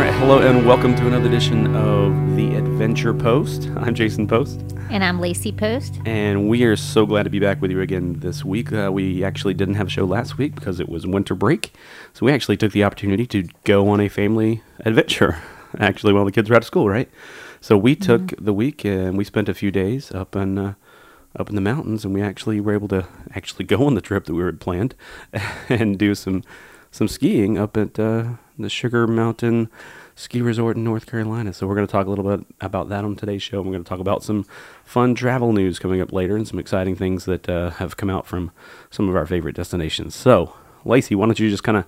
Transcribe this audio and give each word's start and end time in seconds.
right, 0.00 0.14
hello 0.14 0.38
and 0.38 0.66
welcome 0.66 0.94
to 0.96 1.06
another 1.06 1.26
edition 1.26 1.76
of 1.76 2.34
the 2.34 2.54
Adventure 2.54 3.12
Post. 3.12 3.68
I'm 3.76 3.94
Jason 3.94 4.26
Post, 4.26 4.58
And 4.88 5.04
I'm 5.04 5.20
Lacey 5.20 5.52
Post. 5.52 6.00
and 6.06 6.48
we 6.48 6.64
are 6.64 6.74
so 6.74 7.04
glad 7.04 7.24
to 7.24 7.30
be 7.30 7.38
back 7.38 7.60
with 7.60 7.70
you 7.70 7.82
again 7.82 8.18
this 8.20 8.42
week. 8.42 8.72
Uh, 8.72 8.90
we 8.90 9.22
actually 9.22 9.52
didn't 9.52 9.74
have 9.74 9.88
a 9.88 9.90
show 9.90 10.06
last 10.06 10.38
week 10.38 10.54
because 10.54 10.80
it 10.80 10.88
was 10.88 11.06
winter 11.06 11.34
break, 11.34 11.74
so 12.14 12.24
we 12.24 12.32
actually 12.32 12.56
took 12.56 12.72
the 12.72 12.82
opportunity 12.82 13.26
to 13.26 13.46
go 13.64 13.88
on 13.90 14.00
a 14.00 14.08
family 14.08 14.62
adventure. 14.86 15.42
Actually, 15.78 16.12
while 16.12 16.24
the 16.24 16.32
kids 16.32 16.50
were 16.50 16.56
out 16.56 16.62
of 16.62 16.66
school, 16.66 16.88
right? 16.88 17.08
So 17.60 17.76
we 17.76 17.94
took 17.94 18.34
the 18.40 18.52
week 18.52 18.84
and 18.84 19.16
we 19.16 19.22
spent 19.22 19.48
a 19.48 19.54
few 19.54 19.70
days 19.70 20.10
up 20.10 20.34
in 20.34 20.58
uh, 20.58 20.74
up 21.38 21.48
in 21.48 21.54
the 21.54 21.60
mountains, 21.60 22.04
and 22.04 22.12
we 22.12 22.22
actually 22.22 22.58
were 22.58 22.72
able 22.72 22.88
to 22.88 23.06
actually 23.36 23.66
go 23.66 23.86
on 23.86 23.94
the 23.94 24.00
trip 24.00 24.24
that 24.24 24.34
we 24.34 24.42
had 24.42 24.58
planned 24.60 24.96
and 25.68 25.96
do 25.96 26.16
some 26.16 26.42
some 26.90 27.06
skiing 27.06 27.56
up 27.56 27.76
at 27.76 28.00
uh, 28.00 28.30
the 28.62 28.70
Sugar 28.70 29.06
Mountain 29.06 29.70
Ski 30.14 30.42
Resort 30.42 30.76
in 30.76 30.84
North 30.84 31.06
Carolina. 31.06 31.52
So 31.52 31.66
we're 31.66 31.74
going 31.74 31.86
to 31.86 31.90
talk 31.90 32.06
a 32.06 32.10
little 32.10 32.36
bit 32.36 32.46
about 32.60 32.88
that 32.90 33.04
on 33.04 33.16
today's 33.16 33.42
show. 33.42 33.62
We're 33.62 33.72
going 33.72 33.84
to 33.84 33.88
talk 33.88 34.00
about 34.00 34.22
some 34.22 34.44
fun 34.84 35.14
travel 35.14 35.52
news 35.52 35.78
coming 35.78 36.00
up 36.00 36.12
later 36.12 36.36
and 36.36 36.46
some 36.46 36.58
exciting 36.58 36.94
things 36.94 37.24
that 37.24 37.48
uh, 37.48 37.70
have 37.70 37.96
come 37.96 38.10
out 38.10 38.26
from 38.26 38.50
some 38.90 39.08
of 39.08 39.16
our 39.16 39.26
favorite 39.26 39.56
destinations. 39.56 40.14
So, 40.14 40.54
Lacey, 40.84 41.14
why 41.14 41.26
don't 41.26 41.38
you 41.38 41.48
just 41.48 41.64
kind 41.64 41.78
of 41.78 41.86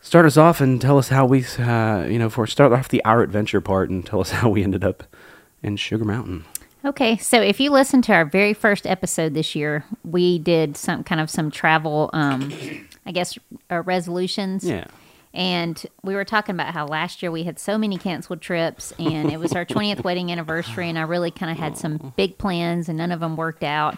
start 0.00 0.26
us 0.26 0.36
off 0.36 0.60
and 0.60 0.80
tell 0.80 0.96
us 0.96 1.08
how 1.08 1.26
we, 1.26 1.44
uh, 1.58 2.04
you 2.04 2.18
know, 2.18 2.30
for 2.30 2.46
start 2.46 2.72
off 2.72 2.88
the 2.88 3.04
our 3.04 3.22
adventure 3.22 3.60
part 3.60 3.90
and 3.90 4.06
tell 4.06 4.20
us 4.20 4.30
how 4.40 4.48
we 4.48 4.62
ended 4.62 4.84
up 4.84 5.04
in 5.62 5.76
Sugar 5.76 6.04
Mountain. 6.04 6.44
Okay, 6.84 7.18
so 7.18 7.42
if 7.42 7.60
you 7.60 7.70
listen 7.70 8.00
to 8.02 8.12
our 8.14 8.24
very 8.24 8.54
first 8.54 8.86
episode 8.86 9.34
this 9.34 9.54
year, 9.54 9.84
we 10.02 10.38
did 10.38 10.78
some 10.78 11.04
kind 11.04 11.20
of 11.20 11.28
some 11.28 11.50
travel, 11.50 12.08
um, 12.14 12.50
I 13.04 13.12
guess, 13.12 13.38
uh, 13.70 13.82
resolutions. 13.82 14.64
Yeah. 14.64 14.86
And 15.32 15.84
we 16.02 16.14
were 16.14 16.24
talking 16.24 16.54
about 16.54 16.74
how 16.74 16.86
last 16.86 17.22
year 17.22 17.30
we 17.30 17.44
had 17.44 17.58
so 17.58 17.78
many 17.78 17.96
canceled 17.96 18.40
trips, 18.40 18.92
and 18.98 19.30
it 19.30 19.38
was 19.38 19.52
our 19.52 19.64
20th 19.66 20.02
wedding 20.02 20.32
anniversary, 20.32 20.88
and 20.88 20.98
I 20.98 21.02
really 21.02 21.30
kind 21.30 21.52
of 21.52 21.58
had 21.58 21.76
some 21.76 22.12
big 22.16 22.38
plans, 22.38 22.88
and 22.88 22.98
none 22.98 23.12
of 23.12 23.20
them 23.20 23.36
worked 23.36 23.62
out. 23.62 23.96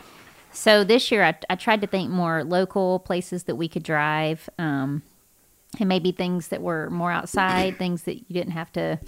So 0.52 0.84
this 0.84 1.10
year, 1.10 1.24
I, 1.24 1.34
I 1.48 1.54
tried 1.54 1.80
to 1.80 1.86
think 1.86 2.10
more 2.10 2.44
local 2.44 2.98
places 2.98 3.44
that 3.44 3.56
we 3.56 3.68
could 3.68 3.82
drive, 3.82 4.50
um, 4.58 5.02
and 5.80 5.88
maybe 5.88 6.12
things 6.12 6.48
that 6.48 6.60
were 6.60 6.90
more 6.90 7.10
outside, 7.10 7.78
things 7.78 8.02
that 8.02 8.16
you 8.16 8.34
didn't 8.34 8.52
have 8.52 8.70
to 8.72 9.00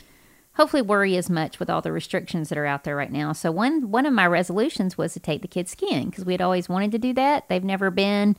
hopefully 0.55 0.83
worry 0.83 1.17
as 1.17 1.28
much 1.28 1.58
with 1.58 1.69
all 1.69 1.83
the 1.83 1.92
restrictions 1.92 2.48
that 2.48 2.58
are 2.58 2.67
out 2.67 2.84
there 2.84 2.97
right 2.97 3.12
now. 3.12 3.33
So 3.33 3.50
one 3.50 3.91
one 3.91 4.06
of 4.06 4.12
my 4.12 4.27
resolutions 4.27 4.97
was 4.97 5.12
to 5.12 5.20
take 5.20 5.42
the 5.42 5.48
kids 5.48 5.72
skiing 5.72 6.11
because 6.11 6.25
we 6.25 6.33
had 6.33 6.41
always 6.41 6.69
wanted 6.69 6.92
to 6.92 6.98
do 6.98 7.12
that. 7.14 7.48
They've 7.48 7.64
never 7.64 7.91
been, 7.91 8.36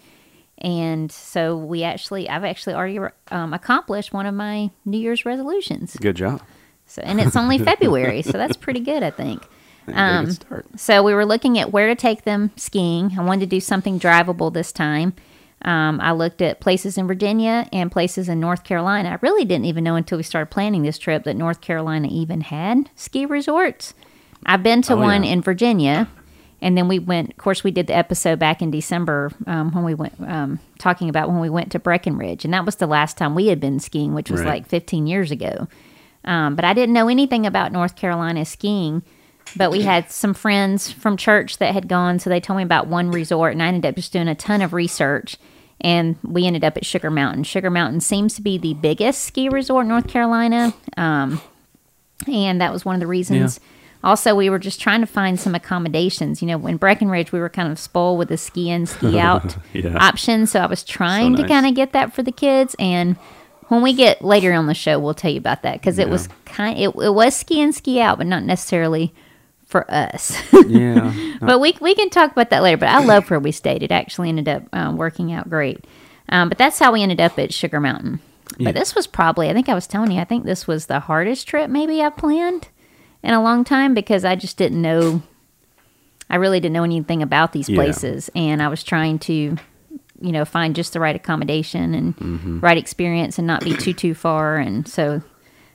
and 0.60 1.12
so 1.12 1.58
we 1.58 1.84
actually 1.84 2.30
I've 2.30 2.44
actually 2.44 2.76
already 2.76 3.00
um, 3.32 3.54
accomplished 3.54 4.14
one 4.14 4.26
of 4.26 4.34
my 4.34 4.72
New 4.86 4.98
Year's 4.98 5.26
resolutions. 5.26 5.96
Good 6.00 6.16
job. 6.16 6.42
So 6.86 7.02
and 7.04 7.20
it's 7.20 7.36
only 7.36 7.58
February, 7.72 8.22
so 8.22 8.32
that's 8.34 8.58
pretty 8.58 8.80
good, 8.80 9.04
I 9.04 9.10
think. 9.12 9.44
Um. 9.94 10.30
So 10.76 11.04
we 11.04 11.14
were 11.14 11.26
looking 11.26 11.60
at 11.60 11.72
where 11.72 11.88
to 11.88 11.96
take 11.96 12.24
them 12.24 12.52
skiing. 12.56 13.14
I 13.20 13.24
wanted 13.24 13.42
to 13.42 13.46
do 13.56 13.60
something 13.60 14.00
drivable 14.00 14.52
this 14.54 14.72
time. 14.72 15.14
Um, 15.62 16.00
I 16.02 16.12
looked 16.12 16.42
at 16.42 16.60
places 16.60 16.98
in 16.98 17.08
Virginia 17.08 17.68
and 17.74 17.92
places 17.92 18.30
in 18.30 18.40
North 18.40 18.64
Carolina. 18.64 19.10
I 19.10 19.18
really 19.22 19.46
didn't 19.46 19.66
even 19.66 19.84
know 19.84 19.96
until 19.96 20.18
we 20.18 20.24
started 20.24 20.52
planning 20.52 20.84
this 20.84 20.98
trip 21.00 21.24
that 21.24 21.36
North 21.36 21.62
Carolina 21.62 22.08
even 22.12 22.42
had 22.42 22.90
ski 22.96 23.26
resorts. 23.26 23.94
I've 24.46 24.62
been 24.62 24.82
to 24.84 24.94
Oh, 24.94 24.98
one 24.98 25.24
yeah. 25.24 25.32
in 25.32 25.42
Virginia, 25.42 26.08
and 26.62 26.78
then 26.78 26.88
we 26.88 27.00
went. 27.00 27.32
Of 27.32 27.38
course, 27.38 27.64
we 27.64 27.72
did 27.72 27.88
the 27.88 27.96
episode 27.96 28.40
back 28.40 28.62
in 28.62 28.72
December 28.72 29.32
um, 29.48 29.72
when 29.72 29.84
we 29.84 29.94
went 29.94 30.14
um, 30.22 30.60
talking 30.80 31.10
about 31.10 31.30
when 31.30 31.40
we 31.40 31.50
went 31.50 31.72
to 31.74 31.80
Breckenridge, 31.80 32.46
and 32.46 32.54
that 32.54 32.66
was 32.66 32.76
the 32.78 32.88
last 32.88 33.18
time 33.18 33.36
we 33.36 33.48
had 33.48 33.60
been 33.60 33.80
skiing, 33.80 34.14
which 34.14 34.30
was 34.32 34.42
Right. 34.42 34.50
like 34.62 34.68
15 34.68 35.08
years 35.08 35.32
ago. 35.32 35.68
Um, 36.24 36.56
but 36.56 36.66
I 36.66 36.74
didn't 36.74 36.94
know 36.94 37.08
anything 37.08 37.46
about 37.46 37.72
North 37.72 37.96
Carolina 37.96 38.46
skiing. 38.46 39.04
But 39.56 39.70
we 39.70 39.84
had 39.84 40.10
some 40.12 40.34
friends 40.34 40.92
from 40.92 41.18
church 41.18 41.60
that 41.60 41.72
had 41.72 41.88
gone, 41.88 42.18
so 42.18 42.32
they 42.32 42.40
told 42.40 42.58
me 42.58 42.64
about 42.64 42.88
one 42.88 43.12
resort, 43.12 43.54
and 43.54 43.62
I 43.62 43.68
ended 43.68 43.86
up 43.86 43.96
just 43.96 44.12
doing 44.12 44.28
a 44.28 44.34
ton 44.34 44.64
of 44.64 44.74
research. 44.74 45.38
And 45.82 46.16
we 46.24 46.48
ended 46.48 46.64
up 46.64 46.78
at 46.78 46.86
Sugar 46.86 47.12
Mountain. 47.12 47.44
Sugar 47.44 47.70
Mountain 47.70 48.00
seems 48.02 48.34
to 48.36 48.42
be 48.42 48.58
the 48.58 48.74
biggest 48.74 49.22
ski 49.24 49.48
resort 49.48 49.84
in 49.84 49.90
North 49.90 50.08
Carolina, 50.08 50.74
um, 50.98 51.40
and 52.28 52.60
that 52.60 52.74
was 52.74 52.84
one 52.86 52.96
of 52.96 53.02
the 53.02 53.08
reasons. 53.08 53.60
Also, 54.06 54.36
we 54.36 54.50
were 54.50 54.60
just 54.60 54.80
trying 54.80 55.02
to 55.02 55.08
find 55.08 55.40
some 55.40 55.56
accommodations. 55.56 56.42
You 56.42 56.48
know, 56.48 56.66
in 56.68 56.78
Breckenridge, 56.78 57.32
we 57.32 57.40
were 57.40 57.50
kind 57.50 57.72
of 57.72 57.80
spoiled 57.80 58.20
with 58.20 58.30
the 58.30 58.38
ski 58.38 58.70
in, 58.70 58.86
ski 58.86 59.20
out 59.30 59.58
Yeah. 59.74 59.98
option, 60.00 60.48
so 60.48 60.60
I 60.62 60.68
was 60.68 60.84
trying 60.84 61.36
to 61.36 61.42
nice. 61.42 61.50
kind 61.50 61.66
of 61.66 61.74
get 61.74 61.92
that 61.94 62.14
for 62.14 62.24
the 62.24 62.32
kids. 62.32 62.76
And 62.80 63.18
when 63.68 63.82
we 63.82 63.94
get 63.94 64.24
later 64.24 64.54
on 64.54 64.68
the 64.68 64.74
show, 64.76 65.00
we'll 65.00 65.16
tell 65.16 65.32
you 65.32 65.40
about 65.40 65.64
that 65.64 65.74
because 65.74 65.98
it 66.00 66.08
was 66.08 66.30
kind. 66.46 66.78
It, 66.78 66.90
it 66.90 67.14
was 67.14 67.36
ski 67.36 67.60
in, 67.60 67.74
ski 67.74 68.00
out, 68.00 68.18
but 68.20 68.28
not 68.28 68.44
necessarily 68.44 69.14
for 69.66 69.90
us. 69.92 70.40
Yeah. 70.68 71.12
but 71.42 71.60
we 71.60 71.76
we 71.82 71.96
can 71.96 72.12
talk 72.12 72.32
about 72.32 72.52
that 72.52 72.62
later. 72.62 72.78
But 72.78 72.90
I 72.90 73.04
love 73.04 73.30
where 73.30 73.40
we 73.40 73.52
stayed. 73.52 73.82
It 73.82 73.92
actually 73.92 74.30
ended 74.30 74.48
up 74.48 74.64
um, 74.72 74.98
working 74.98 75.34
out 75.34 75.50
great. 75.50 75.84
Um, 76.30 76.50
but 76.50 76.58
that's 76.58 76.78
how 76.80 76.92
we 76.94 77.02
ended 77.02 77.20
up 77.20 77.38
at 77.40 77.54
Sugar 77.54 77.80
Mountain. 77.80 78.20
Yeah. 78.58 78.66
But 78.70 78.76
this 78.76 78.94
was 78.96 79.08
probably, 79.08 79.50
I 79.50 79.54
think 79.54 79.68
I 79.70 79.74
was 79.74 79.88
telling 79.88 80.12
you, 80.12 80.20
I 80.20 80.24
think 80.24 80.46
this 80.46 80.68
was 80.68 80.86
the 80.86 81.00
hardest 81.00 81.48
trip 81.48 81.70
maybe 81.70 82.02
I've 82.02 82.16
planned 82.18 82.68
in 83.26 83.34
a 83.34 83.42
long 83.44 83.64
time 83.64 83.94
because 83.94 84.24
I 84.24 84.36
just 84.36 84.56
didn't 84.58 84.82
know, 84.82 85.22
I 86.30 86.36
really 86.38 86.60
didn't 86.60 86.74
know 86.74 86.84
anything 86.84 87.22
about 87.22 87.52
these 87.54 87.70
Yeah. 87.70 87.76
places. 87.76 88.30
And 88.36 88.62
I 88.62 88.68
was 88.68 88.84
trying 88.84 89.20
to, 89.20 89.34
you 89.34 90.32
know, 90.32 90.46
find 90.46 90.76
just 90.76 90.94
the 90.94 91.00
right 91.00 91.16
accommodation 91.16 91.94
and 91.94 92.16
Mm-hmm. 92.18 92.60
right 92.60 92.78
experience 92.78 93.38
and 93.38 93.48
not 93.48 93.64
be 93.64 93.74
too, 93.74 93.94
too 93.94 94.14
far. 94.14 94.58
And 94.58 94.88
so, 94.88 95.22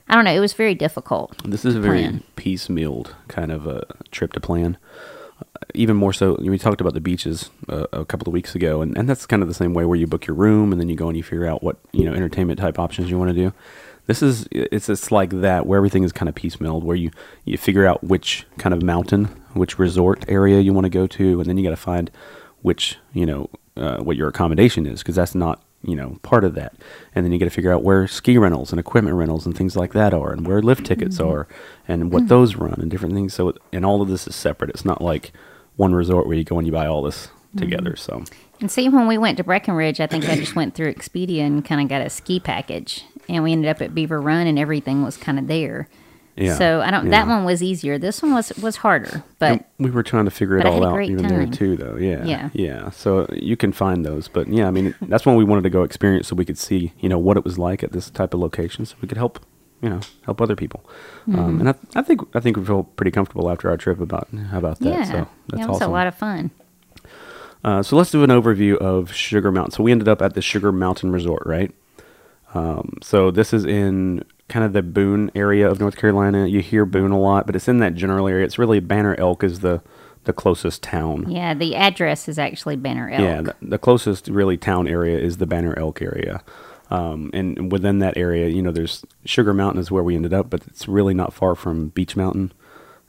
I 0.07 0.15
don't 0.15 0.25
know, 0.25 0.33
it 0.33 0.39
was 0.39 0.53
very 0.53 0.75
difficult. 0.75 1.35
This 1.43 1.63
is 1.65 1.75
a 1.75 1.79
very 1.79 1.99
plan. 2.01 2.23
piecemealed 2.35 3.13
kind 3.27 3.51
of 3.51 3.67
a 3.67 3.85
trip 4.11 4.33
to 4.33 4.39
plan. 4.39 4.77
Uh, 5.39 5.43
Even 5.73 5.95
more 5.95 6.13
so, 6.13 6.37
we 6.39 6.57
talked 6.57 6.81
about 6.81 6.93
the 6.93 7.01
beaches 7.01 7.49
uh, 7.69 7.85
a 7.93 8.05
couple 8.05 8.27
of 8.27 8.33
weeks 8.33 8.55
ago, 8.55 8.81
and, 8.81 8.97
and 8.97 9.07
that's 9.09 9.25
kind 9.25 9.41
of 9.41 9.47
the 9.47 9.53
same 9.55 9.73
way 9.73 9.85
where 9.85 9.97
you 9.97 10.07
book 10.07 10.25
your 10.27 10.35
room 10.35 10.71
and 10.71 10.79
then 10.81 10.89
you 10.89 10.95
go 10.95 11.07
and 11.07 11.17
you 11.17 11.23
figure 11.23 11.45
out 11.47 11.63
what 11.63 11.77
you 11.93 12.03
know 12.05 12.13
entertainment 12.13 12.59
type 12.59 12.77
options 12.79 13.09
you 13.09 13.17
want 13.17 13.29
to 13.29 13.35
do. 13.35 13.53
This 14.07 14.21
is 14.21 14.47
it's 14.51 14.89
it's 14.89 15.11
like 15.11 15.29
that 15.41 15.65
where 15.65 15.77
everything 15.77 16.03
is 16.03 16.11
kind 16.11 16.27
of 16.27 16.35
piecemealed, 16.35 16.83
where 16.83 16.95
you 16.95 17.11
you 17.45 17.57
figure 17.57 17.85
out 17.85 18.03
which 18.03 18.45
kind 18.57 18.73
of 18.73 18.81
mountain, 18.81 19.25
which 19.53 19.79
resort 19.79 20.25
area 20.27 20.59
you 20.59 20.73
want 20.73 20.85
to 20.85 20.89
go 20.89 21.07
to, 21.07 21.39
and 21.39 21.49
then 21.49 21.57
you 21.57 21.63
got 21.63 21.71
to 21.71 21.75
find 21.75 22.11
which 22.61 22.97
you 23.13 23.25
know 23.25 23.49
uh, 23.77 23.97
what 23.97 24.17
your 24.17 24.27
accommodation 24.27 24.85
is 24.85 24.99
because 24.99 25.15
that's 25.15 25.35
not 25.35 25.63
you 25.83 25.95
know 25.95 26.17
part 26.23 26.43
of 26.43 26.55
that. 26.55 26.73
And 27.15 27.25
then 27.25 27.31
you 27.31 27.39
got 27.39 27.45
to 27.45 27.51
figure 27.51 27.73
out 27.73 27.83
where 27.83 28.07
ski 28.07 28.37
rentals 28.37 28.71
and 28.71 28.79
equipment 28.79 29.15
rentals 29.15 29.45
and 29.45 29.55
things 29.55 29.75
like 29.75 29.93
that 29.93 30.13
are 30.13 30.31
and 30.31 30.47
where 30.47 30.61
lift 30.61 30.85
tickets 30.85 31.19
are 31.19 31.47
and 31.87 32.11
what 32.11 32.27
those 32.27 32.55
run 32.55 32.79
and 32.79 32.89
different 32.89 33.15
things. 33.15 33.33
So 33.33 33.53
and 33.71 33.85
all 33.85 34.01
of 34.01 34.09
this 34.09 34.27
is 34.27 34.35
separate. 34.35 34.71
It's 34.71 34.85
not 34.85 35.01
like 35.01 35.31
one 35.75 35.93
resort 35.93 36.27
where 36.27 36.37
you 36.37 36.43
go 36.43 36.57
and 36.57 36.67
you 36.67 36.73
buy 36.73 36.87
all 36.87 37.01
this 37.01 37.29
together 37.57 37.95
so 37.95 38.23
And 38.59 38.71
see, 38.71 38.87
when 38.89 39.07
we 39.07 39.17
went 39.17 39.37
to 39.37 39.43
Breckenridge, 39.43 39.99
I 39.99 40.07
think 40.07 40.27
I 40.29 40.35
just 40.35 40.55
went 40.55 40.75
through 40.75 40.93
Expedia 40.93 41.41
and 41.41 41.63
kind 41.65 41.81
of 41.81 41.87
got 41.89 42.01
a 42.01 42.09
ski 42.09 42.39
package, 42.39 43.03
and 43.27 43.43
we 43.43 43.51
ended 43.51 43.69
up 43.69 43.81
at 43.81 43.93
Beaver 43.95 44.21
Run, 44.21 44.47
and 44.47 44.57
everything 44.59 45.03
was 45.03 45.17
kind 45.17 45.37
of 45.39 45.47
there. 45.47 45.87
yeah 46.37 46.55
So 46.55 46.81
I 46.81 46.91
don't. 46.91 47.05
yeah. 47.05 47.11
That 47.11 47.27
one 47.27 47.43
was 47.43 47.61
easier. 47.61 47.97
This 47.97 48.21
one 48.21 48.33
was 48.33 48.53
was 48.61 48.77
harder, 48.77 49.23
but 49.39 49.51
And 49.51 49.65
we 49.79 49.89
were 49.91 50.03
trying 50.03 50.25
to 50.25 50.31
figure 50.31 50.57
it 50.57 50.63
but 50.63 50.69
I 50.69 50.73
had 50.73 50.83
all 50.83 50.89
out 50.89 50.93
great 50.93 51.09
even 51.09 51.27
there 51.27 51.45
too 51.47 51.75
though 51.75 51.97
yeah 51.97 52.23
Yeah. 52.25 52.49
yeah 52.53 52.89
so 52.91 53.27
you 53.33 53.57
can 53.57 53.71
find 53.73 54.05
those 54.05 54.27
but 54.29 54.47
yeah 54.47 54.67
i 54.67 54.71
mean 54.71 54.93
that's 55.01 55.25
when 55.25 55.35
we 55.35 55.43
wanted 55.43 55.63
to 55.63 55.69
go 55.69 55.83
experience 55.83 56.27
so 56.27 56.35
we 56.35 56.45
could 56.45 56.57
see 56.57 56.93
you 56.99 57.09
know 57.09 57.17
what 57.19 57.35
it 57.37 57.43
was 57.43 57.57
like 57.57 57.83
at 57.83 57.91
this 57.91 58.09
type 58.09 58.33
of 58.33 58.39
location 58.39 58.85
so 58.85 58.95
we 59.01 59.07
could 59.07 59.17
help 59.17 59.39
you 59.81 59.89
know 59.89 59.99
help 60.25 60.39
other 60.41 60.55
people 60.55 60.81
Mm-hmm. 61.27 61.39
um, 61.39 61.59
and 61.59 61.69
I, 61.69 61.75
I 61.95 62.01
think 62.01 62.21
i 62.35 62.39
think 62.39 62.57
we 62.57 62.63
feel 62.65 62.83
pretty 62.83 63.11
comfortable 63.11 63.49
after 63.51 63.69
our 63.69 63.77
trip 63.77 63.99
about 63.99 64.27
how 64.51 64.57
about 64.57 64.79
that 64.79 64.89
yeah, 64.89 65.03
so 65.03 65.11
that's 65.49 65.59
yeah, 65.59 65.65
it 65.65 65.67
was 65.67 65.77
awesome 65.77 65.89
a 65.89 65.93
lot 65.93 66.07
of 66.07 66.15
fun. 66.15 66.49
Uh, 67.63 67.83
so 67.83 67.95
let's 67.95 68.11
do 68.11 68.23
an 68.23 68.29
overview 68.29 68.77
of 68.77 69.13
Sugar 69.13 69.51
Mountain. 69.51 69.71
So 69.71 69.83
we 69.83 69.91
ended 69.91 70.07
up 70.07 70.21
at 70.21 70.33
the 70.33 70.41
Sugar 70.41 70.71
Mountain 70.71 71.11
Resort, 71.11 71.43
right? 71.45 71.71
Um, 72.53 72.97
so 73.01 73.31
this 73.31 73.53
is 73.53 73.65
in 73.65 74.23
kind 74.49 74.65
of 74.65 74.73
the 74.73 74.81
Boone 74.81 75.31
area 75.35 75.69
of 75.69 75.79
North 75.79 75.95
Carolina. 75.95 76.47
You 76.47 76.61
hear 76.61 76.85
Boone 76.85 77.11
a 77.11 77.19
lot, 77.19 77.45
but 77.45 77.55
it's 77.55 77.67
in 77.67 77.79
that 77.79 77.95
general 77.95 78.27
area. 78.27 78.45
It's 78.45 78.59
really 78.59 78.79
Banner 78.79 79.15
Elk 79.17 79.43
is 79.43 79.59
the 79.59 79.81
the 80.23 80.33
closest 80.33 80.83
town. 80.83 81.31
Yeah, 81.31 81.55
the 81.55 81.75
address 81.75 82.29
is 82.29 82.37
actually 82.37 82.75
Banner 82.75 83.09
Elk. 83.09 83.21
Yeah, 83.21 83.41
the, 83.41 83.55
the 83.61 83.77
closest 83.79 84.27
really 84.27 84.55
town 84.55 84.87
area 84.87 85.17
is 85.17 85.37
the 85.37 85.47
Banner 85.47 85.77
Elk 85.79 85.99
area. 86.01 86.43
Um, 86.91 87.31
and 87.33 87.71
within 87.71 87.99
that 87.99 88.17
area, 88.17 88.49
you 88.49 88.61
know, 88.61 88.71
there's 88.71 89.03
Sugar 89.25 89.53
Mountain 89.53 89.81
is 89.81 89.89
where 89.89 90.03
we 90.03 90.15
ended 90.15 90.33
up, 90.33 90.49
but 90.49 90.67
it's 90.67 90.87
really 90.87 91.13
not 91.13 91.33
far 91.33 91.55
from 91.55 91.87
Beech 91.89 92.15
Mountain. 92.15 92.51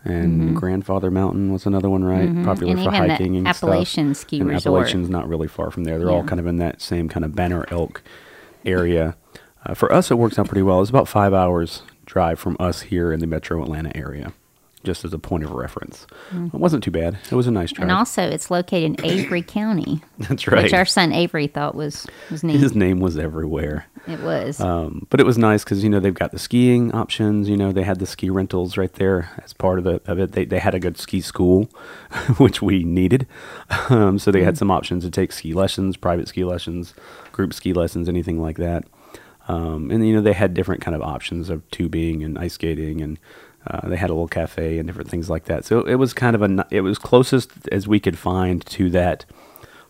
And 0.04 0.56
Grandfather 0.56 1.10
Mountain 1.10 1.52
was 1.52 1.64
another 1.64 1.88
one, 1.88 2.02
right? 2.04 2.26
Popular 2.26 2.32
Mm-hmm. 2.32 2.48
And 2.48 2.58
for 2.58 2.64
even 2.64 2.84
the 2.84 2.90
hiking 3.14 3.36
and 3.36 3.46
Appalachian 3.48 4.14
stuff. 4.14 4.26
ski 4.26 4.40
and 4.40 4.48
resort. 4.48 4.80
Appalachian's 4.80 5.08
not 5.08 5.28
really 5.28 5.46
far 5.48 5.70
from 5.70 5.84
there. 5.84 5.98
They're 5.98 6.10
all 6.10 6.24
kind 6.24 6.40
of 6.40 6.46
in 6.46 6.56
that 6.56 6.80
same 6.82 7.08
kind 7.08 7.24
of 7.24 7.34
Banner 7.36 7.64
Elk 7.70 8.02
area. 8.64 9.16
Uh, 9.64 9.74
for 9.74 9.92
us, 9.92 10.10
it 10.10 10.16
works 10.18 10.38
out 10.40 10.48
pretty 10.48 10.62
well. 10.62 10.80
It's 10.80 10.90
about 10.90 11.06
five 11.08 11.32
hours 11.32 11.82
drive 12.04 12.40
from 12.40 12.56
us 12.58 12.82
here 12.82 13.12
in 13.12 13.20
the 13.20 13.28
Metro 13.28 13.62
Atlanta 13.62 13.96
area. 13.96 14.32
Just 14.84 15.04
as 15.04 15.12
a 15.12 15.18
point 15.18 15.44
of 15.44 15.50
reference. 15.52 16.06
It 16.32 16.54
wasn't 16.54 16.82
too 16.82 16.90
bad. 16.90 17.18
It 17.30 17.34
was 17.34 17.46
a 17.46 17.50
nice 17.50 17.72
drive. 17.72 17.84
And 17.88 17.92
also, 17.92 18.22
it's 18.22 18.50
located 18.50 18.98
in 19.00 19.06
Avery 19.06 19.42
County, 19.46 20.00
That's 20.18 20.46
right. 20.48 20.64
which 20.64 20.72
our 20.72 20.84
son 20.84 21.12
Avery 21.12 21.46
thought 21.46 21.74
was 21.74 22.06
was 22.30 22.42
neat. 22.44 22.58
His 22.60 22.74
name 22.74 23.00
was 23.00 23.16
everywhere. 23.18 23.86
it 24.06 24.20
was. 24.20 24.60
Um, 24.60 25.06
but 25.10 25.20
it 25.20 25.26
was 25.26 25.38
nice 25.38 25.62
because 25.64 25.82
you 25.84 25.90
know 25.90 26.00
they've 26.00 26.12
got 26.12 26.32
the 26.32 26.38
skiing 26.38 26.92
options. 26.92 27.48
You 27.48 27.56
know 27.56 27.72
they 27.72 27.84
had 27.84 27.98
the 27.98 28.06
ski 28.06 28.30
rentals 28.30 28.76
right 28.76 28.92
there 28.94 29.30
as 29.44 29.52
part 29.52 29.78
of 29.78 29.84
the 29.84 30.00
of 30.10 30.18
it. 30.18 30.32
They 30.32 30.44
they 30.44 30.58
had 30.58 30.74
a 30.74 30.80
good 30.80 30.98
ski 30.98 31.20
school, 31.20 31.64
which 32.38 32.60
we 32.62 32.84
needed. 32.84 33.26
Um, 33.88 34.18
so 34.18 34.30
they 34.30 34.42
had 34.42 34.58
some 34.58 34.70
options 34.70 35.04
to 35.04 35.10
take 35.10 35.32
ski 35.32 35.52
lessons, 35.54 35.96
private 35.96 36.28
ski 36.28 36.44
lessons, 36.44 36.94
group 37.32 37.52
ski 37.54 37.72
lessons, 37.72 38.08
anything 38.08 38.40
like 38.40 38.56
that. 38.58 38.84
Um, 39.48 39.90
and 39.90 40.06
you 40.06 40.14
know 40.14 40.20
they 40.20 40.32
had 40.34 40.54
different 40.54 40.80
kind 40.82 40.94
of 40.94 41.02
options 41.02 41.50
of 41.50 41.68
tubing 41.70 42.22
and 42.22 42.38
ice 42.38 42.54
skating 42.54 43.00
and. 43.00 43.18
Uh, 43.66 43.88
they 43.88 43.96
had 43.96 44.10
a 44.10 44.12
little 44.12 44.28
cafe 44.28 44.78
and 44.78 44.88
different 44.88 45.08
things 45.08 45.30
like 45.30 45.44
that. 45.44 45.64
So 45.64 45.80
it 45.82 45.94
was 45.94 46.12
kind 46.12 46.34
of 46.34 46.42
a, 46.42 46.66
it 46.70 46.80
was 46.80 46.98
closest 46.98 47.50
as 47.70 47.86
we 47.86 48.00
could 48.00 48.18
find 48.18 48.64
to 48.66 48.90
that 48.90 49.24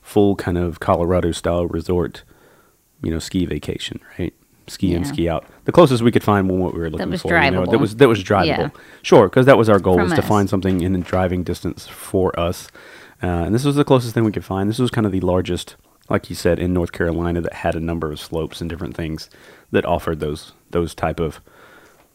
full 0.02 0.36
kind 0.36 0.58
of 0.58 0.80
Colorado 0.80 1.32
style 1.32 1.66
resort 1.66 2.22
you 3.02 3.10
know, 3.10 3.18
ski 3.18 3.44
vacation, 3.44 4.00
right? 4.18 4.32
Ski 4.68 4.94
in, 4.94 5.04
ski 5.04 5.28
out. 5.28 5.44
The 5.64 5.72
closest 5.72 6.02
we 6.02 6.12
could 6.12 6.22
find 6.22 6.48
was 6.48 6.58
what 6.58 6.72
we 6.72 6.80
were 6.80 6.88
looking 6.88 7.10
was 7.10 7.22
for. 7.22 7.36
You 7.36 7.50
know, 7.50 7.66
that 7.66 7.78
was 7.78 7.96
that 7.96 8.08
was 8.08 8.22
drivable. 8.22 8.46
Yeah. 8.46 8.70
Sure, 9.02 9.28
because 9.28 9.44
that 9.46 9.58
was 9.58 9.68
our 9.68 9.80
goal 9.80 9.96
From 9.96 10.04
was 10.04 10.12
to 10.14 10.22
find 10.22 10.48
something 10.48 10.80
in 10.80 10.98
driving 11.00 11.42
distance 11.42 11.88
for 11.88 12.38
us. 12.38 12.68
Uh, 13.22 13.26
and 13.26 13.54
this 13.54 13.64
was 13.64 13.76
the 13.76 13.84
closest 13.84 14.14
thing 14.14 14.24
we 14.24 14.32
could 14.32 14.44
find. 14.44 14.70
This 14.70 14.78
was 14.78 14.90
kind 14.90 15.04
of 15.04 15.12
the 15.12 15.20
largest, 15.20 15.76
like 16.08 16.30
you 16.30 16.36
said, 16.36 16.58
in 16.58 16.72
North 16.72 16.92
Carolina 16.92 17.40
that 17.40 17.52
had 17.54 17.74
a 17.74 17.80
number 17.80 18.12
of 18.12 18.20
slopes 18.20 18.60
and 18.60 18.70
different 18.70 18.96
things 18.96 19.28
that 19.72 19.84
offered 19.84 20.20
those 20.20 20.52
those 20.70 20.94
type 20.94 21.18
of 21.18 21.40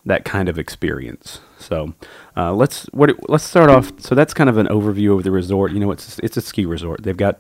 that 0.07 0.25
kind 0.25 0.50
of 0.50 0.57
experience. 0.57 1.42
So 1.59 1.94
uh, 2.36 2.54
let's 2.54 2.86
what 2.94 3.12
let's 3.30 3.44
start 3.44 3.69
off. 3.69 3.92
So 4.00 4.15
that's 4.15 4.33
kind 4.33 4.50
of 4.50 4.57
an 4.57 4.68
overview 4.68 5.15
of 5.15 5.24
the 5.24 5.31
resort. 5.31 5.71
You 5.74 5.80
know, 5.80 5.92
it's 5.92 6.18
it's 6.19 6.38
a 6.38 6.42
ski 6.42 6.65
resort. 6.65 7.04
They've 7.04 7.15
got 7.18 7.39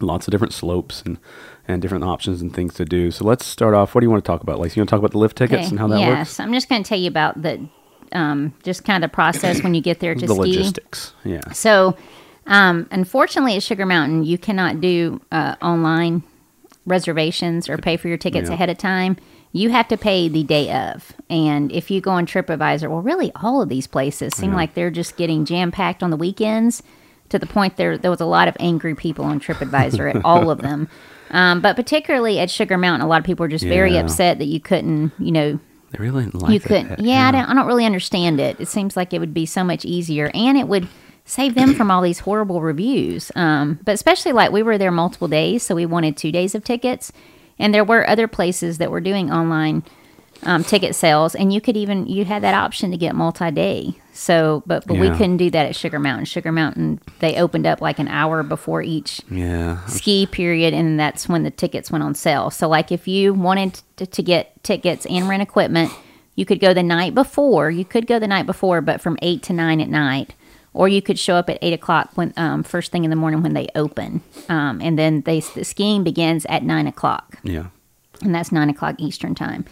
lots 0.00 0.26
of 0.26 0.32
different 0.32 0.52
slopes 0.52 1.02
and 1.02 1.18
and 1.66 1.80
different 1.82 2.04
options 2.04 2.40
and 2.42 2.54
things 2.54 2.74
to 2.74 2.84
do. 2.84 3.10
So 3.10 3.24
let's 3.24 3.44
start 3.46 3.74
off. 3.74 3.94
What 3.94 4.00
do 4.00 4.06
you 4.06 4.10
want 4.10 4.24
to 4.24 4.26
talk 4.26 4.42
about, 4.42 4.58
Lacey? 4.58 4.78
You 4.78 4.82
want 4.82 4.88
to 4.88 4.92
talk 4.92 4.98
about 5.00 5.12
the 5.12 5.18
lift 5.18 5.36
tickets 5.36 5.60
Okay, 5.66 5.68
and 5.70 5.78
how 5.78 5.88
that 5.88 5.98
yes, 6.00 6.08
works? 6.08 6.18
Yes, 6.30 6.40
I'm 6.40 6.52
just 6.52 6.68
going 6.68 6.82
to 6.82 6.88
tell 6.88 6.98
you 6.98 7.08
about 7.08 7.40
the 7.42 7.66
um, 8.12 8.54
just 8.62 8.84
kind 8.84 9.02
of 9.02 9.10
the 9.10 9.14
process 9.14 9.62
when 9.62 9.74
you 9.74 9.80
get 9.80 10.00
there 10.00 10.14
to 10.16 10.26
The 10.26 10.34
ski. 10.34 10.40
logistics. 10.40 11.14
Yeah. 11.24 11.50
So, 11.52 11.96
um, 12.46 12.86
unfortunately, 12.90 13.56
at 13.56 13.62
Sugar 13.62 13.86
Mountain, 13.86 14.24
you 14.24 14.36
cannot 14.38 14.80
do 14.80 15.20
uh, 15.32 15.56
online 15.62 16.22
reservations 16.86 17.68
or 17.68 17.78
pay 17.78 17.96
for 17.96 18.08
your 18.08 18.18
tickets 18.18 18.48
Yeah. 18.48 18.54
ahead 18.54 18.70
of 18.70 18.78
time. 18.78 19.16
You 19.54 19.70
have 19.70 19.86
to 19.88 19.96
pay 19.96 20.28
the 20.28 20.42
day 20.42 20.70
of. 20.72 21.12
And 21.30 21.70
if 21.70 21.88
you 21.88 22.00
go 22.00 22.10
on 22.10 22.26
TripAdvisor, 22.26 22.90
well, 22.90 23.00
really, 23.00 23.30
all 23.36 23.62
of 23.62 23.68
these 23.68 23.86
places 23.86 24.34
seem 24.34 24.52
like 24.52 24.74
they're 24.74 24.90
just 24.90 25.16
getting 25.16 25.44
jam 25.44 25.70
packed 25.70 26.02
on 26.02 26.10
the 26.10 26.16
weekends 26.16 26.82
to 27.28 27.38
the 27.38 27.46
point 27.46 27.76
there 27.76 27.96
there 27.96 28.10
was 28.10 28.20
a 28.20 28.26
lot 28.26 28.48
of 28.48 28.56
angry 28.60 28.94
people 28.94 29.24
on 29.24 29.38
TripAdvisor 29.40 30.14
at 30.16 30.24
all 30.24 30.50
of 30.50 30.60
them. 30.60 30.88
Um, 31.30 31.62
but 31.62 31.74
particularly 31.74 32.38
at 32.38 32.48
Sugar 32.48 32.78
Mountain, 32.78 33.00
a 33.04 33.08
lot 33.08 33.18
of 33.18 33.24
people 33.24 33.42
were 33.42 33.48
just 33.48 33.64
very 33.64 33.96
upset 33.96 34.38
that 34.38 34.44
you 34.44 34.60
couldn't, 34.60 35.10
you 35.18 35.32
know, 35.32 35.58
They 35.90 35.98
really 35.98 36.24
didn't 36.26 36.40
like 36.40 36.52
you 36.52 36.60
couldn't. 36.60 37.00
Yeah, 37.00 37.26
I 37.26 37.32
don't. 37.32 37.46
I 37.46 37.54
don't 37.54 37.66
really 37.66 37.86
understand 37.86 38.38
it. 38.38 38.60
It 38.60 38.68
seems 38.68 38.96
like 38.96 39.12
it 39.12 39.18
would 39.18 39.34
be 39.34 39.46
so 39.46 39.64
much 39.64 39.84
easier, 39.84 40.30
and 40.32 40.56
it 40.56 40.68
would 40.68 40.86
save 41.24 41.54
them 41.56 41.74
from 41.74 41.90
all 41.90 42.02
these 42.02 42.20
horrible 42.20 42.60
reviews. 42.60 43.32
Um, 43.34 43.80
but 43.82 43.94
especially 43.94 44.30
like 44.32 44.52
we 44.52 44.62
were 44.62 44.78
there 44.78 44.92
multiple 44.92 45.26
days, 45.26 45.64
so 45.64 45.74
we 45.74 45.86
wanted 45.86 46.16
two 46.16 46.30
days 46.30 46.54
of 46.54 46.62
tickets, 46.62 47.10
and 47.58 47.72
there 47.74 47.84
were 47.84 48.08
other 48.08 48.28
places 48.28 48.78
that 48.78 48.90
were 48.90 49.00
doing 49.00 49.30
online 49.30 49.82
um, 50.42 50.62
ticket 50.64 50.94
sales, 50.94 51.34
and 51.34 51.52
you 51.52 51.60
could 51.60 51.76
even 51.76 52.06
you 52.06 52.24
had 52.24 52.42
that 52.42 52.54
option 52.54 52.90
to 52.90 52.96
get 52.96 53.14
multi 53.14 53.50
day. 53.50 53.94
So, 54.12 54.62
but 54.66 54.86
but 54.86 54.98
we 54.98 55.08
couldn't 55.10 55.38
do 55.38 55.50
that 55.50 55.66
at 55.66 55.74
Sugar 55.74 55.98
Mountain. 55.98 56.26
Sugar 56.26 56.52
Mountain 56.52 57.00
they 57.20 57.36
opened 57.40 57.66
up 57.66 57.80
like 57.80 57.98
an 57.98 58.08
hour 58.08 58.42
before 58.42 58.82
each 58.82 59.20
Yeah. 59.30 59.84
ski 59.86 60.26
period 60.26 60.74
and 60.74 61.00
that's 61.00 61.28
when 61.28 61.42
the 61.44 61.50
tickets 61.50 61.90
went 61.90 62.04
on 62.04 62.14
sale 62.14 62.50
so 62.50 62.68
like 62.68 62.92
if 62.92 63.08
you 63.08 63.32
wanted 63.34 63.80
to, 63.96 64.06
to 64.06 64.22
get 64.22 64.62
tickets 64.62 65.06
and 65.06 65.28
rent 65.28 65.42
equipment 65.42 65.90
you 66.36 66.44
could 66.44 66.60
go 66.60 66.74
the 66.74 66.82
night 66.82 67.14
before 67.14 67.70
you 67.70 67.84
could 67.84 68.06
go 68.06 68.18
the 68.18 68.26
night 68.28 68.44
before 68.46 68.80
but 68.80 69.00
from 69.00 69.16
8 69.22 69.42
to 69.44 69.52
9 69.52 69.80
at 69.80 69.88
night 69.88 70.34
or 70.74 70.88
you 70.88 71.00
could 71.00 71.18
show 71.18 71.36
up 71.36 71.48
at 71.48 71.58
8 71.62 71.72
o'clock 71.72 72.10
when 72.16 72.34
um, 72.36 72.62
first 72.62 72.92
thing 72.92 73.04
in 73.04 73.10
the 73.10 73.16
morning 73.16 73.42
when 73.42 73.54
they 73.54 73.68
open 73.74 74.20
um, 74.48 74.80
and 74.82 74.98
then 74.98 75.22
they 75.22 75.40
the 75.40 75.64
skiing 75.64 76.04
begins 76.04 76.44
at 76.46 76.62
9 76.62 76.86
o'clock 76.86 77.38
Yeah. 77.42 77.66
and 78.22 78.34
that's 78.34 78.52
nine 78.52 78.68
o'clock 78.70 78.96
Eastern 78.98 79.34
time. 79.34 79.64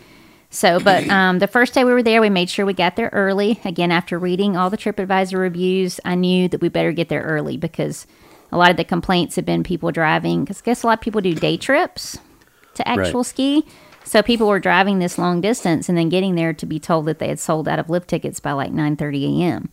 So, 0.50 0.78
but 0.80 1.08
um, 1.10 1.38
the 1.38 1.46
first 1.46 1.72
day 1.74 1.82
we 1.84 1.92
were 1.92 2.02
there, 2.02 2.20
we 2.20 2.28
made 2.30 2.50
sure 2.50 2.64
we 2.66 2.72
got 2.74 2.96
there 2.96 3.08
early. 3.12 3.58
Again, 3.64 3.90
after 3.90 4.18
reading 4.18 4.56
all 4.56 4.68
the 4.70 4.76
TripAdvisor 4.76 5.38
reviews, 5.38 5.98
I 6.04 6.14
knew 6.14 6.46
that 6.48 6.60
we 6.60 6.68
better 6.68 6.92
get 6.92 7.08
there 7.08 7.22
early 7.22 7.56
because 7.56 8.06
a 8.50 8.58
lot 8.58 8.70
of 8.70 8.76
the 8.76 8.84
complaints 8.84 9.36
have 9.36 9.46
been 9.46 9.62
people 9.62 9.90
driving. 9.92 10.44
Because 10.44 10.60
I 10.60 10.64
guess 10.66 10.82
a 10.82 10.86
lot 10.86 10.98
of 10.98 11.02
people 11.02 11.22
do 11.22 11.34
day 11.34 11.56
trips 11.56 12.18
to 12.74 12.86
actual 12.86 13.20
Right. 13.20 13.26
ski. 13.26 13.64
So 14.04 14.20
people 14.22 14.46
were 14.46 14.60
driving 14.60 14.98
this 14.98 15.16
long 15.16 15.40
distance 15.40 15.88
and 15.88 15.96
then 15.96 16.10
getting 16.10 16.34
there 16.34 16.52
to 16.52 16.66
be 16.66 16.78
told 16.78 17.06
that 17.06 17.18
they 17.18 17.28
had 17.28 17.38
sold 17.40 17.66
out 17.66 17.78
of 17.78 17.88
lift 17.88 18.08
tickets 18.08 18.38
by 18.40 18.52
like 18.52 18.72
9:30 18.72 19.40
a.m. 19.40 19.70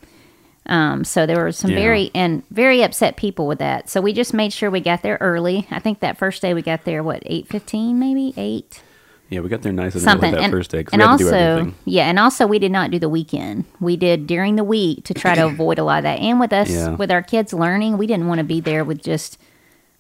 Um, 0.70 1.04
so 1.04 1.26
there 1.26 1.40
were 1.44 1.52
some 1.52 1.72
Yeah. 1.72 1.78
very 1.78 2.12
and 2.14 2.44
very 2.52 2.84
upset 2.84 3.18
people 3.18 3.48
with 3.48 3.60
that. 3.60 3.90
So 3.90 4.00
we 4.02 4.14
just 4.14 4.34
made 4.34 4.54
sure 4.54 4.70
we 4.72 4.80
got 4.80 5.02
there 5.02 5.18
early. 5.20 5.68
I 5.72 5.80
think 5.80 6.00
that 6.00 6.18
first 6.18 6.42
day 6.42 6.54
we 6.54 6.62
got 6.62 6.86
there 6.86 7.04
what 7.04 7.24
8:15 7.26 7.96
maybe 7.96 8.34
8 8.38 8.82
Yeah, 9.30 9.42
we 9.42 9.50
got 9.50 9.62
there 9.64 9.74
nice 9.74 9.94
and 9.96 10.04
something 10.04 10.30
early 10.30 10.38
that 10.38 10.44
and, 10.46 10.52
first 10.54 10.72
day 10.72 10.86
and 10.92 11.02
we 11.02 11.08
had 11.08 11.18
to 11.20 11.24
also 11.26 11.74
yeah 11.86 12.06
and 12.10 12.18
also 12.20 12.46
we 12.48 12.60
did 12.60 12.72
not 12.72 12.90
do 12.92 13.00
the 13.00 13.10
weekend 13.10 13.66
we 13.80 13.96
did 13.98 14.26
during 14.28 14.56
the 14.56 14.64
week 14.64 15.04
to 15.06 15.14
try 15.14 15.36
to 15.36 15.46
avoid 15.54 15.78
a 15.80 15.84
lot 15.84 15.98
of 16.00 16.04
that 16.04 16.20
and 16.20 16.40
with 16.40 16.54
us 16.54 16.70
Yeah. 16.70 16.96
with 16.96 17.12
our 17.12 17.22
kids 17.24 17.52
learning 17.54 17.98
we 17.98 18.08
didn't 18.08 18.28
want 18.28 18.38
to 18.40 18.44
be 18.44 18.60
there 18.62 18.84
with 18.84 19.02
just 19.04 19.38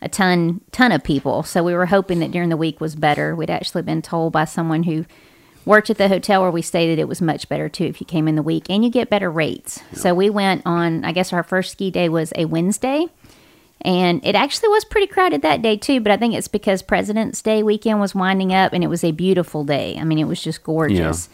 a 0.01 0.07
ton 0.09 0.61
ton 0.71 0.91
of 0.91 1.03
people 1.03 1.43
so 1.43 1.63
we 1.63 1.73
were 1.73 1.87
hoping 1.87 2.19
that 2.19 2.31
during 2.31 2.49
the 2.49 2.57
week 2.57 2.79
was 2.79 2.95
better 2.95 3.35
we'd 3.35 3.49
actually 3.49 3.81
been 3.83 4.01
told 4.01 4.33
by 4.33 4.45
someone 4.45 4.83
who 4.83 5.05
worked 5.69 5.89
at 5.89 5.97
the 5.97 6.07
hotel 6.07 6.41
where 6.41 6.51
we 6.51 6.61
stayed 6.61 6.89
that 6.89 6.99
it 6.99 7.07
was 7.07 7.21
much 7.21 7.47
better 7.47 7.69
too 7.69 7.85
if 7.85 8.01
you 8.01 8.05
came 8.05 8.27
in 8.27 8.35
the 8.35 8.43
week 8.43 8.65
and 8.69 8.83
you 8.83 8.89
get 8.89 9.09
better 9.09 9.31
rates 9.31 9.81
so 9.93 10.13
we 10.13 10.29
went 10.29 10.61
on 10.65 11.05
i 11.05 11.11
guess 11.11 11.31
our 11.31 11.43
first 11.43 11.71
ski 11.71 11.91
day 11.91 12.09
was 12.09 12.33
a 12.35 12.45
wednesday 12.45 13.05
and 13.81 14.25
it 14.25 14.35
actually 14.35 14.69
was 14.69 14.83
pretty 14.83 15.07
crowded 15.07 15.41
that 15.43 15.61
day 15.61 15.77
too, 15.77 16.01
but 16.01 16.11
I 16.11 16.17
think 16.17 16.33
it's 16.33 16.49
because 16.49 16.81
President's 16.81 17.41
Day 17.41 17.63
weekend 17.63 17.99
was 17.99 18.13
winding 18.13 18.53
up 18.53 18.73
and 18.73 18.83
it 18.83 18.87
was 18.87 19.03
a 19.03 19.11
beautiful 19.11 19.63
day. 19.63 19.97
I 19.97 20.03
mean, 20.03 20.19
it 20.19 20.25
was 20.25 20.41
just 20.41 20.63
gorgeous. 20.63 21.29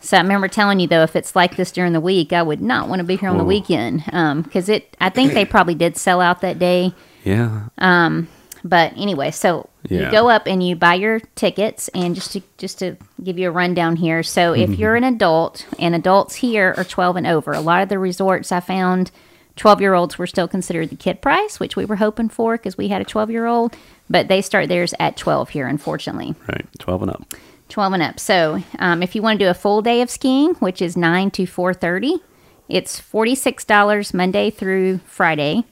So 0.00 0.18
I 0.18 0.20
remember 0.20 0.46
telling 0.46 0.78
you 0.78 0.86
though, 0.86 1.02
if 1.02 1.16
it's 1.16 1.34
like 1.34 1.56
this 1.56 1.72
during 1.72 1.94
the 1.94 2.00
week, 2.00 2.32
I 2.32 2.42
would 2.42 2.60
not 2.60 2.88
want 2.88 3.00
to 3.00 3.04
be 3.04 3.16
here 3.16 3.30
on 3.30 3.38
the 3.38 3.44
weekend 3.44 4.04
because 4.04 4.68
it. 4.68 4.94
I 5.00 5.08
think 5.08 5.32
they 5.32 5.44
probably 5.44 5.74
did 5.74 5.96
sell 5.96 6.20
out 6.20 6.42
that 6.42 6.58
day. 6.58 6.92
Yeah. 7.24 7.68
Um, 7.78 8.28
but 8.62 8.92
anyway, 8.96 9.30
so 9.30 9.68
you 9.90 10.10
go 10.10 10.28
up 10.28 10.46
and 10.46 10.62
you 10.62 10.76
buy 10.76 10.94
your 10.94 11.20
tickets, 11.34 11.88
and 11.88 12.14
just 12.14 12.32
to 12.32 12.42
just 12.58 12.78
to 12.80 12.96
give 13.22 13.38
you 13.38 13.48
a 13.48 13.52
rundown 13.52 13.96
here. 13.96 14.22
So 14.22 14.52
if 14.52 14.78
you're 14.78 14.96
an 14.96 15.04
adult, 15.04 15.66
and 15.78 15.94
adults 15.94 16.36
here 16.36 16.74
are 16.76 16.84
12 16.84 17.16
and 17.16 17.26
over, 17.26 17.52
a 17.52 17.60
lot 17.60 17.82
of 17.82 17.88
the 17.88 17.98
resorts 17.98 18.52
I 18.52 18.60
found, 18.60 19.10
12 19.56 19.80
year 19.80 19.94
olds 19.94 20.18
were 20.18 20.26
still 20.26 20.48
considered 20.48 20.90
the 20.90 20.96
kid 20.96 21.20
price, 21.20 21.58
which 21.58 21.76
we 21.76 21.84
were 21.84 21.96
hoping 21.96 22.28
for 22.28 22.56
because 22.56 22.76
we 22.76 22.88
had 22.88 23.00
a 23.00 23.04
12 23.04 23.30
year 23.30 23.46
old, 23.46 23.74
but 24.08 24.28
they 24.28 24.42
start 24.42 24.68
theirs 24.68 24.94
at 25.00 25.16
12 25.16 25.50
here, 25.50 25.66
unfortunately. 25.66 26.34
Right. 26.48 26.66
12 26.78 27.02
and 27.02 27.10
up. 27.10 27.34
12 27.68 27.92
and 27.94 28.02
up. 28.02 28.20
So, 28.20 28.62
um, 28.78 29.02
if 29.02 29.14
you 29.14 29.22
want 29.22 29.38
to 29.38 29.44
do 29.44 29.50
a 29.50 29.54
full 29.54 29.82
day 29.82 30.00
of 30.02 30.10
skiing, 30.10 30.54
which 30.56 30.80
is 30.80 30.96
9 30.96 31.30
to 31.32 31.46
4:30, 31.46 32.20
it's 32.68 33.00
$46 33.00 34.14
Monday 34.14 34.50
through 34.50 34.98
Friday, 35.06 35.64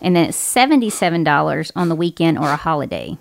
and 0.00 0.16
then 0.16 0.28
it's 0.28 0.38
$77 0.38 1.72
on 1.74 1.88
the 1.88 1.94
weekend 1.94 2.38
or 2.38 2.50
a 2.50 2.56
holiday. 2.56 3.16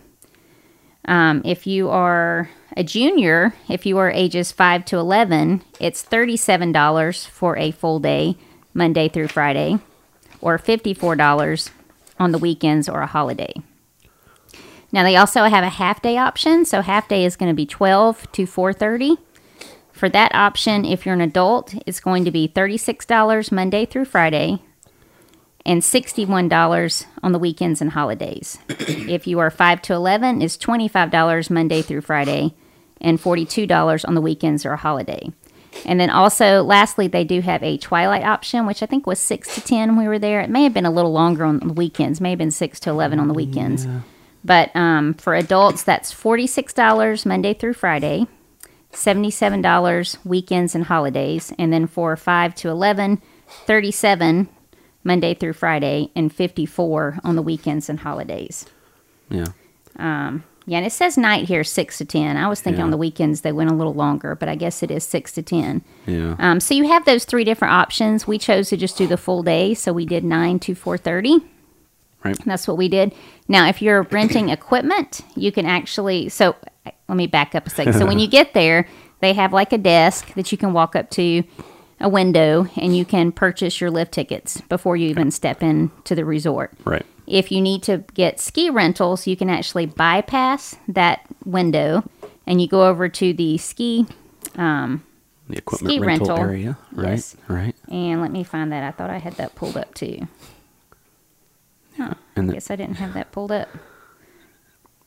Um, 1.09 1.41
if 1.43 1.65
you 1.65 1.89
are 1.89 2.51
a 2.77 2.83
junior, 2.83 3.55
if 3.67 3.87
you 3.87 3.97
are 3.97 4.11
ages 4.11 4.51
5 4.51 4.85
to 4.85 4.97
11, 4.97 5.63
it's 5.79 6.03
$37 6.03 7.27
for 7.27 7.57
a 7.57 7.71
full 7.71 7.99
day, 7.99 8.37
Monday 8.75 9.09
through 9.09 9.29
Friday, 9.29 9.79
or 10.39 10.59
$54 10.59 11.71
on 12.19 12.31
the 12.31 12.37
weekends 12.37 12.87
or 12.87 13.01
a 13.01 13.07
holiday. 13.07 13.53
Now 14.91 15.01
they 15.01 15.15
also 15.15 15.45
have 15.45 15.63
a 15.63 15.69
half 15.69 15.99
day 15.99 16.15
option, 16.15 16.63
so 16.63 16.81
half 16.81 17.07
day 17.07 17.25
is 17.25 17.35
going 17.35 17.49
to 17.49 17.55
be 17.55 17.65
12 17.65 18.31
to 18.33 18.43
4:30. 18.43 19.17
For 19.91 20.09
that 20.09 20.33
option, 20.35 20.85
if 20.85 21.05
you're 21.05 21.15
an 21.15 21.21
adult, 21.21 21.73
it's 21.87 21.99
going 21.99 22.23
to 22.23 22.31
be 22.31 22.47
$36 22.47 23.51
Monday 23.51 23.85
through 23.85 24.05
Friday 24.05 24.61
and 25.65 25.81
$61 25.81 27.05
on 27.21 27.31
the 27.31 27.39
weekends 27.39 27.81
and 27.81 27.91
holidays. 27.91 28.57
if 28.69 29.27
you 29.27 29.39
are 29.39 29.51
5 29.51 29.81
to 29.83 29.93
11, 29.93 30.41
it's 30.41 30.57
$25 30.57 31.49
Monday 31.49 31.81
through 31.81 32.01
Friday 32.01 32.55
and 33.01 33.19
$42 33.19 34.07
on 34.07 34.15
the 34.15 34.21
weekends 34.21 34.65
or 34.65 34.73
a 34.73 34.77
holiday. 34.77 35.31
And 35.85 35.99
then 35.99 36.09
also, 36.09 36.63
lastly, 36.63 37.07
they 37.07 37.23
do 37.23 37.41
have 37.41 37.61
a 37.63 37.77
twilight 37.77 38.23
option, 38.23 38.65
which 38.65 38.81
I 38.81 38.85
think 38.85 39.05
was 39.05 39.19
6 39.19 39.55
to 39.55 39.61
10 39.61 39.89
when 39.89 40.05
we 40.05 40.07
were 40.07 40.19
there. 40.19 40.41
It 40.41 40.49
may 40.49 40.63
have 40.63 40.73
been 40.73 40.85
a 40.85 40.91
little 40.91 41.11
longer 41.11 41.45
on 41.45 41.59
the 41.59 41.73
weekends, 41.73 42.19
may 42.19 42.31
have 42.31 42.39
been 42.39 42.51
6 42.51 42.79
to 42.81 42.89
11 42.89 43.19
on 43.19 43.27
the 43.27 43.33
weekends. 43.33 43.85
But 44.43 44.75
um, 44.75 45.13
for 45.15 45.35
adults, 45.35 45.83
that's 45.83 46.13
$46 46.13 47.25
Monday 47.25 47.53
through 47.53 47.73
Friday, 47.73 48.25
$77 48.91 50.25
weekends 50.25 50.75
and 50.75 50.85
holidays. 50.85 51.53
And 51.59 51.71
then 51.71 51.87
for 51.87 52.15
5 52.15 52.55
to 52.55 52.69
11, 52.69 53.21
37 53.47 54.49
Monday 55.03 55.33
through 55.33 55.53
Friday, 55.53 56.11
and 56.15 56.33
54 56.33 57.19
on 57.23 57.35
the 57.35 57.41
weekends 57.41 57.89
and 57.89 57.99
holidays. 58.01 58.65
Yeah. 59.29 59.45
Yeah, 60.65 60.77
and 60.77 60.85
it 60.85 60.91
says 60.91 61.17
night 61.17 61.47
here, 61.47 61.63
6 61.63 61.97
to 61.97 62.05
10. 62.05 62.37
I 62.37 62.47
was 62.47 62.61
thinking 62.61 62.79
Yeah. 62.79 62.85
on 62.85 62.91
the 62.91 62.97
weekends 62.97 63.41
they 63.41 63.51
went 63.51 63.71
a 63.71 63.73
little 63.73 63.95
longer, 63.95 64.35
but 64.35 64.47
I 64.47 64.53
guess 64.55 64.83
it 64.83 64.91
is 64.91 65.03
6 65.03 65.31
to 65.31 65.41
10. 65.41 65.81
Yeah. 66.05 66.35
Um, 66.37 66.59
so 66.59 66.75
you 66.75 66.87
have 66.87 67.05
those 67.05 67.25
three 67.25 67.43
different 67.43 67.73
options. 67.73 68.27
We 68.27 68.37
chose 68.37 68.69
to 68.69 68.77
just 68.77 68.95
do 68.95 69.07
the 69.07 69.17
full 69.17 69.41
day, 69.41 69.73
so 69.73 69.91
we 69.93 70.05
did 70.05 70.23
9 70.23 70.59
to 70.59 70.75
4.30. 70.75 71.41
right. 72.23 72.37
That's 72.45 72.67
what 72.67 72.77
we 72.77 72.87
did. 72.87 73.13
Now, 73.47 73.67
if 73.67 73.81
you're 73.81 74.03
renting 74.03 74.49
equipment, 74.59 75.21
you 75.35 75.51
can 75.51 75.65
actually. 75.65 76.29
So 76.29 76.55
let 77.07 77.15
me 77.15 77.25
back 77.25 77.55
up 77.55 77.65
a 77.65 77.69
second. 77.71 77.93
So 77.93 78.05
when 78.05 78.19
you 78.19 78.27
get 78.27 78.53
there, 78.53 78.87
they 79.21 79.33
have 79.33 79.51
like 79.51 79.73
a 79.73 79.77
desk 79.79 80.33
that 80.35 80.51
you 80.51 80.57
can 80.57 80.71
walk 80.73 80.95
up 80.95 81.09
to, 81.11 81.43
a 81.99 82.07
window, 82.09 82.67
and 82.75 82.95
you 82.95 83.05
can 83.05 83.31
purchase 83.31 83.79
your 83.81 83.91
lift 83.91 84.11
tickets 84.13 84.61
before 84.61 84.95
you 84.97 85.09
even 85.09 85.31
step 85.31 85.61
into 85.63 86.15
the 86.15 86.25
resort. 86.25 86.71
Right. 86.85 87.05
If 87.27 87.51
you 87.51 87.61
need 87.61 87.83
to 87.83 88.03
get 88.13 88.39
ski 88.39 88.69
rentals, 88.69 89.27
you 89.27 89.35
can 89.37 89.49
actually 89.49 89.85
bypass 89.85 90.75
that 90.87 91.21
window 91.45 92.03
and 92.47 92.59
you 92.61 92.67
go 92.67 92.87
over 92.87 93.07
to 93.09 93.33
the 93.33 93.57
ski. 93.57 94.07
The 94.55 95.57
equipment 95.57 95.91
Ski 95.93 95.99
rental, 95.99 96.27
rental. 96.29 96.37
area. 96.45 96.77
Right. 96.91 97.09
Yes. 97.11 97.35
Right. 97.47 97.75
And 97.89 98.21
let 98.21 98.31
me 98.31 98.43
find 98.43 98.71
that. 98.71 98.83
I 98.83 98.91
thought 98.91 99.09
I 99.09 99.17
had 99.17 99.33
that 99.33 99.55
pulled 99.55 99.77
up 99.77 99.93
too. 99.93 100.27
Huh. 101.97 102.13
And 102.35 102.49
I 102.49 102.53
guess 102.53 102.71
I 102.71 102.75
didn't 102.75 102.95
have 102.95 103.13
that 103.13 103.31
pulled 103.31 103.51
up. 103.51 103.67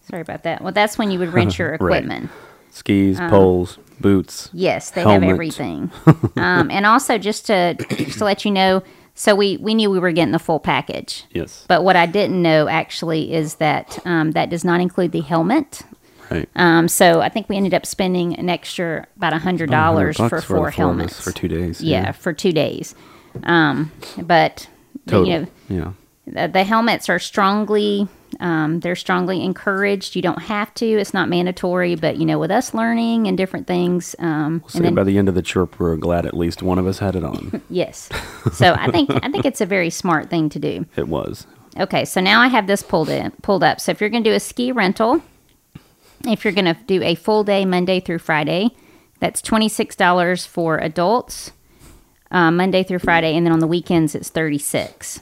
Sorry 0.08 0.20
about 0.22 0.42
that. 0.42 0.62
Well, 0.62 0.72
that's 0.72 0.98
when 0.98 1.10
you 1.10 1.18
would 1.20 1.32
rent 1.32 1.58
your 1.58 1.70
Right. 1.70 1.76
equipment. 2.02 2.30
Skis, 2.70 3.18
Um, 3.20 3.30
poles, 3.30 3.78
boots. 4.02 4.50
Yes, 4.52 4.90
they 4.90 5.02
have 5.02 5.22
everything. 5.22 5.90
um, 6.36 6.70
and 6.70 6.84
also, 6.84 7.18
just 7.18 7.46
to 7.46 7.74
just 7.74 8.18
to 8.18 8.24
let 8.24 8.44
you 8.44 8.50
know, 8.50 8.82
so 9.14 9.34
we 9.34 9.56
we 9.58 9.74
knew 9.74 9.90
we 9.90 9.98
were 9.98 10.12
getting 10.12 10.32
the 10.32 10.38
full 10.38 10.60
package. 10.60 11.24
Yes. 11.30 11.64
But 11.68 11.84
what 11.84 11.96
I 11.96 12.06
didn't 12.06 12.40
know 12.40 12.68
actually 12.68 13.32
is 13.32 13.56
that 13.56 13.98
um, 14.04 14.32
that 14.32 14.50
does 14.50 14.64
not 14.64 14.80
include 14.80 15.12
the 15.12 15.20
helmet. 15.20 15.82
Right. 16.30 16.48
Um, 16.56 16.88
so 16.88 17.20
I 17.20 17.28
think 17.28 17.48
we 17.48 17.56
ended 17.56 17.74
up 17.74 17.84
spending 17.84 18.34
an 18.36 18.48
extra 18.48 19.06
about 19.16 19.34
a 19.34 19.38
hundred 19.38 19.70
dollars 19.70 20.16
for 20.16 20.40
four 20.40 20.70
helmets 20.70 21.20
for 21.22 21.30
two 21.30 21.48
days. 21.48 21.82
Yeah, 21.82 22.12
for 22.12 22.32
two 22.32 22.52
days. 22.52 22.94
Um, 23.44 23.92
but 24.18 24.68
Total. 25.06 25.26
you 25.28 25.38
know, 25.38 25.46
yeah. 25.68 25.92
the, 26.26 26.52
the 26.52 26.64
helmets 26.64 27.08
are 27.08 27.18
strongly 27.18 28.08
um, 28.42 28.80
they're 28.80 28.96
strongly 28.96 29.42
encouraged. 29.42 30.16
You 30.16 30.20
don't 30.20 30.42
have 30.42 30.74
to; 30.74 30.84
it's 30.84 31.14
not 31.14 31.28
mandatory. 31.28 31.94
But 31.94 32.16
you 32.16 32.26
know, 32.26 32.40
with 32.40 32.50
us 32.50 32.74
learning 32.74 33.28
and 33.28 33.38
different 33.38 33.68
things, 33.68 34.16
um, 34.18 34.62
So 34.66 34.78
and 34.78 34.86
then 34.86 34.94
by 34.94 35.04
the 35.04 35.16
end 35.16 35.28
of 35.28 35.36
the 35.36 35.42
trip, 35.42 35.78
we 35.78 35.88
are 35.88 35.96
glad 35.96 36.26
at 36.26 36.36
least 36.36 36.60
one 36.60 36.78
of 36.78 36.86
us 36.86 36.98
had 36.98 37.14
it 37.14 37.22
on. 37.22 37.62
yes. 37.70 38.10
So 38.52 38.74
I 38.74 38.90
think 38.90 39.10
I 39.10 39.30
think 39.30 39.44
it's 39.44 39.60
a 39.60 39.66
very 39.66 39.90
smart 39.90 40.28
thing 40.28 40.48
to 40.50 40.58
do. 40.58 40.84
it 40.96 41.06
was. 41.06 41.46
Okay, 41.78 42.04
so 42.04 42.20
now 42.20 42.40
I 42.40 42.48
have 42.48 42.66
this 42.66 42.82
pulled 42.82 43.08
in, 43.08 43.30
pulled 43.42 43.64
up. 43.64 43.80
So 43.80 43.92
if 43.92 44.00
you're 44.00 44.10
going 44.10 44.24
to 44.24 44.30
do 44.30 44.36
a 44.36 44.40
ski 44.40 44.72
rental, 44.72 45.22
if 46.26 46.44
you're 46.44 46.52
going 46.52 46.66
to 46.66 46.76
do 46.86 47.02
a 47.02 47.14
full 47.14 47.44
day 47.44 47.64
Monday 47.64 48.00
through 48.00 48.18
Friday, 48.18 48.70
that's 49.20 49.40
twenty 49.40 49.68
six 49.68 49.94
dollars 49.94 50.44
for 50.46 50.78
adults, 50.78 51.52
uh, 52.32 52.50
Monday 52.50 52.82
through 52.82 52.98
Friday, 52.98 53.36
and 53.36 53.46
then 53.46 53.52
on 53.52 53.60
the 53.60 53.68
weekends 53.68 54.16
it's 54.16 54.30
thirty 54.30 54.58
six. 54.58 55.20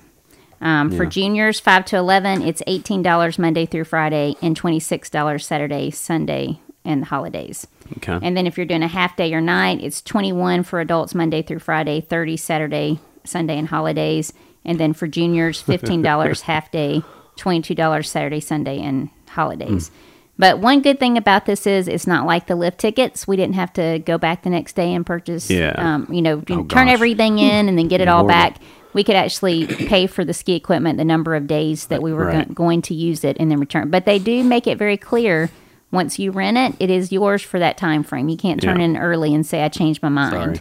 Um, 0.61 0.91
For 0.91 1.07
juniors, 1.07 1.59
five 1.59 1.85
to 1.87 1.97
eleven, 1.97 2.43
it's 2.43 2.63
eighteen 2.67 3.03
dollars 3.03 3.39
Monday 3.39 3.65
through 3.67 3.85
Friday, 3.85 4.35
and 4.43 4.57
twenty 4.57 4.79
six 4.81 5.09
dollars 5.09 5.47
Saturday, 5.47 5.91
Sunday, 5.91 6.61
and 6.85 7.07
holidays. 7.07 7.67
Okay. 7.97 8.19
And 8.23 8.37
then 8.37 8.47
if 8.47 8.57
you're 8.57 8.67
doing 8.67 8.83
a 8.83 8.89
half 8.89 9.17
day 9.17 9.33
or 9.35 9.41
night, 9.41 9.81
it's 9.83 10.01
21 10.01 10.63
for 10.63 10.79
adults 10.81 11.13
Monday 11.13 11.43
through 11.43 11.59
Friday, 11.59 12.01
30 12.01 12.37
Saturday, 12.37 13.01
Sunday, 13.25 13.59
and 13.59 13.67
holidays. 13.67 14.33
And 14.65 14.79
then 14.79 14.93
for 14.93 15.09
juniors, 15.09 15.61
$15 15.67 16.43
half 16.43 16.71
day, 16.71 17.03
$22 17.37 18.07
Saturday, 18.07 18.39
Sunday, 18.39 18.81
and 18.81 19.09
holidays. 19.31 19.89
Hmm. 19.89 19.95
But 20.39 20.59
one 20.61 20.83
good 20.83 21.01
thing 21.01 21.19
about 21.19 21.47
this 21.47 21.67
is 21.67 21.89
it's 21.89 22.07
not 22.07 22.27
like 22.27 22.47
the 22.47 22.55
lift 22.55 22.79
tickets. 22.79 23.27
We 23.27 23.37
didn't 23.37 23.57
have 23.57 23.73
to 23.75 23.99
go 23.99 24.17
back 24.19 24.43
the 24.45 24.51
next 24.51 24.75
day 24.77 24.95
and 24.95 25.05
purchase, 25.05 25.51
Yeah. 25.51 25.75
um, 25.77 26.07
you 26.11 26.23
know, 26.23 26.37
Oh, 26.49 26.63
turn 26.65 26.67
gosh. 26.67 26.89
everything 26.91 27.41
in 27.41 27.69
and 27.69 27.77
then 27.77 27.89
get 27.89 28.01
it 28.01 28.07
all 28.09 28.25
back. 28.25 28.57
We 28.93 29.05
could 29.05 29.15
actually 29.17 29.67
pay 29.67 30.07
for 30.07 30.25
the 30.25 30.35
ski 30.35 30.55
equipment 30.55 30.99
the 30.99 31.05
number 31.05 31.35
of 31.35 31.47
days 31.47 31.87
that 31.87 32.03
we 32.03 32.13
were 32.13 32.27
Right. 32.27 32.49
go- 32.49 32.55
going 32.55 32.83
to 32.83 32.95
use 32.95 33.23
it 33.25 33.37
and 33.39 33.51
then 33.51 33.61
return. 33.61 33.91
But 33.91 34.05
they 34.05 34.19
do 34.19 34.43
make 34.43 34.67
it 34.67 34.79
very 34.79 34.97
clear 34.97 35.51
once 35.93 36.19
you 36.19 36.31
rent 36.31 36.57
it, 36.57 36.75
it 36.81 36.91
is 36.91 37.13
yours 37.13 37.43
for 37.43 37.59
that 37.59 37.77
time 37.77 38.03
frame. 38.03 38.29
You 38.29 38.37
can't 38.37 38.61
turn 38.61 38.79
Yeah. 38.81 38.87
in 38.87 38.97
early 38.97 39.35
and 39.35 39.45
say 39.47 39.63
I 39.63 39.69
changed 39.69 40.03
my 40.03 40.09
mind. 40.09 40.33
Sorry. 40.33 40.61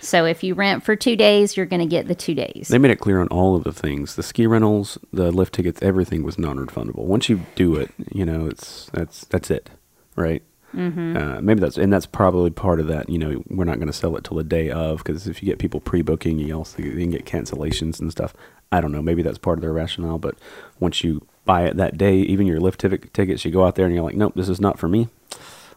So 0.00 0.24
if 0.26 0.44
you 0.44 0.54
rent 0.54 0.84
for 0.84 0.94
two 0.96 1.16
days, 1.16 1.56
you're 1.56 1.64
going 1.66 1.80
to 1.80 1.86
get 1.86 2.08
the 2.08 2.14
two 2.14 2.34
days. 2.34 2.68
They 2.68 2.76
made 2.78 2.90
it 2.90 3.00
clear 3.00 3.20
on 3.20 3.28
all 3.28 3.56
of 3.56 3.64
the 3.64 3.72
things: 3.72 4.16
the 4.16 4.22
ski 4.22 4.46
rentals, 4.46 4.98
the 5.12 5.32
lift 5.32 5.54
tickets, 5.54 5.80
everything 5.80 6.22
was 6.22 6.38
non-refundable. 6.38 7.04
Once 7.06 7.28
you 7.30 7.40
do 7.54 7.74
it, 7.76 7.90
you 8.12 8.24
know 8.26 8.46
it's 8.46 8.90
that's 8.92 9.24
that's 9.26 9.50
it, 9.50 9.70
right? 10.14 10.42
Mm-hmm. 10.74 11.16
Uh, 11.16 11.40
maybe 11.40 11.60
that's 11.60 11.78
and 11.78 11.92
that's 11.92 12.06
probably 12.06 12.50
part 12.50 12.80
of 12.80 12.86
that. 12.88 13.08
You 13.08 13.18
know, 13.18 13.42
we're 13.48 13.64
not 13.64 13.76
going 13.76 13.86
to 13.86 13.92
sell 13.92 14.16
it 14.16 14.24
till 14.24 14.36
the 14.36 14.44
day 14.44 14.70
of 14.70 14.98
because 14.98 15.26
if 15.28 15.42
you 15.42 15.46
get 15.46 15.58
people 15.58 15.80
pre-booking, 15.80 16.38
you 16.38 16.54
also 16.56 16.82
you 16.82 16.92
can 16.92 17.10
get 17.10 17.24
cancellations 17.24 18.00
and 18.00 18.10
stuff. 18.10 18.34
I 18.72 18.80
don't 18.80 18.90
know. 18.92 19.02
Maybe 19.02 19.22
that's 19.22 19.38
part 19.38 19.58
of 19.58 19.62
their 19.62 19.72
rationale. 19.72 20.18
But 20.18 20.34
once 20.80 21.04
you 21.04 21.26
buy 21.44 21.64
it 21.66 21.76
that 21.76 21.96
day, 21.96 22.16
even 22.16 22.46
your 22.46 22.58
lift 22.60 22.80
tic- 22.80 23.12
tickets, 23.12 23.44
you 23.44 23.50
go 23.50 23.64
out 23.64 23.76
there 23.76 23.86
and 23.86 23.94
you're 23.94 24.02
like, 24.04 24.16
nope, 24.16 24.32
this 24.34 24.48
is 24.48 24.60
not 24.60 24.78
for 24.78 24.88
me. 24.88 25.08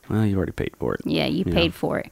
Well, 0.09 0.25
you 0.25 0.37
already 0.37 0.53
paid 0.53 0.71
for 0.79 0.93
it. 0.95 1.01
yeah, 1.05 1.25
you 1.25 1.43
Yeah. 1.45 1.53
paid 1.53 1.73
for 1.73 1.99
it. 1.99 2.09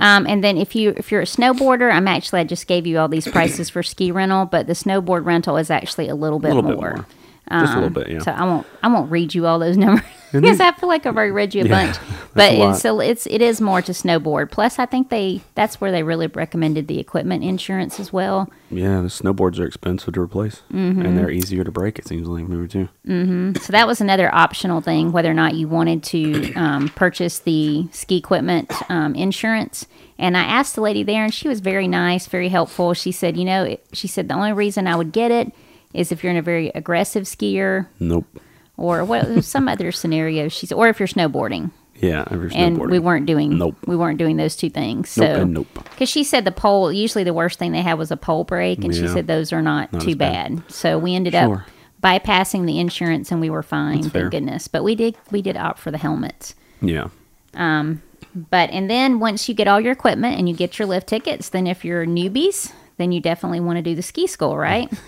Um, 0.00 0.26
and 0.28 0.44
then 0.44 0.56
if 0.58 0.76
you 0.76 0.94
if 0.96 1.10
you're 1.10 1.22
a 1.22 1.24
snowboarder, 1.24 1.90
I'm 1.92 2.06
actually 2.06 2.38
I 2.40 2.44
just 2.44 2.68
gave 2.68 2.86
you 2.86 2.98
all 3.00 3.08
these 3.08 3.26
prices 3.26 3.68
for 3.68 3.82
ski 3.82 4.12
rental, 4.12 4.44
but 4.46 4.68
the 4.68 4.74
snowboard 4.74 5.24
rental 5.24 5.56
is 5.56 5.70
actually 5.70 6.08
a 6.08 6.14
little 6.14 6.38
bit 6.38 6.52
A 6.52 6.54
little 6.54 6.70
more. 6.70 6.90
bit 6.90 6.96
more. 6.98 7.06
Just 7.50 7.72
a 7.72 7.76
little 7.76 7.86
Um, 7.86 7.92
bit, 7.92 8.08
yeah. 8.10 8.18
So 8.20 8.30
I 8.32 8.44
won't 8.44 8.66
I 8.82 8.88
won't 8.88 9.10
read 9.10 9.34
you 9.34 9.46
all 9.46 9.58
those 9.58 9.76
numbers 9.84 10.04
because 10.32 10.60
I 10.60 10.72
feel 10.72 10.88
like 10.88 11.06
I've 11.06 11.16
already 11.16 11.30
read 11.32 11.54
you 11.54 11.62
a 11.62 11.66
Yeah, 11.68 11.86
bunch. 11.86 11.96
But 12.34 12.52
a 12.52 12.70
it's 12.70 12.80
so 12.82 13.00
it's 13.00 13.26
it 13.26 13.42
is 13.42 13.60
more 13.60 13.82
to 13.82 13.90
snowboard. 13.92 14.50
Plus, 14.52 14.78
I 14.78 14.86
think 14.86 15.08
they 15.08 15.40
that's 15.56 15.80
where 15.80 15.90
they 15.90 16.02
really 16.04 16.28
recommended 16.28 16.86
the 16.86 17.00
equipment 17.00 17.42
insurance 17.42 17.98
as 17.98 18.12
well. 18.12 18.48
Yeah, 18.70 19.00
the 19.00 19.08
snowboards 19.08 19.58
are 19.58 19.64
expensive 19.64 20.14
to 20.14 20.20
replace, 20.20 20.62
Mm-hmm. 20.72 21.02
and 21.02 21.18
they're 21.18 21.30
easier 21.30 21.64
to 21.64 21.72
break. 21.72 21.98
It 21.98 22.06
seems 22.06 22.28
like 22.28 22.46
maybe 22.46 22.68
too. 22.68 22.88
So 23.60 23.72
that 23.72 23.86
was 23.88 24.00
another 24.00 24.32
optional 24.32 24.80
thing, 24.80 25.10
whether 25.10 25.30
or 25.30 25.34
not 25.34 25.54
you 25.54 25.66
wanted 25.66 26.02
to 26.04 26.52
um, 26.54 26.88
purchase 26.90 27.40
the 27.40 27.88
ski 27.92 28.18
equipment 28.18 28.70
um, 28.90 29.14
insurance. 29.16 29.86
And 30.20 30.36
I 30.36 30.42
asked 30.42 30.74
the 30.74 30.80
lady 30.82 31.02
there, 31.02 31.24
and 31.24 31.32
she 31.34 31.48
was 31.48 31.60
very 31.60 31.88
nice, 31.88 32.26
very 32.26 32.48
helpful. 32.50 32.92
She 32.94 33.10
said, 33.10 33.36
you 33.36 33.44
know, 33.44 33.76
she 33.92 34.06
said 34.06 34.28
the 34.28 34.34
only 34.34 34.52
reason 34.52 34.86
I 34.86 34.94
would 34.96 35.12
get 35.12 35.30
it 35.30 35.52
is 35.94 36.12
if 36.12 36.22
you're 36.22 36.30
in 36.32 36.36
a 36.38 36.42
very 36.42 36.68
aggressive 36.74 37.24
skier 37.24 37.86
Nope. 37.98 38.26
or 38.76 39.04
what 39.04 39.44
some 39.44 39.68
other 39.74 39.90
scenario. 39.92 40.48
she's 40.48 40.72
or 40.72 40.88
if 40.88 40.98
you're 41.00 41.08
snowboarding. 41.08 41.70
Yeah, 42.00 42.22
if 42.26 42.30
you're 42.32 42.50
And 42.54 42.76
snowboarding. 42.78 42.90
we 42.90 42.98
weren't 43.00 43.26
doing 43.26 43.58
Nope. 43.58 43.76
we 43.86 43.96
weren't 43.96 44.18
doing 44.18 44.36
those 44.36 44.54
two 44.54 44.70
things. 44.70 45.08
So 45.10 45.22
Nope 45.26 45.36
and 45.42 45.52
nope. 45.54 45.68
because 45.90 46.08
she 46.08 46.22
said 46.24 46.44
the 46.44 46.52
pole 46.52 46.92
usually 46.92 47.24
the 47.24 47.34
worst 47.34 47.58
thing 47.58 47.72
they 47.72 47.82
had 47.82 47.98
was 47.98 48.10
a 48.10 48.16
pole 48.16 48.44
break, 48.44 48.84
and 48.84 48.94
she 48.94 49.08
said 49.08 49.26
those 49.26 49.52
are 49.52 49.62
not, 49.62 49.92
Not 49.92 50.02
too 50.02 50.14
bad. 50.14 50.56
bad. 50.56 50.70
So 50.72 50.98
we 50.98 51.14
ended 51.14 51.32
Sure. 51.34 51.54
up 51.56 51.62
bypassing 52.02 52.66
the 52.66 52.78
insurance, 52.78 53.32
and 53.32 53.40
we 53.40 53.50
were 53.50 53.62
fine. 53.64 53.94
That's 54.02 54.04
thank 54.06 54.12
fair. 54.12 54.28
goodness. 54.30 54.68
But 54.68 54.84
we 54.84 54.94
did 54.94 55.16
we 55.32 55.42
did 55.42 55.56
opt 55.56 55.80
for 55.80 55.90
the 55.90 55.98
helmets. 55.98 56.54
Yeah. 56.80 57.08
Um. 57.54 58.02
But 58.34 58.70
and 58.70 58.88
then 58.88 59.18
once 59.18 59.48
you 59.48 59.54
get 59.54 59.66
all 59.66 59.80
your 59.80 59.90
equipment 59.92 60.38
and 60.38 60.48
you 60.48 60.54
get 60.54 60.78
your 60.78 60.86
lift 60.86 61.08
tickets, 61.08 61.48
then 61.48 61.66
if 61.66 61.84
you're 61.84 62.06
newbies, 62.06 62.72
then 62.98 63.10
you 63.12 63.20
definitely 63.20 63.60
want 63.60 63.76
to 63.78 63.82
do 63.82 63.94
the 63.94 64.02
ski 64.02 64.26
school, 64.26 64.56
right? 64.56 64.90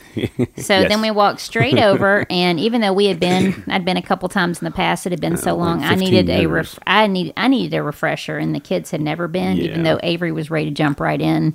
So 0.57 0.81
Yes. 0.81 0.89
then 0.89 1.01
we 1.03 1.11
walked 1.11 1.41
straight 1.41 1.79
over, 1.91 2.27
and 2.31 2.59
even 2.59 2.81
though 2.81 2.93
we 2.93 3.07
had 3.07 3.21
been, 3.21 3.63
I'd 3.69 3.85
been 3.85 3.97
a 3.97 4.03
couple 4.03 4.29
times 4.29 4.61
in 4.61 4.65
the 4.65 4.71
past. 4.71 5.07
It 5.07 5.13
had 5.13 5.21
been 5.21 5.37
so 5.37 5.53
Uh, 5.53 5.55
like 5.55 5.67
long. 5.67 5.85
I 5.85 5.91
15 5.91 5.99
needed 6.11 6.29
a 6.31 6.41
years. 6.41 6.51
ref, 6.51 6.79
I 6.87 7.07
need 7.07 7.33
I 7.37 7.49
needed 7.49 7.77
a 7.77 7.83
refresher, 7.83 8.39
and 8.39 8.55
the 8.55 8.61
kids 8.61 8.91
had 8.91 9.01
never 9.01 9.29
been. 9.29 9.59
Even 9.59 9.83
though 9.85 10.01
Avery 10.03 10.33
was 10.33 10.51
ready 10.51 10.67
to 10.71 10.75
jump 10.75 10.99
right 11.01 11.21
in, 11.21 11.55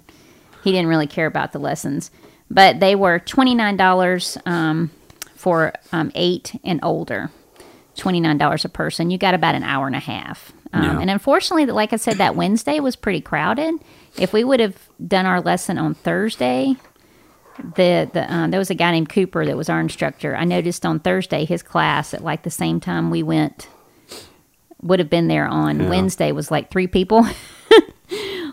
he 0.63 0.71
didn't 0.71 0.87
really 0.87 1.07
care 1.07 1.25
about 1.27 1.51
the 1.51 1.59
lessons. 1.59 2.11
But 2.49 2.79
they 2.79 2.95
were 2.95 3.19
twenty 3.19 3.55
nine 3.55 3.75
dollars 3.77 4.37
um, 4.45 4.91
for 5.35 5.73
um, 5.91 6.11
eight 6.15 6.59
and 6.63 6.79
older. 6.83 7.31
Twenty 7.97 8.19
nine 8.19 8.37
dollars 8.37 8.63
a 8.65 8.69
person. 8.69 9.09
You 9.11 9.17
got 9.17 9.33
about 9.33 9.55
an 9.55 9.63
hour 9.63 9.87
and 9.87 9.95
a 9.95 9.99
half. 9.99 10.51
Um, 10.73 10.83
Yeah. 10.83 10.99
And 11.01 11.09
unfortunately, 11.09 11.65
like 11.67 11.93
I 11.93 11.97
said, 11.97 12.17
that 12.17 12.35
Wednesday 12.35 12.79
was 12.79 12.95
pretty 12.95 13.21
crowded. 13.21 13.75
If 14.17 14.31
we 14.33 14.43
would 14.43 14.59
have 14.59 14.77
done 15.05 15.25
our 15.25 15.41
lesson 15.41 15.77
on 15.77 15.93
Thursday, 15.93 16.75
the 17.75 18.09
the 18.13 18.31
uh, 18.33 18.47
there 18.47 18.59
was 18.59 18.69
a 18.69 18.75
guy 18.75 18.91
named 18.91 19.09
Cooper 19.09 19.45
that 19.45 19.57
was 19.57 19.69
our 19.69 19.79
instructor. 19.79 20.35
I 20.35 20.45
noticed 20.45 20.85
on 20.85 20.99
Thursday 20.99 21.45
his 21.45 21.61
class 21.63 22.13
at 22.13 22.23
like 22.23 22.43
the 22.43 22.49
same 22.51 22.79
time 22.79 23.09
we 23.11 23.23
went 23.23 23.67
would 24.81 24.99
have 24.99 25.09
been 25.09 25.27
there 25.27 25.47
on 25.47 25.79
Yeah. 25.79 25.89
Wednesday 25.89 26.31
was 26.31 26.51
like 26.51 26.69
three 26.69 26.87
people. 26.87 27.25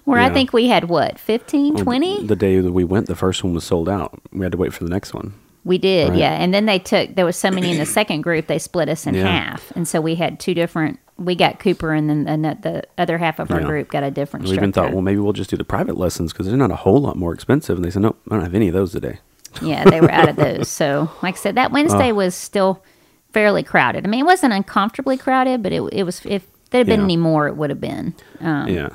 Where 0.05 0.19
I 0.19 0.31
think 0.33 0.53
we 0.53 0.67
had 0.67 0.89
what 0.89 1.17
15, 1.21 1.75
Well, 1.75 1.85
20? 1.85 2.27
The 2.27 2.35
day 2.35 2.59
that 2.59 2.73
we 2.73 2.83
went, 2.83 3.07
the 3.07 3.15
first 3.15 3.45
one 3.45 3.55
was 3.55 3.63
sold 3.63 3.89
out. 3.89 4.19
We 4.33 4.45
had 4.45 4.51
to 4.51 4.59
wait 4.59 4.73
for 4.73 4.83
the 4.83 4.91
next 4.91 5.15
one. 5.15 5.33
We 5.65 5.79
did, 5.79 6.09
Right. 6.11 6.19
yeah. 6.19 6.33
And 6.33 6.53
then 6.53 6.67
they 6.67 6.81
took 6.81 7.15
there 7.15 7.25
was 7.25 7.37
so 7.37 7.53
many 7.53 7.71
in 7.71 7.79
the 7.79 7.87
second 7.87 8.23
group 8.23 8.49
they 8.49 8.59
split 8.59 8.89
us 8.89 9.07
in 9.07 9.15
Yeah. 9.15 9.27
half, 9.29 9.71
and 9.77 9.87
so 9.87 10.01
we 10.01 10.17
had 10.17 10.41
two 10.41 10.55
different 10.55 10.99
we 11.19 11.35
got 11.35 11.59
Cooper, 11.59 11.93
and 11.93 12.09
then 12.09 12.25
the, 12.43 12.57
the 12.61 12.83
other 12.99 13.19
half 13.19 13.39
of 13.39 13.51
our 13.51 13.61
Yeah. 13.61 13.67
group 13.67 13.91
got 13.91 14.03
a 14.03 14.11
different. 14.11 14.47
We 14.47 14.53
even 14.55 14.73
thought, 14.73 14.93
well, 14.93 15.03
maybe 15.03 15.19
we'll 15.21 15.33
just 15.35 15.51
do 15.51 15.57
the 15.57 15.65
private 15.65 15.97
lessons 15.97 16.33
because 16.33 16.47
they're 16.47 16.57
not 16.57 16.71
a 16.71 16.77
whole 16.77 17.01
lot 17.01 17.17
more 17.17 17.33
expensive. 17.33 17.77
And 17.77 17.85
they 17.85 17.91
said, 17.91 18.03
nope, 18.03 18.19
I 18.31 18.35
don't 18.35 18.43
have 18.45 18.55
any 18.55 18.69
of 18.69 18.75
those 18.75 18.93
today. 18.93 19.19
yeah, 19.63 19.85
they 19.85 20.01
were 20.01 20.11
out 20.11 20.29
of 20.29 20.37
those. 20.37 20.69
So, 20.69 21.11
like 21.23 21.35
I 21.35 21.39
said, 21.39 21.55
that 21.57 21.71
Wednesday 21.73 22.11
Oh. 22.11 22.15
was 22.15 22.35
still 22.35 22.83
fairly 23.33 23.63
crowded. 23.63 24.05
I 24.07 24.09
mean, 24.09 24.21
it 24.21 24.27
wasn't 24.27 24.53
uncomfortably 24.55 25.17
crowded, 25.19 25.63
but 25.63 25.73
it 25.73 25.83
it 25.93 26.05
was. 26.05 26.23
If 26.25 26.47
there 26.71 26.79
had 26.81 26.87
been 26.87 27.01
Yeah. 27.01 27.05
any 27.05 27.17
more, 27.19 27.47
it 27.49 27.57
would 27.57 27.69
have 27.71 27.81
been. 27.81 28.15
Um, 28.41 28.69
yeah. 28.69 28.89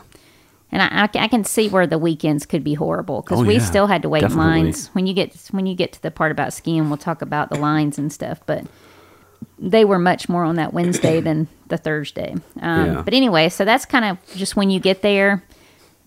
And 0.71 0.81
I, 0.81 1.03
I, 1.03 1.09
I 1.23 1.27
can 1.29 1.45
see 1.45 1.69
where 1.69 1.87
the 1.87 1.97
weekends 1.97 2.45
could 2.45 2.61
be 2.63 2.73
horrible 2.73 3.21
because 3.21 3.39
Oh, 3.39 3.43
we 3.45 3.53
yeah, 3.57 3.63
still 3.63 3.87
had 3.87 4.01
to 4.01 4.09
wait 4.09 4.23
in 4.23 4.29
definitely. 4.29 4.63
lines. 4.63 4.87
When 4.89 5.07
you 5.07 5.13
get 5.13 5.33
when 5.51 5.65
you 5.65 5.75
get 5.75 5.93
to 5.93 6.01
the 6.01 6.11
part 6.11 6.31
about 6.31 6.51
skiing, 6.53 6.89
we'll 6.89 6.97
talk 6.97 7.21
about 7.21 7.49
the 7.49 7.55
lines 7.57 7.97
and 7.97 8.11
stuff. 8.11 8.41
But 8.45 8.65
they 9.59 9.85
were 9.85 9.99
much 9.99 10.29
more 10.29 10.43
on 10.43 10.55
that 10.55 10.73
Wednesday 10.73 11.19
than 11.27 11.47
the 11.67 11.77
Thursday. 11.77 12.35
Um, 12.61 12.85
Yeah. 12.85 13.01
But 13.01 13.13
anyway, 13.13 13.49
so 13.49 13.65
that's 13.65 13.85
kind 13.85 14.05
of 14.05 14.17
just 14.35 14.55
when 14.55 14.69
you 14.69 14.79
get 14.79 15.01
there. 15.01 15.43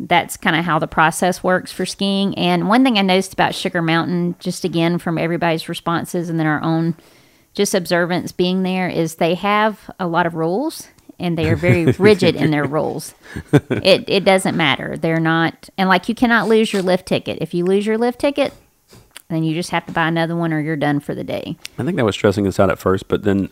That's 0.02 0.38
kind 0.38 0.56
of 0.56 0.64
how 0.64 0.78
the 0.78 0.86
process 0.86 1.44
works 1.44 1.70
for 1.72 1.84
skiing. 1.84 2.34
And 2.38 2.68
one 2.68 2.84
thing 2.84 2.96
I 2.96 3.02
noticed 3.02 3.34
about 3.34 3.54
Sugar 3.54 3.82
Mountain, 3.82 4.36
just 4.38 4.64
again 4.64 4.98
from 4.98 5.18
everybody's 5.18 5.68
responses 5.68 6.30
and 6.30 6.38
then 6.40 6.46
our 6.46 6.62
own 6.62 6.94
just 7.52 7.74
observance 7.74 8.32
being 8.32 8.62
there, 8.62 8.88
is 8.88 9.16
they 9.16 9.34
have 9.34 9.90
a 10.00 10.06
lot 10.06 10.24
of 10.24 10.34
rules 10.34 10.88
and 11.18 11.36
they 11.36 11.50
are 11.50 11.56
very 11.56 11.84
rigid 11.98 12.34
in 12.34 12.50
their 12.50 12.64
rules. 12.64 13.14
It 13.52 14.04
it 14.08 14.24
doesn't 14.24 14.56
matter. 14.56 14.96
They're 14.96 15.20
not, 15.20 15.68
and 15.76 15.86
like 15.86 16.08
you 16.08 16.14
cannot 16.14 16.48
lose 16.48 16.72
your 16.72 16.80
lift 16.80 17.04
ticket. 17.06 17.36
If 17.42 17.52
you 17.52 17.66
lose 17.66 17.84
your 17.84 17.98
lift 17.98 18.20
ticket, 18.20 18.54
then 19.30 19.44
you 19.44 19.54
just 19.54 19.70
have 19.70 19.86
to 19.86 19.92
buy 19.92 20.08
another 20.08 20.36
one 20.36 20.52
or 20.52 20.60
you're 20.60 20.76
done 20.76 21.00
for 21.00 21.14
the 21.14 21.24
day. 21.24 21.56
I 21.78 21.84
think 21.84 21.96
that 21.96 22.04
was 22.04 22.14
stressing 22.14 22.46
us 22.46 22.58
out 22.60 22.70
at 22.70 22.78
first, 22.78 23.08
but 23.08 23.22
then 23.22 23.50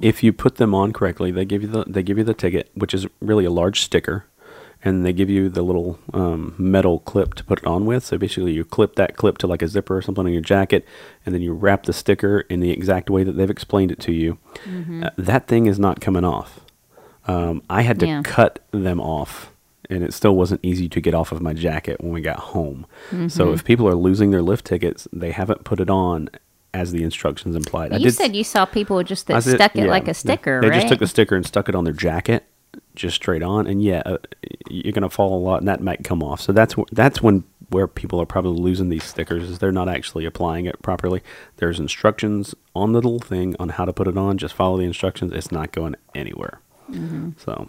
if 0.00 0.22
you 0.22 0.32
put 0.32 0.56
them 0.56 0.74
on 0.74 0.92
correctly, 0.92 1.30
they 1.30 1.44
give 1.44 1.62
you 1.62 1.68
the 1.68 1.84
they 1.86 2.02
give 2.02 2.18
you 2.18 2.24
the 2.24 2.34
ticket, 2.34 2.70
which 2.74 2.94
is 2.94 3.06
really 3.20 3.44
a 3.44 3.50
large 3.50 3.80
sticker, 3.82 4.24
and 4.82 5.04
they 5.04 5.12
give 5.12 5.28
you 5.30 5.48
the 5.48 5.62
little 5.62 5.98
um, 6.14 6.54
metal 6.58 7.00
clip 7.00 7.34
to 7.34 7.44
put 7.44 7.58
it 7.60 7.66
on 7.66 7.84
with. 7.86 8.04
So 8.04 8.16
basically, 8.18 8.52
you 8.52 8.64
clip 8.64 8.96
that 8.96 9.16
clip 9.16 9.38
to 9.38 9.46
like 9.46 9.62
a 9.62 9.68
zipper 9.68 9.96
or 9.96 10.02
something 10.02 10.24
on 10.26 10.32
your 10.32 10.40
jacket, 10.42 10.84
and 11.26 11.34
then 11.34 11.42
you 11.42 11.52
wrap 11.52 11.84
the 11.84 11.92
sticker 11.92 12.40
in 12.48 12.60
the 12.60 12.70
exact 12.70 13.10
way 13.10 13.22
that 13.24 13.32
they've 13.32 13.50
explained 13.50 13.92
it 13.92 14.00
to 14.00 14.12
you. 14.12 14.38
Mm-hmm. 14.64 15.04
Uh, 15.04 15.10
that 15.18 15.46
thing 15.46 15.66
is 15.66 15.78
not 15.78 16.00
coming 16.00 16.24
off. 16.24 16.60
Um, 17.26 17.62
I 17.68 17.82
had 17.82 18.00
to 18.00 18.06
Yeah. 18.06 18.22
cut 18.24 18.64
them 18.72 19.00
off, 19.00 19.49
and 19.90 20.02
it 20.04 20.14
still 20.14 20.34
wasn't 20.36 20.60
easy 20.62 20.88
to 20.88 21.00
get 21.00 21.14
off 21.14 21.32
of 21.32 21.40
my 21.42 21.52
jacket 21.52 22.00
when 22.00 22.12
we 22.12 22.20
got 22.20 22.38
home. 22.38 22.86
Mm-hmm. 23.10 23.28
So 23.28 23.52
if 23.52 23.64
people 23.64 23.86
are 23.88 23.94
losing 23.94 24.30
their 24.30 24.42
lift 24.42 24.64
tickets, 24.66 25.06
they 25.12 25.30
haven't 25.32 25.64
put 25.64 25.80
it 25.80 25.90
on 25.90 26.30
as 26.72 26.92
the 26.92 27.02
instructions 27.02 27.56
implied. 27.56 27.92
I 27.92 27.96
you 27.96 28.04
did 28.04 28.14
said 28.14 28.36
you 28.36 28.44
saw 28.44 28.64
people 28.64 29.02
just 29.02 29.26
that 29.26 29.36
I 29.36 29.40
did- 29.40 29.56
stuck 29.56 29.74
it 29.76 29.80
yeah, 29.84 29.90
like 29.90 30.08
a 30.08 30.14
sticker, 30.14 30.60
They 30.60 30.68
right? 30.70 30.76
just 30.76 30.88
took 30.88 31.00
the 31.00 31.06
sticker 31.08 31.34
and 31.36 31.44
stuck 31.44 31.68
it 31.68 31.74
on 31.74 31.84
their 31.84 31.92
jacket, 31.92 32.44
just 32.94 33.16
straight 33.16 33.42
on, 33.42 33.66
and 33.66 33.82
yeah, 33.82 34.02
uh, 34.06 34.18
you're 34.68 34.92
gonna 34.92 35.10
fall 35.10 35.36
a 35.36 35.42
lot, 35.42 35.58
and 35.60 35.66
that 35.68 35.80
might 35.82 36.04
come 36.04 36.22
off. 36.22 36.40
So 36.40 36.52
that's 36.52 36.74
wh- 36.74 36.88
that's 36.92 37.20
when 37.20 37.42
where 37.70 37.86
people 37.88 38.20
are 38.20 38.26
probably 38.26 38.60
losing 38.60 38.88
these 38.88 39.04
stickers 39.04 39.48
is 39.48 39.58
they're 39.60 39.70
not 39.72 39.88
actually 39.88 40.24
applying 40.24 40.66
it 40.66 40.80
properly. 40.82 41.22
There's 41.58 41.78
instructions 41.80 42.52
on 42.74 42.92
the 42.92 42.98
little 42.98 43.20
thing 43.20 43.54
on 43.60 43.70
how 43.70 43.84
to 43.84 43.92
put 43.92 44.08
it 44.08 44.16
on. 44.18 44.38
Just 44.38 44.54
follow 44.54 44.76
the 44.78 44.84
instructions. 44.84 45.32
It's 45.32 45.52
not 45.52 45.70
going 45.72 45.94
anywhere. 46.14 46.60
Mm-hmm. 46.90 47.30
So 47.38 47.68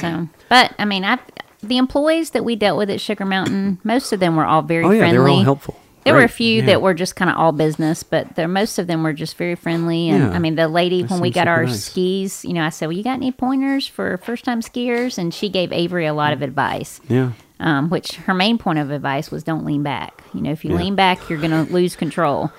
So, 0.00 0.28
but 0.48 0.74
I 0.78 0.84
mean, 0.84 1.04
I 1.04 1.18
the 1.62 1.76
employees 1.76 2.30
that 2.30 2.44
we 2.44 2.56
dealt 2.56 2.78
with 2.78 2.90
at 2.90 3.00
Sugar 3.00 3.24
Mountain, 3.24 3.78
most 3.84 4.12
of 4.12 4.20
them 4.20 4.34
were 4.36 4.46
all 4.46 4.62
very 4.62 4.84
oh 4.84 4.90
yeah, 4.90 5.00
friendly. 5.00 5.12
they 5.14 5.18
were 5.20 5.28
all 5.30 5.42
helpful. 5.44 5.80
There 6.04 6.14
were 6.14 6.22
a 6.24 6.28
few 6.28 6.60
Yeah. 6.60 6.66
that 6.66 6.82
were 6.82 6.94
just 6.94 7.14
kind 7.14 7.30
of 7.30 7.36
all 7.36 7.52
business, 7.52 8.02
but 8.02 8.34
there 8.34 8.48
most 8.48 8.78
of 8.78 8.86
them 8.86 9.02
were 9.02 9.12
just 9.12 9.36
very 9.36 9.54
friendly. 9.54 10.08
And 10.08 10.24
Yeah. 10.24 10.30
I 10.30 10.38
mean, 10.38 10.54
the 10.54 10.66
lady 10.66 11.02
They 11.02 11.08
when 11.08 11.20
we 11.20 11.30
got 11.30 11.46
our 11.46 11.66
nice. 11.66 11.84
skis, 11.84 12.42
you 12.44 12.54
know, 12.54 12.64
I 12.64 12.70
said, 12.70 12.86
"Well, 12.86 12.96
you 12.96 13.04
got 13.04 13.14
any 13.18 13.30
pointers 13.32 13.86
for 13.86 14.16
first 14.16 14.44
time 14.46 14.62
skiers?" 14.62 15.18
And 15.18 15.32
she 15.34 15.48
gave 15.50 15.72
Avery 15.72 16.06
a 16.06 16.14
lot 16.14 16.32
of 16.32 16.40
advice. 16.42 17.00
Yeah. 17.08 17.32
Um, 17.60 17.90
which 17.90 18.16
her 18.16 18.32
main 18.32 18.56
point 18.56 18.78
of 18.78 18.90
advice 18.90 19.30
was 19.30 19.44
don't 19.44 19.66
lean 19.66 19.82
back. 19.82 20.22
You 20.32 20.40
know, 20.40 20.50
if 20.50 20.64
you 20.64 20.74
lean 20.74 20.94
back, 20.94 21.28
you're 21.28 21.38
going 21.38 21.66
to 21.66 21.70
lose 21.70 21.94
control. 21.94 22.50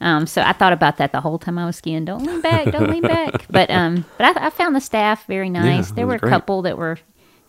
Um, 0.00 0.26
so 0.26 0.40
I 0.42 0.52
thought 0.52 0.72
about 0.72 0.96
that 0.96 1.12
the 1.12 1.20
whole 1.20 1.38
time 1.38 1.58
I 1.58 1.66
was 1.66 1.76
skiing. 1.76 2.04
Don't 2.04 2.24
lean 2.24 2.40
back, 2.40 2.70
don't 2.72 2.90
lean 2.90 3.02
back. 3.02 3.46
But 3.50 3.70
um, 3.70 4.04
but 4.18 4.36
I, 4.38 4.46
I 4.46 4.50
found 4.50 4.74
the 4.74 4.80
staff 4.80 5.26
very 5.26 5.50
nice. 5.50 5.90
it 5.90 5.96
there 5.96 6.06
were 6.06 6.14
a 6.14 6.18
great. 6.18 6.30
couple 6.30 6.62
that 6.62 6.78
were, 6.78 6.98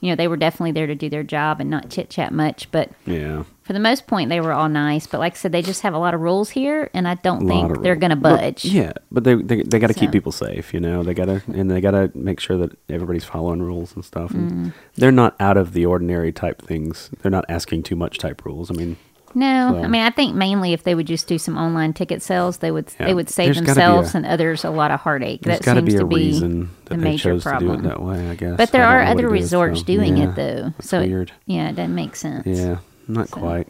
you 0.01 0.10
know, 0.10 0.15
they 0.15 0.27
were 0.27 0.36
definitely 0.38 0.72
there 0.74 0.88
to 0.88 0.96
do 0.96 1.10
their 1.10 1.24
job 1.24 1.62
and 1.62 1.70
not 1.70 1.89
chit 1.89 2.10
chat 2.10 2.34
much. 2.34 2.70
But 2.72 2.89
Yeah. 3.05 3.44
for 3.61 3.72
the 3.74 3.79
most 3.79 4.07
point, 4.07 4.29
they 4.29 4.42
were 4.42 4.51
all 4.51 4.68
nice. 4.68 5.05
But 5.07 5.20
like 5.20 5.33
I 5.33 5.35
said, 5.37 5.51
they 5.53 5.61
just 5.61 5.81
have 5.83 5.94
a 5.94 5.98
lot 6.00 6.14
of 6.14 6.20
rules 6.22 6.50
here, 6.50 6.90
and 6.94 7.07
I 7.07 7.14
don't 7.16 7.48
think 7.48 7.81
they're 7.83 7.96
going 7.96 8.09
to 8.09 8.16
But, 8.18 8.37
budge. 8.42 8.66
yeah, 8.66 8.94
but 9.11 9.24
they 9.24 9.35
they, 9.35 9.61
they 9.64 9.79
got 9.79 9.87
to 9.87 9.94
keep 9.94 10.11
people 10.11 10.31
safe, 10.33 10.74
you 10.74 10.79
know. 10.81 11.03
They 11.03 11.14
got 11.14 11.25
to 11.25 11.42
and 11.53 11.70
they 11.72 11.79
got 11.81 11.92
to 11.92 12.11
make 12.16 12.40
sure 12.42 12.57
that 12.57 12.75
everybody's 12.90 13.24
following 13.25 13.61
rules 13.61 13.96
and 13.96 14.03
stuff. 14.03 14.31
And 14.31 14.51
Mm. 14.51 14.74
They're 14.96 15.11
not 15.11 15.35
out 15.40 15.55
of 15.55 15.72
the 15.74 15.85
ordinary 15.85 16.31
type 16.33 16.61
things. 16.61 17.11
They're 17.22 17.31
not 17.31 17.46
asking 17.48 17.83
too 17.83 17.96
much 17.96 18.18
type 18.18 18.44
rules. 18.44 18.70
I 18.72 18.74
mean, 18.74 18.98
No, 19.35 19.72
So- 19.74 19.83
I 19.83 19.87
mean 19.87 20.01
I 20.01 20.09
think 20.09 20.35
mainly 20.35 20.74
if 20.74 20.83
they 20.83 20.96
would 20.96 21.07
just 21.07 21.27
do 21.27 21.37
some 21.37 21.57
online 21.57 21.94
ticket 21.94 22.22
sales, 22.22 22.57
they 22.57 22.72
would 22.72 22.87
Yeah, 23.00 23.07
they 23.07 23.13
would 23.13 23.29
save 23.29 23.48
there's 23.48 23.57
gotta 23.61 23.65
be 23.65 23.74
themselves 23.74 24.13
a- 24.13 24.17
and 24.17 24.25
others 24.25 24.63
a 24.65 24.70
lot 24.70 24.91
of 24.91 25.00
heartache. 25.01 25.41
that 25.44 25.63
seems 25.63 25.81
be 25.83 25.96
a 25.96 26.00
to 26.00 26.05
be 26.05 26.15
reason 26.15 26.70
the 26.85 26.96
that 26.96 26.98
they 26.98 27.03
major 27.03 27.39
problem. 27.39 27.77
to 27.77 27.81
do 27.83 27.87
it 27.87 27.89
that 27.89 28.01
way. 28.03 28.29
I 28.29 28.35
guess. 28.35 28.57
But 28.57 28.72
there 28.72 28.85
are 28.85 29.01
other 29.03 29.25
it 29.27 29.37
is, 29.37 29.41
resorts 29.44 29.81
though. 29.81 29.94
doing 29.96 30.17
Yeah, 30.17 30.29
it 30.29 30.35
though, 30.35 30.74
so 30.81 31.00
it- 31.01 31.07
weird. 31.09 31.31
yeah, 31.46 31.70
it 31.70 31.75
doesn't 31.75 31.96
make 31.96 32.15
sense. 32.15 32.46
Yeah, 32.46 32.77
not 33.07 33.29
So- 33.29 33.37
quite. 33.37 33.67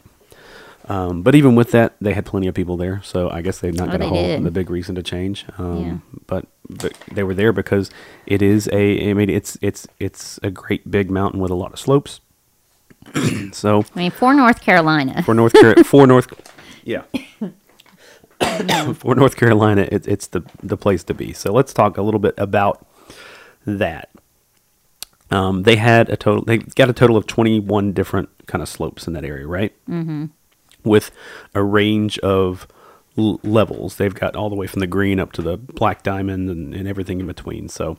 Um, 0.90 1.22
but 1.22 1.36
even 1.36 1.56
with 1.56 1.72
that, 1.72 1.94
they 2.02 2.14
had 2.14 2.26
plenty 2.26 2.48
of 2.48 2.56
people 2.56 2.76
there, 2.76 3.02
so 3.04 3.30
I 3.30 3.42
guess 3.42 3.60
they've 3.60 3.74
not 3.74 3.90
Oh, 3.90 3.92
got 3.92 4.02
a 4.02 4.08
whole 4.08 4.40
the 4.42 4.52
big 4.52 4.70
reason 4.70 4.96
to 4.96 5.04
change. 5.04 5.46
Um, 5.58 5.78
Yeah. 5.86 5.94
but, 6.28 6.48
but 6.70 6.94
they 7.14 7.24
were 7.24 7.36
there 7.36 7.54
because 7.54 7.92
it 8.26 8.42
is 8.42 8.68
a. 8.74 9.10
I 9.10 9.14
mean, 9.14 9.30
it's 9.30 9.58
it's 9.62 9.88
it's 10.00 10.40
a 10.42 10.50
great 10.50 10.90
big 10.90 11.12
mountain 11.12 11.40
with 11.40 11.52
a 11.52 11.56
lot 11.56 11.72
of 11.72 11.80
slopes. 11.80 12.20
so 13.52 13.84
I 13.96 14.00
mean, 14.00 14.12
for 14.12 14.34
North 14.34 14.62
Carolina, 14.62 15.24
for 15.24 15.34
North 15.34 15.54
Carolina, 15.54 15.84
for 15.84 16.08
North, 16.08 16.28
yeah, 16.84 17.04
for 18.94 19.16
North 19.16 19.36
Carolina, 19.36 19.88
it's 19.92 20.08
it's 20.08 20.28
the 20.28 20.44
the 20.62 20.78
place 20.78 21.04
to 21.06 21.14
be. 21.14 21.34
So 21.34 21.52
let's 21.52 21.74
talk 21.74 21.98
a 21.98 22.02
little 22.02 22.20
bit 22.20 22.36
about 22.38 22.86
that. 23.66 24.10
Um, 25.30 25.64
they 25.64 25.78
had 25.78 26.10
a 26.10 26.18
total. 26.18 26.44
They 26.44 26.58
got 26.58 26.90
a 26.90 26.94
total 26.94 27.18
of 27.18 27.28
twenty 27.28 27.60
one 27.60 27.94
different 27.94 28.30
kind 28.48 28.62
of 28.62 28.70
slopes 28.70 29.08
in 29.08 29.14
that 29.14 29.26
area, 29.26 29.48
right? 29.48 29.74
Mm-hmm. 29.90 30.26
With 30.84 31.12
a 31.54 31.64
range 31.64 32.20
of 32.20 32.68
l- 33.18 33.40
levels. 33.44 33.96
They've 33.98 34.14
got 34.14 34.36
all 34.36 34.50
the 34.50 34.56
way 34.56 34.68
from 34.68 34.80
the 34.80 34.88
green 34.88 35.20
up 35.20 35.32
to 35.34 35.42
the 35.42 35.58
black 35.58 36.04
diamond 36.04 36.50
and, 36.50 36.74
and 36.74 36.88
everything 36.88 37.20
in 37.20 37.28
between. 37.28 37.70
So, 37.70 37.98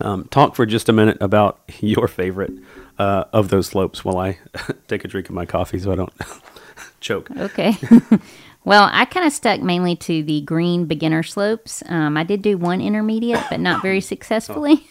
um, 0.00 0.24
talk 0.28 0.54
for 0.54 0.66
just 0.66 0.88
a 0.88 0.92
minute 0.92 1.18
about 1.20 1.60
your 1.80 2.08
favorite 2.08 2.52
uh, 2.98 3.24
of 3.32 3.48
those 3.48 3.66
slopes 3.66 4.04
while 4.04 4.18
I 4.18 4.38
take 4.88 5.04
a 5.04 5.08
drink 5.08 5.28
of 5.28 5.34
my 5.34 5.46
coffee 5.46 5.78
so 5.78 5.92
I 5.92 5.96
don't 5.96 6.12
choke. 7.00 7.30
okay. 7.36 7.74
well, 8.64 8.88
I 8.92 9.04
kind 9.04 9.26
of 9.26 9.32
stuck 9.32 9.60
mainly 9.60 9.96
to 9.96 10.22
the 10.22 10.40
green 10.42 10.86
beginner 10.86 11.22
slopes. 11.22 11.82
Um, 11.88 12.16
I 12.16 12.24
did 12.24 12.42
do 12.42 12.58
one 12.58 12.80
intermediate, 12.80 13.42
but 13.50 13.60
not 13.60 13.82
very 13.82 14.00
successfully. 14.12 14.86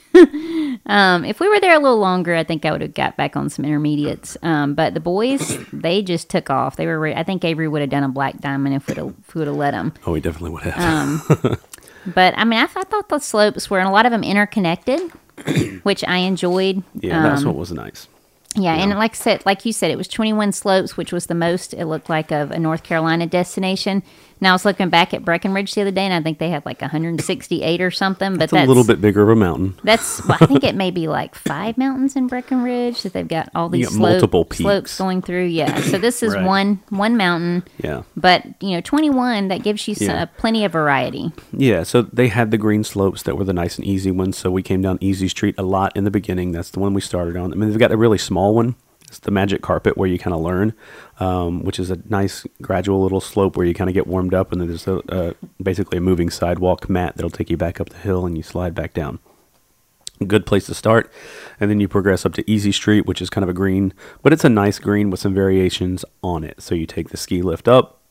um, 0.86 1.26
if 1.26 1.40
we 1.40 1.48
were 1.50 1.60
there 1.60 1.76
a 1.76 1.80
little 1.80 2.00
longer, 2.00 2.34
I 2.34 2.44
think 2.44 2.66
I 2.66 2.72
would 2.72 2.82
have 2.82 2.94
got 2.94 3.18
back 3.18 3.36
on 3.36 3.50
some 3.50 3.66
intermediates. 3.66 4.38
Um, 4.42 4.74
but 4.74 4.94
the 4.94 5.00
boys, 5.00 5.58
they 5.74 6.02
just 6.02 6.30
took 6.30 6.50
off. 6.50 6.76
They 6.76 6.88
were. 6.88 7.00
Re- 7.00 7.14
I 7.16 7.24
think 7.24 7.44
Avery 7.46 7.68
would 7.68 7.82
have 7.82 7.90
done 7.92 8.04
a 8.04 8.10
black 8.10 8.40
diamond 8.40 8.76
if 8.76 8.88
we'd 8.88 8.98
have, 8.98 9.14
would 9.36 9.48
have 9.48 9.56
let 9.56 9.72
them. 9.72 9.94
Oh, 10.06 10.14
we 10.14 10.22
definitely 10.22 10.52
would 10.52 10.64
have. 10.64 10.80
Um, 11.46 11.58
But 12.16 12.36
I 12.38 12.46
mean, 12.46 12.58
I, 12.58 12.68
th- 12.68 12.78
I 12.78 12.84
thought 12.84 13.10
the 13.10 13.20
slopes 13.20 13.70
were, 13.70 13.80
and 13.80 13.90
a 13.90 13.92
lot 13.92 14.06
of 14.06 14.14
them 14.14 14.24
interconnected, 14.24 15.02
which 15.84 16.04
I 16.08 16.18
enjoyed. 16.20 16.84
yeah, 17.00 17.22
that's 17.24 17.42
Um, 17.42 17.48
what 17.48 17.56
was 17.56 17.72
nice. 17.72 18.08
yeah, 18.56 18.76
and 18.76 18.92
like 18.98 19.12
I 19.12 19.16
said, 19.16 19.46
like 19.46 19.66
you 19.66 19.72
said, 19.74 19.92
it 19.92 19.98
was 19.98 20.08
21 20.08 20.52
slopes, 20.52 20.98
which 20.98 21.12
was 21.14 21.28
the 21.28 21.36
most 21.36 21.74
it 21.74 21.86
looked 21.86 22.10
like 22.10 22.32
of 22.32 22.52
a 22.52 22.60
North 22.60 22.84
Carolina 22.84 23.26
destination. 23.28 24.04
Now 24.40 24.52
I 24.52 24.54
was 24.54 24.66
looking 24.66 24.90
back 24.90 25.14
at 25.14 25.26
Breckenridge 25.26 25.74
the 25.74 25.82
other 25.82 25.92
day, 25.92 26.02
and 26.06 26.14
I 26.14 26.22
think 26.22 26.38
they 26.38 26.50
had 26.50 26.66
like 26.66 26.82
168 26.82 27.82
or 27.82 27.92
something. 27.92 28.34
But 28.36 28.44
It's 28.46 28.54
that's 28.54 28.66
a 28.66 28.68
little 28.68 28.84
bit 28.84 29.02
bigger 29.02 29.24
of 29.24 29.30
a 29.30 29.36
mountain. 29.36 29.76
That's 29.84 30.24
well, 30.28 30.38
I 30.40 30.46
think 30.46 30.64
it 30.64 30.76
may 30.76 30.92
be 30.92 31.08
like 31.08 31.34
five 31.48 31.78
mountains 31.78 32.16
in 32.16 32.28
Breckenridge 32.28 33.02
that 33.04 33.14
they've 33.14 33.28
got 33.28 33.50
all 33.56 33.70
these 33.70 33.88
got 33.88 33.94
slope- 33.96 34.10
multiple 34.12 34.48
slopes 34.52 34.98
going 34.98 35.22
through. 35.22 35.46
Yeah, 35.46 35.82
so 35.82 35.98
this 35.98 36.22
is 36.22 36.34
Right. 36.36 36.46
one 36.46 36.80
one 36.90 37.18
mountain, 37.18 37.64
Yeah. 37.84 38.04
but 38.16 38.44
you 38.62 38.72
know 38.72 38.82
21 38.82 39.48
that 39.48 39.64
gives 39.64 39.88
you 39.88 39.94
s- 39.94 40.02
Yeah. 40.02 40.24
uh, 40.24 40.26
plenty 40.38 40.64
of 40.66 40.72
variety. 40.72 41.32
Yeah, 41.52 41.84
so 41.84 42.02
they 42.04 42.28
had 42.28 42.52
the 42.52 42.58
green 42.58 42.84
slopes 42.84 43.24
that 43.24 43.38
were 43.38 43.44
the 43.46 43.54
nice 43.54 43.78
and 43.78 43.86
easy 43.88 44.12
ones. 44.12 44.38
So 44.38 44.52
we 44.52 44.62
came 44.62 44.82
down 44.82 44.98
Easy 45.02 45.28
Street 45.28 45.56
a 45.58 45.64
lot 45.64 45.96
in 45.96 46.04
the 46.04 46.12
beginning. 46.12 46.52
That's 46.52 46.70
the 46.70 46.80
one 46.80 46.94
we 46.94 47.02
started 47.02 47.36
on. 47.38 47.52
I 47.52 47.56
mean, 47.56 47.70
they've 47.70 47.80
got 47.80 47.92
a 47.92 47.98
really 47.98 48.18
small 48.18 48.54
one. 48.54 48.76
It's 49.08 49.20
the 49.20 49.32
magic 49.32 49.62
carpet 49.62 49.98
where 49.98 50.10
you 50.10 50.20
kind 50.20 50.34
of 50.34 50.42
learn, 50.42 50.74
um, 51.20 51.64
which 51.64 51.80
is 51.80 51.90
a 51.90 52.00
nice 52.10 52.46
gradual 52.62 53.02
little 53.02 53.22
slope 53.22 53.56
where 53.56 53.66
you 53.66 53.74
kind 53.74 53.90
of 53.90 53.94
get 53.94 54.06
warmed 54.06 54.34
up, 54.34 54.52
and 54.52 54.60
then 54.60 54.68
there's 54.68 54.88
a, 54.88 55.34
basically 55.64 55.98
a 55.98 56.02
moving 56.02 56.30
sidewalk 56.30 56.90
mat 56.90 57.16
that'll 57.16 57.30
take 57.30 57.50
you 57.50 57.56
back 57.56 57.80
up 57.80 57.90
the 57.90 57.98
hill, 57.98 58.26
and 58.26 58.36
you 58.36 58.44
slide 58.44 58.76
back 58.76 58.94
down. 58.94 59.20
Good 60.26 60.46
place 60.46 60.66
to 60.66 60.74
start, 60.74 61.10
and 61.60 61.70
then 61.70 61.80
you 61.80 61.88
progress 61.88 62.26
up 62.26 62.34
to 62.34 62.52
Easy 62.52 62.72
Street, 62.72 63.06
which 63.06 63.22
is 63.22 63.30
kind 63.30 63.44
of 63.44 63.50
a 63.50 63.54
green, 63.54 63.94
but 64.24 64.34
it's 64.34 64.44
a 64.44 64.50
nice 64.50 64.80
green 64.80 65.10
with 65.10 65.20
some 65.20 65.34
variations 65.34 66.04
on 66.22 66.44
it. 66.44 66.62
So 66.62 66.76
you 66.76 66.86
take 66.86 67.10
the 67.10 67.18
ski 67.18 67.42
lift 67.42 67.68
up, 67.68 68.02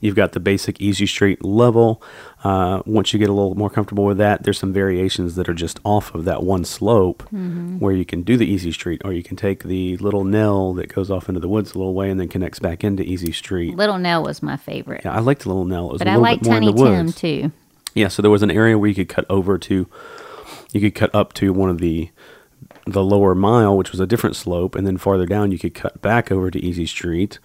You've 0.00 0.14
got 0.14 0.32
the 0.32 0.40
basic 0.40 0.80
easy 0.80 1.06
street 1.06 1.44
level. 1.44 2.02
Uh, 2.44 2.82
once 2.86 3.12
you 3.12 3.18
get 3.18 3.28
a 3.28 3.32
little 3.32 3.54
more 3.56 3.68
comfortable 3.70 4.04
with 4.04 4.18
that, 4.18 4.44
there's 4.44 4.58
some 4.58 4.72
variations 4.72 5.34
that 5.34 5.48
are 5.48 5.54
just 5.54 5.80
off 5.84 6.14
of 6.14 6.24
that 6.24 6.42
one 6.42 6.64
slope 6.64 7.22
where 7.32 7.92
you 7.92 8.04
can 8.04 8.22
do 8.22 8.36
the 8.36 8.46
easy 8.46 8.70
street, 8.72 9.02
or 9.04 9.12
you 9.12 9.22
can 9.22 9.36
take 9.36 9.64
the 9.64 9.96
little 9.96 10.22
Nell 10.24 10.72
that 10.74 10.94
goes 10.94 11.10
off 11.10 11.28
into 11.28 11.40
the 11.40 11.48
woods 11.48 11.74
a 11.74 11.78
little 11.78 11.94
way 11.94 12.10
and 12.10 12.20
then 12.20 12.28
connects 12.28 12.58
back 12.60 12.84
into 12.84 13.02
easy 13.02 13.32
street. 13.32 13.76
Little 13.76 13.98
Nell 13.98 14.22
was 14.22 14.42
my 14.42 14.56
favorite. 14.56 15.02
Yeah, 15.04 15.12
I 15.14 15.18
liked 15.20 15.46
little 15.46 15.64
Nell. 15.64 15.88
It 15.88 15.92
was 15.94 15.98
But 15.98 16.06
a 16.06 16.10
I 16.10 16.14
little 16.14 16.22
like 16.22 16.40
bit 16.40 16.46
more 16.46 16.54
Tiny 16.54 16.68
in 16.68 16.74
the 16.76 16.82
Tim 16.84 17.04
woods. 17.06 17.14
too. 17.20 17.52
Yeah, 17.94 18.08
so 18.08 18.22
there 18.22 18.30
was 18.30 18.42
an 18.44 18.50
area 18.52 18.78
where 18.78 18.88
you 18.88 18.94
could 18.94 19.08
cut 19.08 19.24
over 19.28 19.58
to, 19.58 19.88
you 20.72 20.80
could 20.80 20.94
cut 20.94 21.12
up 21.14 21.32
to 21.34 21.52
one 21.52 21.70
of 21.70 21.78
the, 21.78 22.10
the 22.86 23.02
lower 23.02 23.34
mile, 23.34 23.76
which 23.76 23.90
was 23.90 23.98
a 23.98 24.06
different 24.06 24.36
slope, 24.36 24.76
and 24.76 24.86
then 24.86 24.96
farther 24.96 25.26
down 25.26 25.50
you 25.50 25.58
could 25.58 25.74
cut 25.74 26.00
back 26.00 26.30
over 26.30 26.50
to 26.50 26.58
Easy 26.64 26.86
Street 26.86 27.38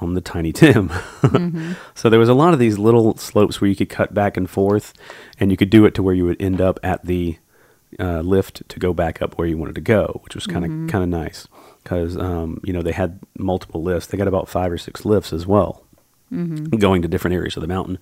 on 0.00 0.14
the 0.14 0.20
Tiny 0.20 0.52
Tim. 0.52 0.90
So 1.94 2.10
there 2.10 2.20
was 2.20 2.28
a 2.28 2.34
lot 2.34 2.52
of 2.52 2.58
these 2.58 2.78
little 2.78 3.16
slopes 3.16 3.60
where 3.60 3.68
you 3.68 3.76
could 3.76 3.88
cut 3.88 4.12
back 4.14 4.36
and 4.36 4.48
forth, 4.48 4.92
and 5.40 5.50
you 5.50 5.56
could 5.56 5.70
do 5.70 5.84
it 5.86 5.94
to 5.94 6.02
where 6.02 6.14
you 6.14 6.24
would 6.26 6.40
end 6.40 6.60
up 6.60 6.78
at 6.82 7.04
the 7.04 7.38
uh, 7.98 8.20
lift 8.20 8.68
to 8.68 8.78
go 8.78 8.92
back 8.92 9.22
up 9.22 9.38
where 9.38 9.48
you 9.48 9.56
wanted 9.56 9.74
to 9.76 9.80
go, 9.80 10.20
which 10.24 10.34
was 10.34 10.46
kind 10.46 10.64
of 10.64 10.90
kind 10.90 11.02
of 11.02 11.08
nice 11.08 11.48
because 11.82 12.16
um, 12.16 12.60
you 12.64 12.72
know 12.72 12.82
they 12.82 12.92
had 12.92 13.18
multiple 13.38 13.82
lifts. 13.82 14.06
They 14.08 14.18
got 14.18 14.28
about 14.28 14.48
five 14.48 14.70
or 14.70 14.78
six 14.78 15.04
lifts 15.04 15.32
as 15.32 15.46
well 15.46 15.82
going 16.78 17.02
to 17.02 17.08
different 17.08 17.34
areas 17.34 17.56
of 17.56 17.60
the 17.60 17.68
mountain. 17.68 17.98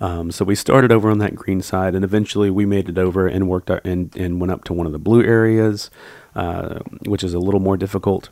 Um, 0.00 0.30
so 0.30 0.44
we 0.44 0.54
started 0.54 0.92
over 0.92 1.10
on 1.10 1.18
that 1.18 1.34
green 1.34 1.62
side, 1.62 1.94
and 1.94 2.04
eventually 2.04 2.50
we 2.50 2.66
made 2.66 2.88
it 2.88 2.98
over 2.98 3.26
and 3.26 3.48
worked 3.48 3.70
our, 3.70 3.80
and 3.84 4.14
and 4.16 4.40
went 4.40 4.50
up 4.50 4.64
to 4.64 4.72
one 4.72 4.86
of 4.86 4.92
the 4.92 4.98
blue 4.98 5.22
areas, 5.24 5.90
uh, 6.34 6.80
which 7.06 7.24
is 7.24 7.32
a 7.32 7.38
little 7.38 7.60
more 7.60 7.76
difficult. 7.76 8.28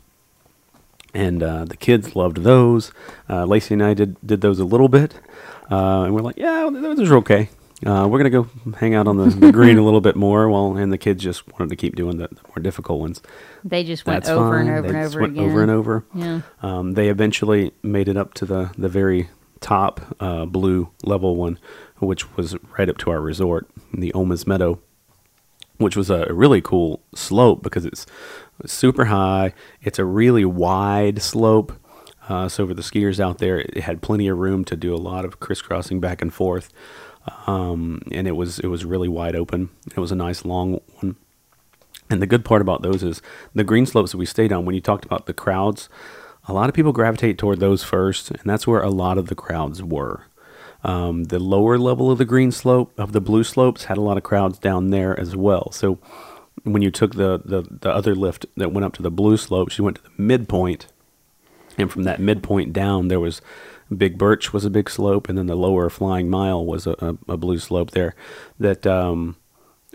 And 1.13 1.43
uh, 1.43 1.65
the 1.65 1.77
kids 1.77 2.15
loved 2.15 2.37
those. 2.37 2.91
Uh, 3.29 3.45
Lacey 3.45 3.75
and 3.75 3.83
I 3.83 3.93
did 3.93 4.15
did 4.25 4.41
those 4.41 4.59
a 4.59 4.65
little 4.65 4.87
bit, 4.89 5.13
uh, 5.71 6.03
and 6.03 6.15
we're 6.15 6.21
like, 6.21 6.37
yeah, 6.37 6.69
those 6.71 7.11
are 7.11 7.17
okay. 7.17 7.49
Uh, 7.85 8.07
we're 8.09 8.17
gonna 8.17 8.29
go 8.29 8.47
hang 8.77 8.95
out 8.95 9.07
on 9.07 9.17
the, 9.17 9.25
the 9.25 9.51
green 9.51 9.77
a 9.77 9.83
little 9.83 10.01
bit 10.01 10.15
more, 10.15 10.49
while 10.49 10.75
and 10.77 10.91
the 10.91 10.97
kids 10.97 11.21
just 11.21 11.45
wanted 11.51 11.69
to 11.69 11.75
keep 11.75 11.95
doing 11.95 12.17
the, 12.17 12.29
the 12.29 12.39
more 12.47 12.61
difficult 12.63 12.99
ones. 12.99 13.21
They 13.63 13.83
just 13.83 14.05
went 14.05 14.27
over 14.27 14.57
fine. 14.57 14.67
and 14.67 14.77
over 14.79 14.81
They 14.91 14.97
and 14.99 15.05
over 15.07 15.19
went 15.21 15.33
again. 15.33 15.49
over 15.49 15.61
and 15.61 15.71
over. 15.71 16.05
Yeah. 16.15 16.41
Um, 16.61 16.93
they 16.93 17.09
eventually 17.09 17.73
made 17.83 18.07
it 18.07 18.15
up 18.17 18.33
to 18.35 18.45
the, 18.45 18.71
the 18.77 18.87
very 18.89 19.29
top 19.59 20.15
uh, 20.19 20.45
blue 20.45 20.89
level 21.03 21.35
one, 21.35 21.59
which 21.99 22.35
was 22.37 22.55
right 22.77 22.89
up 22.89 22.97
to 22.99 23.11
our 23.11 23.19
resort, 23.21 23.69
the 23.93 24.13
Oma's 24.13 24.47
Meadow, 24.47 24.79
which 25.77 25.97
was 25.97 26.09
a 26.09 26.25
really 26.33 26.61
cool 26.61 27.01
slope 27.13 27.63
because 27.63 27.85
it's 27.85 28.05
super 28.65 29.05
high. 29.05 29.53
It's 29.81 29.99
a 29.99 30.05
really 30.05 30.45
wide 30.45 31.21
slope. 31.21 31.73
Uh, 32.29 32.47
so 32.47 32.65
for 32.67 32.73
the 32.73 32.81
skiers 32.81 33.19
out 33.19 33.39
there, 33.39 33.59
it 33.59 33.79
had 33.79 34.01
plenty 34.01 34.27
of 34.27 34.37
room 34.37 34.63
to 34.65 34.75
do 34.75 34.95
a 34.95 34.97
lot 34.97 35.25
of 35.25 35.39
crisscrossing 35.39 35.99
back 35.99 36.21
and 36.21 36.33
forth, 36.33 36.71
um, 37.47 38.01
and 38.11 38.27
it 38.27 38.31
was 38.37 38.59
it 38.59 38.67
was 38.67 38.85
really 38.85 39.09
wide 39.09 39.35
open. 39.35 39.69
It 39.87 39.97
was 39.97 40.11
a 40.11 40.15
nice 40.15 40.45
long 40.45 40.79
one. 40.99 41.17
And 42.09 42.21
the 42.21 42.27
good 42.27 42.45
part 42.45 42.61
about 42.61 42.81
those 42.81 43.03
is 43.03 43.21
the 43.53 43.63
green 43.63 43.85
slopes 43.85 44.11
that 44.11 44.17
we 44.17 44.25
stayed 44.25 44.53
on, 44.53 44.65
when 44.65 44.75
you 44.75 44.81
talked 44.81 45.03
about 45.03 45.25
the 45.25 45.33
crowds, 45.33 45.89
a 46.47 46.53
lot 46.53 46.69
of 46.69 46.75
people 46.75 46.91
gravitate 46.91 47.37
toward 47.37 47.59
those 47.59 47.83
first, 47.83 48.31
and 48.31 48.43
that's 48.45 48.67
where 48.67 48.81
a 48.81 48.89
lot 48.89 49.17
of 49.17 49.27
the 49.27 49.35
crowds 49.35 49.81
were. 49.81 50.27
Um, 50.83 51.25
the 51.25 51.39
lower 51.39 51.77
level 51.77 52.11
of 52.11 52.17
the 52.17 52.25
green 52.25 52.51
slope, 52.51 52.93
of 52.97 53.13
the 53.13 53.21
blue 53.21 53.43
slopes, 53.43 53.85
had 53.85 53.97
a 53.97 54.01
lot 54.01 54.17
of 54.17 54.23
crowds 54.23 54.59
down 54.59 54.89
there 54.89 55.17
as 55.17 55.35
well. 55.35 55.71
So 55.71 55.97
when 56.63 56.81
you 56.81 56.91
took 56.91 57.15
the, 57.15 57.41
the, 57.43 57.63
the 57.81 57.89
other 57.89 58.15
lift 58.15 58.45
that 58.55 58.71
went 58.71 58.85
up 58.85 58.93
to 58.93 59.01
the 59.01 59.11
blue 59.11 59.37
slopes, 59.37 59.77
you 59.77 59.83
went 59.83 59.97
to 59.97 60.03
the 60.03 60.21
midpoint, 60.21 60.87
and 61.77 61.91
from 61.91 62.03
that 62.03 62.19
midpoint 62.19 62.73
down, 62.73 63.07
there 63.07 63.19
was 63.19 63.41
Big 63.95 64.17
Birch 64.17 64.53
was 64.53 64.65
a 64.65 64.69
big 64.69 64.89
slope, 64.89 65.29
and 65.29 65.37
then 65.37 65.47
the 65.47 65.55
lower 65.55 65.89
Flying 65.89 66.29
Mile 66.29 66.63
was 66.63 66.87
a, 66.87 66.95
a, 66.99 67.33
a 67.33 67.37
blue 67.37 67.59
slope 67.59 67.91
there 67.91 68.15
that 68.59 68.87
um, 68.87 69.35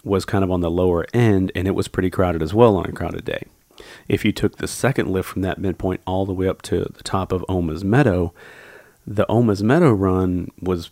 was 0.04 0.24
kind 0.24 0.44
of 0.44 0.50
on 0.50 0.60
the 0.60 0.70
lower 0.70 1.06
end, 1.14 1.52
and 1.54 1.66
it 1.66 1.74
was 1.74 1.88
pretty 1.88 2.10
crowded 2.10 2.42
as 2.42 2.54
well 2.54 2.76
on 2.76 2.86
a 2.86 2.92
crowded 2.92 3.24
day. 3.24 3.44
If 4.08 4.24
you 4.24 4.32
took 4.32 4.56
the 4.56 4.68
second 4.68 5.08
lift 5.08 5.28
from 5.28 5.42
that 5.42 5.58
midpoint 5.58 6.00
all 6.06 6.26
the 6.26 6.32
way 6.32 6.48
up 6.48 6.62
to 6.62 6.80
the 6.84 7.02
top 7.02 7.32
of 7.32 7.44
Oma's 7.48 7.84
Meadow, 7.84 8.32
the 9.06 9.26
Oma's 9.30 9.62
Meadow 9.62 9.92
run 9.92 10.50
was 10.60 10.90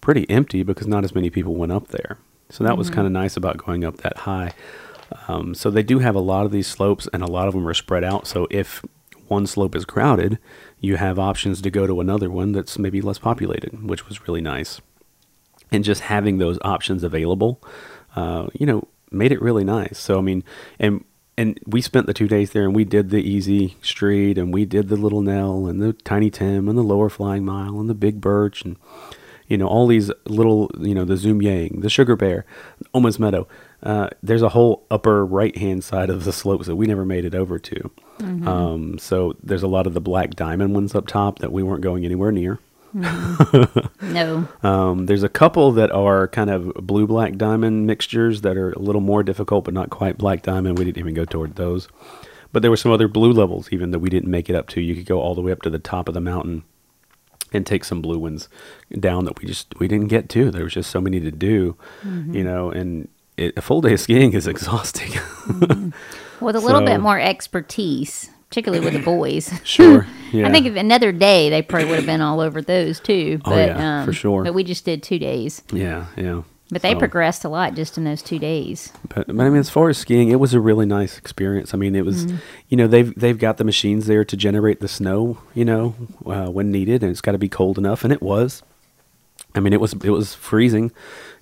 pretty 0.00 0.28
empty 0.30 0.62
because 0.62 0.86
not 0.86 1.04
as 1.04 1.14
many 1.14 1.30
people 1.30 1.54
went 1.54 1.72
up 1.72 1.88
there. 1.88 2.18
So 2.50 2.62
that 2.62 2.78
was 2.78 2.90
kind 2.90 3.06
of 3.06 3.12
nice 3.12 3.36
about 3.36 3.56
going 3.56 3.84
up 3.84 3.98
that 3.98 4.18
high. 4.18 4.52
Um, 5.28 5.54
so 5.54 5.70
they 5.70 5.82
do 5.82 5.98
have 6.00 6.14
a 6.14 6.20
lot 6.20 6.46
of 6.46 6.52
these 6.52 6.66
slopes, 6.66 7.08
and 7.12 7.22
a 7.22 7.26
lot 7.26 7.48
of 7.48 7.54
them 7.54 7.66
are 7.66 7.74
spread 7.74 8.04
out. 8.04 8.26
So 8.26 8.46
if 8.50 8.82
one 9.28 9.46
slope 9.46 9.74
is 9.74 9.84
crowded, 9.84 10.38
you 10.80 10.96
have 10.96 11.18
options 11.18 11.60
to 11.62 11.70
go 11.70 11.86
to 11.86 12.00
another 12.00 12.30
one 12.30 12.52
that's 12.52 12.78
maybe 12.78 13.00
less 13.00 13.18
populated, 13.18 13.86
which 13.88 14.08
was 14.08 14.26
really 14.26 14.40
nice. 14.40 14.80
And 15.72 15.82
just 15.82 16.02
having 16.02 16.38
those 16.38 16.58
options 16.62 17.02
available, 17.02 17.60
uh, 18.14 18.46
you 18.54 18.66
know, 18.66 18.86
made 19.10 19.32
it 19.32 19.42
really 19.42 19.64
nice. 19.64 19.98
So 19.98 20.18
I 20.18 20.20
mean, 20.20 20.44
and 20.78 21.04
and 21.38 21.58
we 21.66 21.80
spent 21.82 22.06
the 22.06 22.14
two 22.14 22.28
days 22.28 22.52
there, 22.52 22.64
and 22.64 22.74
we 22.74 22.84
did 22.84 23.10
the 23.10 23.18
easy 23.18 23.76
street, 23.82 24.38
and 24.38 24.54
we 24.54 24.64
did 24.64 24.88
the 24.88 24.96
little 24.96 25.20
Nell, 25.22 25.66
and 25.66 25.82
the 25.82 25.92
Tiny 25.92 26.30
Tim, 26.30 26.68
and 26.68 26.78
the 26.78 26.82
Lower 26.82 27.10
Flying 27.10 27.44
Mile, 27.44 27.78
and 27.78 27.90
the 27.90 27.94
Big 27.94 28.20
Birch, 28.20 28.64
and 28.64 28.76
you 29.48 29.58
know 29.58 29.66
all 29.66 29.86
these 29.86 30.10
little, 30.26 30.70
you 30.78 30.94
know, 30.94 31.04
the 31.04 31.16
Zoom 31.16 31.42
Yang, 31.42 31.80
the 31.80 31.90
Sugar 31.90 32.16
Bear, 32.16 32.46
Oma's 32.94 33.18
Meadow. 33.18 33.46
Uh, 33.82 34.08
there's 34.22 34.42
a 34.42 34.48
whole 34.50 34.84
upper 34.90 35.24
right 35.24 35.56
hand 35.56 35.84
side 35.84 36.10
of 36.10 36.24
the 36.24 36.32
slopes 36.32 36.66
that 36.66 36.76
we 36.76 36.86
never 36.86 37.04
made 37.04 37.24
it 37.24 37.34
over 37.34 37.58
to. 37.58 37.90
Um, 38.20 38.98
so 38.98 39.36
there's 39.42 39.62
a 39.62 39.68
lot 39.68 39.86
of 39.86 39.92
the 39.94 40.00
black 40.00 40.30
diamond 40.30 40.74
ones 40.74 40.94
up 40.94 41.06
top 41.06 41.38
that 41.40 41.52
we 41.52 41.62
weren't 41.62 41.82
going 41.82 42.04
anywhere 42.04 42.32
near. 42.32 42.58
No. 44.02 44.48
Um, 44.62 45.06
there's 45.06 45.22
a 45.22 45.28
couple 45.28 45.72
that 45.72 45.90
are 45.90 46.28
kind 46.28 46.48
of 46.48 46.72
blue 46.74 47.06
black 47.06 47.36
diamond 47.36 47.86
mixtures 47.86 48.40
that 48.42 48.56
are 48.56 48.72
a 48.72 48.78
little 48.78 49.00
more 49.02 49.22
difficult, 49.22 49.64
but 49.66 49.74
not 49.74 49.90
quite 49.90 50.16
black 50.16 50.42
diamond. 50.42 50.78
We 50.78 50.84
didn't 50.84 50.98
even 50.98 51.14
go 51.14 51.24
toward 51.26 51.56
those. 51.56 51.88
But 52.52 52.62
there 52.62 52.70
were 52.70 52.76
some 52.78 52.92
other 52.92 53.08
blue 53.08 53.32
levels 53.32 53.68
even 53.70 53.90
that 53.90 53.98
we 53.98 54.08
didn't 54.08 54.30
make 54.30 54.48
it 54.48 54.56
up 54.56 54.68
to. 54.68 54.80
You 54.80 54.94
could 54.94 55.04
go 55.06 55.20
all 55.20 55.34
the 55.34 55.42
way 55.42 55.52
up 55.52 55.60
to 55.62 55.70
the 55.70 55.78
top 55.78 56.08
of 56.08 56.14
the 56.14 56.20
mountain 56.20 56.62
and 57.52 57.66
take 57.66 57.84
some 57.84 58.00
blue 58.00 58.18
ones 58.18 58.48
down 58.98 59.24
that 59.26 59.38
we 59.38 59.46
just 59.46 59.78
we 59.78 59.88
didn't 59.88 60.08
get 60.08 60.28
to. 60.30 60.50
There 60.50 60.64
was 60.64 60.72
just 60.74 60.90
so 60.90 61.00
many 61.00 61.20
to 61.20 61.30
do, 61.30 61.76
you 62.04 62.42
know. 62.44 62.70
And 62.70 63.08
it, 63.36 63.54
a 63.56 63.62
full 63.62 63.80
day 63.80 63.92
of 63.94 64.00
skiing 64.00 64.32
is 64.32 64.46
exhausting. 64.46 65.10
With 66.40 66.54
a 66.56 66.60
little 66.60 66.80
So- 66.80 66.86
bit 66.86 67.00
more 67.00 67.18
expertise, 67.18 68.30
particularly 68.50 68.84
with 68.84 68.94
the 68.94 69.00
boys. 69.02 69.50
sure, 69.64 70.06
yeah. 70.32 70.46
I 70.46 70.52
think 70.52 70.66
if 70.66 70.76
another 70.76 71.10
day 71.12 71.48
they 71.50 71.62
probably 71.62 71.88
would 71.88 71.96
have 71.96 72.06
been 72.06 72.20
all 72.20 72.40
over 72.40 72.60
those 72.60 73.00
too. 73.00 73.40
Oh, 73.44 73.50
But, 73.50 73.68
yeah, 73.68 74.04
for 74.04 74.10
um, 74.10 74.14
sure. 74.14 74.44
But 74.44 74.54
we 74.54 74.62
just 74.64 74.84
did 74.84 75.02
two 75.02 75.18
days. 75.18 75.62
yeah, 75.72 76.06
yeah. 76.16 76.42
But 76.70 76.82
they 76.82 76.92
So- 76.92 76.98
progressed 76.98 77.44
a 77.44 77.48
lot 77.48 77.74
just 77.74 77.96
in 77.96 78.04
those 78.04 78.20
two 78.22 78.38
days. 78.38 78.92
But, 79.08 79.28
but 79.28 79.40
I 79.46 79.48
mean, 79.48 79.60
as 79.60 79.70
far 79.70 79.88
as 79.88 79.98
skiing, 79.98 80.30
it 80.30 80.40
was 80.40 80.52
a 80.52 80.60
really 80.60 80.84
nice 80.84 81.16
experience. 81.16 81.72
I 81.72 81.76
mean, 81.76 81.94
it 81.94 82.04
was, 82.04 82.26
you 82.68 82.76
know, 82.76 82.86
they've 82.88 83.14
they've 83.14 83.38
got 83.38 83.56
the 83.56 83.64
machines 83.64 84.06
there 84.06 84.24
to 84.24 84.36
generate 84.36 84.80
the 84.80 84.88
snow, 84.88 85.38
you 85.54 85.64
know, 85.64 85.94
uh, 86.26 86.46
when 86.50 86.70
needed, 86.72 87.02
and 87.02 87.10
it's 87.12 87.20
got 87.20 87.32
to 87.32 87.38
be 87.38 87.48
cold 87.48 87.78
enough, 87.78 88.02
and 88.04 88.12
it 88.12 88.20
was. 88.20 88.62
I 89.54 89.60
mean, 89.60 89.72
it 89.72 89.80
was 89.80 89.92
it 90.04 90.10
was 90.10 90.34
freezing. 90.34 90.90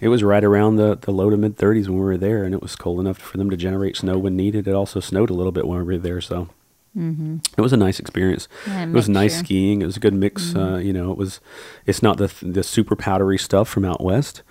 It 0.04 0.08
was 0.08 0.22
right 0.22 0.44
around 0.44 0.76
the, 0.76 0.96
the 1.00 1.10
low 1.10 1.30
to 1.30 1.36
mid 1.38 1.56
30s 1.56 1.88
when 1.88 1.94
we 1.98 2.04
were 2.04 2.18
there, 2.18 2.44
and 2.44 2.54
it 2.54 2.60
was 2.60 2.76
cold 2.76 3.00
enough 3.00 3.16
for 3.16 3.38
them 3.38 3.48
to 3.48 3.56
generate 3.56 3.96
snow 3.96 4.18
when 4.18 4.36
needed. 4.36 4.68
It 4.68 4.74
also 4.74 5.00
snowed 5.00 5.30
a 5.30 5.34
little 5.34 5.50
bit 5.50 5.66
when 5.66 5.78
we 5.78 5.84
were 5.84 5.96
there, 5.98 6.20
so 6.20 6.48
it 6.94 7.60
was 7.60 7.72
a 7.72 7.76
nice 7.76 7.98
experience. 7.98 8.46
Yeah, 8.66 8.84
it 8.84 8.90
was 8.90 9.08
nice 9.08 9.32
mixture. 9.32 9.44
skiing. 9.46 9.82
It 9.82 9.86
was 9.86 9.96
a 9.96 10.00
good 10.00 10.12
mix. 10.14 10.54
Uh, 10.54 10.76
you 10.76 10.92
know, 10.92 11.10
it 11.10 11.16
was. 11.16 11.40
It's 11.86 12.02
not 12.02 12.18
the 12.18 12.30
the 12.42 12.62
super 12.62 12.94
powdery 12.94 13.38
stuff 13.38 13.66
from 13.68 13.84
out 13.86 14.02
west, 14.04 14.42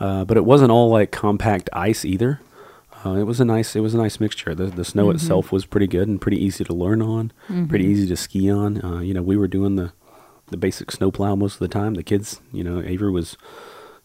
uh, 0.00 0.24
but 0.24 0.36
it 0.38 0.44
wasn't 0.46 0.72
all 0.72 0.88
like 0.88 1.12
compact 1.12 1.68
ice 1.74 2.04
either. 2.04 2.40
Uh, 3.04 3.14
it 3.16 3.24
was 3.24 3.38
a 3.38 3.44
nice. 3.44 3.76
It 3.76 3.80
was 3.80 3.94
a 3.94 3.98
nice 3.98 4.18
mixture. 4.18 4.54
The 4.54 4.64
the 4.66 4.84
snow 4.84 5.10
itself 5.10 5.52
was 5.52 5.66
pretty 5.66 5.86
good 5.86 6.08
and 6.08 6.20
pretty 6.20 6.42
easy 6.42 6.64
to 6.64 6.72
learn 6.72 7.02
on. 7.02 7.32
Pretty 7.68 7.84
easy 7.84 8.08
to 8.08 8.16
ski 8.16 8.50
on. 8.50 8.82
Uh, 8.82 9.00
you 9.00 9.12
know, 9.12 9.22
we 9.22 9.36
were 9.36 9.46
doing 9.48 9.76
the 9.76 9.92
the 10.48 10.56
basic 10.56 10.90
snowplow 10.90 11.36
most 11.36 11.54
of 11.54 11.58
the 11.60 11.68
time. 11.68 11.94
The 11.94 12.02
kids, 12.02 12.40
you 12.52 12.64
know, 12.64 12.80
Avery 12.82 13.10
was, 13.10 13.36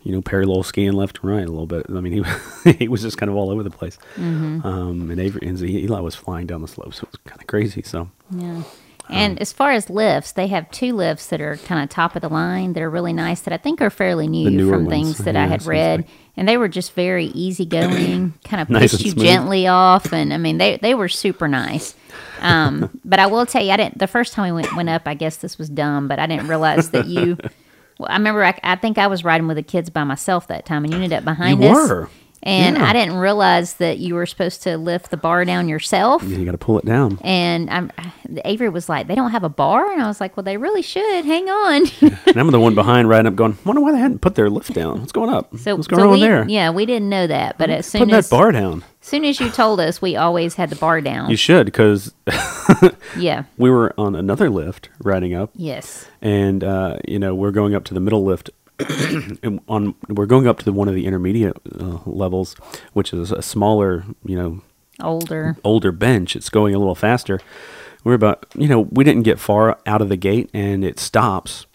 you 0.08 0.14
know, 0.14 0.22
parallel 0.22 0.64
skiing 0.64 0.94
left 0.94 1.20
and 1.22 1.30
right 1.30 1.46
a 1.46 1.52
little 1.52 1.68
bit. 1.68 1.86
I 1.90 2.00
mean, 2.00 2.24
he 2.64 2.72
he 2.80 2.88
was 2.88 3.02
just 3.02 3.18
kind 3.18 3.30
of 3.30 3.36
all 3.36 3.50
over 3.50 3.62
the 3.62 3.70
place. 3.70 3.98
Um, 4.18 5.10
and 5.12 5.20
Avery 5.20 5.46
and 5.46 5.62
Eli 5.62 6.00
was 6.00 6.16
flying 6.16 6.48
down 6.48 6.62
the 6.62 6.68
slopes. 6.70 7.00
It 7.04 7.10
was 7.12 7.20
kind 7.26 7.42
of 7.42 7.48
crazy. 7.48 7.82
So 7.82 8.10
Yeah. 8.32 8.64
And 9.10 9.40
as 9.42 9.54
far 9.54 9.72
as 9.72 9.90
lifts, 9.90 10.34
they 10.34 10.48
have 10.48 10.70
two 10.72 10.94
lifts 10.94 11.28
that 11.28 11.40
are 11.40 11.56
kind 11.58 11.82
of 11.82 11.90
top 11.90 12.16
of 12.18 12.22
the 12.22 12.28
line 12.30 12.74
that 12.74 12.84
are 12.84 12.90
really 12.90 13.14
nice 13.14 13.40
that 13.42 13.54
I 13.54 13.58
think 13.58 13.82
are 13.82 13.90
fairly 13.90 14.28
new 14.28 14.70
from 14.70 14.84
ones. 14.86 14.90
things 14.90 15.18
that 15.20 15.36
I 15.38 15.46
had 15.48 15.66
read. 15.66 16.02
like- 16.02 16.10
And 16.36 16.46
they 16.48 16.58
were 16.58 16.68
just 16.68 16.92
very 16.94 17.28
easygoing, 17.28 18.34
kind 18.44 18.62
of 18.62 18.70
Nice 18.70 18.92
pushed 18.92 19.06
you 19.06 19.12
smooth. 19.12 19.26
gently 19.26 19.66
off. 19.68 20.12
And 20.14 20.34
I 20.34 20.38
mean, 20.38 20.58
they, 20.58 20.78
they 20.78 20.94
were 20.94 21.08
super 21.10 21.48
nice. 21.48 21.96
Um, 22.42 23.00
but 23.06 23.20
I 23.20 23.28
will 23.28 23.46
tell 23.46 23.64
you, 23.64 23.72
I 23.72 23.78
didn't, 23.78 23.98
the 24.00 24.08
first 24.08 24.34
time 24.34 24.46
we 24.54 24.62
went, 24.62 24.76
went 24.76 24.90
up, 24.90 25.04
I 25.06 25.14
guess 25.14 25.38
this 25.38 25.58
was 25.58 25.70
dumb, 25.70 26.08
but 26.10 26.20
I 26.20 26.28
didn't 26.28 26.48
realize 26.50 26.90
that 26.92 27.08
you, 27.08 27.38
well, 28.00 28.10
I 28.10 28.14
remember 28.18 28.44
I, 28.44 28.60
I 28.64 28.76
think 28.76 28.98
I 28.98 29.08
was 29.08 29.24
riding 29.24 29.48
with 29.48 29.58
the 29.58 29.64
kids 29.64 29.90
by 29.90 30.04
myself 30.04 30.48
that 30.48 30.66
time 30.66 30.84
and 30.84 30.94
you 30.94 31.00
ended 31.02 31.14
up 31.18 31.24
behind 31.26 31.62
You 31.64 31.70
us. 31.70 31.90
were. 31.90 32.10
And 32.44 32.78
Yeah. 32.78 32.86
I 32.90 32.94
didn't 32.94 33.16
realize 33.18 33.74
that 33.76 33.98
you 33.98 34.14
were 34.16 34.26
supposed 34.26 34.64
to 34.64 34.78
lift 34.78 35.10
the 35.12 35.18
bar 35.18 35.44
down 35.44 35.68
yourself. 35.68 36.24
You 36.24 36.46
got 36.46 36.52
to 36.52 36.58
pull 36.58 36.78
it 36.80 36.86
down. 36.86 37.18
And 37.24 37.70
I'm, 37.70 37.92
Avery 38.46 38.70
was 38.70 38.88
like, 38.88 39.08
they 39.08 39.16
don't 39.16 39.32
have 39.32 39.44
a 39.44 39.50
bar? 39.50 39.92
And 39.92 40.02
I 40.02 40.08
was 40.08 40.22
like, 40.22 40.38
well, 40.38 40.44
they 40.44 40.56
really 40.58 40.82
should. 40.82 41.26
Hang 41.26 41.50
on. 41.50 41.86
And 42.28 42.38
I'm 42.38 42.52
the 42.52 42.60
one 42.60 42.76
behind 42.76 43.08
riding 43.10 43.28
up 43.28 43.36
going, 43.36 43.58
wonder 43.66 43.82
why 43.82 43.92
they 43.94 44.00
hadn't 44.00 44.20
put 44.20 44.36
their 44.36 44.50
lift 44.50 44.74
down. 44.74 45.00
What's 45.00 45.12
going 45.12 45.30
up? 45.30 45.56
So, 45.58 45.76
What's 45.76 45.88
going 45.88 46.02
so 46.02 46.08
on 46.08 46.14
we, 46.14 46.20
there? 46.20 46.46
Yeah, 46.48 46.70
we 46.72 46.86
didn't 46.86 47.10
know 47.10 47.26
that. 47.26 47.58
But 47.58 47.70
as 47.70 47.86
soon 47.88 48.00
Putting 48.00 48.16
as, 48.16 48.30
that 48.30 48.36
bar 48.36 48.52
down. 48.52 48.84
soon 49.02 49.24
as 49.26 49.40
you 49.40 49.50
told 49.50 49.80
us, 49.80 50.02
we 50.02 50.16
always 50.16 50.56
had 50.56 50.70
the 50.70 50.76
bar 50.76 51.00
down. 51.02 51.30
You 51.30 51.38
should, 51.38 51.66
because 51.66 52.14
yeah. 53.18 53.44
we 53.58 53.70
were 53.70 53.94
on 53.98 54.16
another 54.16 54.50
lift 54.50 54.90
riding 55.00 55.34
up, 55.34 55.52
Yes. 55.56 56.08
and 56.22 56.64
uh, 56.64 56.98
you 57.08 57.18
know 57.20 57.34
we're 57.34 57.52
going 57.52 57.74
up 57.76 57.84
to 57.86 57.94
the 57.94 58.00
middle 58.00 58.24
lift. 58.24 58.50
and 59.44 59.60
on 59.68 59.96
we're 60.08 60.26
going 60.26 60.48
up 60.48 60.60
to 60.60 60.66
the, 60.66 60.74
one 60.74 60.88
of 60.88 60.96
the 60.96 61.06
intermediate 61.06 61.58
uh, 61.80 62.00
levels, 62.06 62.56
which 62.94 63.14
is 63.14 63.32
a 63.32 63.42
smaller, 63.42 64.06
you 64.24 64.36
know, 64.38 64.62
Older. 65.02 65.58
older 65.64 65.92
bench. 65.92 66.36
It's 66.36 66.50
going 66.50 66.74
a 66.74 66.80
little 66.80 66.96
faster. 66.96 67.40
We're 68.04 68.14
about, 68.14 68.46
you 68.56 68.68
know, 68.68 68.82
we 68.82 69.04
didn't 69.04 69.24
get 69.24 69.40
far 69.40 69.78
out 69.86 70.02
of 70.02 70.10
the 70.10 70.18
gate, 70.18 70.50
and 70.54 70.84
it 70.84 71.00
stops. 71.00 71.66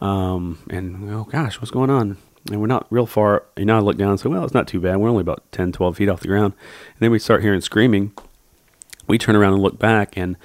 Um, 0.00 0.58
and 0.70 1.10
oh 1.10 1.24
gosh, 1.24 1.60
what's 1.60 1.70
going 1.70 1.90
on? 1.90 2.16
And 2.50 2.60
we're 2.60 2.66
not 2.66 2.86
real 2.90 3.06
far. 3.06 3.44
You 3.56 3.66
know, 3.66 3.76
I 3.76 3.80
look 3.80 3.98
down 3.98 4.10
and 4.10 4.20
say, 4.20 4.28
well, 4.28 4.44
it's 4.44 4.54
not 4.54 4.66
too 4.66 4.80
bad. 4.80 4.96
We're 4.96 5.10
only 5.10 5.20
about 5.20 5.44
10, 5.52 5.72
12 5.72 5.96
feet 5.96 6.08
off 6.08 6.20
the 6.20 6.28
ground. 6.28 6.54
And 6.88 7.00
then 7.00 7.10
we 7.10 7.18
start 7.18 7.42
hearing 7.42 7.60
screaming. 7.60 8.12
We 9.10 9.18
turn 9.18 9.36
around 9.36 9.54
and 9.54 9.62
look 9.62 9.78
back, 9.78 10.16
and 10.16 10.36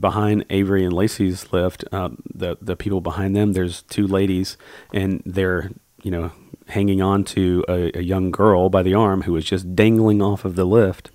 behind 0.00 0.44
Avery 0.50 0.84
and 0.84 0.92
Lacey's 0.92 1.52
lift, 1.52 1.84
uh, 1.92 2.10
the 2.34 2.56
the 2.60 2.76
people 2.76 3.00
behind 3.00 3.36
them, 3.36 3.52
there's 3.52 3.82
two 3.82 4.06
ladies, 4.06 4.56
and 4.92 5.22
they're 5.24 5.70
you 6.02 6.10
know 6.10 6.32
hanging 6.68 7.00
on 7.00 7.22
to 7.22 7.64
a, 7.68 7.96
a 7.98 8.02
young 8.02 8.30
girl 8.32 8.68
by 8.68 8.82
the 8.82 8.92
arm 8.94 9.22
who 9.22 9.32
was 9.32 9.44
just 9.44 9.76
dangling 9.76 10.20
off 10.20 10.44
of 10.44 10.56
the 10.56 10.64
lift, 10.64 11.10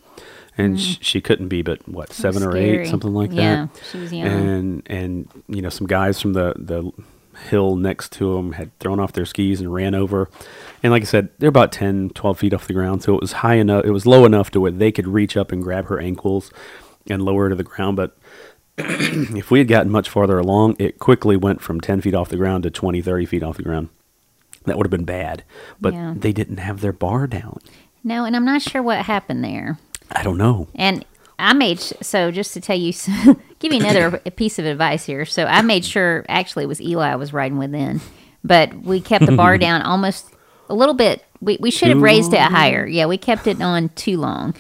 and 0.58 0.80
sh- 0.80 0.98
she 1.02 1.20
couldn't 1.20 1.50
be 1.50 1.62
but 1.62 1.86
what 1.90 2.14
seven 2.14 2.42
or 2.44 2.56
eight, 2.56 2.82
Mm. 2.82 2.90
Something 2.90 3.14
like 3.14 3.32
Yeah, 3.34 3.66
that. 3.66 3.82
she 3.92 3.98
was 4.00 4.14
young. 4.14 4.28
And 4.28 4.84
and 4.86 5.28
you 5.48 5.62
know 5.62 5.70
some 5.70 5.88
guys 5.88 6.22
from 6.22 6.34
the 6.34 6.54
the 6.58 6.92
hill 7.50 7.76
next 7.76 8.12
to 8.12 8.36
them 8.36 8.52
had 8.52 8.78
thrown 8.80 9.00
off 9.00 9.14
their 9.14 9.26
skis 9.26 9.60
and 9.60 9.74
ran 9.74 9.96
over. 9.96 10.30
And 10.84 10.92
like 10.92 11.02
I 11.02 11.06
said, 11.06 11.30
they're 11.40 11.50
about 11.50 11.72
10, 11.72 12.10
12 12.10 12.38
feet 12.38 12.54
off 12.54 12.68
the 12.68 12.74
ground, 12.74 13.02
so 13.02 13.16
it 13.16 13.22
was 13.22 13.32
high 13.32 13.56
enough, 13.56 13.84
it 13.86 13.92
was 13.92 14.06
low 14.06 14.26
enough 14.26 14.52
to 14.52 14.60
where 14.60 14.70
they 14.70 14.92
could 14.92 15.08
reach 15.08 15.36
up 15.38 15.52
and 15.52 15.64
grab 15.64 15.88
her 15.88 16.00
ankles 16.00 16.52
and 17.10 17.22
lower 17.24 17.50
to 17.50 17.56
the 17.56 17.64
ground. 17.64 17.98
But 17.98 18.18
if 18.78 19.52
we 19.52 19.60
had 19.60 19.68
gotten 19.68 19.92
much 19.92 20.10
farther 20.10 20.38
along, 20.40 20.76
it 20.80 21.00
quickly 21.00 21.36
went 21.38 21.62
from 21.62 21.82
10 21.82 22.02
feet 22.02 22.14
off 22.16 22.30
the 22.30 22.38
ground 22.38 22.64
to 22.64 22.72
20, 22.72 23.02
30 23.02 23.26
feet 23.26 23.44
off 23.44 23.58
the 23.58 23.64
ground. 23.64 23.90
That 24.66 24.78
would 24.78 24.86
have 24.86 24.92
been 24.92 25.06
bad. 25.06 25.44
But 25.80 25.94
Yeah. 25.94 26.14
they 26.16 26.32
didn't 26.32 26.58
have 26.58 26.82
their 26.82 26.94
bar 26.94 27.28
down. 27.28 27.60
No, 28.04 28.26
and 28.26 28.36
I'm 28.36 28.46
not 28.46 28.62
sure 28.62 28.82
what 28.82 29.06
happened 29.06 29.44
there. 29.44 29.78
I 30.12 30.24
don't 30.24 30.38
know. 30.38 30.68
And 30.76 31.06
I 31.40 31.54
made 31.54 31.80
so 31.80 32.30
just 32.32 32.54
to 32.54 32.62
tell 32.62 32.78
you, 32.78 32.94
give 33.60 33.74
you 33.74 33.80
another 33.80 34.18
piece 34.36 34.60
of 34.60 34.66
advice 34.66 35.06
here. 35.06 35.26
So 35.26 35.46
I 35.46 35.62
made 35.62 35.84
sure 35.86 36.26
actually 36.30 36.66
it 36.66 36.68
was 36.68 36.82
Eli 36.82 37.12
I 37.12 37.16
was 37.16 37.34
riding 37.34 37.58
with 37.58 37.72
then, 37.72 38.02
but 38.44 38.74
we 38.84 39.02
kept 39.02 39.26
the 39.26 39.32
bar 39.36 39.58
down 39.60 39.82
almost 39.82 40.28
a 40.70 40.76
little 40.76 40.94
bit. 40.94 41.24
We 41.42 41.58
we 41.60 41.72
should 41.72 41.90
have 41.90 42.02
raised 42.02 42.34
it 42.34 42.40
higher. 42.40 42.86
Yeah, 42.86 43.08
we 43.08 43.18
kept 43.18 43.48
it 43.48 43.60
on 43.62 43.90
too 43.90 44.18
long. 44.18 44.54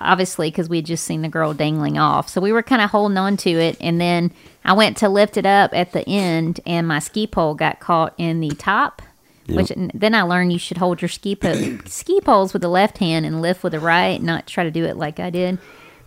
Obviously, 0.00 0.50
because 0.50 0.68
we 0.68 0.76
had 0.78 0.86
just 0.86 1.04
seen 1.04 1.22
the 1.22 1.28
girl 1.28 1.52
dangling 1.54 1.98
off, 1.98 2.28
so 2.28 2.40
we 2.40 2.52
were 2.52 2.62
kind 2.62 2.82
of 2.82 2.90
holding 2.90 3.18
on 3.18 3.36
to 3.38 3.50
it. 3.50 3.76
And 3.80 4.00
then 4.00 4.32
I 4.64 4.72
went 4.72 4.96
to 4.98 5.08
lift 5.08 5.36
it 5.36 5.46
up 5.46 5.72
at 5.74 5.92
the 5.92 6.08
end, 6.08 6.60
and 6.66 6.86
my 6.86 6.98
ski 6.98 7.26
pole 7.26 7.54
got 7.54 7.80
caught 7.80 8.14
in 8.18 8.40
the 8.40 8.50
top. 8.50 9.02
Which 9.48 9.72
then 9.94 10.14
I 10.14 10.22
learned 10.22 10.52
you 10.52 10.58
should 10.58 10.76
hold 10.76 11.00
your 11.00 11.08
ski 11.08 11.34
po- 11.34 11.78
ski 11.86 12.20
poles 12.20 12.52
with 12.52 12.60
the 12.60 12.68
left 12.68 12.98
hand 12.98 13.24
and 13.24 13.40
lift 13.40 13.62
with 13.62 13.72
the 13.72 13.80
right, 13.80 14.20
not 14.22 14.46
try 14.46 14.62
to 14.64 14.70
do 14.70 14.84
it 14.84 14.98
like 14.98 15.18
I 15.18 15.30
did. 15.30 15.58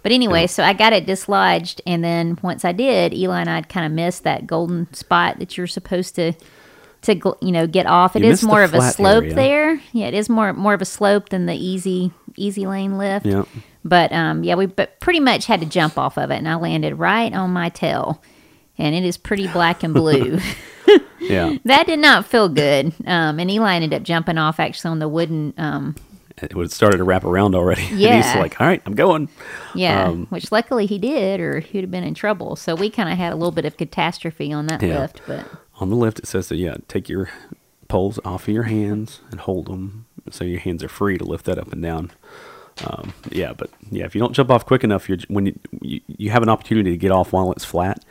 But 0.03 0.11
anyway, 0.11 0.45
so 0.47 0.63
I 0.63 0.73
got 0.73 0.93
it 0.93 1.05
dislodged, 1.07 1.81
and 1.87 2.03
then 2.03 2.37
once 2.43 2.63
I 2.65 2.71
did, 2.71 3.13
Eli 3.13 3.39
and 3.39 3.49
I 3.49 3.61
kind 3.63 3.85
of 3.85 3.91
missed 3.91 4.23
that 4.23 4.45
golden 4.47 4.91
spot 4.93 5.39
that 5.39 5.57
you're 5.57 5.65
supposed 5.67 6.15
to 6.15 6.33
to 7.03 7.35
you 7.41 7.51
know 7.51 7.65
get 7.65 7.87
off. 7.87 8.15
It 8.15 8.23
You 8.23 8.29
is 8.29 8.43
more 8.43 8.61
of 8.63 8.73
a 8.75 8.91
slope 8.91 9.23
area. 9.23 9.33
there. 9.35 9.81
Yeah, 9.91 10.07
it 10.07 10.13
is 10.13 10.29
more 10.29 10.53
more 10.53 10.73
of 10.75 10.81
a 10.81 10.85
slope 10.85 11.29
than 11.29 11.45
the 11.47 11.55
easy 11.55 12.11
easy 12.35 12.67
lane 12.67 12.97
lift. 12.97 13.25
Yeah. 13.25 13.45
But 13.83 14.11
um, 14.11 14.43
yeah, 14.43 14.55
we 14.55 14.67
but 14.67 14.99
pretty 14.99 15.19
much 15.19 15.45
had 15.47 15.59
to 15.61 15.65
jump 15.65 15.97
off 15.97 16.17
of 16.17 16.29
it, 16.31 16.35
and 16.37 16.47
I 16.47 16.55
landed 16.55 16.95
right 16.95 17.33
on 17.33 17.49
my 17.51 17.69
tail, 17.69 18.21
and 18.77 18.93
it 18.95 19.03
is 19.03 19.17
pretty 19.17 19.47
black 19.47 19.83
and 19.83 19.93
blue. 19.93 20.39
Yeah. 21.19 21.55
that 21.65 21.85
did 21.85 21.99
not 21.99 22.25
feel 22.25 22.49
good. 22.49 22.93
Um, 23.05 23.39
and 23.39 23.49
Eli 23.49 23.75
ended 23.75 23.93
up 23.93 24.01
jumping 24.01 24.39
off 24.39 24.59
actually 24.59 24.89
on 24.89 24.99
the 24.99 25.07
wooden. 25.07 25.53
Um, 25.55 25.95
it 26.41 26.55
would 26.55 26.71
started 26.71 26.97
to 26.97 27.03
wrap 27.03 27.23
around 27.23 27.53
already. 27.53 27.83
and 27.89 27.97
he's 27.99 28.35
like, 28.35 28.59
all 28.59 28.65
right, 28.65 28.81
I'm 28.87 28.95
going. 28.95 29.29
yeah, 29.75 30.07
Um, 30.09 30.25
which 30.31 30.51
luckily 30.51 30.87
he 30.87 30.97
did, 30.97 31.39
or 31.39 31.59
he'd 31.59 31.81
have 31.81 31.91
been 31.91 32.03
in 32.03 32.15
trouble. 32.15 32.55
So 32.55 32.73
we 32.75 32.89
kind 32.89 33.07
of 33.07 33.17
had 33.19 33.31
a 33.31 33.35
little 33.35 33.51
bit 33.51 33.65
of 33.65 33.77
catastrophe 33.77 34.51
on 34.51 34.65
that 34.67 34.81
Yeah. 34.81 35.01
lift, 35.01 35.21
but 35.27 35.45
On 35.79 35.89
the 35.89 35.95
lift, 35.95 36.17
it 36.19 36.25
says 36.25 36.49
that, 36.49 36.55
yeah, 36.55 36.77
take 36.87 37.07
your 37.07 37.29
poles 37.87 38.19
off 38.25 38.47
of 38.47 38.53
your 38.53 38.63
hands 38.63 39.21
and 39.29 39.39
hold 39.41 39.67
them 39.67 40.05
so 40.31 40.43
your 40.43 40.59
hands 40.59 40.83
are 40.83 40.89
free 40.89 41.19
to 41.19 41.23
lift 41.23 41.45
that 41.45 41.59
up 41.59 41.71
and 41.71 41.83
down. 41.83 42.11
Um, 42.85 43.13
yeah, 43.31 43.53
but 43.53 43.69
yeah, 43.91 44.05
if 44.05 44.15
you 44.15 44.19
don't 44.21 44.33
jump 44.33 44.49
off 44.49 44.65
quick 44.65 44.83
enough, 44.83 45.07
you're, 45.09 45.17
when 45.27 45.45
you, 45.47 45.59
you, 45.81 46.01
you 46.07 46.29
have 46.31 46.41
an 46.43 46.49
opportunity 46.49 46.91
to 46.91 46.97
get 46.97 47.11
off 47.11 47.31
while 47.33 47.51
it's 47.51 47.65
flat 47.65 48.03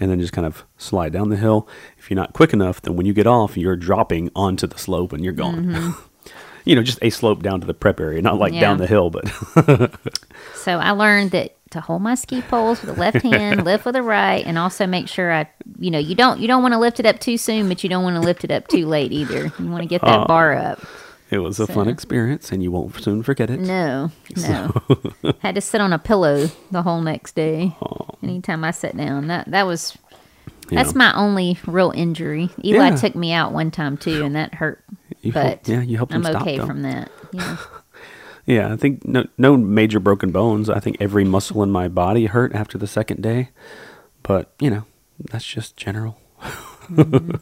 and 0.00 0.10
then 0.10 0.20
just 0.20 0.32
kind 0.32 0.46
of 0.46 0.64
slide 0.78 1.12
down 1.12 1.28
the 1.28 1.36
hill. 1.36 1.68
If 1.98 2.10
you're 2.10 2.16
not 2.16 2.32
quick 2.32 2.52
enough, 2.52 2.82
then 2.82 2.96
when 2.96 3.06
you 3.06 3.12
get 3.12 3.26
off, 3.26 3.56
you're 3.56 3.76
dropping 3.76 4.30
onto 4.34 4.66
the 4.66 4.78
slope 4.78 5.12
and 5.12 5.22
you're 5.22 5.32
gone. 5.32 5.94
you 6.64 6.74
know, 6.74 6.82
just 6.82 6.98
a 7.02 7.10
slope 7.10 7.42
down 7.42 7.60
to 7.60 7.66
the 7.66 7.74
prep 7.74 8.00
area, 8.00 8.20
not 8.20 8.38
like 8.38 8.52
Yeah. 8.52 8.60
down 8.60 8.78
the 8.78 8.86
hill, 8.86 9.10
but 9.10 9.24
So 10.54 10.72
I 10.78 10.90
learned 10.90 11.30
that 11.30 11.52
to 11.70 11.80
hold 11.80 12.02
my 12.02 12.14
ski 12.14 12.42
poles 12.42 12.80
with 12.82 12.94
the 12.94 13.00
left 13.00 13.22
hand, 13.22 13.64
lift 13.64 13.84
with 13.84 13.94
the 13.94 14.02
right, 14.02 14.44
and 14.46 14.58
also 14.58 14.86
make 14.86 15.08
sure 15.08 15.32
I, 15.32 15.48
you 15.78 15.90
know, 15.90 15.98
you 15.98 16.14
don't 16.14 16.40
you 16.40 16.46
don't 16.48 16.62
want 16.62 16.72
to 16.74 16.78
lift 16.78 17.00
it 17.00 17.06
up 17.06 17.18
too 17.20 17.36
soon, 17.38 17.68
but 17.68 17.82
you 17.84 17.88
don't 17.90 18.02
want 18.04 18.16
to 18.16 18.20
lift 18.20 18.44
it 18.44 18.50
up 18.50 18.68
too 18.68 18.86
late 18.86 19.12
either. 19.12 19.52
You 19.58 19.66
want 19.70 19.82
to 19.82 19.88
get 19.88 20.00
that 20.02 20.20
Oh. 20.20 20.24
bar 20.26 20.54
up. 20.54 20.80
It 21.30 21.38
was 21.38 21.58
a 21.60 21.66
fun 21.66 21.88
experience 21.88 22.52
and 22.52 22.62
you 22.62 22.70
won't 22.70 22.94
soon 23.02 23.22
forget 23.22 23.50
it. 23.50 23.60
No, 23.60 24.10
no. 24.36 24.72
Had 25.40 25.54
to 25.56 25.60
sit 25.60 25.80
on 25.80 25.92
a 25.92 25.98
pillow 25.98 26.48
the 26.70 26.82
whole 26.82 27.00
next 27.00 27.34
day. 27.34 27.76
Anytime 28.22 28.64
I 28.64 28.70
sat 28.70 28.96
down, 28.96 29.26
that 29.28 29.50
that 29.50 29.66
was 29.66 29.96
Yeah. 30.70 30.82
that's 30.82 30.94
my 30.94 31.12
only 31.14 31.58
real 31.66 31.92
injury. 31.94 32.50
Eli 32.64 32.88
Yeah. 32.90 32.96
took 32.96 33.14
me 33.14 33.32
out 33.32 33.52
one 33.52 33.70
time 33.70 33.96
too, 33.96 34.24
and 34.24 34.34
that 34.36 34.54
hurt. 34.54 34.82
You 35.22 35.32
but 35.32 35.46
helped- 35.46 35.68
yeah, 35.68 35.80
you 35.82 35.96
helped 35.96 36.14
I'm 36.14 36.22
stop, 36.24 36.42
okay 36.42 36.58
from 36.58 36.82
that. 36.82 37.10
Yeah. 37.32 37.56
Yeah, 38.48 38.72
I 38.72 38.76
think 38.76 39.04
no 39.04 39.26
no 39.36 39.56
major 39.56 39.98
broken 39.98 40.30
bones. 40.30 40.70
I 40.70 40.78
think 40.78 40.98
every 41.00 41.24
muscle 41.24 41.64
in 41.64 41.72
my 41.72 41.88
body 41.88 42.26
hurt 42.26 42.54
after 42.54 42.78
the 42.78 42.86
second 42.86 43.20
day, 43.20 43.48
but 44.22 44.52
you 44.60 44.70
know 44.70 44.84
that's 45.18 45.44
just 45.44 45.76
general. 45.76 46.16
Mm-hmm. 46.86 47.34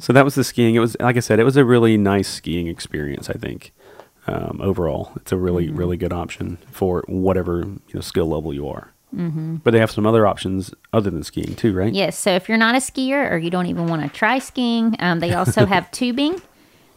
So 0.00 0.12
that 0.12 0.24
was 0.24 0.34
the 0.34 0.44
skiing. 0.44 0.74
It 0.74 0.80
was 0.80 0.96
like 1.00 1.16
I 1.16 1.20
said, 1.20 1.38
it 1.38 1.44
was 1.44 1.56
a 1.56 1.64
really 1.64 1.96
nice 1.96 2.28
skiing 2.28 2.66
experience. 2.66 3.30
I 3.30 3.34
think 3.34 3.72
um, 4.26 4.60
overall, 4.62 5.12
it's 5.16 5.32
a 5.32 5.36
really 5.36 5.70
really 5.70 5.96
good 5.96 6.12
option 6.12 6.58
for 6.70 7.04
whatever 7.08 7.60
you 7.60 7.94
know 7.94 8.00
skill 8.00 8.26
level 8.26 8.52
you 8.52 8.68
are. 8.68 8.92
Mm-hmm. 9.14 9.56
But 9.56 9.72
they 9.72 9.78
have 9.78 9.90
some 9.90 10.06
other 10.06 10.26
options 10.26 10.72
other 10.92 11.10
than 11.10 11.22
skiing 11.22 11.54
too, 11.54 11.74
right? 11.74 11.92
Yes. 11.92 12.18
So 12.18 12.30
if 12.30 12.48
you're 12.48 12.58
not 12.58 12.74
a 12.74 12.78
skier 12.78 13.30
or 13.30 13.36
you 13.36 13.50
don't 13.50 13.66
even 13.66 13.86
want 13.86 14.02
to 14.02 14.08
try 14.08 14.38
skiing, 14.38 14.96
um, 15.00 15.20
they 15.20 15.34
also 15.34 15.66
have 15.74 15.90
tubing. 15.90 16.40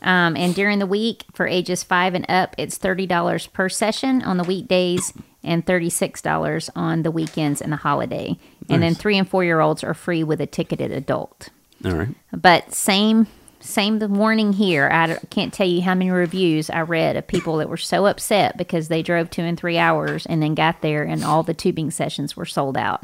Um, 0.02 0.38
and 0.38 0.54
during 0.54 0.80
the 0.80 0.86
week 0.86 1.26
for 1.34 1.48
ages 1.48 1.84
five 1.84 2.14
and 2.14 2.26
up, 2.30 2.56
it's 2.58 2.78
thirty 2.78 3.08
dollars 3.08 3.48
per 3.48 3.70
session 3.70 4.22
on 4.22 4.38
the 4.38 4.44
weekdays 4.44 5.14
and 5.44 5.66
thirty 5.66 5.90
six 5.90 6.22
dollars 6.22 6.70
on 6.76 7.04
the 7.04 7.12
weekends 7.12 7.62
and 7.62 7.72
the 7.72 7.78
holiday. 7.78 8.38
And 8.70 8.82
then 8.82 8.96
three 8.96 9.18
and 9.18 9.30
four 9.30 9.44
year 9.44 9.60
olds 9.60 9.84
are 9.84 9.94
free 9.94 10.24
with 10.24 10.42
a 10.42 10.48
ticketed 10.48 10.92
adult. 10.92 11.50
All 11.86 11.94
right. 11.94 12.10
But 12.32 12.74
same 12.74 13.28
same 13.60 13.98
the 13.98 14.08
warning 14.08 14.54
here. 14.54 14.88
I 14.92 15.16
can't 15.32 15.52
tell 15.52 15.68
you 15.68 15.82
how 15.82 15.96
many 15.96 16.12
reviews 16.12 16.70
I 16.70 16.82
read 16.82 17.16
of 17.16 17.26
people 17.26 17.58
that 17.58 17.70
were 17.70 17.78
so 17.78 18.06
upset 18.06 18.58
because 18.58 18.90
they 18.90 19.02
drove 19.02 19.32
two 19.32 19.42
and 19.42 19.58
three 19.60 19.80
hours 19.80 20.26
and 20.28 20.42
then 20.42 20.54
got 20.54 20.82
there 20.82 21.04
and 21.04 21.24
all 21.24 21.42
the 21.42 21.56
tubing 21.56 21.90
sessions 21.90 22.38
were 22.38 22.46
sold 22.46 22.78
out. 22.78 23.02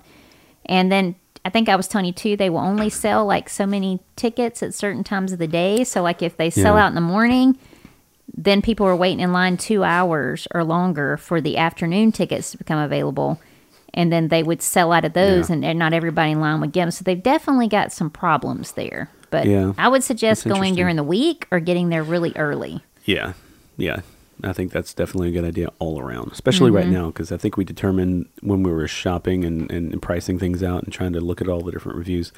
And 0.68 0.92
then 0.92 1.16
I 1.44 1.50
think 1.50 1.68
I 1.68 1.76
was 1.76 1.88
telling 1.88 2.06
you 2.06 2.12
too, 2.14 2.38
they 2.38 2.52
will 2.52 2.60
only 2.60 2.92
sell 2.92 3.26
like 3.26 3.50
so 3.50 3.66
many 3.66 4.02
tickets 4.16 4.62
at 4.62 4.76
certain 4.76 5.04
times 5.04 5.32
of 5.32 5.40
the 5.40 5.48
day. 5.48 5.84
So 5.84 6.04
like 6.04 6.22
if 6.22 6.38
they 6.38 6.52
sell 6.52 6.76
Yeah. 6.76 6.84
out 6.86 6.90
in 6.90 6.96
the 6.96 7.02
morning, 7.02 7.58
then 8.32 8.62
people 8.62 8.86
are 8.86 8.96
waiting 8.96 9.20
in 9.20 9.34
line 9.34 9.58
two 9.58 9.84
hours 9.84 10.48
or 10.54 10.64
longer 10.64 11.18
for 11.18 11.42
the 11.42 11.58
afternoon 11.58 12.12
tickets 12.12 12.52
to 12.52 12.58
become 12.60 12.78
available. 12.78 13.42
And 13.94 14.12
then 14.12 14.30
they 14.30 14.44
would 14.44 14.62
sell 14.62 14.92
out 14.94 15.04
of 15.04 15.14
those, 15.14 15.50
Yeah. 15.50 15.56
and, 15.56 15.66
and 15.66 15.80
not 15.80 15.94
everybody 15.94 16.32
in 16.32 16.40
line 16.40 16.62
would 16.62 16.72
get 16.72 16.84
them. 16.84 16.92
So 16.92 17.04
they've 17.04 17.22
definitely 17.22 17.68
got 17.68 17.92
some 17.92 18.10
problems 18.10 18.74
there. 18.74 19.10
But 19.30 19.48
Yeah. 19.48 19.74
I 19.78 19.88
would 19.88 20.04
suggest 20.04 20.44
That's 20.44 20.56
going 20.56 20.76
during 20.76 20.96
the 20.96 21.04
week 21.04 21.48
or 21.52 21.60
getting 21.60 21.90
there 21.90 22.04
really 22.04 22.34
early. 22.36 22.84
Yeah, 23.06 23.34
yeah. 23.78 24.02
I 24.44 24.54
think 24.54 24.72
that's 24.72 24.94
definitely 24.94 25.30
a 25.30 25.32
good 25.32 25.46
idea 25.46 25.70
all 25.80 26.00
around, 26.00 26.32
especially 26.32 26.72
right 26.72 26.86
mm-hmm. 26.86 26.94
now, 26.94 27.08
because 27.08 27.32
I 27.32 27.38
think 27.38 27.58
we 27.58 27.64
determined 27.64 28.28
when 28.42 28.64
we 28.64 28.72
were 28.72 28.88
shopping 28.88 29.46
and, 29.46 29.70
and 29.72 30.02
pricing 30.02 30.40
things 30.40 30.64
out 30.64 30.84
and 30.84 30.92
trying 30.92 31.14
to 31.14 31.22
look 31.22 31.42
at 31.42 31.48
all 31.48 31.62
the 31.62 31.72
different 31.72 31.98
reviews. 31.98 32.32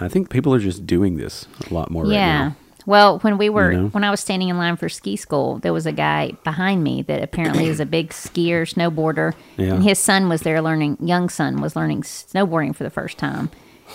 I 0.00 0.08
think 0.08 0.30
people 0.30 0.54
are 0.54 0.60
just 0.60 0.86
doing 0.86 1.16
this 1.16 1.46
a 1.68 1.74
lot 1.74 1.90
more 1.90 2.04
right 2.04 2.12
yeah. 2.12 2.48
now. 2.48 2.56
Well, 2.88 3.18
when 3.18 3.36
we 3.36 3.50
were 3.50 3.70
You 3.70 3.80
know? 3.82 3.88
when 3.88 4.02
I 4.02 4.10
was 4.10 4.18
standing 4.20 4.48
in 4.48 4.56
line 4.56 4.76
for 4.76 4.88
ski 4.88 5.14
school, 5.16 5.58
there 5.58 5.74
was 5.74 5.84
a 5.84 5.92
guy 5.92 6.32
behind 6.42 6.82
me 6.82 7.02
that 7.02 7.22
apparently 7.22 7.66
is 7.66 7.80
a 7.80 7.84
big 7.84 8.10
skier, 8.12 8.62
snowboarder, 8.62 9.34
Yeah. 9.58 9.74
and 9.74 9.82
his 9.84 9.98
son 9.98 10.30
was 10.30 10.40
there 10.40 10.62
learning. 10.62 10.96
Young 10.98 11.28
son 11.28 11.60
was 11.60 11.76
learning 11.76 12.00
snowboarding 12.02 12.74
for 12.74 12.84
the 12.84 12.90
first 12.90 13.18
time, 13.18 13.50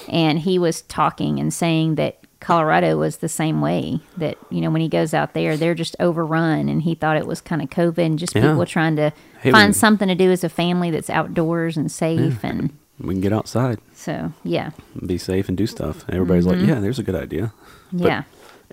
and 0.07 0.37
he 0.37 0.59
was 0.59 0.83
talking 0.83 1.39
and 1.39 1.51
saying 1.51 1.95
that 1.95 2.19
Colorado 2.39 2.95
was 2.99 3.17
the 3.17 3.29
same 3.29 3.61
way. 3.61 3.99
That 4.17 4.37
you 4.51 4.61
know 4.61 4.69
when 4.69 4.81
he 4.81 4.89
goes 4.89 5.11
out 5.15 5.33
there, 5.33 5.57
they're 5.57 5.73
just 5.73 5.95
overrun, 5.99 6.69
and 6.69 6.83
he 6.83 6.93
thought 6.93 7.17
it 7.17 7.25
was 7.25 7.41
kind 7.41 7.63
of 7.63 7.71
COVID 7.71 7.97
and 8.05 8.19
just 8.19 8.35
Yeah. 8.35 8.41
people 8.51 8.65
trying 8.67 8.95
to 8.97 9.11
Hey, 9.41 9.49
find 9.49 9.69
we- 9.69 9.73
something 9.73 10.07
to 10.07 10.13
do 10.13 10.29
as 10.29 10.43
a 10.43 10.49
family 10.49 10.91
that's 10.91 11.09
outdoors 11.09 11.77
and 11.77 11.91
safe, 11.91 12.43
and 12.43 12.69
We 12.99 13.15
can 13.15 13.21
get 13.21 13.33
outside, 13.33 13.79
so 13.95 14.33
yeah, 14.43 14.69
be 15.03 15.17
safe, 15.17 15.47
and 15.49 15.57
do 15.57 15.65
stuff. 15.65 16.05
Everybody's 16.09 16.45
like, 16.45 16.59
"Yeah, 16.59 16.79
there's 16.79 16.99
a 16.99 17.03
good 17.03 17.15
idea." 17.15 17.51
But 17.91 17.97
Mm-hmm. 17.97 18.05
yeah. 18.07 18.23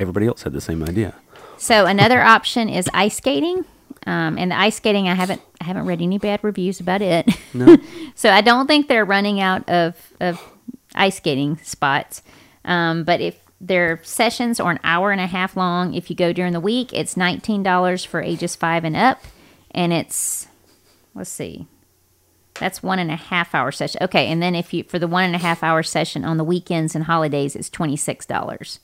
Everybody 0.01 0.27
else 0.27 0.43
had 0.43 0.53
the 0.53 0.61
same 0.61 0.83
idea. 0.83 1.15
So 1.59 1.87
another 1.87 2.21
option 2.37 2.69
is 2.69 2.89
ice 2.93 3.17
skating. 3.17 3.65
Um, 4.07 4.39
and 4.39 4.51
the 4.51 4.59
ice 4.59 4.77
skating, 4.77 5.09
I 5.09 5.15
haven't 5.15 5.43
I 5.61 5.65
haven't 5.65 5.85
read 5.85 6.01
any 6.01 6.19
bad 6.19 6.43
reviews 6.43 6.81
about 6.81 7.03
it. 7.03 7.29
No. 7.53 7.77
so 8.15 8.31
I 8.31 8.41
don't 8.41 8.67
think 8.67 8.89
they're 8.89 9.05
running 9.05 9.41
out 9.41 9.69
of 9.69 9.95
of 10.21 10.41
ice 10.95 11.17
skating 11.17 11.59
spots. 11.59 12.23
Um, 12.65 13.05
but 13.05 13.21
if 13.21 13.39
their 13.61 14.01
sessions 14.03 14.59
are 14.59 14.71
an 14.71 14.81
hour 14.83 15.13
and 15.13 15.21
a 15.21 15.27
half 15.27 15.55
long, 15.57 15.93
if 15.93 16.09
you 16.09 16.17
go 16.17 16.33
during 16.33 16.55
the 16.55 16.61
week, 16.61 16.93
it's 16.95 17.17
nineteen 17.17 17.63
dollars 17.63 18.05
for 18.05 18.23
ages 18.23 18.57
five 18.57 18.85
and 18.85 18.97
up, 18.97 19.23
and 19.71 19.93
it's 19.93 20.49
let's 21.15 21.31
see, 21.31 21.67
that's 22.55 22.83
one 22.83 22.99
and 22.99 23.11
a 23.11 23.17
half 23.17 23.55
hour 23.55 23.71
session. 23.71 24.03
Okay, 24.03 24.29
and 24.29 24.43
then 24.43 24.55
if 24.55 24.73
you 24.73 24.85
for 24.85 24.99
the 24.99 25.09
one 25.09 25.25
and 25.25 25.35
a 25.35 25.39
half 25.39 25.63
hour 25.63 25.83
session 25.83 26.25
on 26.25 26.39
the 26.39 26.45
weekends 26.45 26.95
and 26.95 27.05
holidays, 27.05 27.55
it's 27.55 27.69
twenty 27.69 27.97
six 27.97 28.25
dollars. 28.25 28.81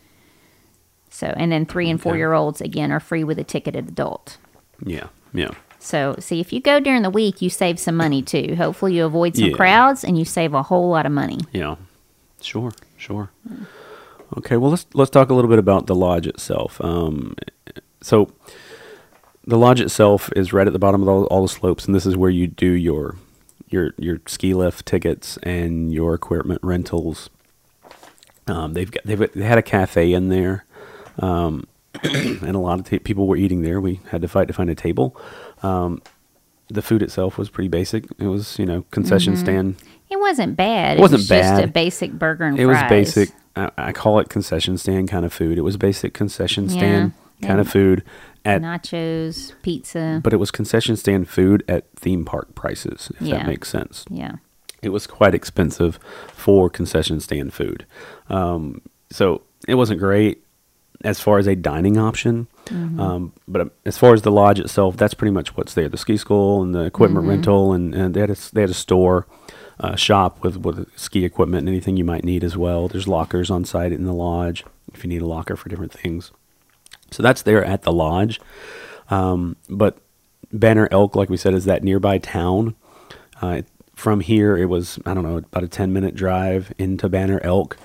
So, 1.16 1.29
and 1.37 1.50
then 1.50 1.64
three 1.66 1.88
and 1.88 1.98
Okay. 1.98 2.02
four 2.02 2.16
year 2.16 2.33
olds 2.35 2.61
again 2.61 2.92
are 2.92 3.00
free 3.00 3.24
with 3.24 3.38
a 3.38 3.44
ticketed 3.44 3.88
adult. 3.88 4.37
Yeah, 4.85 5.07
yeah, 5.33 5.50
So, 5.79 6.14
see, 6.18 6.40
if 6.40 6.52
you 6.52 6.61
go 6.61 6.79
during 6.81 7.00
the 7.02 7.11
week, 7.11 7.40
you 7.40 7.48
save 7.48 7.79
some 7.79 7.96
money 7.96 8.20
too. 8.20 8.55
Hopefully, 8.57 8.94
you 8.94 9.05
avoid 9.07 9.35
some 9.37 9.48
Yeah. 9.50 9.57
crowds 9.57 10.05
and 10.05 10.18
you 10.18 10.24
save 10.26 10.52
a 10.52 10.62
whole 10.64 10.90
lot 10.90 11.07
of 11.07 11.12
money. 11.12 11.38
yeah. 11.52 11.76
Sure, 12.42 12.70
sure. 12.98 13.31
Okay, 14.38 14.57
well 14.59 14.70
let's 14.70 14.87
let's 14.92 15.11
talk 15.11 15.31
a 15.31 15.35
little 15.35 15.48
bit 15.48 15.59
about 15.59 15.87
the 15.87 15.94
lodge 15.94 16.26
itself. 16.26 16.79
Um, 16.85 17.35
so 18.02 18.31
the 19.46 19.57
lodge 19.57 19.81
itself 19.81 20.31
is 20.37 20.52
right 20.52 20.66
at 20.66 20.72
the 20.74 20.79
bottom 20.79 21.00
of 21.02 21.09
all, 21.09 21.24
all 21.24 21.42
the 21.42 21.48
slopes, 21.48 21.87
and 21.87 21.94
this 21.94 22.05
is 22.05 22.14
where 22.16 22.31
you 22.31 22.46
do 22.46 22.70
your 22.70 23.16
your 23.70 23.94
your 23.98 24.20
ski 24.26 24.52
lift 24.52 24.85
tickets 24.85 25.38
and 25.44 25.94
your 25.94 26.12
equipment 26.14 26.61
rentals. 26.62 27.31
Um, 28.46 28.74
they've 28.74 28.90
got 28.90 29.02
they've 29.05 29.33
they 29.33 29.44
had 29.44 29.59
a 29.59 29.62
cafe 29.62 30.12
in 30.12 30.29
there, 30.29 30.65
um, 31.18 31.66
and 32.02 32.55
a 32.55 32.59
lot 32.59 32.79
of 32.79 32.88
ta 32.88 32.98
people 33.02 33.26
were 33.26 33.37
eating 33.37 33.62
there. 33.62 33.81
We 33.81 34.00
had 34.11 34.22
to 34.22 34.29
fight 34.29 34.48
to 34.48 34.55
find 34.55 34.70
a 34.70 34.74
table. 34.74 35.16
Um, 35.62 36.02
the 36.68 36.83
food 36.83 37.02
itself 37.02 37.38
was 37.38 37.48
pretty 37.48 37.68
basic. 37.68 38.05
It 38.18 38.26
was 38.26 38.59
you 38.59 38.66
know 38.66 38.85
concession 38.90 39.37
stand. 39.37 39.76
It 40.11 40.20
wasn't 40.20 40.57
bad. 40.57 40.98
It 40.98 41.00
wasn't 41.00 41.20
was 41.20 41.29
Just 41.29 41.62
a 41.62 41.66
basic 41.66 42.12
burger 42.12 42.44
and 42.44 42.59
It 42.59 42.64
fries. 42.64 42.83
was 42.83 42.88
basic. 42.90 43.31
I, 43.57 43.70
I 43.79 43.92
call 43.92 44.18
it 44.20 44.29
concession 44.29 44.76
stand 44.79 45.09
kind 45.09 45.24
of 45.24 45.33
food. 45.33 45.59
It 45.59 45.62
was 45.62 45.76
basic 45.76 46.12
concession 46.14 46.64
Yeah, 46.64 46.70
stand 46.70 47.12
kind 47.42 47.61
of 47.61 47.68
food 47.68 48.05
at 48.44 48.62
nachos, 48.62 49.52
pizza. 49.62 50.20
but 50.22 50.33
it 50.33 50.37
was 50.37 50.50
concession 50.52 50.96
stand 50.96 51.29
food 51.29 51.64
at 51.68 51.90
theme 51.96 52.24
park 52.24 52.55
prices, 52.55 53.11
if 53.16 53.22
Yeah. 53.22 53.38
that 53.38 53.46
makes 53.46 53.68
sense. 53.68 54.05
yeah, 54.09 54.37
It 54.83 54.90
was 54.90 55.07
quite 55.09 55.35
expensive 55.35 55.98
for 56.33 56.70
concession 56.70 57.18
stand 57.20 57.52
food. 57.52 57.85
Um, 58.31 58.83
so 59.11 59.42
it 59.66 59.74
wasn't 59.74 59.98
great 59.98 60.44
as 61.04 61.20
far 61.20 61.38
as 61.38 61.46
a 61.46 61.54
dining 61.56 61.96
option. 61.98 62.48
Um, 63.00 63.32
but 63.46 63.70
as 63.85 63.96
far 63.98 64.14
as 64.14 64.22
the 64.22 64.30
lodge 64.30 64.59
itself, 64.59 64.96
that's 64.96 65.14
pretty 65.14 65.32
much 65.32 65.56
what's 65.56 65.74
there. 65.74 65.88
The 65.88 65.96
ski 65.98 66.16
school 66.16 66.62
and 66.62 66.74
the 66.74 66.85
equipment 66.85 67.26
rental, 67.28 67.72
and, 67.72 67.94
and 67.94 68.14
they, 68.14 68.20
had 68.20 68.30
a, 68.30 68.37
they 68.52 68.62
had 68.62 68.70
a 68.70 68.74
store, 68.74 69.26
uh, 69.78 69.94
shop 69.94 70.42
with, 70.42 70.56
with 70.56 70.90
ski 70.98 71.24
equipment 71.24 71.61
and 71.61 71.68
anything 71.68 71.96
you 71.96 72.04
might 72.04 72.24
need 72.24 72.42
as 72.42 72.56
well. 72.56 72.88
There's 72.88 73.06
lockers 73.06 73.50
on 73.50 73.64
site 73.64 73.92
in 73.92 74.04
the 74.04 74.12
lodge 74.12 74.64
if 74.94 75.04
you 75.04 75.09
need 75.09 75.22
a 75.22 75.26
locker 75.26 75.56
for 75.56 75.68
different 75.68 75.92
things. 75.92 76.32
So 77.11 77.22
that's 77.22 77.42
there 77.42 77.64
at 77.64 77.82
the 77.82 77.92
lodge. 77.92 78.40
Um, 79.11 79.56
but 79.68 79.98
Banner 80.52 80.88
Elk, 80.90 81.14
like 81.14 81.28
we 81.28 81.37
said, 81.37 81.54
is 81.54 81.64
that 81.66 81.85
nearby 81.85 82.18
town. 82.18 82.74
Uh, 83.40 83.62
from 83.94 84.20
here, 84.20 84.56
it 84.56 84.66
was 84.66 84.98
I 85.06 85.14
don't 85.14 85.24
know 85.24 85.38
about 85.38 85.64
a 85.64 85.68
ten 85.68 85.92
minute 85.92 86.14
drive 86.14 86.72
into 86.78 87.09
Banner 87.09 87.40
Elk. 87.42 87.76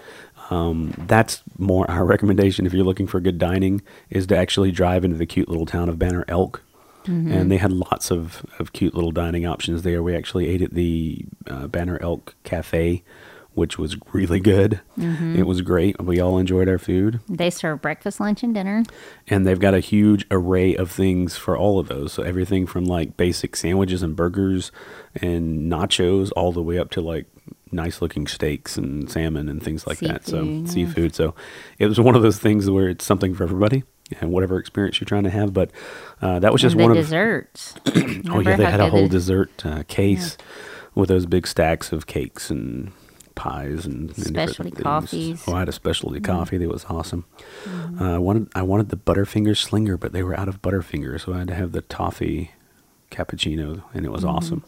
Um, 0.52 0.94
that's 1.08 1.42
more 1.58 1.90
our 1.90 2.06
recommendation 2.14 2.66
if 2.68 2.74
you're 2.74 2.86
looking 2.86 3.08
for 3.08 3.20
good 3.20 3.38
dining 3.40 3.82
is 4.10 4.28
to 4.28 4.38
actually 4.38 4.72
drive 4.72 5.04
into 5.04 5.18
the 5.18 5.26
cute 5.26 5.50
little 5.50 5.66
town 5.66 5.90
of 5.90 5.98
Banner 5.98 6.26
Elk. 6.28 6.62
And 7.04 7.52
they 7.52 7.58
had 7.58 7.72
lots 7.72 8.12
of, 8.12 8.46
of 8.60 8.74
cute 8.74 8.94
little 8.94 9.12
dining 9.12 9.44
options 9.44 9.82
there. 9.82 10.04
We 10.04 10.16
actually 10.16 10.48
ate 10.50 10.62
at 10.62 10.76
the 10.76 11.26
uh, 11.50 11.66
Banner 11.66 11.98
Elk 12.00 12.36
Cafe, 12.44 13.02
which 13.56 13.80
was 13.80 13.98
really 14.14 14.40
good. 14.40 14.82
It 14.98 15.48
was 15.48 15.62
great. 15.62 16.00
We 16.00 16.20
all 16.20 16.38
enjoyed 16.38 16.70
our 16.70 16.78
food 16.78 17.20
they 17.28 17.50
serve 17.50 17.82
breakfast, 17.82 18.20
lunch, 18.20 18.44
and 18.44 18.54
dinner. 18.54 18.84
and 19.28 19.48
they've 19.48 19.60
got 19.60 19.74
a 19.74 19.80
huge 19.80 20.28
array 20.30 20.76
of 20.76 20.92
things 20.92 21.36
for 21.38 21.58
all 21.58 21.80
of 21.80 21.88
those. 21.88 22.14
So 22.14 22.22
everything 22.22 22.68
from 22.68 22.86
like 22.86 23.18
basic 23.18 23.56
sandwiches 23.56 24.04
and 24.04 24.16
burgers 24.16 24.72
and 25.16 25.72
nachos 25.72 26.32
all 26.36 26.52
the 26.52 26.62
way 26.62 26.78
up 26.78 26.92
to 26.92 27.02
like 27.02 27.26
nice 27.72 28.02
looking 28.02 28.28
steaks 28.28 28.78
and 28.78 29.10
salmon 29.10 29.50
and 29.50 29.62
things 29.62 29.88
like 29.88 30.00
that. 30.00 30.26
So 30.26 30.44
Seafood, 30.44 30.66
yeah. 30.68 30.72
seafood. 30.72 31.16
So 31.16 31.36
it 31.80 31.88
was 31.88 32.00
one 32.00 32.16
of 32.16 32.22
those 32.22 32.40
things 32.40 32.70
where 32.70 32.90
it's 32.90 33.06
something 33.06 33.34
for 33.34 33.44
everybody 33.44 33.84
and 34.20 34.32
whatever 34.32 34.58
experience 34.60 35.00
you're 35.00 35.06
trying 35.06 35.24
to 35.24 35.30
have. 35.30 35.54
But 35.54 35.72
uh, 36.22 36.40
that 36.40 36.52
was 36.52 36.62
just 36.62 36.76
one 36.76 36.92
of 36.92 36.98
the 36.98 37.04
desserts. 37.04 37.76
Oh 38.30 38.40
yeah, 38.40 38.56
they 38.56 38.66
had 38.66 38.80
a 38.80 38.90
whole 38.90 39.08
dessert 39.08 39.66
uh, 39.66 39.84
case 39.88 40.38
with 40.96 41.10
those 41.10 41.26
big 41.26 41.48
stacks 41.48 41.92
of 41.92 42.08
cakes 42.08 42.50
and 42.50 42.92
pies 43.36 43.86
and, 43.86 44.10
and 44.10 44.28
Specialty 44.28 44.72
coffees. 44.72 45.44
Oh, 45.48 45.54
I 45.54 45.60
had 45.60 45.70
a 45.70 45.74
specialty 45.74 46.20
coffee 46.20 46.58
that 46.58 46.70
was 46.70 46.86
awesome. 46.90 47.26
Uh, 48.00 48.16
I 48.16 48.18
wanted 48.18 48.50
I 48.56 48.62
wanted 48.62 48.90
the 48.90 48.98
Butterfinger 48.98 49.58
Slinger, 49.58 49.98
but 49.98 50.12
they 50.12 50.24
were 50.24 50.38
out 50.38 50.48
of 50.48 50.62
Butterfinger, 50.62 51.20
so 51.20 51.34
I 51.34 51.40
had 51.40 51.48
to 51.48 51.56
have 51.56 51.72
the 51.72 51.82
toffee 51.82 52.52
cappuccino, 53.10 53.84
and 53.94 54.06
it 54.06 54.12
was 54.12 54.24
awesome. 54.24 54.64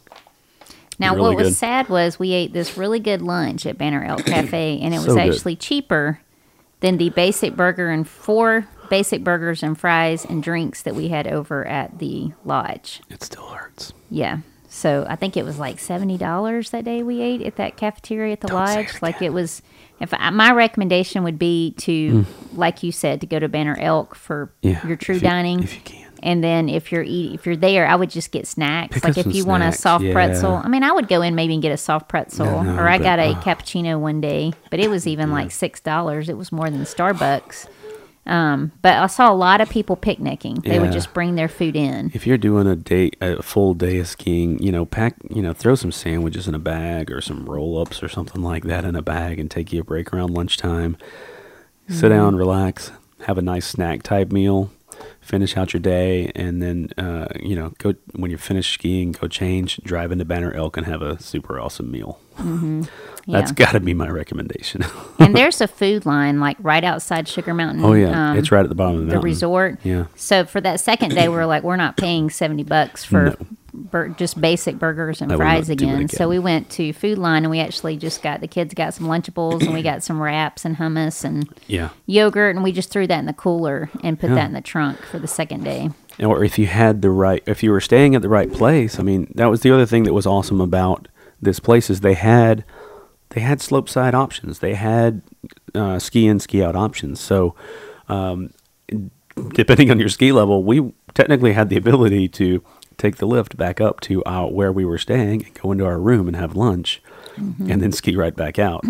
Now, 1.00 1.16
really 1.16 1.36
what 1.36 1.46
was 1.46 1.58
sad 1.58 1.90
was 1.90 2.20
we 2.20 2.32
ate 2.34 2.54
this 2.54 2.78
really 2.78 3.00
good 3.00 3.22
lunch 3.22 3.66
at 3.66 3.78
Banner 3.78 4.04
Elk 4.04 4.26
Cafe, 4.26 4.80
and 4.82 4.94
it 4.94 4.98
was 4.98 5.08
So 5.08 5.16
good. 5.16 5.34
actually 5.34 5.56
cheaper 5.56 6.20
than 6.82 6.98
the 6.98 7.10
basic 7.10 7.56
burger 7.56 7.90
and 7.90 8.08
four 8.08 8.68
basic 8.90 9.24
burgers 9.24 9.64
and 9.64 9.80
fries 9.80 10.26
and 10.26 10.44
drinks 10.44 10.84
that 10.84 10.94
we 10.96 11.08
had 11.08 11.26
over 11.28 11.66
at 11.66 12.00
the 12.00 12.32
lodge. 12.46 13.02
It 13.10 13.24
still 13.24 13.48
hurts. 13.48 13.94
Yeah. 14.12 14.40
So 14.68 15.06
I 15.08 15.16
think 15.16 15.38
it 15.38 15.46
was 15.46 15.60
like 15.60 15.80
seventy 15.80 16.18
dollars 16.18 16.72
that 16.72 16.84
day 16.84 17.04
we 17.04 17.22
ate 17.22 17.42
at 17.44 17.56
that 17.58 17.78
cafeteria 17.78 18.34
at 18.34 18.42
the 18.42 18.48
Don't 18.48 18.58
lodge. 18.58 18.96
it 18.96 19.02
Like 19.02 19.22
it 19.22 19.32
was. 19.32 19.62
If 20.00 20.14
I, 20.14 20.32
my 20.32 20.52
recommendation 20.52 21.24
would 21.24 21.38
be 21.40 21.72
to, 21.78 22.12
Mm. 22.12 22.26
like 22.56 22.82
you 22.84 22.92
said, 22.92 23.22
to 23.22 23.28
go 23.28 23.40
to 23.40 23.48
Banner 23.48 23.78
Elk 23.80 24.16
for 24.16 24.52
Yeah, 24.62 24.86
your 24.86 24.98
true 24.98 25.16
if 25.16 25.22
you- 25.22 25.28
dining. 25.30 25.64
if 25.64 25.76
you 25.76 25.82
can. 25.86 26.03
And 26.24 26.44
then 26.44 26.70
if 26.70 26.92
you're 26.92 27.04
eat, 27.04 27.34
if 27.34 27.46
you're 27.46 27.58
there, 27.58 27.86
I 27.86 27.96
would 27.96 28.10
just 28.10 28.32
get 28.32 28.48
snacks. 28.48 28.94
Pick 28.94 29.04
like 29.04 29.18
if 29.18 29.28
you 29.28 29.46
want 29.46 29.62
a 29.64 29.68
snacks, 29.68 29.80
soft 29.82 30.12
pretzel. 30.12 30.54
I 30.54 30.70
mean, 30.70 30.82
I 30.82 30.92
would 30.92 31.10
go 31.10 31.22
in 31.22 31.36
maybe 31.36 31.54
and 31.54 31.62
get 31.62 31.74
a 31.74 31.78
soft 31.78 32.08
pretzel, 32.08 32.46
No, 32.46 32.62
no, 32.64 32.76
or 32.78 32.88
I 32.88 32.98
but, 32.98 33.04
got 33.04 33.20
a 33.20 33.32
uh, 33.32 33.42
cappuccino 33.42 34.00
one 34.00 34.22
day, 34.22 34.54
but 34.72 34.80
it 34.80 34.90
was 34.90 35.06
even 35.06 35.32
like 35.32 35.52
six 35.52 35.82
dollars. 35.82 36.30
It 36.30 36.38
was 36.38 36.52
more 36.52 36.70
than 36.70 36.82
Starbucks. 36.84 37.68
Um, 38.26 38.72
but 38.82 38.98
I 38.98 39.08
saw 39.08 39.30
a 39.32 39.36
lot 39.36 39.60
of 39.60 39.70
people 39.70 39.98
picnicking. 39.98 40.62
They 40.62 40.80
would 40.80 40.94
just 40.94 41.14
bring 41.14 41.36
their 41.36 41.50
food 41.50 41.76
in. 41.76 42.10
If 42.14 42.26
you're 42.26 42.38
doing 42.38 42.68
a 42.68 42.76
day, 42.78 43.12
a 43.20 43.44
full 43.44 43.74
day 43.74 44.00
of 44.00 44.08
skiing, 44.08 44.64
you 44.64 44.72
know, 44.72 44.86
pack, 44.86 45.16
you 45.30 45.42
know, 45.42 45.52
throw 45.52 45.76
some 45.76 45.92
sandwiches 45.92 46.48
in 46.48 46.56
a 46.56 46.60
bag 46.60 47.12
or 47.12 47.20
some 47.20 47.46
roll 47.46 47.82
ups 47.82 48.02
or 48.02 48.08
something 48.08 48.42
like 48.42 48.64
that 48.64 48.86
in 48.86 48.96
a 48.96 49.02
bag 49.02 49.40
and 49.40 49.52
take 49.52 49.74
you 49.74 49.82
a 49.82 49.84
break 49.84 50.14
around 50.14 50.34
lunchtime. 50.34 50.96
Sit 51.90 52.10
down, 52.10 52.38
relax, 52.38 52.94
have 53.26 53.38
a 53.38 53.42
nice 53.42 53.68
snack 53.68 54.04
type 54.04 54.32
meal, 54.32 54.72
finish 55.24 55.58
out 55.58 55.74
your 55.74 55.82
day, 55.82 56.32
and 56.36 56.62
then, 56.62 56.90
uh, 56.98 57.28
you 57.40 57.56
know, 57.56 57.74
go 57.78 57.94
when 58.14 58.30
you're 58.30 58.38
finished 58.38 58.74
skiing, 58.74 59.14
go 59.14 59.28
change, 59.28 59.78
drive 59.84 60.12
into 60.12 60.26
Banner 60.26 60.54
Elk, 60.54 60.78
and 60.78 60.86
have 60.86 61.02
a 61.02 61.22
super 61.22 61.60
awesome 61.60 61.90
meal. 61.92 62.20
That's 62.38 62.46
Yeah. 63.26 63.40
That's 63.40 63.52
got 63.54 63.72
to 63.72 63.80
be 63.80 63.94
my 63.94 64.10
recommendation. 64.10 64.84
and 65.20 65.36
there's 65.36 65.62
a 65.62 65.68
Food 65.68 66.06
Lion 66.06 66.40
like 66.40 66.58
right 66.60 66.84
outside 66.84 67.28
Sugar 67.28 67.54
Mountain. 67.54 67.84
oh 67.86 67.94
yeah, 67.94 68.32
um, 68.32 68.38
it's 68.38 68.52
right 68.52 68.64
at 68.64 68.70
the 68.70 68.76
bottom 68.76 69.00
of 69.02 69.08
the 69.08 69.14
the 69.14 69.20
resort. 69.20 69.80
Yeah. 69.84 70.08
So 70.16 70.44
for 70.46 70.60
that 70.62 70.80
second 70.80 71.16
day, 71.16 71.30
we 71.30 71.36
are 71.36 71.46
like, 71.46 71.64
we're 71.64 71.78
not 71.78 71.96
paying 71.96 72.30
seventy 72.30 72.64
bucks 72.64 73.06
for 73.06 73.26
No. 73.26 73.36
Bur- 73.94 74.10
just 74.10 74.42
basic 74.42 74.80
burgers 74.80 75.22
and 75.22 75.32
I 75.32 75.36
fries 75.38 75.70
not 75.70 75.78
do 75.78 75.86
it 75.86 75.88
again. 75.88 75.96
again. 76.06 76.10
So 76.10 76.28
we 76.28 76.40
went 76.40 76.70
to 76.72 76.92
Food 76.94 77.20
Lion 77.20 77.44
and 77.46 77.52
we 77.52 77.60
actually 77.60 77.96
just 77.96 78.24
got 78.24 78.42
the 78.42 78.48
kids 78.48 78.74
got 78.74 78.96
some 78.96 79.06
Lunchables 79.06 79.62
and 79.62 79.72
we 79.72 79.84
got 79.84 80.02
some 80.02 80.20
wraps 80.20 80.66
and 80.66 80.78
hummus 80.78 81.24
and 81.24 81.48
Yeah. 81.68 81.90
yogurt 82.08 82.56
and 82.56 82.64
we 82.64 82.72
just 82.72 82.90
threw 82.90 83.06
that 83.06 83.20
in 83.20 83.28
the 83.28 83.34
cooler 83.34 83.92
and 84.04 84.20
put 84.20 84.30
Yeah. 84.32 84.36
that 84.38 84.48
in 84.48 84.54
the 84.54 84.62
trunk 84.62 85.04
for 85.04 85.20
the 85.20 85.28
second 85.28 85.64
day. 85.64 85.92
or 86.20 86.44
if 86.44 86.58
you 86.58 86.66
had 86.66 87.04
the 87.04 87.10
right 87.12 87.44
if 87.46 87.62
you 87.64 87.70
were 87.72 87.82
staying 87.82 88.14
at 88.16 88.22
the 88.22 88.30
right 88.30 88.52
place 88.54 89.00
i 89.00 89.04
mean 89.04 89.32
that 89.36 89.48
was 89.50 89.62
the 89.62 89.72
other 89.72 89.86
thing 89.86 90.04
that 90.04 90.14
was 90.14 90.28
awesome 90.28 90.62
about 90.62 91.08
this 91.42 91.60
place 91.60 91.90
is 91.90 92.02
they 92.02 92.14
had 92.14 92.64
they 93.30 93.42
had 93.42 93.60
slope 93.62 93.90
side 93.90 94.14
options 94.14 94.60
they 94.60 94.76
had 94.76 95.22
uh, 95.74 95.98
ski 95.98 96.28
in 96.28 96.40
ski 96.40 96.62
out 96.64 96.76
options 96.76 97.20
so 97.20 97.56
um, 98.10 98.52
depending 99.54 99.90
on 99.90 100.00
your 100.00 100.10
ski 100.10 100.32
level, 100.32 100.64
we 100.64 100.94
technically 101.14 101.54
had 101.54 101.70
the 101.70 101.78
ability 101.78 102.28
to 102.28 102.64
take 102.98 103.18
the 103.18 103.26
lift 103.26 103.58
back 103.58 103.82
up 103.82 104.00
to 104.02 104.24
our, 104.26 104.50
where 104.50 104.72
we 104.72 104.86
were 104.86 104.98
staying 104.98 105.46
and 105.46 105.54
go 105.56 105.72
into 105.72 105.86
our 105.86 106.00
room 106.00 106.28
and 106.28 106.36
have 106.36 106.56
lunch 106.56 107.02
and 107.38 107.82
then 107.82 107.92
ski 107.92 108.16
right 108.16 108.36
back 108.36 108.60
out. 108.60 108.86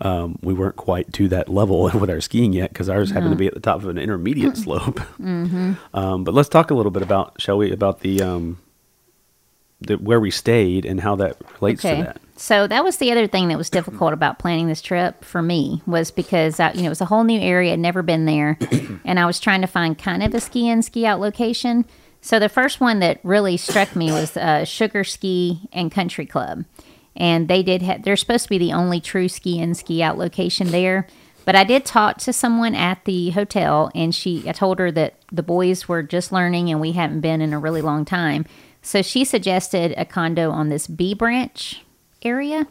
Um, 0.00 0.38
we 0.42 0.52
weren't 0.52 0.76
quite 0.76 1.12
to 1.14 1.28
that 1.28 1.48
level 1.48 1.90
with 1.94 2.10
our 2.10 2.20
skiing 2.20 2.52
yet 2.52 2.70
because 2.70 2.88
ours 2.88 3.10
happened 3.10 3.32
to 3.32 3.36
be 3.36 3.46
at 3.46 3.54
the 3.54 3.60
top 3.60 3.76
of 3.76 3.88
an 3.88 3.98
intermediate 3.98 4.56
slope. 4.56 5.00
Um, 5.94 6.24
but 6.24 6.34
let's 6.34 6.48
talk 6.48 6.70
a 6.70 6.74
little 6.74 6.90
bit 6.92 7.02
about, 7.02 7.40
shall 7.40 7.58
we, 7.58 7.72
about 7.72 8.00
the, 8.00 8.22
um, 8.22 8.58
the 9.80 9.96
where 9.96 10.20
we 10.20 10.30
stayed 10.30 10.84
and 10.84 11.00
how 11.00 11.16
that 11.16 11.36
relates 11.60 11.82
to 11.82 11.88
that. 11.88 12.20
So 12.36 12.66
that 12.66 12.84
was 12.84 12.98
the 12.98 13.10
other 13.10 13.26
thing 13.26 13.48
that 13.48 13.58
was 13.58 13.70
difficult 13.70 14.12
about 14.12 14.38
planning 14.38 14.68
this 14.68 14.82
trip 14.82 15.24
for 15.24 15.42
me 15.42 15.82
was 15.86 16.10
because 16.10 16.60
I, 16.60 16.72
you 16.72 16.80
know 16.80 16.86
it 16.86 16.90
was 16.90 17.00
a 17.00 17.06
whole 17.06 17.24
new 17.24 17.40
area, 17.40 17.72
I'd 17.72 17.78
never 17.78 18.02
been 18.02 18.26
there, 18.26 18.58
and 19.04 19.18
I 19.18 19.26
was 19.26 19.40
trying 19.40 19.62
to 19.62 19.66
find 19.66 19.98
kind 19.98 20.22
of 20.22 20.34
a 20.34 20.40
ski 20.40 20.68
in 20.68 20.82
ski 20.82 21.06
out 21.06 21.20
location. 21.20 21.84
So 22.26 22.40
the 22.40 22.48
first 22.48 22.80
one 22.80 22.98
that 22.98 23.20
really 23.22 23.56
struck 23.56 23.94
me 23.94 24.10
was 24.10 24.36
uh, 24.36 24.64
Sugar 24.64 25.04
Ski 25.04 25.60
and 25.72 25.92
Country 25.92 26.26
Club, 26.26 26.64
and 27.14 27.46
they 27.46 27.62
did 27.62 27.82
have 27.82 28.02
they're 28.02 28.16
supposed 28.16 28.42
to 28.46 28.50
be 28.50 28.58
the 28.58 28.72
only 28.72 29.00
true 29.00 29.28
ski 29.28 29.60
in 29.60 29.76
ski 29.76 30.02
out 30.02 30.18
location 30.18 30.72
there. 30.72 31.06
But 31.44 31.54
I 31.54 31.62
did 31.62 31.84
talk 31.84 32.18
to 32.18 32.32
someone 32.32 32.74
at 32.74 33.04
the 33.04 33.30
hotel, 33.30 33.92
and 33.94 34.12
she 34.12 34.42
I 34.48 34.50
told 34.50 34.80
her 34.80 34.90
that 34.90 35.14
the 35.30 35.44
boys 35.44 35.86
were 35.86 36.02
just 36.02 36.32
learning, 36.32 36.68
and 36.68 36.80
we 36.80 36.90
hadn't 36.90 37.20
been 37.20 37.40
in 37.40 37.52
a 37.52 37.60
really 37.60 37.80
long 37.80 38.04
time. 38.04 38.44
So 38.82 39.02
she 39.02 39.24
suggested 39.24 39.94
a 39.96 40.04
condo 40.04 40.50
on 40.50 40.68
this 40.68 40.88
B 40.88 41.14
branch 41.14 41.84
area. 42.22 42.66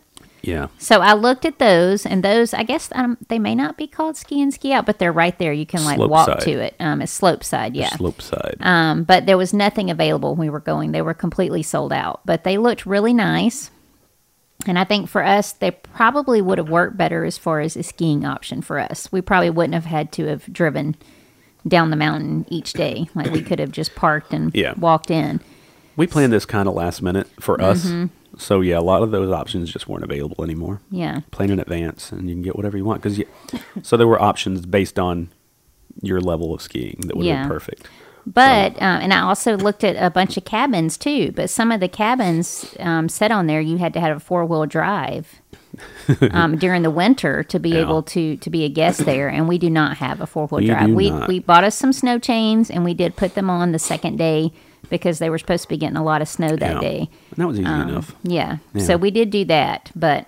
Yeah. 0.46 0.68
So 0.78 1.02
I 1.02 1.14
looked 1.14 1.43
at 1.46 1.60
those, 1.60 2.06
and 2.06 2.24
those 2.24 2.54
I 2.54 2.64
guess 2.64 2.89
um, 2.93 3.18
they 3.30 3.39
may 3.39 3.56
not 3.56 3.78
be 3.78 3.88
called 3.88 4.16
ski 4.16 4.41
and 4.41 4.54
ski 4.54 4.72
out, 4.74 4.86
but 4.86 5.00
they're 5.00 5.12
right 5.12 5.38
there. 5.39 5.52
You 5.52 5.66
can 5.66 5.84
like 5.84 5.96
Slope 5.98 6.12
walk 6.12 6.28
side. 6.28 6.39
to 6.41 6.52
it. 6.52 6.76
Um, 6.80 7.02
it's 7.02 7.12
slope 7.12 7.43
side, 7.43 7.76
yeah. 7.76 7.89
Slope 7.96 8.22
side. 8.22 8.58
Um, 8.60 9.04
but 9.04 9.26
there 9.26 9.38
was 9.38 9.54
nothing 9.54 9.89
available 9.89 10.32
when 10.36 10.48
we 10.48 10.50
were 10.50 10.60
going. 10.60 10.91
They 10.91 11.02
were 11.02 11.14
completely 11.14 11.64
sold 11.64 11.91
out, 11.91 12.22
but 12.26 12.43
they 12.43 12.58
looked 12.58 12.86
really 12.86 13.14
nice. 13.14 13.72
And 14.68 14.80
I 14.80 14.84
think 14.84 15.10
for 15.10 15.24
us, 15.24 15.52
they 15.52 15.72
probably 15.72 16.41
would 16.41 16.58
have 16.58 16.70
worked 16.70 16.98
better 16.98 17.26
as 17.26 17.38
far 17.38 17.60
as 17.60 17.76
a 17.76 17.84
skiing 17.84 18.26
option 18.26 18.62
for 18.62 18.80
us. 18.80 19.12
We 19.12 19.22
probably 19.22 19.50
wouldn't 19.50 19.74
have 19.74 19.86
had 19.86 20.12
to 20.14 20.26
have 20.28 20.52
driven 20.52 20.96
down 21.68 21.89
the 21.89 21.96
mountain 21.96 22.46
each 22.50 22.74
day. 22.74 23.10
Like 23.16 23.32
we 23.32 23.41
could 23.41 23.60
have 23.60 23.72
just 23.72 23.96
parked 23.96 24.34
and 24.34 24.54
Yeah. 24.56 24.74
walked 24.78 25.12
in. 25.12 25.41
We 25.98 26.08
planned 26.08 26.32
this 26.34 26.46
kind 26.46 26.68
of 26.68 26.74
last 26.76 27.02
minute 27.02 27.28
for 27.39 27.62
us. 27.62 27.86
Mm-hmm. 27.86 28.06
So 28.38 28.62
yeah, 28.62 28.78
a 28.78 28.82
lot 28.82 29.02
of 29.04 29.12
those 29.12 29.32
options 29.32 29.72
just 29.72 29.88
weren't 29.88 30.04
available 30.04 30.44
anymore. 30.44 30.82
Yeah. 30.92 31.22
Plan 31.32 31.50
in 31.52 31.60
advance, 31.60 32.12
and 32.12 32.30
you 32.30 32.36
can 32.36 32.42
get 32.42 32.56
whatever 32.56 32.78
you 32.78 32.86
want. 32.86 33.02
Because 33.02 33.22
so 33.82 33.98
there 33.98 34.08
were 34.08 34.22
options 34.22 34.66
based 34.66 35.00
on 35.00 35.30
your 36.02 36.20
level 36.20 36.54
of 36.54 36.62
skiing 36.62 37.00
that 37.06 37.16
would 37.16 37.26
Yeah. 37.26 37.44
be 37.44 37.50
perfect. 37.50 37.88
But 38.28 38.74
um, 38.82 39.02
and 39.04 39.14
I 39.14 39.20
also 39.22 39.56
looked 39.56 39.84
at 39.84 39.96
a 40.04 40.10
bunch 40.10 40.36
of 40.36 40.46
cabins 40.46 40.98
too. 40.98 41.32
But 41.32 41.50
some 41.50 41.72
of 41.72 41.80
the 41.80 41.88
cabins 41.88 42.76
um, 42.80 43.08
said 43.08 43.32
on 43.32 43.46
there 43.48 43.62
you 43.62 43.78
had 43.78 43.94
to 43.94 44.00
have 44.00 44.18
a 44.18 44.20
four 44.20 44.46
wheel 44.46 44.66
drive 44.66 45.42
um, 46.32 46.58
during 46.58 46.82
the 46.82 46.90
winter 46.90 47.44
to 47.44 47.60
be 47.60 47.70
Yeah. 47.70 47.82
able 47.82 48.02
to 48.04 48.36
to 48.38 48.50
be 48.50 48.64
a 48.64 48.70
guest 48.70 49.06
there. 49.06 49.28
And 49.30 49.48
we 49.48 49.58
do 49.60 49.70
not 49.70 49.98
have 49.98 50.22
a 50.22 50.28
four 50.28 50.48
wheel 50.48 50.66
drive. 50.66 50.90
We 50.90 51.12
not. 51.12 51.28
we 51.28 51.40
bought 51.40 51.64
us 51.64 51.76
some 51.78 51.94
snow 51.94 52.18
chains 52.18 52.72
and 52.72 52.84
we 52.84 52.94
did 52.96 53.16
put 53.16 53.36
them 53.36 53.50
on 53.50 53.72
the 53.74 53.80
second 53.80 54.18
day 54.18 54.52
because 54.90 55.20
they 55.20 55.30
were 55.30 55.38
supposed 55.38 55.64
to 55.64 55.70
be 55.70 55.78
getting 55.78 55.98
a 55.98 56.04
lot 56.04 56.22
of 56.22 56.28
snow 56.28 56.56
that 56.56 56.76
Yeah. 56.76 56.80
day. 56.80 56.98
And 57.32 57.38
that 57.38 57.48
was 57.48 57.60
easy 57.60 57.68
Um, 57.68 57.90
enough. 57.90 58.16
Yeah. 58.24 58.58
Yeah. 58.74 58.84
So 58.84 58.98
we 58.98 59.12
did 59.12 59.30
do 59.30 59.46
that, 59.46 59.92
but 59.96 60.26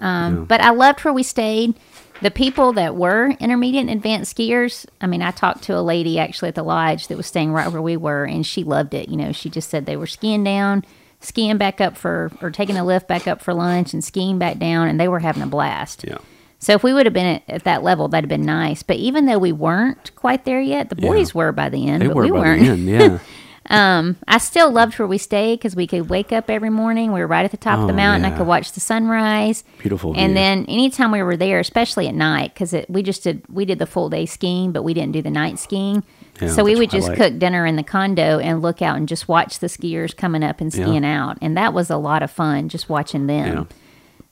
um, 0.00 0.36
Yeah. 0.36 0.44
but 0.48 0.60
I 0.60 0.70
loved 0.70 1.00
where 1.04 1.12
we 1.14 1.22
stayed. 1.22 1.74
The 2.22 2.30
people 2.30 2.72
that 2.74 2.94
were 2.94 3.30
intermediate 3.40 3.82
and 3.88 3.90
advanced 3.90 4.36
skiers, 4.36 4.86
I 5.00 5.06
mean, 5.08 5.22
I 5.22 5.32
talked 5.32 5.64
to 5.64 5.76
a 5.76 5.82
lady 5.82 6.18
actually 6.20 6.48
at 6.48 6.54
the 6.54 6.62
lodge 6.62 7.08
that 7.08 7.16
was 7.16 7.26
staying 7.26 7.52
right 7.52 7.70
where 7.70 7.82
we 7.82 7.96
were, 7.96 8.24
and 8.24 8.46
she 8.46 8.62
loved 8.62 8.94
it. 8.94 9.08
You 9.08 9.16
know, 9.16 9.32
she 9.32 9.50
just 9.50 9.68
said 9.70 9.86
they 9.86 9.96
were 9.96 10.06
skiing 10.06 10.44
down, 10.44 10.84
skiing 11.20 11.58
back 11.58 11.80
up 11.80 11.96
for, 11.96 12.30
or 12.40 12.50
taking 12.52 12.76
a 12.76 12.84
lift 12.84 13.08
back 13.08 13.26
up 13.26 13.42
for 13.42 13.52
lunch 13.52 13.92
and 13.92 14.04
skiing 14.04 14.38
back 14.38 14.58
down, 14.58 14.86
and 14.88 15.00
they 15.00 15.08
were 15.08 15.18
having 15.18 15.42
a 15.42 15.46
blast. 15.48 16.04
Yeah. 16.06 16.18
So 16.60 16.74
if 16.74 16.84
we 16.84 16.94
would 16.94 17.06
have 17.06 17.12
been 17.12 17.26
at, 17.26 17.42
at 17.48 17.64
that 17.64 17.82
level, 17.82 18.06
that'd 18.06 18.30
have 18.30 18.38
been 18.38 18.46
nice. 18.46 18.84
But 18.84 18.98
even 18.98 19.26
though 19.26 19.38
we 19.38 19.50
weren't 19.50 20.14
quite 20.14 20.44
there 20.44 20.60
yet, 20.60 20.90
the 20.90 20.96
Yeah. 21.02 21.08
boys 21.08 21.34
were 21.34 21.50
by 21.50 21.70
the 21.70 21.88
end, 21.88 22.02
They 22.02 22.06
but 22.06 22.14
were 22.14 22.22
we 22.22 22.30
by 22.30 22.38
weren't. 22.38 22.62
the 22.62 22.68
end. 22.68 22.88
Yeah. 22.88 23.18
Um, 23.70 24.16
I 24.26 24.38
still 24.38 24.70
loved 24.70 24.98
where 24.98 25.06
we 25.06 25.18
stayed 25.18 25.58
because 25.60 25.76
we 25.76 25.86
could 25.86 26.10
wake 26.10 26.32
up 26.32 26.50
every 26.50 26.68
morning. 26.70 27.12
We 27.12 27.20
were 27.20 27.26
right 27.26 27.44
at 27.44 27.50
the 27.52 27.56
top 27.56 27.78
of 27.78 27.86
the 27.86 27.92
Oh, 27.92 27.96
mountain. 27.96 28.24
I 28.30 28.36
could 28.36 28.46
watch 28.46 28.72
the 28.72 28.80
sunrise. 28.80 29.62
Beautiful 29.78 30.10
And 30.16 30.28
view. 30.30 30.34
then 30.34 30.64
anytime 30.66 31.12
we 31.12 31.22
were 31.22 31.36
there, 31.36 31.60
especially 31.60 32.08
at 32.08 32.14
night, 32.14 32.52
because 32.54 32.74
we 32.88 33.02
just 33.02 33.22
did 33.22 33.42
we 33.48 33.64
did 33.64 33.78
the 33.78 33.86
full 33.86 34.10
day 34.10 34.26
skiing, 34.26 34.72
but 34.72 34.82
we 34.82 34.94
didn't 34.94 35.12
do 35.12 35.22
the 35.22 35.30
night 35.30 35.58
skiing. 35.58 36.02
Yeah, 36.40 36.48
so 36.48 36.64
we 36.64 36.74
would 36.74 36.90
just 36.90 37.06
twilight. 37.08 37.32
cook 37.32 37.38
dinner 37.38 37.64
in 37.66 37.76
the 37.76 37.82
condo 37.82 38.38
and 38.40 38.62
look 38.62 38.82
out 38.82 38.96
and 38.96 39.06
just 39.06 39.28
watch 39.28 39.60
the 39.60 39.68
skiers 39.68 40.16
coming 40.16 40.42
up 40.42 40.60
and 40.60 40.74
Yeah. 40.74 40.84
skiing 40.84 41.04
out, 41.04 41.38
and 41.40 41.56
that 41.56 41.72
was 41.72 41.88
a 41.90 41.96
lot 41.98 42.22
of 42.22 42.30
fun 42.30 42.68
just 42.68 42.88
watching 42.88 43.26
them. 43.26 43.54
Yeah. 43.54 43.64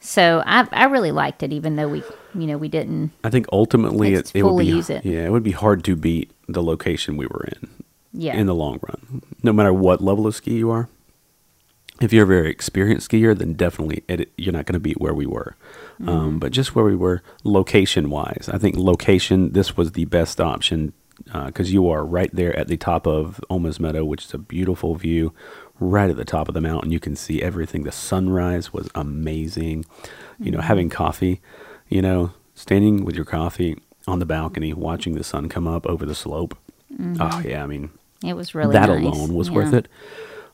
So 0.00 0.42
I 0.46 0.66
I 0.72 0.84
really 0.86 1.12
liked 1.12 1.42
it, 1.42 1.52
even 1.52 1.76
though 1.76 1.88
we 1.88 2.02
you 2.34 2.46
know 2.46 2.56
we 2.58 2.68
didn't. 2.68 3.12
I 3.22 3.30
think 3.30 3.46
ultimately 3.52 4.14
it, 4.14 4.32
it 4.34 4.42
would 4.42 4.58
be 4.58 4.66
use 4.66 4.90
it. 4.90 5.04
yeah 5.04 5.24
it 5.24 5.30
would 5.30 5.42
be 5.44 5.50
hard 5.52 5.84
to 5.84 5.94
beat 5.94 6.30
the 6.48 6.62
location 6.62 7.16
we 7.16 7.26
were 7.26 7.46
in 7.60 7.68
Yeah. 8.12 8.34
in 8.36 8.46
the 8.46 8.54
long 8.54 8.80
run, 8.82 9.22
no 9.42 9.52
matter 9.52 9.72
what 9.72 10.00
level 10.02 10.26
of 10.26 10.34
ski 10.34 10.54
you 10.56 10.70
are. 10.70 10.88
If 12.00 12.12
you're 12.14 12.24
a 12.24 12.26
very 12.26 12.50
experienced 12.50 13.10
skier, 13.10 13.36
then 13.36 13.52
definitely 13.52 14.02
it, 14.08 14.32
you're 14.38 14.52
not 14.54 14.64
going 14.64 14.72
to 14.74 14.80
be 14.80 14.94
where 14.94 15.12
we 15.12 15.26
were. 15.26 15.54
Mm-hmm. 16.00 16.08
Um, 16.08 16.38
but 16.38 16.50
just 16.50 16.74
where 16.74 16.84
we 16.84 16.96
were, 16.96 17.22
location 17.44 18.08
wise, 18.08 18.48
I 18.52 18.56
think 18.58 18.76
location 18.76 19.52
this 19.52 19.76
was 19.76 19.92
the 19.92 20.06
best 20.06 20.40
option 20.40 20.92
because 21.44 21.70
you 21.74 21.88
are 21.90 22.02
right 22.04 22.30
there 22.34 22.56
at 22.58 22.68
the 22.68 22.78
top 22.78 23.06
of 23.06 23.38
Oma's 23.50 23.78
Meadow, 23.78 24.04
which 24.06 24.24
is 24.24 24.32
a 24.34 24.38
beautiful 24.38 24.94
view. 24.94 25.34
Right 25.78 26.08
at 26.10 26.16
the 26.16 26.24
top 26.24 26.48
of 26.48 26.54
the 26.54 26.60
mountain, 26.62 26.90
you 26.90 27.00
can 27.00 27.14
see 27.16 27.42
everything. 27.42 27.82
The 27.84 27.92
sunrise 27.92 28.72
was 28.72 28.88
amazing. 28.94 29.84
You 30.38 30.50
know, 30.50 30.58
Mm-hmm. 30.58 30.66
having 30.66 30.88
coffee, 30.88 31.40
you 31.88 32.00
know, 32.00 32.32
standing 32.54 33.04
with 33.04 33.14
your 33.14 33.26
coffee 33.26 33.78
on 34.06 34.18
the 34.20 34.26
balcony, 34.26 34.72
watching 34.72 35.14
the 35.14 35.24
sun 35.24 35.48
come 35.50 35.66
up 35.68 35.86
over 35.86 36.06
the 36.06 36.14
slope. 36.14 36.56
Oh 37.20 37.42
yeah, 37.44 37.62
I 37.62 37.66
mean, 37.66 37.90
It 38.24 38.34
was 38.34 38.54
really 38.54 38.72
that 38.72 38.88
nice. 38.88 39.02
alone 39.04 39.34
was 39.34 39.48
Yeah. 39.48 39.54
worth 39.54 39.74
it. 39.74 39.88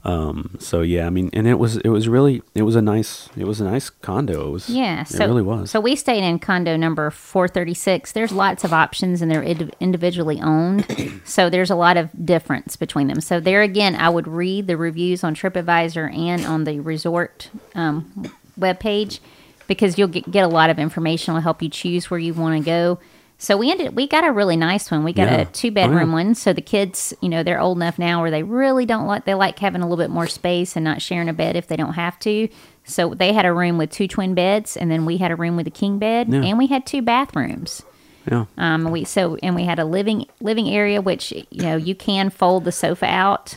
Um, 0.04 0.56
so 0.60 0.82
yeah, 0.82 1.04
I 1.06 1.10
mean, 1.10 1.30
and 1.32 1.48
it 1.48 1.58
was 1.58 1.78
it 1.78 1.88
was 1.88 2.08
really 2.08 2.40
it 2.54 2.62
was 2.62 2.76
a 2.76 2.82
nice 2.82 3.28
it 3.36 3.44
was 3.44 3.60
a 3.60 3.64
nice 3.64 3.90
condo. 3.90 4.46
It 4.48 4.50
was 4.52 4.68
Yeah, 4.70 5.00
it 5.00 5.18
really 5.18 5.42
was. 5.42 5.72
So 5.72 5.80
we 5.80 5.96
stayed 5.96 6.22
in 6.22 6.38
condo 6.38 6.76
number 6.76 7.10
436. 7.10 8.12
There's 8.12 8.30
lots 8.30 8.62
of 8.62 8.72
options 8.72 9.20
and 9.20 9.28
they're 9.28 9.42
indi- 9.42 9.72
individually 9.80 10.40
owned. 10.40 10.86
so 11.24 11.50
there's 11.50 11.70
a 11.70 11.74
lot 11.74 11.96
of 11.96 12.10
difference 12.24 12.76
between 12.76 13.08
them. 13.08 13.20
So 13.20 13.40
there 13.40 13.62
again, 13.62 13.96
I 13.96 14.08
would 14.08 14.28
read 14.28 14.68
the 14.68 14.76
reviews 14.76 15.24
on 15.24 15.34
TripAdvisor 15.34 16.16
and 16.16 16.46
on 16.46 16.62
the 16.64 16.78
resort 16.78 17.50
um, 17.74 18.30
webpage 18.60 19.18
because 19.66 19.98
you'll 19.98 20.06
get, 20.06 20.30
get 20.30 20.44
a 20.44 20.48
lot 20.48 20.70
of 20.70 20.78
information. 20.78 21.34
Will 21.34 21.40
help 21.40 21.62
you 21.62 21.68
choose 21.68 22.12
where 22.12 22.20
you 22.20 22.32
want 22.32 22.56
to 22.56 22.64
go. 22.64 23.00
So 23.38 23.56
we 23.58 23.70
ended. 23.70 23.94
We 23.94 24.06
got 24.06 24.24
a 24.24 24.32
really 24.32 24.56
nice 24.56 24.90
one. 24.90 25.04
We 25.04 25.12
got 25.12 25.28
Yeah. 25.28 25.40
a 25.40 25.44
two 25.44 25.70
bedroom 25.70 25.98
Oh, 26.14 26.18
yeah. 26.18 26.24
one. 26.24 26.34
So 26.34 26.52
the 26.54 26.62
kids, 26.62 27.12
you 27.20 27.28
know, 27.28 27.42
they're 27.42 27.60
old 27.60 27.76
enough 27.76 27.98
now 27.98 28.22
where 28.22 28.30
they 28.30 28.42
really 28.42 28.86
don't 28.86 29.06
like. 29.06 29.26
They 29.26 29.34
like 29.34 29.58
having 29.58 29.82
a 29.82 29.84
little 29.88 30.02
bit 30.02 30.10
more 30.10 30.26
space 30.26 30.74
and 30.74 30.84
not 30.84 31.02
sharing 31.02 31.28
a 31.28 31.34
bed 31.34 31.54
if 31.54 31.66
they 31.68 31.76
don't 31.76 31.92
have 31.94 32.18
to. 32.20 32.48
So 32.84 33.12
they 33.14 33.32
had 33.34 33.44
a 33.44 33.52
room 33.52 33.76
with 33.76 33.90
two 33.90 34.08
twin 34.08 34.34
beds, 34.34 34.76
and 34.76 34.90
then 34.90 35.04
we 35.04 35.18
had 35.18 35.30
a 35.30 35.36
room 35.36 35.56
with 35.56 35.66
a 35.66 35.70
king 35.70 35.98
bed, 35.98 36.28
Yeah. 36.32 36.40
and 36.44 36.56
we 36.56 36.66
had 36.68 36.86
two 36.86 37.02
bathrooms. 37.02 37.82
yeah, 38.30 38.46
Um, 38.56 38.90
we 38.90 39.04
so 39.04 39.36
and 39.42 39.54
we 39.54 39.64
had 39.64 39.78
a 39.78 39.84
living 39.84 40.26
living 40.40 40.70
area, 40.70 41.02
which 41.02 41.30
you 41.50 41.62
know 41.62 41.76
you 41.76 41.94
can 41.94 42.30
fold 42.30 42.64
the 42.64 42.72
sofa 42.72 43.06
out. 43.06 43.56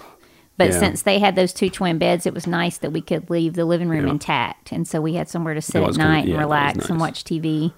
But 0.58 0.74
since 0.74 1.04
they 1.04 1.20
had 1.20 1.38
those 1.38 1.54
two 1.54 1.70
twin 1.70 1.98
beds, 2.00 2.26
it 2.26 2.34
was 2.34 2.46
nice 2.46 2.78
that 2.80 2.92
we 2.92 3.00
could 3.00 3.30
leave 3.30 3.54
the 3.54 3.64
living 3.64 3.88
room 3.88 4.06
intact, 4.10 4.74
and 4.74 4.86
so 4.86 5.00
we 5.00 5.14
had 5.14 5.30
somewhere 5.30 5.54
to 5.54 5.62
sit 5.62 5.78
at 5.82 5.92
kinda- 5.92 6.04
night 6.04 6.26
yeah, 6.28 6.34
and 6.34 6.40
relax 6.44 6.90
and 6.90 7.00
watch 7.00 7.24
TV. 7.24 7.72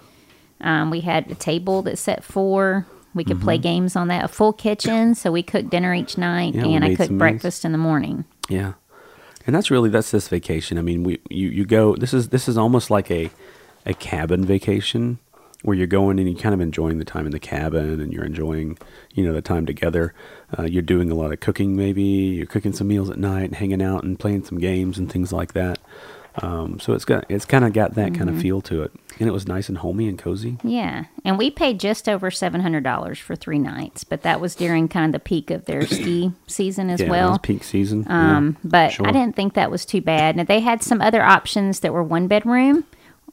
Um, 0.62 0.90
we 0.92 1.02
had 1.02 1.30
a 1.32 1.36
table 1.36 1.82
that 1.84 1.98
set 1.98 2.24
four. 2.24 2.86
We 3.14 3.24
could 3.26 3.42
play 3.42 3.56
Mm-hmm. 3.58 3.62
games 3.64 3.96
on 3.96 4.08
that. 4.08 4.24
A 4.24 4.28
full 4.30 4.54
kitchen, 4.54 5.16
so 5.16 5.32
we 5.32 5.44
cooked 5.44 5.70
dinner 5.70 5.94
each 5.94 6.18
night, 6.18 6.56
Yeah, 6.56 6.66
and 6.66 6.86
I 6.86 6.90
cooked 6.96 7.08
some 7.08 7.18
meals. 7.18 7.20
breakfast 7.20 7.66
in 7.66 7.72
the 7.74 7.78
morning. 7.78 8.26
yeah. 8.50 8.74
And 9.48 9.56
that's 9.56 9.72
really 9.72 9.90
that's 9.90 10.12
this 10.12 10.28
vacation. 10.28 10.78
I 10.78 10.82
mean, 10.84 11.04
we 11.04 11.20
you 11.30 11.50
you 11.50 11.66
go. 11.66 11.96
This 11.96 12.14
is 12.14 12.30
this 12.30 12.48
is 12.48 12.58
almost 12.60 12.92
like 12.92 13.10
a 13.10 13.32
a 13.88 13.94
cabin 13.96 14.46
vacation 14.46 15.18
where 15.64 15.76
you're 15.76 15.88
going 15.88 16.20
and 16.20 16.30
you're 16.30 16.40
kind 16.40 16.54
of 16.54 16.62
enjoying 16.62 17.00
the 17.00 17.06
time 17.06 17.26
in 17.26 17.32
the 17.32 17.40
cabin 17.40 18.00
and 18.00 18.14
you're 18.14 18.24
enjoying 18.24 18.78
you 19.16 19.26
know 19.26 19.34
the 19.34 19.42
time 19.42 19.66
together. 19.66 20.14
Uh, 20.58 20.64
you're 20.64 20.84
doing 20.84 21.10
a 21.10 21.16
lot 21.16 21.34
of 21.34 21.40
cooking. 21.40 21.76
Maybe 21.76 22.04
you're 22.04 22.46
cooking 22.46 22.72
some 22.72 22.88
meals 22.88 23.10
at 23.10 23.18
night, 23.18 23.46
and 23.46 23.56
hanging 23.56 23.82
out 23.82 24.04
and 24.04 24.18
playing 24.20 24.46
some 24.46 24.60
games 24.60 25.00
and 25.00 25.12
things 25.12 25.34
like 25.34 25.54
that. 25.54 25.80
Um, 26.44 26.80
so 26.80 26.94
it's 26.94 27.04
got 27.06 27.26
it's 27.28 27.46
kind 27.46 27.66
of 27.66 27.74
got 27.74 27.96
that 27.96 28.14
kind 28.14 28.30
of 28.30 28.36
Mm-hmm. 28.36 28.42
feel 28.44 28.62
to 28.62 28.84
it, 28.84 28.92
and 29.22 29.30
it 29.30 29.32
was 29.32 29.48
nice 29.48 29.70
and 29.70 29.78
homey 29.78 30.10
and 30.10 30.18
cozy. 30.20 30.58
Yeah, 30.64 31.06
and 31.24 31.38
we 31.38 31.50
paid 31.50 31.80
just 31.80 32.10
over 32.10 32.30
seven 32.30 32.60
hundred 32.60 32.84
dollars 32.84 33.20
for 33.20 33.36
three 33.38 33.60
nights, 33.60 34.04
but 34.04 34.24
that 34.24 34.42
was 34.42 34.56
during 34.56 34.90
kind 34.90 35.06
of 35.06 35.12
the 35.14 35.24
peak 35.24 35.50
of 35.52 35.64
their 35.66 35.86
ski 35.88 36.34
season 36.48 36.90
as 36.90 37.00
yeah, 37.00 37.10
well. 37.10 37.30
was 37.30 37.40
peak 37.40 37.64
season. 37.64 38.04
yeah, 38.10 38.38
Um, 38.38 38.58
but 38.64 38.90
sure. 38.94 39.08
I 39.08 39.12
didn't 39.14 39.36
think 39.38 39.54
that 39.54 39.72
was 39.72 39.86
too 39.86 40.02
bad. 40.02 40.36
Now 40.36 40.44
they 40.44 40.60
had 40.60 40.84
some 40.84 41.00
other 41.02 41.22
options 41.22 41.80
that 41.80 41.94
were 41.94 42.04
one 42.04 42.28
bedroom 42.28 42.84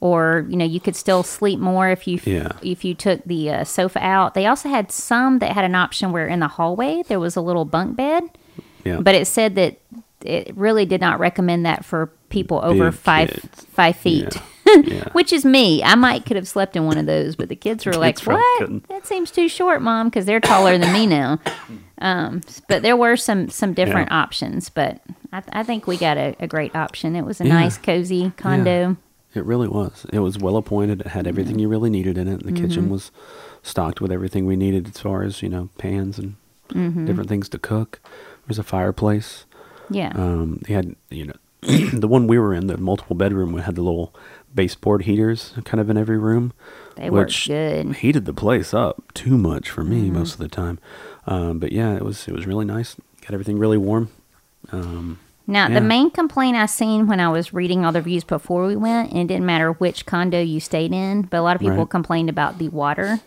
or 0.01 0.47
you 0.49 0.57
know 0.57 0.65
you 0.65 0.79
could 0.79 0.95
still 0.95 1.25
sleep 1.25 1.59
more 1.59 1.89
if 1.91 2.07
you 2.07 2.21
Yeah. 2.25 2.53
if 2.63 2.85
you 2.85 2.95
took 2.95 3.25
the 3.25 3.51
uh, 3.51 3.65
sofa 3.65 3.99
out. 4.05 4.35
They 4.35 4.47
also 4.47 4.69
had 4.69 4.93
some 4.93 5.41
that 5.41 5.53
had 5.53 5.65
an 5.65 5.75
option 5.75 6.13
where 6.13 6.27
in 6.29 6.39
the 6.39 6.47
hallway 6.49 7.03
there 7.09 7.19
was 7.19 7.35
a 7.35 7.41
little 7.41 7.65
bunk 7.65 7.97
bed, 7.97 8.23
Yeah. 8.85 9.01
but 9.01 9.15
it 9.17 9.27
said 9.27 9.55
that 9.57 9.79
it 10.25 10.57
really 10.57 10.85
did 10.87 11.01
not 11.01 11.19
recommend 11.19 11.65
that 11.67 11.85
for 11.85 12.07
people 12.29 12.61
over 12.63 12.91
Big 12.91 13.01
five 13.01 13.31
kids. 13.31 13.65
five 13.71 13.97
feet. 13.97 14.35
yeah. 14.37 14.43
Which 15.13 15.33
is 15.33 15.45
me. 15.45 15.83
I 15.83 15.95
might 15.95 16.25
could 16.27 16.37
have 16.37 16.49
slept 16.49 16.77
in 16.77 16.85
one 16.87 16.99
of 16.99 17.07
those, 17.07 17.37
but 17.37 17.49
the 17.49 17.57
kids 17.57 17.85
were 17.87 17.93
like, 17.95 18.17
Kids 18.17 18.27
"What? 18.27 18.59
couldn't. 18.59 18.89
That 18.89 19.07
seems 19.07 19.31
too 19.31 19.49
short, 19.49 19.83
mom," 19.83 20.09
because 20.09 20.27
they're 20.27 20.41
taller 20.41 20.77
than 20.79 20.93
me 20.93 21.07
now. 21.07 21.39
Um, 22.01 22.43
but 22.69 22.83
there 22.83 22.97
were 22.97 23.17
some 23.17 23.49
some 23.49 23.73
different 23.75 24.11
Yeah. 24.11 24.19
options, 24.23 24.69
but 24.69 25.01
I, 25.33 25.43
I 25.53 25.63
think 25.63 25.87
we 25.87 25.97
got 25.97 26.17
a, 26.17 26.37
a 26.41 26.47
great 26.47 26.75
option. 26.77 27.17
It 27.17 27.23
was 27.25 27.41
a 27.41 27.45
Yeah. 27.47 27.55
nice, 27.55 27.77
cozy 27.79 28.33
condo. 28.37 28.97
It 29.35 29.45
really 29.45 29.69
was. 29.69 30.07
It 30.13 30.21
was 30.21 30.39
well 30.39 30.57
appointed. 30.57 31.01
It 31.03 31.07
had 31.09 31.27
everything 31.27 31.59
you 31.59 31.69
really 31.69 31.91
needed 31.91 32.17
in 32.17 32.29
it. 32.29 32.45
The 32.45 32.53
Mm-hmm. 32.53 32.65
kitchen 32.67 32.89
was 32.89 33.11
stocked 33.63 34.01
with 34.01 34.11
everything 34.11 34.47
we 34.47 34.57
needed 34.57 34.89
as 34.89 35.01
far 35.01 35.23
as, 35.23 35.43
you 35.43 35.49
know, 35.49 35.69
pans 35.79 36.19
and 36.19 36.37
Mm-hmm. 36.71 37.07
different 37.07 37.31
things 37.31 37.49
to 37.49 37.59
cook. 37.59 37.99
There 38.03 38.49
was 38.49 38.59
a 38.59 38.63
fireplace. 38.63 39.47
Yeah, 39.91 40.13
Um, 40.15 40.61
they 40.67 40.75
had, 40.75 40.97
you 41.09 41.25
know, 41.25 41.33
the 41.93 42.09
one 42.09 42.27
we 42.27 42.39
were 42.39 42.55
in, 42.55 42.67
the 42.69 42.77
multiple 42.77 43.17
bedroom, 43.17 43.53
we 43.53 43.61
had 43.63 43.75
the 43.75 43.83
little 43.83 44.15
baseboard 44.55 45.03
heaters 45.03 45.53
kind 45.65 45.81
of 45.81 45.91
in 45.91 45.97
every 45.97 46.19
room. 46.19 46.53
they 46.97 47.11
worked 47.11 47.29
which 47.31 47.49
good. 47.49 47.85
Mm-hmm. 47.87 47.93
heated 47.95 48.25
the 48.25 48.33
place 48.33 48.73
up 48.73 49.13
too 49.15 49.37
much 49.37 49.69
for 49.71 49.85
me 49.85 50.11
most 50.11 50.33
of 50.35 50.39
the 50.39 50.49
time. 50.49 50.79
Um, 51.27 51.59
but 51.59 51.73
yeah, 51.73 51.95
it 51.95 52.03
was 52.05 52.27
it 52.29 52.33
was 52.35 52.47
really 52.47 52.65
nice. 52.65 52.97
Got 53.23 53.33
everything 53.35 53.59
really 53.59 53.77
warm. 53.79 54.09
Um, 54.73 55.19
Now, 55.47 55.67
Yeah. 55.69 55.75
the 55.75 55.81
main 55.81 56.11
complaint 56.11 56.57
I 56.57 56.67
seen 56.67 57.07
when 57.07 57.21
I 57.21 57.29
was 57.31 57.53
reading 57.55 57.85
all 57.85 57.93
the 57.93 58.01
reviews 58.01 58.25
before 58.25 58.67
we 58.67 58.77
went, 58.77 59.11
and 59.13 59.21
it 59.21 59.27
didn't 59.29 59.47
matter 59.47 59.73
which 59.73 60.05
condo 60.07 60.41
you 60.41 60.61
stayed 60.61 60.93
in, 60.93 61.23
but 61.23 61.39
a 61.39 61.43
lot 61.43 61.57
of 61.57 61.61
people 61.61 61.79
Right. 61.79 61.89
complained 61.91 62.29
about 62.29 62.59
the 62.59 62.69
water, 62.69 63.21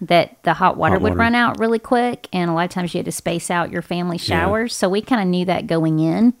that 0.00 0.42
the 0.42 0.54
hot 0.54 0.76
water 0.76 0.94
Hot 0.94 1.02
would 1.02 1.10
water. 1.10 1.20
run 1.20 1.34
out 1.34 1.58
really 1.58 1.78
quick, 1.78 2.28
and 2.32 2.50
a 2.50 2.54
lot 2.54 2.64
of 2.64 2.70
times 2.70 2.94
you 2.94 2.98
had 2.98 3.04
to 3.06 3.12
space 3.12 3.50
out 3.50 3.70
your 3.70 3.82
family 3.82 4.16
Yeah. 4.16 4.22
showers. 4.44 4.74
So 4.74 4.88
we 4.88 5.00
kind 5.02 5.20
of 5.22 5.28
knew 5.28 5.44
that 5.46 5.66
going 5.66 5.98
in. 6.00 6.32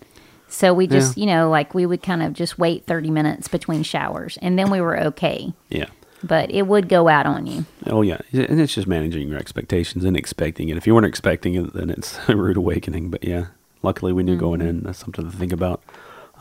So 0.48 0.72
we 0.72 0.86
just, 0.86 1.16
Yeah. 1.16 1.20
you 1.22 1.26
know, 1.26 1.50
like 1.50 1.74
we 1.74 1.86
would 1.86 2.02
kind 2.02 2.22
of 2.22 2.32
just 2.32 2.58
wait 2.58 2.86
30 2.86 3.10
minutes 3.10 3.48
between 3.48 3.82
showers, 3.82 4.38
and 4.40 4.58
then 4.58 4.70
we 4.70 4.80
were 4.80 4.98
okay. 5.08 5.52
yeah. 5.68 5.86
But 6.22 6.50
it 6.50 6.62
would 6.66 6.88
go 6.88 7.08
out 7.08 7.26
on 7.26 7.46
you. 7.46 7.66
Oh 7.86 8.00
yeah, 8.02 8.18
and 8.32 8.58
it's 8.60 8.74
just 8.74 8.86
managing 8.86 9.28
your 9.28 9.38
expectations 9.38 10.02
and 10.02 10.16
expecting 10.16 10.68
it. 10.70 10.76
If 10.76 10.86
you 10.86 10.94
weren't 10.94 11.06
expecting 11.06 11.54
it, 11.54 11.72
then 11.74 11.90
it's 11.90 12.18
a 12.28 12.34
rude 12.36 12.56
awakening. 12.56 13.10
But 13.10 13.22
yeah, 13.22 13.46
luckily 13.82 14.12
we 14.12 14.22
knew 14.22 14.36
going 14.36 14.60
Mm-hmm. 14.60 14.68
in. 14.68 14.80
That's 14.84 14.98
something 14.98 15.30
to 15.30 15.36
think 15.36 15.52
about. 15.52 15.82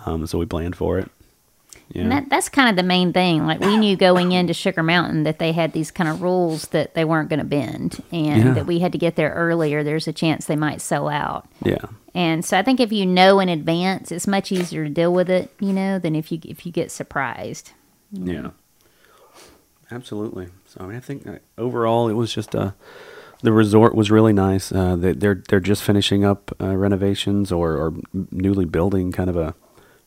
Um, 0.05 0.25
so 0.27 0.37
we 0.39 0.45
planned 0.45 0.75
for 0.75 0.97
it. 0.97 1.11
Yeah. 1.91 2.01
And 2.03 2.11
that, 2.11 2.29
that's 2.29 2.49
kind 2.49 2.69
of 2.69 2.75
the 2.75 2.83
main 2.87 3.13
thing. 3.13 3.45
Like 3.45 3.59
we 3.59 3.77
knew 3.77 3.95
going 3.95 4.31
into 4.31 4.53
Sugar 4.53 4.81
Mountain 4.83 5.23
that 5.23 5.37
they 5.39 5.51
had 5.51 5.71
these 5.73 5.91
kind 5.91 6.09
of 6.09 6.21
rules 6.21 6.67
that 6.69 6.93
they 6.95 7.05
weren't 7.05 7.29
going 7.29 7.39
to 7.39 7.45
bend, 7.45 8.03
and 8.11 8.43
Yeah. 8.43 8.53
that 8.53 8.65
we 8.65 8.79
had 8.79 8.91
to 8.93 8.97
get 8.97 9.15
there 9.15 9.29
earlier. 9.31 9.83
There's 9.83 10.07
a 10.07 10.13
chance 10.13 10.45
they 10.45 10.55
might 10.55 10.81
sell 10.81 11.07
out. 11.07 11.47
yeah. 11.63 11.77
And 12.15 12.45
so 12.45 12.57
I 12.57 12.61
think 12.63 12.79
if 12.79 12.93
you 12.93 13.05
know 13.05 13.39
in 13.41 13.49
advance, 13.49 14.09
it's 14.11 14.25
much 14.25 14.49
easier 14.51 14.85
to 14.85 14.89
deal 14.89 15.13
with 15.13 15.29
it, 15.29 15.51
you 15.59 15.73
know, 15.73 15.99
than 15.99 16.15
if 16.15 16.31
you 16.31 16.39
if 16.45 16.65
you 16.65 16.71
get 16.71 16.89
surprised. 16.89 17.71
Yeah. 18.11 18.51
Absolutely. 19.91 20.47
So 20.65 20.81
I 20.81 20.87
mean, 20.87 20.97
I 20.97 20.99
think 21.01 21.27
overall 21.57 22.07
it 22.09 22.13
was 22.13 22.33
just 22.33 22.55
uh, 22.55 22.71
the 23.41 23.51
resort 23.51 23.95
was 23.95 24.09
really 24.09 24.33
nice. 24.33 24.71
Uh, 24.71 24.95
they, 24.95 25.11
they're 25.11 25.43
they're 25.49 25.59
just 25.59 25.83
finishing 25.83 26.23
up 26.25 26.55
uh, 26.61 26.75
renovations 26.75 27.51
or, 27.51 27.73
or 27.73 27.93
newly 28.31 28.65
building 28.65 29.11
kind 29.11 29.29
of 29.29 29.35
a 29.37 29.53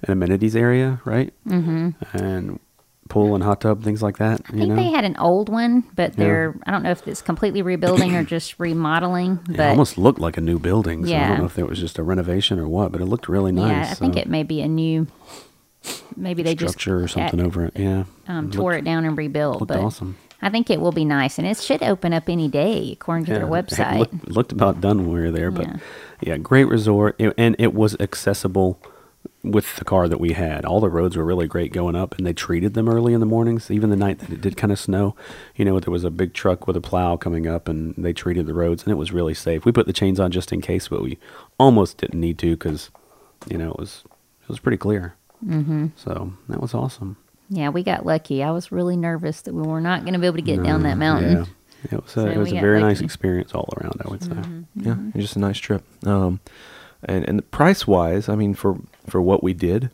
an 0.03 0.13
amenities 0.13 0.55
area, 0.57 1.01
right? 1.05 1.33
Mm-hmm. 1.47 1.91
And 2.17 2.61
pool 3.09 3.35
and 3.35 3.43
hot 3.43 3.61
tub, 3.63 3.83
things 3.83 4.03
like 4.03 4.19
that. 4.19 4.43
I 4.49 4.53
think 4.53 4.69
know, 4.69 4.77
they 4.77 4.91
had 4.91 5.05
an 5.05 5.17
old 5.17 5.49
one, 5.49 5.83
but 5.97 6.15
they're 6.15 6.55
I 6.67 6.71
don't 6.71 6.83
know 6.83 6.91
if 6.91 7.07
it's 7.09 7.23
completely 7.23 7.63
rebuilding 7.63 8.15
or 8.15 8.23
just 8.37 8.59
remodeling. 8.59 9.39
it 9.49 9.59
almost 9.61 9.97
looked 9.99 10.19
like 10.21 10.37
a 10.37 10.41
new 10.43 10.59
building. 10.59 11.07
So 11.07 11.15
I 11.15 11.29
don't 11.29 11.39
know 11.39 11.45
if 11.47 11.59
it 11.59 11.67
was 11.67 11.79
just 11.79 11.99
a 11.99 12.03
renovation 12.03 12.59
or 12.59 12.69
what, 12.69 12.93
but 12.93 13.01
it 13.01 13.07
looked 13.07 13.29
really 13.29 13.53
nice. 13.53 13.87
yeah, 13.87 13.93
I 13.93 13.95
think 13.95 14.17
it 14.17 14.29
may 14.29 14.43
be 14.43 14.61
a 14.61 14.69
new. 14.69 15.07
Maybe 16.17 16.43
they 16.43 16.55
just 16.55 16.73
structure 16.73 17.03
or 17.05 17.09
something 17.09 17.41
over 17.41 17.67
it. 17.67 17.73
Yeah, 17.77 18.05
um, 18.27 18.49
It 18.49 18.53
tore 18.53 18.73
looked- 18.73 18.83
it 18.83 18.85
down 18.85 19.05
and 19.05 19.17
rebuilt. 19.17 19.61
Looked 19.61 19.69
but 19.69 19.81
awesome. 19.81 20.17
I 20.43 20.51
think 20.51 20.71
it 20.71 20.81
will 20.81 20.93
be 20.93 21.05
nice, 21.05 21.39
and 21.39 21.47
it 21.49 21.57
should 21.57 21.83
open 21.83 22.13
up 22.13 22.29
any 22.29 22.47
day 22.49 22.93
according 22.93 23.25
to 23.27 23.33
their 23.33 23.43
it 23.43 23.49
website. 23.51 23.99
looked, 23.99 24.15
it 24.15 24.31
looked 24.31 24.53
about 24.53 24.81
done 24.81 24.99
when 24.99 25.13
we 25.13 25.21
were 25.21 25.31
there, 25.33 25.51
but 25.51 25.67
Yeah. 25.67 25.77
yeah, 26.21 26.37
great 26.37 26.67
resort, 26.67 27.17
It- 27.19 27.35
and 27.39 27.57
it 27.59 27.75
was 27.75 27.97
accessible 28.01 28.79
with 29.43 29.77
the 29.77 29.85
car 29.85 30.09
that 30.09 30.21
we 30.21 30.33
had. 30.33 30.65
All 30.65 30.81
the 30.81 30.89
roads 30.89 31.17
were 31.17 31.25
really 31.25 31.47
great 31.47 31.73
going 31.73 31.95
up, 31.95 32.17
and 32.17 32.27
they 32.27 32.33
treated 32.33 32.75
them 32.75 32.89
early 32.89 33.13
in 33.13 33.21
the 33.21 33.27
mornings. 33.27 33.71
Even 33.71 33.91
the 33.91 33.97
night 33.97 34.19
that 34.19 34.31
it 34.31 34.41
did 34.41 34.57
kind 34.57 34.73
of 34.73 34.79
snow, 34.79 35.15
you 35.55 35.65
know, 35.65 35.79
there 35.79 35.93
was 35.93 36.05
a 36.05 36.11
big 36.11 36.35
truck 36.35 36.67
with 36.67 36.77
a 36.77 36.81
plow 36.81 37.17
coming 37.17 37.47
up, 37.47 37.69
and 37.69 37.95
they 37.97 38.13
treated 38.13 38.47
the 38.47 38.55
roads, 38.55 38.83
and 38.83 38.93
it 38.93 38.97
was 38.97 39.13
really 39.13 39.35
safe. 39.35 39.65
We 39.65 39.73
put 39.73 39.87
the 39.87 39.93
chains 39.93 40.19
on 40.19 40.31
just 40.31 40.53
in 40.53 40.61
case, 40.61 40.89
but 40.89 41.03
we 41.03 41.19
almost 41.59 41.99
didn't 41.99 42.21
need 42.21 42.39
to 42.39 42.57
because, 42.57 42.91
you 43.49 43.59
know, 43.59 43.71
it 43.71 43.79
was 43.79 44.03
it 44.43 44.49
was 44.49 44.59
pretty 44.59 44.79
clear. 44.79 45.15
Mm-hmm. 45.45 45.89
So 45.97 46.33
that 46.49 46.61
was 46.61 46.75
awesome. 46.75 47.17
Yeah, 47.51 47.71
we 47.71 47.83
got 47.83 48.05
lucky. 48.05 48.43
I 48.43 48.51
was 48.51 48.73
really 48.73 48.97
nervous 48.97 49.43
that 49.43 49.55
we 49.55 49.63
were 49.63 49.81
not 49.81 50.03
going 50.03 50.13
to 50.13 50.19
be 50.19 50.27
able 50.27 50.37
to 50.37 50.43
get 50.43 50.63
down 50.63 50.83
that 50.83 50.99
mountain. 50.99 51.37
Yeah. 51.37 51.45
It 51.85 52.03
was 52.03 52.11
a, 52.11 52.13
So 52.13 52.27
it 52.27 52.37
was 52.37 52.51
a 52.51 52.55
got 52.55 52.61
very 52.61 52.81
nice 52.81 53.01
experience 53.01 53.53
all 53.55 53.73
around. 53.77 54.03
I 54.05 54.11
would 54.11 54.23
say. 54.23 54.35
Yeah, 54.75 54.97
it's 55.15 55.23
just 55.23 55.37
a 55.37 55.39
nice 55.39 55.59
trip. 55.59 55.85
Um, 56.07 56.41
and 57.05 57.27
and 57.29 57.39
the 57.39 57.43
price 57.45 57.87
wise, 57.87 58.29
I 58.29 58.35
mean, 58.35 58.55
for 58.55 58.79
for 59.09 59.21
what 59.23 59.43
we 59.43 59.53
did, 59.55 59.91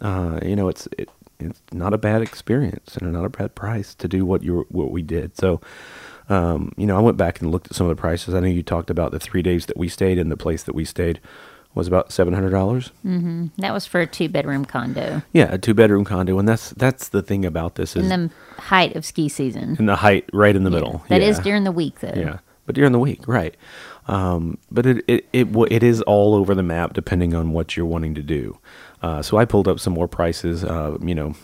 uh, 0.00 0.38
you 0.44 0.56
know, 0.56 0.68
it's 0.68 0.88
it, 0.98 1.08
it's 1.38 1.60
not 1.72 1.92
a 1.92 1.98
bad 1.98 2.22
experience 2.22 2.96
and 2.96 3.12
not 3.12 3.24
a 3.24 3.28
bad 3.28 3.54
price 3.54 3.94
to 3.96 4.08
do 4.08 4.24
what 4.24 4.42
you 4.42 4.66
what 4.70 4.90
we 4.90 5.02
did. 5.02 5.36
So, 5.36 5.60
um, 6.28 6.72
you 6.76 6.86
know, 6.86 6.96
I 6.96 7.00
went 7.00 7.16
back 7.16 7.40
and 7.40 7.50
looked 7.50 7.68
at 7.68 7.74
some 7.74 7.86
of 7.88 7.96
the 7.96 8.00
prices. 8.00 8.34
I 8.34 8.40
know 8.40 8.46
you 8.46 8.62
talked 8.62 8.90
about 8.90 9.10
the 9.12 9.18
three 9.20 9.42
days 9.42 9.66
that 9.66 9.76
we 9.76 9.88
stayed 9.88 10.18
in 10.18 10.28
the 10.28 10.36
place 10.36 10.62
that 10.64 10.74
we 10.74 10.84
stayed 10.84 11.20
was 11.74 11.88
about 11.88 12.12
seven 12.12 12.34
hundred 12.34 12.50
dollars. 12.50 12.90
That 13.02 13.72
was 13.72 13.86
for 13.86 14.00
a 14.00 14.06
two 14.06 14.28
bedroom 14.28 14.64
condo 14.66 15.22
Yeah, 15.32 15.52
a 15.54 15.58
two 15.58 15.72
bedroom 15.74 16.04
condo, 16.04 16.38
and 16.38 16.46
that's 16.48 16.70
that's 16.70 17.08
the 17.08 17.22
thing 17.22 17.44
about 17.44 17.74
this 17.76 17.96
is 17.96 18.08
in 18.10 18.28
the 18.28 18.60
height 18.60 18.94
of 18.94 19.04
ski 19.04 19.28
season. 19.28 19.76
in 19.78 19.86
the 19.86 19.96
height 19.96 20.28
right 20.32 20.54
in 20.54 20.64
the 20.64 20.70
middle. 20.70 21.02
That 21.08 21.22
is 21.22 21.38
Yeah. 21.38 21.42
during 21.44 21.64
the 21.64 21.72
week, 21.72 22.00
though. 22.00 22.12
Yeah, 22.14 22.38
but 22.66 22.74
during 22.74 22.92
the 22.92 22.98
week, 22.98 23.26
right? 23.26 23.56
Um, 24.08 24.58
but 24.70 24.86
it 24.86 25.04
it 25.08 25.28
it 25.32 25.48
it 25.70 25.82
is 25.82 26.02
all 26.02 26.34
over 26.34 26.54
the 26.54 26.62
map 26.62 26.94
depending 26.94 27.34
on 27.34 27.52
what 27.52 27.76
you're 27.76 27.86
wanting 27.86 28.14
to 28.16 28.22
do. 28.22 28.58
Uh, 29.02 29.22
so 29.22 29.36
I 29.38 29.44
pulled 29.44 29.68
up 29.68 29.80
some 29.80 29.92
more 29.94 30.08
prices, 30.08 30.64
uh, 30.64 30.98
you 31.02 31.14
know, 31.14 31.34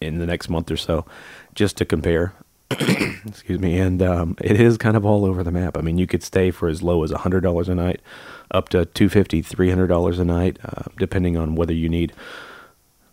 in 0.00 0.18
the 0.18 0.26
next 0.26 0.48
month 0.48 0.70
or 0.70 0.76
so, 0.76 1.06
just 1.54 1.76
to 1.78 1.84
compare. 1.84 2.34
Excuse 2.70 3.60
me, 3.60 3.78
and 3.78 4.02
um, 4.02 4.36
it 4.40 4.60
is 4.60 4.78
kind 4.78 4.96
of 4.96 5.04
all 5.06 5.24
over 5.26 5.42
the 5.44 5.52
map. 5.52 5.76
I 5.78 5.82
mean, 5.82 5.98
you 5.98 6.06
could 6.06 6.22
stay 6.22 6.50
for 6.50 6.68
as 6.68 6.82
low 6.82 7.04
as 7.04 7.12
hundred 7.12 7.42
dollars 7.42 7.68
a 7.68 7.74
night, 7.74 8.00
up 8.50 8.70
to 8.70 8.86
$250, 8.86 9.44
300 9.44 9.86
dollars 9.88 10.18
a 10.18 10.24
night, 10.24 10.58
uh, 10.64 10.84
depending 10.98 11.36
on 11.36 11.54
whether 11.56 11.74
you 11.74 11.88
need 11.88 12.12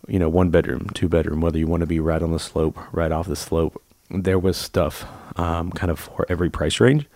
you 0.08 0.18
know, 0.18 0.28
one 0.28 0.50
bedroom, 0.50 0.88
two 0.94 1.08
bedroom, 1.08 1.40
whether 1.40 1.58
you 1.58 1.66
want 1.66 1.82
to 1.82 1.86
be 1.86 2.00
right 2.00 2.22
on 2.22 2.32
the 2.32 2.38
slope, 2.38 2.78
right 2.92 3.12
off 3.12 3.26
the 3.28 3.36
slope. 3.36 3.82
There 4.10 4.38
was 4.38 4.56
stuff 4.56 5.06
um, 5.38 5.70
kind 5.72 5.90
of 5.90 6.00
for 6.00 6.26
every 6.28 6.50
price 6.50 6.80
range, 6.80 7.06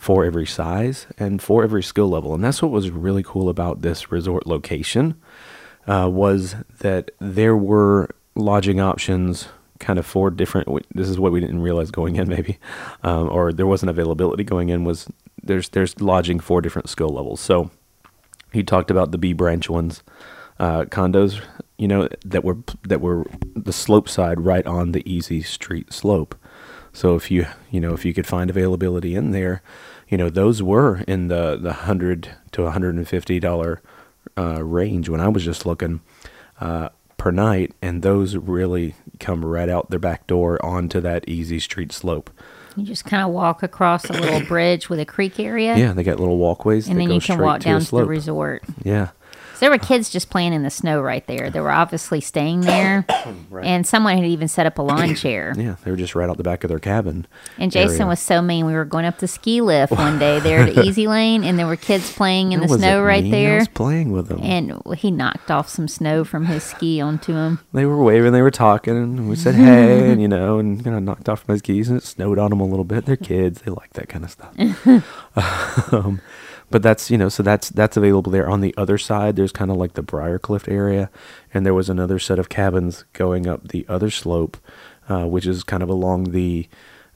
for 0.00 0.24
every 0.24 0.46
size, 0.46 1.06
and 1.18 1.42
for 1.42 1.62
every 1.62 1.82
skill 1.82 2.08
level. 2.08 2.34
And 2.34 2.42
that's 2.42 2.62
what 2.62 2.70
was 2.70 2.90
really 2.90 3.22
cool 3.22 3.48
about 3.48 3.82
this 3.82 4.10
resort 4.10 4.46
location 4.46 5.14
uh, 5.86 6.08
was 6.10 6.56
that 6.78 7.10
there 7.20 7.56
were 7.56 8.08
lodging 8.34 8.80
options 8.80 9.48
kind 9.78 9.98
of 9.98 10.04
for 10.04 10.30
different 10.30 10.68
this 10.94 11.08
is 11.08 11.18
what 11.18 11.32
we 11.32 11.40
didn't 11.40 11.62
realize 11.62 11.90
going 11.90 12.16
in 12.16 12.28
maybe 12.28 12.58
um, 13.02 13.30
or 13.30 13.50
there 13.50 13.66
wasn't 13.66 13.88
availability 13.88 14.44
going 14.44 14.68
in 14.68 14.84
was 14.84 15.08
there's 15.42 15.70
there's 15.70 15.98
lodging 16.02 16.38
for 16.38 16.60
different 16.60 16.88
skill 16.88 17.08
levels 17.08 17.40
so 17.40 17.70
he 18.52 18.62
talked 18.62 18.90
about 18.90 19.12
the 19.12 19.18
B 19.18 19.32
branch 19.32 19.68
ones, 19.68 20.02
uh, 20.58 20.84
condos, 20.84 21.40
you 21.78 21.88
know, 21.88 22.08
that 22.24 22.44
were 22.44 22.58
that 22.82 23.00
were 23.00 23.26
the 23.54 23.72
slope 23.72 24.08
side 24.08 24.40
right 24.40 24.66
on 24.66 24.92
the 24.92 25.08
easy 25.10 25.42
street 25.42 25.92
slope. 25.92 26.34
So 26.92 27.14
if 27.14 27.30
you 27.30 27.46
you 27.70 27.80
know 27.80 27.94
if 27.94 28.04
you 28.04 28.12
could 28.12 28.26
find 28.26 28.50
availability 28.50 29.14
in 29.14 29.30
there, 29.30 29.62
you 30.10 30.18
know 30.18 30.28
those 30.28 30.62
were 30.62 30.98
in 31.08 31.28
the 31.28 31.56
the 31.56 31.72
hundred 31.72 32.30
to 32.52 32.70
hundred 32.70 32.96
and 32.96 33.08
fifty 33.08 33.40
dollar 33.40 33.80
uh, 34.36 34.62
range 34.62 35.08
when 35.08 35.20
I 35.20 35.28
was 35.28 35.44
just 35.44 35.64
looking 35.64 36.00
uh, 36.60 36.90
per 37.16 37.30
night, 37.30 37.72
and 37.80 38.02
those 38.02 38.36
really 38.36 38.94
come 39.18 39.44
right 39.44 39.68
out 39.68 39.90
their 39.90 39.98
back 39.98 40.26
door 40.26 40.62
onto 40.64 41.00
that 41.00 41.28
easy 41.28 41.60
street 41.60 41.92
slope. 41.92 42.30
You 42.76 42.84
just 42.84 43.04
kind 43.04 43.22
of 43.22 43.30
walk 43.30 43.62
across 43.62 44.04
a 44.04 44.12
little 44.12 44.40
bridge 44.48 44.88
with 44.88 45.00
a 45.00 45.06
creek 45.06 45.38
area. 45.38 45.76
Yeah, 45.76 45.92
they 45.92 46.02
got 46.02 46.18
little 46.18 46.38
walkways 46.38 46.88
And 46.88 47.00
then 47.00 47.10
you 47.10 47.20
can 47.20 47.38
walk 47.40 47.60
down 47.60 47.80
a 47.80 47.84
to 47.84 47.90
the 47.90 48.04
resort. 48.04 48.62
Yeah. 48.82 49.10
There 49.60 49.70
were 49.70 49.78
kids 49.78 50.10
just 50.10 50.30
playing 50.30 50.52
in 50.52 50.62
the 50.62 50.70
snow 50.70 51.00
right 51.00 51.26
there. 51.26 51.50
They 51.50 51.60
were 51.60 51.70
obviously 51.70 52.20
staying 52.20 52.62
there, 52.62 53.06
and 53.62 53.86
someone 53.86 54.16
had 54.16 54.26
even 54.26 54.48
set 54.48 54.66
up 54.66 54.78
a 54.78 54.82
lawn 54.82 55.14
chair. 55.16 55.54
Yeah, 55.56 55.76
they 55.84 55.90
were 55.90 55.96
just 55.96 56.14
right 56.14 56.28
out 56.28 56.36
the 56.36 56.42
back 56.42 56.64
of 56.64 56.68
their 56.68 56.78
cabin. 56.78 57.26
And 57.58 57.70
Jason 57.70 58.00
area. 58.02 58.08
was 58.08 58.20
so 58.20 58.42
mean. 58.42 58.66
We 58.66 58.72
were 58.72 58.84
going 58.84 59.04
up 59.04 59.18
the 59.18 59.28
ski 59.28 59.60
lift 59.60 59.92
one 59.92 60.18
day 60.18 60.40
there 60.40 60.66
to 60.66 60.82
Easy 60.82 61.06
Lane, 61.06 61.44
and 61.44 61.58
there 61.58 61.66
were 61.66 61.76
kids 61.76 62.12
playing 62.12 62.52
in 62.52 62.60
That 62.60 62.68
the 62.68 62.78
snow 62.78 63.02
right 63.02 63.22
me. 63.22 63.28
I 63.28 63.32
there. 63.32 63.58
was 63.58 63.68
playing 63.68 64.12
with 64.12 64.28
them. 64.28 64.40
And 64.42 64.80
he 64.96 65.10
knocked 65.10 65.50
off 65.50 65.68
some 65.68 65.88
snow 65.88 66.24
from 66.24 66.46
his 66.46 66.62
ski 66.64 67.00
onto 67.00 67.34
him. 67.34 67.60
they 67.72 67.84
were 67.86 68.02
waving, 68.02 68.32
they 68.32 68.42
were 68.42 68.50
talking, 68.50 68.96
and 68.96 69.28
we 69.28 69.36
said 69.36 69.54
hey, 69.56 70.10
and 70.10 70.20
you 70.20 70.28
know, 70.28 70.58
and 70.58 70.82
kind 70.82 70.96
of 70.96 71.02
knocked 71.02 71.28
off 71.28 71.46
my 71.48 71.56
skis, 71.56 71.88
and 71.88 71.98
it 71.98 72.04
snowed 72.04 72.38
on 72.38 72.50
them 72.50 72.60
a 72.60 72.64
little 72.66 72.84
bit. 72.84 73.04
They're 73.06 73.16
kids; 73.16 73.62
they 73.62 73.70
like 73.70 73.92
that 73.92 74.08
kind 74.08 74.24
of 74.24 74.30
stuff. 74.30 74.54
um, 75.92 76.20
but 76.70 76.82
that's 76.82 77.10
you 77.10 77.18
know, 77.18 77.28
so 77.28 77.42
that's 77.42 77.68
that's 77.70 77.96
available 77.96 78.30
there. 78.30 78.48
On 78.48 78.60
the 78.60 78.74
other 78.76 78.98
side, 78.98 79.36
there's 79.36 79.52
kind 79.52 79.70
of 79.70 79.76
like 79.76 79.94
the 79.94 80.02
Briarcliff 80.02 80.70
area, 80.70 81.10
and 81.52 81.66
there 81.66 81.74
was 81.74 81.88
another 81.88 82.18
set 82.18 82.38
of 82.38 82.48
cabins 82.48 83.04
going 83.12 83.46
up 83.46 83.68
the 83.68 83.84
other 83.88 84.10
slope, 84.10 84.56
uh, 85.08 85.26
which 85.26 85.46
is 85.46 85.64
kind 85.64 85.82
of 85.82 85.88
along 85.88 86.30
the 86.30 86.68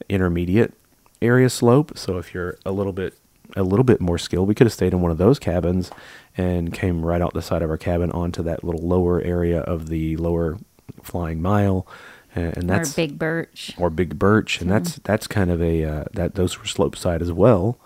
intermediate 0.09 0.75
area 1.23 1.49
slope. 1.49 1.97
So 1.97 2.19
if 2.19 2.35
you're 2.35 2.59
a 2.67 2.73
little 2.73 2.93
bit 2.93 3.15
a 3.57 3.63
little 3.63 3.85
bit 3.85 4.01
more 4.01 4.19
skilled, 4.19 4.49
we 4.49 4.55
could 4.55 4.67
have 4.67 4.73
stayed 4.75 4.93
in 4.93 5.01
one 5.01 5.13
of 5.13 5.19
those 5.19 5.39
cabins 5.39 5.91
and 6.37 6.73
came 6.73 7.05
right 7.05 7.23
out 7.23 7.35
the 7.35 7.43
side 7.43 7.63
of 7.63 7.71
our 7.71 7.79
cabin 7.79 8.11
onto 8.11 8.43
that 8.43 8.65
little 8.65 8.87
lower 8.87 9.21
area 9.21 9.61
of 9.61 9.89
the 9.89 10.17
lower 10.17 10.59
flying 11.03 11.41
mile, 11.41 11.87
and, 12.35 12.69
that's 12.69 12.93
or 12.93 12.97
Big 12.97 13.19
Birch. 13.19 13.73
or 13.79 13.91
big 13.91 14.19
birch, 14.19 14.61
and 14.61 14.71
that's 14.71 14.97
that's 15.05 15.27
kind 15.29 15.51
of 15.51 15.63
a 15.63 15.85
uh, 15.85 16.05
that 16.13 16.35
those 16.35 16.59
were 16.59 16.67
slope 16.67 16.97
side 16.97 17.23
as 17.23 17.31
well. 17.31 17.79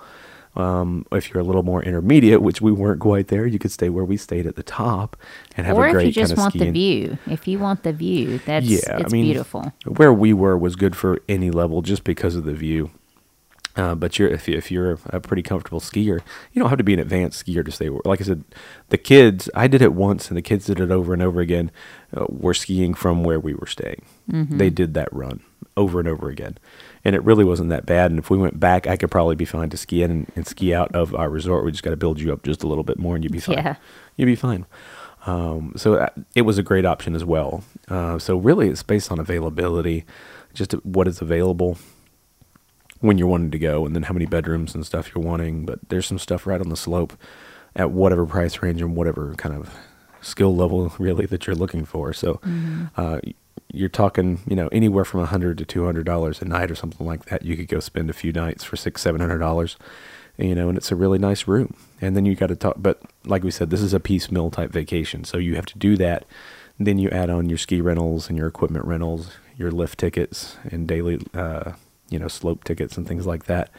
Um, 0.57 1.07
if 1.13 1.31
you're 1.33 1.41
a 1.41 1.45
little 1.45 1.63
more 1.63 1.83
intermediate, 1.83 2.43
which 2.43 2.61
we 2.61 2.73
weren't 2.73 3.01
quite 3.01 3.29
there, 3.29 3.47
you 3.47 3.59
could 3.59 3.71
stay 3.71 3.89
where 3.89 4.05
we 4.05 4.17
stayed 4.17 4.47
at 4.47 4.57
the 4.57 4.63
top 4.63 5.17
and 5.57 5.67
have 5.67 5.77
Or 5.77 5.87
a 5.87 5.93
great. 5.93 6.07
Or 6.07 6.09
if 6.09 6.17
you 6.17 6.23
just 6.23 6.37
want 6.37 6.55
skiing. 6.55 6.67
the 6.67 6.71
view. 6.73 7.19
If 7.27 7.47
you 7.47 7.59
want 7.59 7.83
the 7.85 7.93
view, 7.93 8.39
that's 8.45 8.67
Yeah, 8.67 8.99
it's 8.99 9.13
I 9.13 9.17
mean, 9.17 9.25
beautiful. 9.27 9.73
Where 9.87 10.13
we 10.13 10.33
were 10.33 10.57
was 10.59 10.75
good 10.75 10.97
for 10.97 11.21
any 11.29 11.51
level 11.51 11.83
just 11.83 12.03
because 12.03 12.35
of 12.35 12.45
the 12.45 12.55
view. 12.55 12.91
Uh, 13.77 13.95
but 13.95 14.19
you're 14.19 14.29
if, 14.29 14.49
you, 14.49 14.57
if 14.57 14.73
you're 14.73 14.99
a 15.07 15.21
pretty 15.21 15.43
comfortable 15.43 15.79
skier, 15.79 16.21
you 16.53 16.61
don't 16.61 16.69
have 16.69 16.79
to 16.79 16.85
be 16.85 16.95
an 16.95 16.99
advanced 16.99 17.47
skier 17.47 17.65
to 17.65 17.71
stay. 17.71 17.89
Like 18.05 18.21
I 18.21 18.25
said, 18.25 18.43
the 18.89 18.99
kids, 18.99 19.49
I 19.55 19.69
did 19.69 19.83
it 19.83 19.93
once, 19.93 20.29
and 20.29 20.37
the 20.37 20.43
kids 20.43 20.67
did 20.67 20.81
it 20.81 20.91
over 20.91 21.13
and 21.13 21.23
over 21.23 21.41
again. 21.41 21.71
Uh, 22.17 22.27
were 22.29 22.55
skiing 22.55 22.93
from 22.93 23.23
where 23.23 23.39
we 23.39 23.55
were 23.55 23.69
staying. 23.69 24.03
They 24.27 24.69
did 24.71 24.95
that 24.95 25.09
run 25.13 25.43
over 25.77 26.01
and 26.01 26.09
over 26.09 26.29
again, 26.29 26.59
and 27.05 27.15
it 27.15 27.23
really 27.25 27.45
wasn't 27.45 27.71
that 27.71 27.87
bad. 27.87 28.11
And 28.11 28.19
if 28.19 28.31
we 28.31 28.39
went 28.39 28.59
back, 28.61 28.87
I 28.87 28.97
could 28.97 29.11
probably 29.11 29.37
be 29.37 29.45
fine 29.45 29.71
to 29.71 29.77
ski 29.77 30.03
in 30.03 30.11
and, 30.11 30.33
and 30.37 30.47
ski 30.47 30.75
out 30.75 30.95
of 30.95 31.15
our 31.15 31.29
resort. 31.31 31.65
We 31.65 31.71
just 31.73 31.83
got 31.85 31.91
to 31.91 31.97
build 31.97 32.21
you 32.21 32.33
up 32.33 32.43
just 32.43 32.63
a 32.63 32.67
little 32.69 32.85
bit 32.85 32.99
more, 32.99 33.15
and 33.15 33.25
you'd 33.25 33.33
be 33.33 33.41
fine. 33.41 33.57
Yeah. 33.59 33.77
You'd 34.17 34.27
be 34.27 34.35
fine. 34.37 34.67
Um, 35.27 35.73
so 35.77 35.95
uh, 35.95 36.09
it 36.35 36.43
was 36.43 36.59
a 36.59 36.63
great 36.63 36.85
option 36.85 37.15
as 37.15 37.25
well. 37.25 37.65
Uh, 37.89 38.19
so 38.19 38.37
really, 38.37 38.69
it's 38.69 38.83
based 38.83 39.11
on 39.13 39.19
availability, 39.19 40.05
just 40.55 40.73
what 40.85 41.07
is 41.09 41.21
available 41.21 41.77
when 43.01 43.17
you're 43.19 43.29
wanting 43.29 43.51
to 43.53 43.59
go, 43.59 43.85
and 43.87 43.95
then 43.95 44.05
how 44.05 44.13
many 44.15 44.27
bedrooms 44.27 44.75
and 44.75 44.85
stuff 44.87 45.13
you're 45.15 45.25
wanting. 45.25 45.65
But 45.67 45.79
there's 45.89 46.07
some 46.07 46.19
stuff 46.19 46.47
right 46.47 46.61
on 46.61 46.69
the 46.69 46.77
slope 46.77 47.13
at 47.77 47.91
whatever 47.91 48.27
price 48.27 48.61
range 48.63 48.81
and 48.81 48.97
whatever 48.97 49.35
kind 49.37 49.55
of 49.55 49.73
skill 50.21 50.55
level 50.57 50.93
really 50.99 51.27
that 51.27 51.47
you're 51.47 51.55
looking 51.55 51.85
for. 51.85 52.13
So 52.13 52.41
uh, 52.97 53.21
y- 53.25 53.35
you're 53.73 53.89
talking, 53.89 54.41
you 54.49 54.57
know, 54.57 54.69
anywhere 54.69 55.05
from 55.05 55.21
a 55.21 55.27
hundred 55.27 55.59
to 55.59 55.65
two 55.65 55.85
hundred 55.85 56.07
dollars 56.07 56.41
a 56.41 56.45
night 56.45 56.71
or 56.71 56.75
something 56.75 57.07
like 57.07 57.27
that. 57.27 57.45
You 57.45 57.57
could 57.57 57.69
go 57.69 57.81
spend 57.81 58.11
a 58.11 58.15
few 58.15 58.33
nights 58.33 58.65
for 58.65 58.77
six, 58.77 59.03
seven 59.03 59.21
hundred 59.21 59.39
dollars, 59.39 59.77
you 60.37 60.55
know, 60.55 60.69
and 60.69 60.79
it's 60.79 60.93
a 60.93 60.97
really 60.97 61.19
nice 61.19 61.47
room. 61.47 61.75
And 62.01 62.17
then 62.17 62.25
you 62.25 62.35
got 62.35 62.47
to 62.47 62.57
talk, 62.57 62.77
but 62.79 63.03
like 63.25 63.43
we 63.45 63.51
said, 63.51 63.71
this 63.71 63.83
is 63.83 63.93
a 63.93 64.01
piecemeal 64.01 64.51
type 64.51 64.71
vacation, 64.71 65.25
so 65.25 65.39
you 65.39 65.57
have 65.57 65.67
to 65.67 65.79
do 65.79 65.97
that. 65.97 66.25
Then 66.79 66.99
you 66.99 67.11
add 67.11 67.29
on 67.29 67.49
your 67.49 67.59
ski 67.59 67.81
rentals 67.81 68.29
and 68.29 68.39
your 68.39 68.47
equipment 68.47 68.85
rentals, 68.85 69.33
your 69.57 69.73
lift 69.73 69.99
tickets 69.99 70.57
and 70.71 70.87
daily, 70.87 71.21
uh, 71.35 71.73
you 72.09 72.19
know, 72.19 72.29
slope 72.29 72.65
tickets 72.65 72.97
and 72.97 73.07
things 73.07 73.27
like 73.27 73.47
that. 73.47 73.71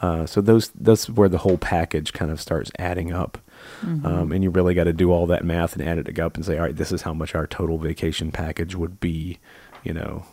Uh, 0.00 0.24
so 0.26 0.40
those 0.40 0.70
that's 0.70 1.10
where 1.10 1.28
the 1.28 1.38
whole 1.38 1.58
package 1.58 2.12
kind 2.12 2.30
of 2.30 2.40
starts 2.40 2.70
adding 2.78 3.12
up, 3.12 3.38
um, 3.82 4.32
and 4.32 4.42
you 4.42 4.50
really 4.50 4.74
got 4.74 4.84
to 4.84 4.92
do 4.92 5.12
all 5.12 5.26
that 5.26 5.44
math 5.44 5.74
and 5.76 5.86
add 5.86 5.98
it 5.98 6.18
up 6.18 6.36
and 6.36 6.44
say, 6.44 6.56
all 6.56 6.64
right, 6.64 6.76
this 6.76 6.92
is 6.92 7.02
how 7.02 7.14
much 7.14 7.34
our 7.34 7.46
total 7.46 7.78
vacation 7.78 8.32
package 8.32 8.74
would 8.74 9.00
be, 9.00 9.38
you 9.84 9.92
know, 9.92 10.24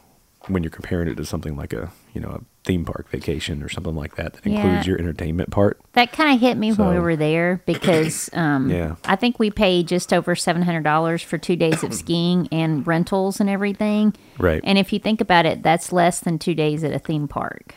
when 0.48 0.64
you're 0.64 0.70
comparing 0.70 1.08
it 1.08 1.16
to 1.16 1.26
something 1.26 1.56
like 1.56 1.74
a 1.74 1.92
you 2.14 2.22
know 2.22 2.30
a 2.30 2.42
theme 2.64 2.86
park 2.86 3.10
vacation 3.10 3.62
or 3.62 3.70
something 3.70 3.96
like 3.96 4.16
that 4.16 4.34
that 4.34 4.46
includes 4.46 4.88
your 4.88 4.98
entertainment 4.98 5.52
part. 5.52 5.80
That 5.94 6.12
kind 6.12 6.34
of 6.34 6.40
hit 6.40 6.58
me 6.58 6.74
when 6.74 6.90
we 6.94 7.00
were 7.00 7.16
there 7.16 7.62
because 7.66 8.30
um, 8.34 8.70
Yeah. 8.70 8.96
I 9.06 9.16
think 9.16 9.40
we 9.40 9.52
paid 9.52 9.88
just 9.88 10.14
over 10.14 10.36
seven 10.36 10.62
hundred 10.64 10.84
dollars 10.84 11.22
for 11.22 11.38
two 11.38 11.56
days 11.56 11.84
of 11.84 11.94
skiing 11.94 12.48
and 12.52 12.86
rentals 12.86 13.40
and 13.40 13.50
everything. 13.50 14.16
Right. 14.38 14.62
And 14.64 14.78
if 14.78 14.94
you 14.94 15.00
think 15.00 15.22
about 15.22 15.46
it, 15.46 15.64
that's 15.64 15.92
less 15.92 16.20
than 16.20 16.40
two 16.40 16.56
days 16.56 16.84
at 16.84 16.94
a 16.94 17.00
theme 17.00 17.28
park. 17.28 17.76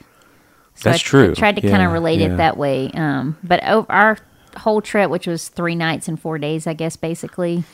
So 0.75 0.91
That's 0.91 1.03
I, 1.03 1.09
true. 1.09 1.31
I 1.33 1.35
tried 1.35 1.57
to 1.57 1.63
kind 1.63 1.83
of 1.83 1.93
relate 1.93 2.21
yeah. 2.21 2.35
it 2.35 2.37
that 2.37 2.57
way. 2.57 2.89
Um, 2.95 3.37
but 3.43 3.61
our 3.65 4.17
whole 4.57 4.81
trip, 4.81 5.11
which 5.11 5.27
was 5.27 5.49
three 5.49 5.75
nights 5.75 6.09
and 6.09 6.21
four 6.21 6.39
days, 6.39 6.67
I 6.67 6.75
guess, 6.75 6.97
basically, 6.97 7.65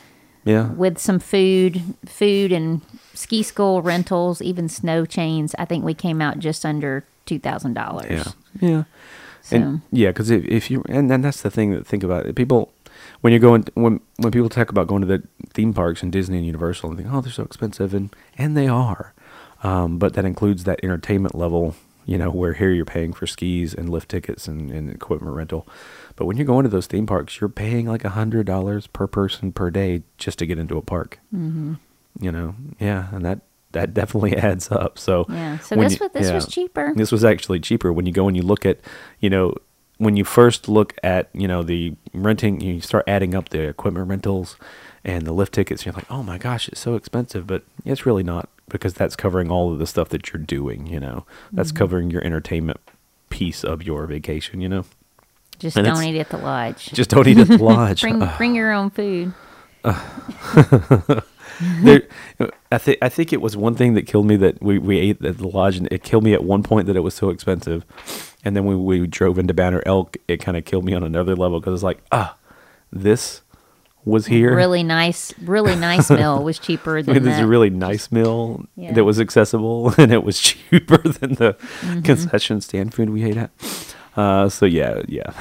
Yeah. 0.43 0.69
with 0.73 0.97
some 0.99 1.19
food, 1.19 1.81
food 2.05 2.51
and 2.51 2.81
ski 3.13 3.43
school 3.43 3.81
rentals, 3.81 4.41
even 4.41 4.69
snow 4.69 5.05
chains, 5.05 5.55
I 5.57 5.65
think 5.65 5.83
we 5.83 5.93
came 5.93 6.21
out 6.21 6.39
just 6.39 6.65
under 6.65 7.03
two 7.25 7.39
thousand 7.39 7.73
dollars. 7.73 8.09
Yeah. 8.09 8.31
Yeah. 8.61 8.83
So 9.41 9.57
And 9.57 9.81
yeah, 9.91 10.09
because 10.09 10.29
if, 10.29 10.43
if 10.45 10.71
you 10.71 10.83
and 10.89 11.09
then 11.09 11.21
that's 11.21 11.41
the 11.41 11.51
thing 11.51 11.71
that 11.71 11.85
think 11.87 12.03
about 12.03 12.25
it. 12.25 12.35
People 12.35 12.71
when 13.21 13.31
you're 13.33 13.39
going 13.39 13.65
when 13.73 13.99
when 14.17 14.31
people 14.31 14.49
talk 14.49 14.69
about 14.69 14.87
going 14.87 15.01
to 15.01 15.07
the 15.07 15.23
theme 15.53 15.73
parks 15.73 16.01
and 16.03 16.11
Disney 16.11 16.37
and 16.37 16.45
Universal 16.45 16.89
and 16.89 16.97
think, 16.97 17.09
oh, 17.11 17.21
they're 17.21 17.31
so 17.31 17.43
expensive, 17.43 17.93
and 17.93 18.15
and 18.37 18.55
they 18.57 18.67
are, 18.67 19.13
um, 19.63 19.97
but 19.99 20.13
that 20.13 20.25
includes 20.25 20.63
that 20.63 20.79
entertainment 20.83 21.35
level. 21.35 21.75
You 22.05 22.17
know, 22.19 22.29
where 22.29 22.53
here 22.53 22.69
you're 22.71 22.85
paying 22.85 23.13
for 23.13 23.25
skis 23.25 23.73
and 23.73 23.89
lift 23.89 24.09
tickets 24.09 24.47
and, 24.47 24.69
and 24.71 24.89
equipment 24.91 25.35
rental, 25.35 25.67
but 26.15 26.25
when 26.25 26.37
you're 26.37 26.45
going 26.45 26.63
to 26.63 26.69
those 26.69 26.85
theme 26.87 27.07
parks, 27.07 27.39
you're 27.41 27.49
paying 27.49 27.87
like 27.87 28.05
a 28.05 28.09
hundred 28.09 28.45
dollars 28.45 28.85
per 28.87 29.07
person 29.07 29.51
per 29.51 29.71
day 29.71 30.03
just 30.17 30.37
to 30.39 30.45
get 30.45 30.59
into 30.59 30.77
a 30.77 30.81
park. 30.83 31.19
Mm-hmm. 31.33 31.73
You 32.19 32.31
know, 32.31 32.55
yeah, 32.79 33.07
and 33.11 33.25
that 33.25 33.39
that 33.71 33.93
definitely 33.93 34.37
adds 34.49 34.71
up. 34.71 34.97
So 34.99 35.25
Yeah, 35.29 35.57
so 35.59 35.75
this 35.75 35.99
was- 35.99 36.11
this 36.13 36.31
was 36.31 36.47
cheaper. 36.47 36.93
This 36.95 37.11
was 37.11 37.23
actually 37.25 37.59
cheaper 37.59 37.91
when 37.91 38.05
you 38.05 38.11
go 38.13 38.27
and 38.27 38.37
you 38.37 38.43
look 38.43 38.65
at, 38.65 38.79
you 39.19 39.29
know, 39.29 39.55
when 39.97 40.15
you 40.15 40.23
first 40.25 40.69
look 40.69 40.93
at, 41.03 41.29
you 41.33 41.47
know, 41.47 41.63
the 41.63 41.95
renting, 42.13 42.61
you 42.61 42.81
start 42.81 43.03
adding 43.07 43.33
up 43.33 43.49
the 43.49 43.61
equipment 43.61 44.07
rentals 44.09 44.57
and 45.03 45.25
the 45.25 45.31
lift 45.33 45.53
tickets. 45.53 45.85
You're 45.85 45.93
like, 45.93 46.09
oh 46.11 46.21
my 46.21 46.37
gosh, 46.37 46.67
it's 46.69 46.79
so 46.81 46.95
expensive, 46.95 47.47
but 47.47 47.63
it's 47.85 48.05
really 48.05 48.23
not 48.23 48.49
because 48.69 48.93
that's 48.93 49.15
covering 49.15 49.51
all 49.51 49.71
of 49.71 49.79
the 49.79 49.87
stuff 49.87 50.09
that 50.09 50.31
you're 50.33 50.41
doing. 50.41 50.87
You 50.87 50.99
know, 50.99 51.25
that's 51.51 51.69
Mm-hmm. 51.69 51.77
covering 51.77 52.11
your 52.11 52.23
entertainment 52.23 52.79
piece 53.29 53.63
of 53.63 53.83
your 53.83 54.05
vacation. 54.07 54.61
You 54.61 54.69
know, 54.69 54.85
just 55.59 55.77
and 55.77 55.85
don't 55.85 56.03
eat 56.03 56.19
at 56.19 56.29
the 56.29 56.37
lodge. 56.37 56.85
just 56.93 57.09
don't 57.09 57.27
eat 57.27 57.37
at 57.37 57.47
the 57.47 57.57
lodge. 57.63 58.01
bring 58.07 58.19
bring 58.37 58.55
your 58.55 58.71
own 58.71 58.89
food. 58.89 59.33
there, 61.83 62.01
I 62.71 62.77
think 62.77 62.97
I 63.01 63.09
think 63.09 63.31
it 63.31 63.41
was 63.41 63.55
one 63.55 63.75
thing 63.75 63.93
that 63.93 64.07
killed 64.07 64.25
me 64.25 64.35
that 64.37 64.61
we, 64.61 64.79
we 64.79 64.97
ate 64.97 65.23
at 65.23 65.37
the 65.37 65.47
lodge, 65.47 65.77
and 65.77 65.87
it 65.91 66.03
killed 66.03 66.23
me 66.23 66.33
at 66.33 66.43
one 66.43 66.63
point 66.63 66.87
that 66.87 66.95
it 66.95 67.01
was 67.01 67.13
so 67.13 67.29
expensive, 67.29 67.85
and 68.43 68.55
then 68.55 68.65
when 68.65 68.83
we 68.83 69.05
drove 69.07 69.37
into 69.37 69.53
Banner 69.53 69.83
Elk, 69.85 70.17
it 70.27 70.37
kind 70.37 70.57
of 70.57 70.65
killed 70.65 70.85
me 70.85 70.93
on 70.93 71.03
another 71.03 71.35
level 71.35 71.59
because 71.59 71.75
it's 71.75 71.83
like 71.83 71.99
ah, 72.11 72.35
this 72.91 73.41
was 74.05 74.27
here. 74.27 74.55
Really 74.55 74.83
nice, 74.83 75.33
really 75.41 75.75
nice 75.75 76.09
meal 76.09 76.43
was 76.49 76.59
cheaper 76.59 76.99
I 76.99 77.01
than 77.01 77.15
mean, 77.15 77.23
this 77.23 77.37
that. 77.37 77.43
a 77.43 77.47
really 77.47 77.69
nice 77.71 78.11
meal 78.11 78.65
Yeah. 78.75 78.93
that 78.93 79.03
was 79.03 79.19
accessible, 79.19 79.93
and 79.97 80.11
it 80.13 80.23
was 80.23 80.39
cheaper 80.39 80.97
than 81.19 81.35
the 81.35 81.53
Mm-hmm. 81.81 82.01
concession 82.01 82.61
stand 82.61 82.93
food 82.93 83.09
we 83.09 83.23
ate 83.23 83.37
at. 83.37 83.49
Uh, 84.15 84.47
so 84.47 84.65
yeah, 84.65 85.01
yeah, 85.09 85.31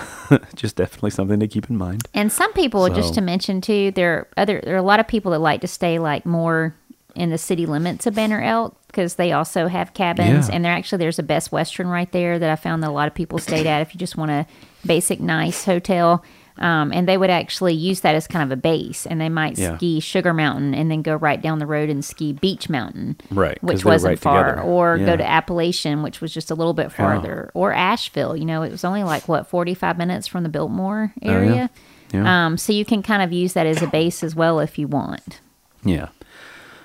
just 0.57 0.75
definitely 0.77 1.11
something 1.11 1.39
to 1.39 1.47
keep 1.47 1.71
in 1.71 1.77
mind. 1.77 2.09
And 2.13 2.33
some 2.33 2.53
people, 2.55 2.89
just 2.89 3.15
to 3.15 3.21
mention 3.21 3.61
too, 3.61 3.93
there 3.93 4.13
are 4.15 4.29
other 4.37 4.61
there 4.65 4.75
are 4.75 4.79
a 4.79 4.83
lot 4.83 4.99
of 4.99 5.07
people 5.07 5.31
that 5.33 5.39
like 5.39 5.61
to 5.61 5.69
stay 5.69 6.01
like 6.01 6.27
more 6.27 6.75
in 7.15 7.31
the 7.31 7.39
city 7.39 7.67
limits 7.67 8.05
of 8.09 8.17
Banner 8.17 8.43
Elk 8.43 8.77
because 8.89 9.15
they 9.15 9.31
also 9.31 9.69
have 9.69 9.95
cabins, 9.95 10.49
Yeah. 10.49 10.57
and 10.57 10.65
there 10.65 10.73
actually 10.73 10.99
there's 10.99 11.21
a 11.21 11.23
Best 11.23 11.53
Western 11.53 11.87
right 11.87 12.11
there 12.11 12.37
that 12.41 12.51
I 12.51 12.57
found 12.57 12.83
that 12.83 12.89
a 12.91 12.93
lot 12.93 13.07
of 13.07 13.15
people 13.15 13.39
stayed 13.39 13.67
at 13.67 13.81
if 13.83 13.95
you 13.95 13.99
just 14.01 14.17
want 14.17 14.33
a 14.33 14.47
basic 14.85 15.21
nice 15.21 15.65
hotel. 15.65 16.25
Um, 16.59 16.93
and 16.93 17.09
they 17.09 17.17
would 17.17 17.31
actually 17.31 17.75
use 17.75 18.03
that 18.03 18.15
as 18.15 18.29
kind 18.29 18.45
of 18.45 18.57
a 18.57 18.61
base, 18.61 19.07
and 19.07 19.21
they 19.21 19.29
might 19.29 19.59
Yeah. 19.59 19.77
ski 19.77 19.99
Sugar 19.99 20.33
Mountain 20.33 20.73
and 20.73 20.89
then 20.89 21.03
go 21.03 21.17
right 21.17 21.43
down 21.43 21.59
the 21.59 21.67
road 21.67 21.91
and 21.91 22.05
ski 22.05 22.33
Beech 22.33 22.69
Mountain, 22.69 23.17
right? 23.33 23.61
Which 23.61 23.85
wasn't 23.85 24.13
right 24.13 24.19
far, 24.21 24.45
together. 24.51 24.63
or 24.63 24.97
Yeah. 24.97 25.07
go 25.07 25.17
to 25.17 25.29
Appalachian, 25.29 26.03
which 26.05 26.21
was 26.21 26.33
just 26.33 26.53
a 26.53 26.55
little 26.55 26.73
bit 26.75 26.93
farther, 26.93 27.51
or 27.55 27.73
Asheville. 27.73 28.37
You 28.37 28.45
know, 28.45 28.63
it 28.63 28.71
was 28.71 28.85
only 28.85 29.03
like 29.03 29.27
what 29.27 29.49
forty 29.49 29.75
five 29.75 29.99
minutes 29.99 30.29
from 30.29 30.45
the 30.45 30.49
Biltmore 30.49 31.13
Oh, 31.25 31.29
area. 31.29 31.71
Yeah. 32.13 32.47
Um, 32.47 32.57
so 32.57 32.73
you 32.73 32.85
can 32.85 33.03
kind 33.03 33.23
of 33.23 33.33
use 33.33 33.55
that 33.55 33.67
as 33.67 33.83
a 33.83 33.89
base 33.89 34.23
as 34.23 34.37
well 34.37 34.61
if 34.61 34.79
you 34.79 34.87
want. 34.87 35.41
Yeah, 35.85 36.11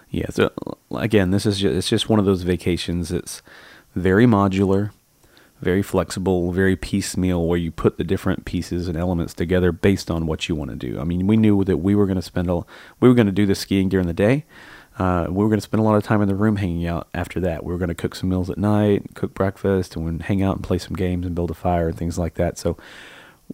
yeah. 0.10 0.26
So 0.32 0.50
again, 0.96 1.30
this 1.30 1.46
is 1.46 1.60
just, 1.60 1.76
it's 1.76 1.90
just 1.90 2.10
one 2.10 2.18
of 2.18 2.26
those 2.26 2.42
vacations. 2.42 3.12
It's 3.12 3.44
very 3.96 4.26
modular, 4.26 4.90
very 5.62 5.82
flexible, 5.82 6.52
very 6.52 6.76
piecemeal, 6.76 7.46
where 7.46 7.58
you 7.58 7.72
put 7.72 7.98
the 7.98 8.04
different 8.04 8.46
pieces 8.46 8.88
and 8.88 8.98
elements 8.98 9.34
together 9.34 9.72
based 9.72 10.10
on 10.10 10.26
what 10.26 10.48
you 10.48 10.56
want 10.56 10.72
to 10.72 10.76
do. 10.76 11.00
I 11.00 11.04
mean, 11.04 11.28
we 11.28 11.38
knew 11.38 11.64
that 11.64 11.78
we 11.78 11.96
were 11.96 12.06
going 12.06 12.16
to 12.16 12.22
spend 12.22 12.50
a, 12.50 12.62
we 13.00 13.10
were 13.10 13.16
going 13.16 13.28
to 13.28 13.32
do 13.32 13.46
the 13.46 13.56
skiing 13.56 13.90
during 13.90 14.08
the 14.08 14.14
day. 14.14 14.46
Uh, 14.98 15.28
we 15.30 15.44
were 15.44 15.50
going 15.50 15.60
to 15.60 15.64
spend 15.64 15.80
a 15.80 15.84
lot 15.84 15.96
of 15.96 16.04
time 16.04 16.22
in 16.22 16.28
the 16.28 16.36
room 16.36 16.58
hanging 16.58 16.86
out 16.86 17.08
after 17.14 17.40
that. 17.40 17.64
We 17.64 17.72
were 17.72 17.80
going 17.80 17.90
to 17.90 17.96
cook 17.96 18.16
some 18.16 18.30
meals 18.30 18.50
at 18.50 18.58
night, 18.58 19.16
cook 19.16 19.34
breakfast, 19.34 19.96
and 19.96 20.22
hang 20.22 20.44
out 20.44 20.56
and 20.56 20.64
play 20.64 20.78
some 20.78 20.96
games 20.96 21.26
and 21.26 21.34
build 21.34 21.52
a 21.52 21.54
fire 21.54 21.88
and 21.88 21.98
things 21.98 22.18
like 22.18 22.34
that. 22.36 22.58
So 22.58 22.78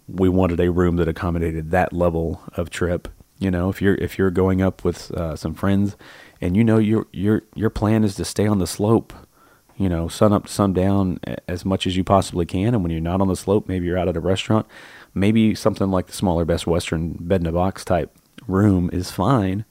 we 0.08 0.28
wanted 0.28 0.60
a 0.60 0.72
room 0.72 0.96
that 0.98 1.08
accommodated 1.08 1.72
that 1.72 1.94
level 1.94 2.42
of 2.54 2.70
trip. 2.70 3.08
You 3.38 3.52
know, 3.52 3.70
if 3.70 3.82
you're 3.82 3.96
if 3.96 4.18
you're 4.18 4.32
going 4.32 4.62
up 4.62 4.84
with 4.84 5.12
uh, 5.12 5.36
some 5.36 5.54
friends, 5.54 5.96
and 6.42 6.56
you 6.56 6.64
know 6.64 6.78
your 6.78 7.06
your 7.12 7.44
your 7.54 7.70
plan 7.70 8.04
is 8.04 8.16
to 8.16 8.26
stay 8.26 8.48
on 8.48 8.60
the 8.60 8.68
slope 8.68 9.14
you 9.78 9.90
know, 9.90 10.08
sun 10.08 10.34
up 10.34 10.46
to 10.46 10.52
sundown 10.52 11.20
as 11.48 11.66
much 11.66 11.86
as 11.86 11.98
you 11.98 12.04
possibly 12.04 12.46
can. 12.46 12.74
And 12.74 12.84
when 12.84 12.92
you're 12.92 13.02
not 13.02 13.22
on 13.22 13.28
the 13.28 13.36
slope, 13.36 13.68
maybe 13.68 13.86
you're 13.86 13.98
out 13.98 14.08
at 14.08 14.18
a 14.18 14.22
restaurant, 14.22 14.66
maybe 15.14 15.54
something 15.54 15.92
like 15.92 16.08
the 16.08 16.14
smaller 16.14 16.46
Best 16.46 16.66
Western 16.66 17.14
bed 17.14 17.42
in 17.42 17.48
a 17.48 17.52
box 17.52 17.84
type 17.84 18.16
room 18.48 18.90
is 18.94 19.12
fine 19.12 19.66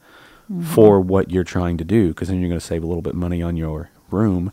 mm-hmm. 0.50 0.62
for 0.62 1.00
what 1.00 1.30
you're 1.30 1.44
trying 1.44 1.76
to 1.78 1.84
do 1.84 2.08
because 2.08 2.28
then 2.28 2.40
you're 2.40 2.48
going 2.48 2.60
to 2.60 2.66
save 2.66 2.82
a 2.82 2.86
little 2.86 3.02
bit 3.02 3.14
money 3.14 3.42
on 3.42 3.56
your 3.56 3.90
room 4.10 4.52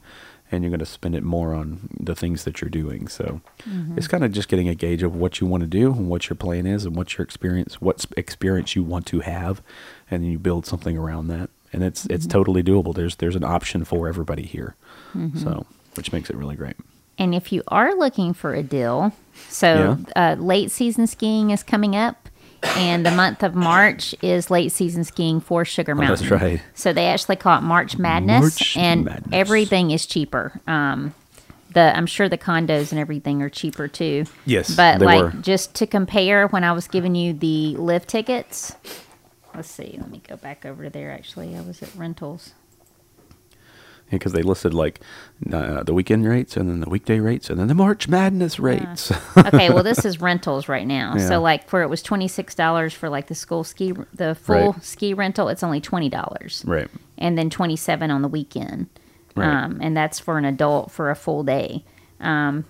and 0.52 0.64
you're 0.64 0.70
going 0.70 0.80
to 0.80 0.86
spend 0.86 1.16
it 1.16 1.24
more 1.24 1.54
on 1.54 1.90
the 1.98 2.16
things 2.16 2.44
that 2.44 2.60
you're 2.60 2.70
doing. 2.70 3.08
So 3.08 3.42
mm-hmm. 3.62 3.98
it's 3.98 4.08
kind 4.08 4.24
of 4.24 4.34
just 4.34 4.50
getting 4.50 4.68
a 4.68 4.76
gauge 4.76 5.02
of 5.02 5.16
what 5.16 5.40
you 5.40 5.48
want 5.48 5.62
to 5.62 5.68
do 5.68 5.94
and 5.94 6.10
what 6.10 6.30
your 6.30 6.36
plan 6.36 6.66
is 6.66 6.86
and 6.86 6.96
what 6.96 7.18
your 7.18 7.24
experience, 7.24 7.80
what 7.80 8.06
experience 8.18 8.76
you 8.76 8.84
want 8.84 9.06
to 9.08 9.22
have, 9.22 9.62
and 10.10 10.24
then 10.24 10.32
you 10.32 10.40
build 10.40 10.66
something 10.66 10.98
around 10.98 11.28
that. 11.28 11.50
And 11.74 11.84
it's 11.84 12.04
mm-hmm. 12.04 12.14
it's 12.14 12.28
totally 12.28 12.64
doable. 12.64 12.94
There's 12.94 13.16
there's 13.18 13.36
an 13.36 13.44
option 13.44 13.86
for 13.86 14.08
everybody 14.08 14.44
here. 14.44 14.76
Mm-hmm. 15.16 15.40
So, 15.40 15.66
which 15.96 16.12
makes 16.12 16.30
it 16.30 16.36
really 16.36 16.56
great. 16.56 16.76
And 17.18 17.36
if 17.36 17.52
you 17.52 17.64
are 17.68 17.94
looking 17.96 18.34
for 18.34 18.54
a 18.54 18.64
deal, 18.64 19.14
so 19.50 19.98
yeah. 20.16 20.32
uh, 20.32 20.36
late 20.36 20.72
season 20.72 21.08
skiing 21.08 21.52
is 21.52 21.62
coming 21.62 21.96
up, 21.96 22.30
and 22.64 23.06
the 23.06 23.12
month 23.12 23.44
of 23.44 23.54
March 23.54 24.16
is 24.22 24.50
late 24.50 24.72
season 24.72 25.04
skiing 25.04 25.40
for 25.40 25.64
Sugar 25.66 25.94
Mountain. 25.96 26.28
Oh, 26.28 26.30
that's 26.30 26.44
right. 26.44 26.62
So 26.74 26.94
they 26.94 27.08
actually 27.08 27.36
call 27.36 27.58
it 27.58 27.62
March 27.62 27.98
Madness, 27.98 28.42
March 28.42 28.78
and 28.78 29.06
Madness. 29.06 29.30
everything 29.34 29.92
is 29.92 30.06
cheaper. 30.06 30.60
Um, 30.68 31.14
the 31.74 31.96
I'm 31.96 32.06
sure 32.06 32.28
the 32.28 32.38
condos 32.38 32.92
and 32.92 33.00
everything 33.00 33.42
are 33.42 33.50
cheaper 33.50 33.88
too. 33.88 34.26
Yes, 34.46 34.76
but 34.76 35.00
like 35.00 35.34
were. 35.34 35.42
just 35.42 35.74
to 35.76 35.88
compare, 35.88 36.48
when 36.48 36.64
I 36.64 36.72
was 36.72 36.88
giving 36.88 37.16
you 37.16 37.34
the 37.34 37.76
live 37.78 38.08
tickets, 38.08 38.76
let's 39.56 39.70
see. 39.70 39.96
Let 39.98 40.10
me 40.10 40.22
go 40.28 40.38
back 40.38 40.66
over 40.66 40.90
there. 40.90 41.12
Actually, 41.12 41.56
I 41.56 41.62
was 41.62 41.82
at 41.82 41.94
rentals 41.96 42.54
Yeah, 44.08 44.12
because 44.12 44.34
they 44.34 44.42
listed 44.42 44.74
like 44.74 45.00
uh, 45.52 45.84
the 45.84 45.94
weekend 45.94 46.26
rates 46.26 46.58
and 46.58 46.70
then 46.70 46.80
the 46.82 46.90
weekday 46.90 47.20
rates 47.20 47.50
and 47.50 47.60
then 47.60 47.68
the 47.68 47.74
March 47.76 48.08
Madness 48.08 48.60
rates. 48.60 49.12
Yeah. 49.12 49.44
okay, 49.48 49.70
well 49.70 49.84
this 49.84 50.06
is 50.06 50.22
rentals 50.22 50.68
right 50.68 50.88
now. 50.88 51.16
Yeah. 51.18 51.28
So 51.28 51.42
like 51.42 51.70
for 51.70 51.82
it 51.82 51.90
was 51.90 52.02
twenty 52.02 52.28
six 52.28 52.56
dollars 52.56 52.94
for 52.94 53.10
like 53.10 53.28
the 53.28 53.36
school 53.36 53.64
ski 53.64 53.94
the 54.14 54.36
full 54.36 54.74
right. 54.74 54.84
ski 54.84 55.14
rental. 55.14 55.50
It's 55.50 55.64
only 55.64 55.82
twenty 55.82 56.10
dollars. 56.10 56.64
Right. 56.66 56.90
And 57.18 57.38
then 57.38 57.50
twenty 57.50 57.76
seven 57.76 58.12
on 58.12 58.22
the 58.22 58.30
weekend. 58.30 58.88
Right. 59.36 59.48
Um, 59.48 59.80
and 59.82 59.96
that's 59.96 60.20
for 60.20 60.38
an 60.38 60.46
adult 60.46 60.92
for 60.92 61.10
a 61.10 61.16
full 61.16 61.44
day. 61.44 61.86
Um, 62.20 62.66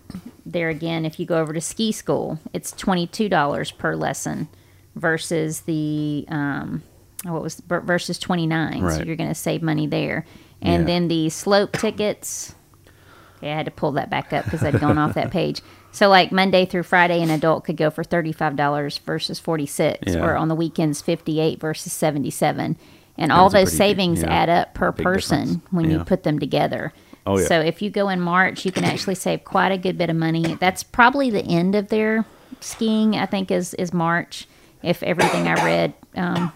there 0.45 0.69
again, 0.69 1.05
if 1.05 1.19
you 1.19 1.25
go 1.25 1.39
over 1.39 1.53
to 1.53 1.61
ski 1.61 1.91
school, 1.91 2.39
it's 2.53 2.71
twenty 2.71 3.07
two 3.07 3.29
dollars 3.29 3.71
per 3.71 3.95
lesson 3.95 4.47
versus 4.95 5.61
the 5.61 6.25
um, 6.29 6.83
what 7.23 7.41
was 7.41 7.61
versus 7.67 8.19
twenty 8.19 8.47
nine. 8.47 8.81
Right. 8.81 8.97
So 8.97 9.03
you're 9.03 9.15
going 9.15 9.29
to 9.29 9.35
save 9.35 9.61
money 9.61 9.87
there 9.87 10.25
and 10.61 10.83
yeah. 10.83 10.87
then 10.87 11.07
the 11.07 11.29
slope 11.29 11.73
tickets. 11.73 12.55
Okay, 13.37 13.51
I 13.51 13.55
had 13.55 13.65
to 13.65 13.71
pull 13.71 13.93
that 13.93 14.09
back 14.09 14.33
up 14.33 14.45
because 14.45 14.63
I'd 14.63 14.79
gone 14.79 14.97
off 14.97 15.15
that 15.15 15.31
page. 15.31 15.61
So 15.91 16.07
like 16.09 16.31
Monday 16.31 16.65
through 16.65 16.83
Friday, 16.83 17.21
an 17.21 17.29
adult 17.29 17.65
could 17.65 17.77
go 17.77 17.89
for 17.89 18.03
thirty 18.03 18.31
five 18.31 18.55
dollars 18.55 18.97
versus 18.99 19.39
forty 19.39 19.65
six, 19.65 20.13
yeah. 20.13 20.23
or 20.23 20.35
on 20.35 20.47
the 20.47 20.55
weekends 20.55 21.01
fifty 21.01 21.39
eight 21.39 21.59
versus 21.59 21.91
seventy 21.91 22.29
seven. 22.29 22.77
And 23.17 23.31
all 23.31 23.49
those 23.49 23.75
savings 23.75 24.21
yeah, 24.21 24.33
add 24.33 24.49
up 24.49 24.73
per 24.73 24.91
person 24.91 25.39
difference. 25.39 25.71
when 25.71 25.91
you 25.91 26.03
put 26.03 26.23
them 26.23 26.39
together. 26.39 26.93
Oh, 27.25 27.37
yeah. 27.37 27.45
So 27.45 27.59
if 27.59 27.81
you 27.81 27.91
go 27.91 28.09
in 28.09 28.19
March, 28.19 28.65
you 28.65 28.71
can 28.71 28.83
actually 28.83 29.15
save 29.15 29.43
quite 29.43 29.71
a 29.71 29.77
good 29.77 29.97
bit 29.97 30.09
of 30.09 30.15
money. 30.15 30.55
That's 30.55 30.81
probably 30.81 31.29
the 31.29 31.43
end 31.43 31.75
of 31.75 31.89
their 31.89 32.25
skiing. 32.61 33.15
I 33.15 33.25
think 33.25 33.51
is 33.51 33.73
is 33.75 33.93
March. 33.93 34.47
If 34.83 35.03
everything 35.03 35.47
I 35.47 35.53
read, 35.65 35.93
um, 36.15 36.51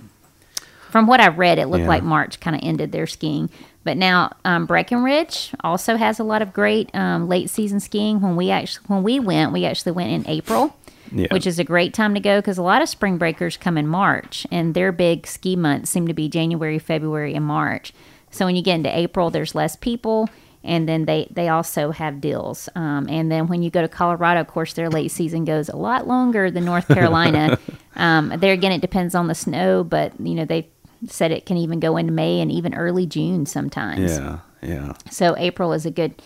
from 0.89 1.07
what 1.07 1.19
I 1.19 1.27
read, 1.27 1.59
it 1.59 1.67
looked 1.67 1.85
like 1.85 2.03
March 2.03 2.39
kind 2.39 2.55
of 2.55 2.61
ended 2.63 2.91
their 2.91 3.05
skiing. 3.05 3.49
But 3.83 3.97
now 3.97 4.35
um, 4.45 4.65
Breckenridge 4.65 5.51
also 5.61 5.97
has 5.97 6.19
a 6.19 6.23
lot 6.23 6.41
of 6.41 6.53
great 6.53 6.89
um, 6.95 7.27
late 7.27 7.49
season 7.49 7.79
skiing. 7.79 8.21
When 8.21 8.35
we 8.35 8.49
actually 8.49 8.85
when 8.87 9.03
we 9.03 9.19
went, 9.19 9.51
we 9.51 9.65
actually 9.65 9.91
went 9.91 10.11
in 10.11 10.27
April, 10.27 10.75
yeah. 11.11 11.27
which 11.31 11.45
is 11.45 11.59
a 11.59 11.63
great 11.63 11.93
time 11.93 12.13
to 12.15 12.19
go 12.19 12.39
because 12.39 12.57
a 12.57 12.63
lot 12.63 12.81
of 12.81 12.89
spring 12.89 13.17
breakers 13.17 13.57
come 13.57 13.77
in 13.77 13.87
March, 13.87 14.47
and 14.51 14.73
their 14.73 14.91
big 14.91 15.27
ski 15.27 15.55
months 15.55 15.91
seem 15.91 16.07
to 16.07 16.13
be 16.13 16.29
January, 16.29 16.79
February, 16.79 17.35
and 17.35 17.45
March. 17.45 17.93
So 18.31 18.45
when 18.45 18.55
you 18.55 18.63
get 18.63 18.75
into 18.75 18.97
April, 18.97 19.29
there's 19.29 19.53
less 19.53 19.75
people, 19.75 20.29
and 20.65 20.89
then 20.89 21.05
they 21.05 21.27
they 21.31 21.47
also 21.49 21.91
have 21.91 22.19
deals. 22.19 22.67
Um, 22.75 23.07
and 23.09 23.31
then 23.31 23.47
when 23.47 23.61
you 23.61 23.69
go 23.69 23.81
to 23.81 23.87
Colorado, 23.87 24.41
of 24.41 24.47
course, 24.47 24.73
their 24.73 24.89
late 24.89 25.11
season 25.11 25.45
goes 25.45 25.69
a 25.69 25.75
lot 25.75 26.07
longer 26.07 26.51
than 26.51 26.65
North 26.65 26.87
Carolina. 26.87 27.57
um, 27.95 28.33
there 28.37 28.53
again, 28.53 28.71
it 28.71 28.81
depends 28.81 29.15
on 29.15 29.27
the 29.27 29.35
snow, 29.35 29.83
but 29.83 30.19
you 30.19 30.35
know 30.35 30.45
they 30.45 30.69
said 31.07 31.31
it 31.31 31.45
can 31.45 31.57
even 31.57 31.79
go 31.79 31.97
into 31.97 32.11
May 32.11 32.41
and 32.41 32.51
even 32.51 32.73
early 32.73 33.05
June 33.05 33.45
sometimes. 33.45 34.11
Yeah, 34.11 34.39
yeah. 34.61 34.93
So 35.11 35.35
April 35.37 35.71
is 35.73 35.85
a 35.85 35.91
good 35.91 36.21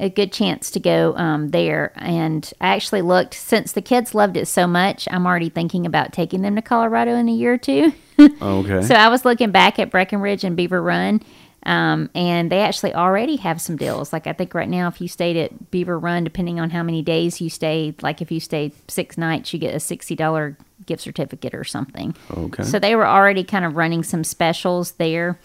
a 0.00 0.08
good 0.08 0.32
chance 0.32 0.70
to 0.70 0.80
go 0.80 1.16
um, 1.16 1.48
there. 1.48 1.92
And 1.96 2.50
I 2.60 2.68
actually 2.68 3.02
looked 3.02 3.34
since 3.34 3.72
the 3.72 3.82
kids 3.82 4.14
loved 4.14 4.36
it 4.36 4.46
so 4.46 4.66
much. 4.66 5.08
I'm 5.10 5.26
already 5.26 5.48
thinking 5.48 5.86
about 5.86 6.12
taking 6.12 6.42
them 6.42 6.56
to 6.56 6.62
Colorado 6.62 7.14
in 7.16 7.28
a 7.28 7.32
year 7.32 7.54
or 7.54 7.58
two. 7.58 7.92
okay. 8.18 8.82
So 8.88 8.94
I 8.94 9.08
was 9.08 9.24
looking 9.24 9.50
back 9.50 9.78
at 9.78 9.90
Breckenridge 9.90 10.44
and 10.44 10.56
Beaver 10.56 10.82
Run. 10.82 11.20
Um, 11.64 12.08
and 12.14 12.50
they 12.50 12.60
actually 12.60 12.94
already 12.94 13.36
have 13.36 13.60
some 13.60 13.76
deals. 13.76 14.12
Like 14.12 14.26
I 14.26 14.32
think 14.32 14.54
right 14.54 14.68
now, 14.68 14.88
if 14.88 15.00
you 15.00 15.08
stayed 15.08 15.36
at 15.36 15.70
Beaver 15.70 15.98
Run, 15.98 16.24
depending 16.24 16.60
on 16.60 16.70
how 16.70 16.82
many 16.82 17.02
days 17.02 17.40
you 17.40 17.50
stayed, 17.50 18.02
like 18.02 18.22
if 18.22 18.30
you 18.30 18.40
stayed 18.40 18.72
six 18.88 19.18
nights, 19.18 19.52
you 19.52 19.58
get 19.58 19.74
a 19.74 19.80
sixty 19.80 20.14
dollar 20.14 20.56
gift 20.86 21.02
certificate 21.02 21.54
or 21.54 21.64
something. 21.64 22.14
Okay. 22.30 22.62
So 22.62 22.78
they 22.78 22.94
were 22.94 23.06
already 23.06 23.44
kind 23.44 23.64
of 23.64 23.76
running 23.76 24.02
some 24.02 24.24
specials 24.24 24.92
there. 24.92 25.38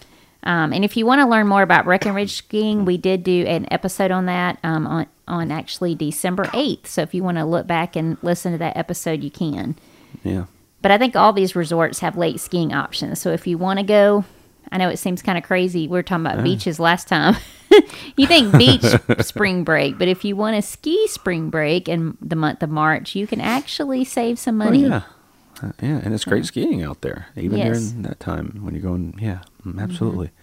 Um, 0.44 0.72
and 0.72 0.84
if 0.84 0.96
you 0.96 1.04
want 1.04 1.20
to 1.20 1.26
learn 1.26 1.46
more 1.48 1.62
about 1.62 1.84
Breckenridge 1.84 2.34
skiing, 2.34 2.84
we 2.84 2.96
did 2.96 3.24
do 3.24 3.44
an 3.46 3.66
episode 3.70 4.10
on 4.10 4.26
that 4.26 4.58
um, 4.62 4.86
on 4.86 5.06
on 5.26 5.50
actually 5.50 5.94
December 5.94 6.48
eighth. 6.54 6.86
So 6.86 7.02
if 7.02 7.14
you 7.14 7.24
want 7.24 7.38
to 7.38 7.44
look 7.44 7.66
back 7.66 7.96
and 7.96 8.18
listen 8.22 8.52
to 8.52 8.58
that 8.58 8.76
episode, 8.76 9.22
you 9.22 9.30
can. 9.30 9.74
Yeah. 10.22 10.44
But 10.80 10.90
I 10.90 10.98
think 10.98 11.16
all 11.16 11.32
these 11.32 11.56
resorts 11.56 12.00
have 12.00 12.16
late 12.16 12.40
skiing 12.40 12.74
options. 12.74 13.20
So 13.20 13.30
if 13.30 13.46
you 13.46 13.56
want 13.56 13.78
to 13.78 13.84
go, 13.84 14.26
I 14.72 14.78
know 14.78 14.88
it 14.88 14.98
seems 14.98 15.22
kind 15.22 15.38
of 15.38 15.44
crazy. 15.44 15.86
We 15.86 15.92
were 15.92 16.02
talking 16.02 16.26
about 16.26 16.40
uh. 16.40 16.42
beaches 16.42 16.78
last 16.80 17.08
time. 17.08 17.36
you 18.16 18.26
think 18.26 18.56
beach 18.56 18.84
spring 19.20 19.64
break, 19.64 19.98
but 19.98 20.08
if 20.08 20.24
you 20.24 20.36
want 20.36 20.56
to 20.56 20.62
ski 20.62 21.06
spring 21.08 21.50
break 21.50 21.88
in 21.88 22.16
the 22.20 22.36
month 22.36 22.62
of 22.62 22.70
March, 22.70 23.14
you 23.14 23.26
can 23.26 23.40
actually 23.40 24.04
save 24.04 24.38
some 24.38 24.60
oh, 24.60 24.64
money. 24.64 24.86
Oh, 24.86 24.88
yeah. 24.88 25.02
Uh, 25.62 25.72
yeah, 25.80 26.00
and 26.02 26.12
it's 26.12 26.24
great 26.24 26.44
skiing 26.44 26.82
out 26.82 27.00
there, 27.02 27.28
even 27.36 27.58
yes. 27.58 27.78
during 27.78 28.02
that 28.02 28.18
time 28.18 28.58
when 28.62 28.74
you're 28.74 28.82
going. 28.82 29.16
Yeah, 29.20 29.40
mm, 29.64 29.80
absolutely. 29.80 30.28
Mm-hmm. 30.28 30.40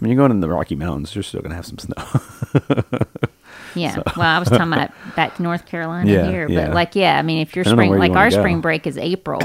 I 0.00 0.04
mean, 0.04 0.12
you're 0.12 0.22
going 0.22 0.30
in 0.30 0.40
the 0.40 0.48
Rocky 0.48 0.76
Mountains. 0.76 1.14
You're 1.14 1.22
still 1.22 1.40
going 1.40 1.50
to 1.50 1.56
have 1.56 1.66
some 1.66 1.78
snow. 1.78 1.94
yeah. 3.74 3.94
So. 3.96 4.02
Well, 4.16 4.26
I 4.26 4.38
was 4.38 4.48
talking 4.48 4.72
about 4.72 4.92
back 5.14 5.36
to 5.36 5.42
North 5.42 5.66
Carolina 5.66 6.10
yeah, 6.10 6.30
here, 6.30 6.46
but 6.46 6.54
yeah. 6.54 6.72
like, 6.72 6.96
yeah, 6.96 7.18
I 7.18 7.22
mean, 7.22 7.40
if 7.40 7.54
your 7.54 7.64
spring, 7.64 7.98
like 7.98 8.12
our 8.12 8.30
spring 8.30 8.60
break 8.60 8.86
is 8.86 8.96
April, 8.96 9.40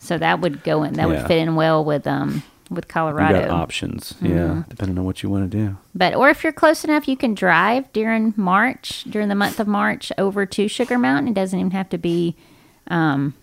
so 0.00 0.18
that 0.18 0.40
would 0.40 0.64
go 0.64 0.82
in. 0.82 0.94
That 0.94 1.08
would 1.08 1.26
fit 1.26 1.38
in 1.38 1.54
well 1.54 1.84
with 1.84 2.06
um 2.06 2.42
with 2.74 2.88
Colorado. 2.88 3.40
You 3.40 3.46
got 3.46 3.50
options, 3.50 4.14
mm-hmm. 4.14 4.26
yeah, 4.26 4.62
depending 4.68 4.98
on 4.98 5.04
what 5.04 5.22
you 5.22 5.30
want 5.30 5.50
to 5.50 5.56
do. 5.56 5.76
But 5.94 6.14
or 6.14 6.28
if 6.30 6.42
you're 6.42 6.52
close 6.52 6.84
enough, 6.84 7.08
you 7.08 7.16
can 7.16 7.34
drive 7.34 7.92
during 7.92 8.34
March, 8.36 9.04
during 9.04 9.28
the 9.28 9.34
month 9.34 9.60
of 9.60 9.66
March, 9.66 10.10
over 10.18 10.46
to 10.46 10.68
Sugar 10.68 10.98
Mountain. 10.98 11.28
It 11.28 11.34
doesn't 11.34 11.58
even 11.58 11.72
have 11.72 11.88
to 11.90 11.98
be. 11.98 12.36
Um, 12.88 13.34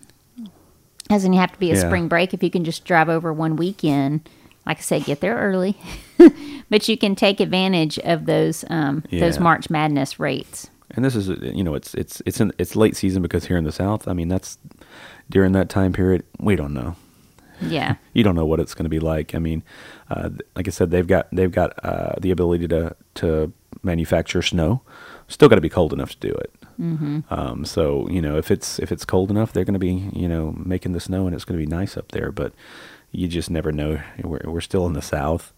doesn't 1.08 1.32
have 1.32 1.52
to 1.52 1.58
be 1.58 1.72
a 1.72 1.74
Yeah. 1.74 1.80
spring 1.80 2.06
break 2.06 2.32
if 2.32 2.42
you 2.42 2.50
can 2.50 2.64
just 2.64 2.84
drive 2.84 3.08
over 3.08 3.32
one 3.32 3.56
weekend. 3.56 4.28
Like 4.64 4.78
I 4.78 4.80
said, 4.82 5.04
get 5.04 5.20
there 5.20 5.36
early, 5.36 5.76
but 6.70 6.88
you 6.88 6.96
can 6.96 7.16
take 7.16 7.40
advantage 7.40 7.98
of 7.98 8.26
those 8.26 8.64
um, 8.70 9.02
those 9.10 9.40
March 9.40 9.70
Madness 9.70 10.20
rates. 10.20 10.70
And 10.92 11.04
this 11.04 11.16
is, 11.16 11.30
uh, 11.30 11.36
you 11.40 11.64
know, 11.64 11.74
it's 11.74 11.94
it's 11.94 12.22
it's 12.26 12.40
in 12.40 12.52
it's 12.58 12.76
late 12.76 12.96
season 12.96 13.22
because 13.22 13.46
here 13.46 13.56
in 13.56 13.64
the 13.64 13.72
South, 13.72 14.06
I 14.06 14.12
mean, 14.12 14.28
that's 14.28 14.58
during 15.28 15.52
that 15.52 15.68
time 15.68 15.92
period. 15.92 16.24
We 16.38 16.56
don't 16.56 16.74
know. 16.74 16.94
Yeah, 17.60 17.96
You 18.14 18.24
don't 18.24 18.34
know 18.34 18.46
what 18.46 18.60
it's 18.60 18.74
going 18.74 18.84
to 18.84 18.90
be 18.90 19.00
like. 19.00 19.34
I 19.34 19.38
mean, 19.38 19.62
uh, 20.10 20.30
like 20.56 20.66
I 20.66 20.70
said, 20.70 20.90
they've 20.90 21.06
got 21.06 21.28
they've 21.32 21.52
got 21.52 21.72
uh, 21.84 22.14
the 22.18 22.30
ability 22.30 22.68
to 22.68 22.96
to 23.16 23.52
manufacture 23.82 24.42
snow. 24.42 24.82
Still 25.28 25.48
got 25.48 25.56
to 25.56 25.60
be 25.60 25.68
cold 25.68 25.92
enough 25.92 26.10
to 26.10 26.28
do 26.28 26.34
it. 26.34 26.52
Mm-hmm. 26.80 27.20
Um, 27.28 27.64
so 27.64 28.08
you 28.08 28.22
know, 28.22 28.36
if 28.38 28.50
it's 28.50 28.78
if 28.78 28.90
it's 28.90 29.04
cold 29.04 29.30
enough, 29.30 29.52
they're 29.52 29.64
going 29.64 29.74
to 29.74 29.78
be 29.78 30.08
you 30.12 30.28
know 30.28 30.54
making 30.64 30.92
the 30.92 31.00
snow, 31.00 31.26
and 31.26 31.34
it's 31.34 31.44
going 31.44 31.58
to 31.58 31.64
be 31.64 31.70
nice 31.70 31.96
up 31.96 32.12
there. 32.12 32.32
But 32.32 32.52
you 33.12 33.28
just 33.28 33.50
never 33.50 33.72
know. 33.72 34.00
We're 34.22 34.40
we're 34.44 34.60
still 34.60 34.86
in 34.86 34.94
the 34.94 35.02
South. 35.02 35.52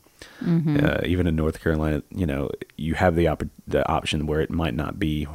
Uh, 0.85 1.01
even 1.05 1.27
in 1.27 1.35
North 1.37 1.61
Carolina, 1.61 2.03
you 2.11 2.27
know, 2.27 2.51
you 2.77 2.95
have 2.95 3.17
the 3.17 3.29
op- 3.29 3.43
the 3.67 3.89
option 3.89 4.27
where 4.27 4.41
it 4.41 4.51
might 4.51 4.75
not 4.75 4.99
be 4.99 5.27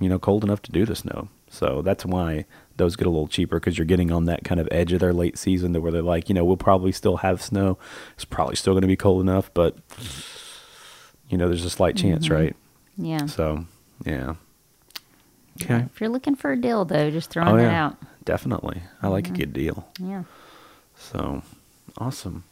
you 0.00 0.08
know 0.08 0.18
cold 0.18 0.44
enough 0.44 0.62
to 0.62 0.72
do 0.72 0.84
the 0.84 0.94
snow. 0.96 1.28
So 1.50 1.82
that's 1.82 2.04
why 2.04 2.44
those 2.78 2.96
get 2.96 3.06
a 3.06 3.10
little 3.10 3.28
cheaper 3.28 3.60
because 3.60 3.76
you're 3.76 3.84
getting 3.84 4.10
on 4.10 4.24
that 4.24 4.44
kind 4.44 4.60
of 4.60 4.68
edge 4.70 4.92
of 4.92 5.00
their 5.00 5.12
late 5.12 5.36
season 5.36 5.72
to 5.74 5.80
where 5.80 5.92
they're 5.92 6.00
like, 6.02 6.28
you 6.28 6.34
know, 6.34 6.44
we'll 6.44 6.56
probably 6.56 6.90
still 6.92 7.18
have 7.18 7.42
snow. 7.42 7.76
It's 8.14 8.24
probably 8.24 8.56
still 8.56 8.72
going 8.72 8.82
to 8.82 8.88
be 8.88 8.96
cold 8.96 9.20
enough, 9.20 9.50
but 9.54 9.76
you 11.28 11.36
know, 11.36 11.48
there's 11.48 11.64
a 11.64 11.70
slight 11.70 11.96
chance, 11.96 12.24
Mm-hmm. 12.26 12.34
right? 12.34 12.56
Yeah. 12.96 13.26
So, 13.26 13.64
yeah. 14.04 14.34
Okay. 15.62 15.86
If 15.92 16.00
you're 16.00 16.08
looking 16.10 16.34
for 16.36 16.52
a 16.52 16.60
deal, 16.60 16.84
though, 16.84 17.10
just 17.10 17.30
throwing 17.30 17.48
Oh 17.48 17.56
that 17.56 17.72
out. 17.74 17.96
definitely. 18.24 18.82
I 19.02 19.08
like 19.08 19.28
a 19.28 19.32
good 19.32 19.52
deal. 19.52 19.86
Yeah. 20.00 20.22
So, 20.96 21.42
awesome. 21.98 22.44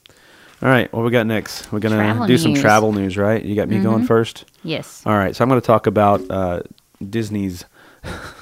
All 0.62 0.68
right, 0.68 0.90
what 0.92 1.04
we 1.04 1.10
got 1.10 1.26
next? 1.26 1.70
We're 1.70 1.80
gonna 1.80 1.96
Travel 1.96 2.26
do 2.26 2.38
some 2.38 2.54
travel 2.54 2.92
news, 2.92 3.16
right? 3.18 3.44
You 3.44 3.54
got 3.54 3.68
me 3.68 3.78
going 3.80 4.06
first. 4.06 4.44
Yes. 4.62 5.02
All 5.04 5.16
right, 5.16 5.36
so 5.36 5.42
I'm 5.44 5.48
going 5.50 5.60
to 5.60 5.66
talk 5.66 5.86
about 5.86 6.28
uh, 6.30 6.62
Disney's 7.10 7.64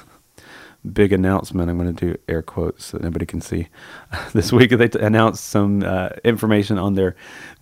big 0.93 1.11
announcement. 1.11 1.69
I'm 1.69 1.77
going 1.77 1.93
to 1.95 2.13
do 2.13 2.19
air 2.27 2.41
quotes 2.41 2.85
so 2.85 2.97
nobody 2.97 3.25
can 3.25 3.41
see. 3.41 3.67
this 4.33 4.51
week 4.51 4.71
they 4.71 4.87
t- 4.87 4.99
announced 4.99 5.45
some 5.45 5.83
uh, 5.83 6.09
information 6.23 6.77
on 6.77 6.95
their 6.95 7.15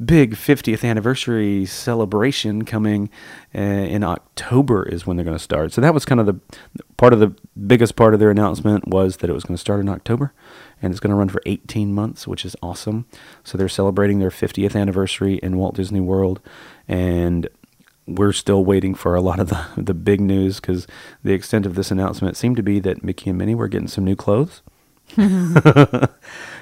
big 0.03 0.35
50th 0.35 0.87
anniversary 0.87 1.65
celebration 1.65 2.65
coming 2.65 3.09
uh, 3.55 3.59
in 3.59 4.03
October 4.03 4.83
is 4.83 5.05
when 5.05 5.17
they're 5.17 5.23
going 5.25 5.37
to 5.37 5.43
start. 5.43 5.73
So 5.73 5.81
that 5.81 5.93
was 5.93 6.05
kind 6.05 6.19
of 6.19 6.25
the 6.25 6.39
part 6.97 7.13
of 7.13 7.19
the 7.19 7.35
biggest 7.67 7.95
part 7.95 8.13
of 8.13 8.19
their 8.19 8.31
announcement 8.31 8.87
was 8.87 9.17
that 9.17 9.29
it 9.29 9.33
was 9.33 9.43
going 9.43 9.55
to 9.55 9.61
start 9.61 9.79
in 9.79 9.89
October 9.89 10.33
and 10.81 10.91
it's 10.91 10.99
going 10.99 11.11
to 11.11 11.15
run 11.15 11.29
for 11.29 11.41
18 11.45 11.93
months, 11.93 12.27
which 12.27 12.45
is 12.45 12.55
awesome. 12.61 13.05
So 13.43 13.57
they're 13.57 13.69
celebrating 13.69 14.19
their 14.19 14.29
50th 14.29 14.79
anniversary 14.79 15.35
in 15.35 15.57
Walt 15.57 15.75
Disney 15.75 16.01
World 16.01 16.41
and 16.87 17.47
we're 18.05 18.33
still 18.33 18.65
waiting 18.65 18.93
for 18.93 19.15
a 19.15 19.21
lot 19.21 19.39
of 19.39 19.49
the, 19.49 19.65
the 19.77 19.93
big 19.93 20.19
news 20.19 20.59
because 20.59 20.87
the 21.23 21.33
extent 21.33 21.65
of 21.65 21.75
this 21.75 21.91
announcement 21.91 22.35
seemed 22.37 22.57
to 22.57 22.63
be 22.63 22.79
that 22.79 23.03
Mickey 23.03 23.29
and 23.29 23.39
Minnie 23.39 23.55
were 23.55 23.67
getting 23.67 23.87
some 23.87 24.03
new 24.03 24.15
clothes. 24.15 24.61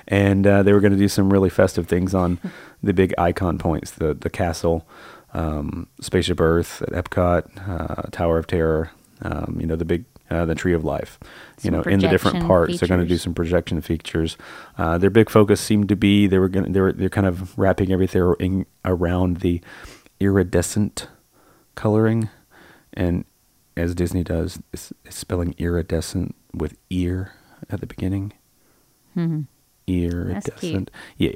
and 0.07 0.47
uh, 0.47 0.63
they 0.63 0.73
were 0.73 0.79
going 0.79 0.91
to 0.91 0.97
do 0.97 1.07
some 1.07 1.31
really 1.31 1.49
festive 1.49 1.87
things 1.87 2.13
on 2.13 2.39
the 2.83 2.93
big 2.93 3.13
icon 3.17 3.57
points 3.57 3.91
the, 3.91 4.13
the 4.13 4.29
castle, 4.29 4.87
um, 5.33 5.87
Spaceship 6.01 6.39
Earth 6.41 6.81
at 6.83 6.89
Epcot, 6.89 7.69
uh, 7.69 8.01
Tower 8.11 8.37
of 8.37 8.47
Terror, 8.47 8.91
um, 9.21 9.57
you 9.59 9.65
know, 9.65 9.75
the 9.75 9.85
big. 9.85 10.05
Uh, 10.29 10.45
the 10.45 10.55
Tree 10.55 10.73
of 10.73 10.85
Life, 10.85 11.19
you 11.61 11.69
know, 11.69 11.81
in 11.81 11.99
the 11.99 12.07
different 12.07 12.47
parts, 12.47 12.79
they're 12.79 12.87
going 12.87 13.01
to 13.01 13.05
do 13.05 13.17
some 13.17 13.33
projection 13.33 13.81
features. 13.81 14.37
Uh, 14.77 14.97
their 14.97 15.09
big 15.09 15.29
focus 15.29 15.59
seemed 15.59 15.89
to 15.89 15.97
be 15.97 16.25
they 16.25 16.39
were 16.39 16.47
going, 16.47 16.71
they 16.71 16.79
were 16.79 16.93
they're 16.93 17.09
kind 17.09 17.27
of 17.27 17.59
wrapping 17.59 17.91
everything 17.91 18.65
around 18.85 19.41
the 19.41 19.59
iridescent 20.21 21.09
coloring, 21.75 22.29
and 22.93 23.25
as 23.77 23.95
Disney 23.95 24.23
does, 24.23 24.59
it's, 24.73 24.91
it's 25.05 25.17
spelling 25.17 25.55
iridescent 25.57 26.35
with 26.53 26.77
ear 26.89 27.33
at 27.69 27.79
the 27.79 27.87
beginning. 27.87 28.33
Iridescent. 29.87 30.91
Yeah, 31.17 31.31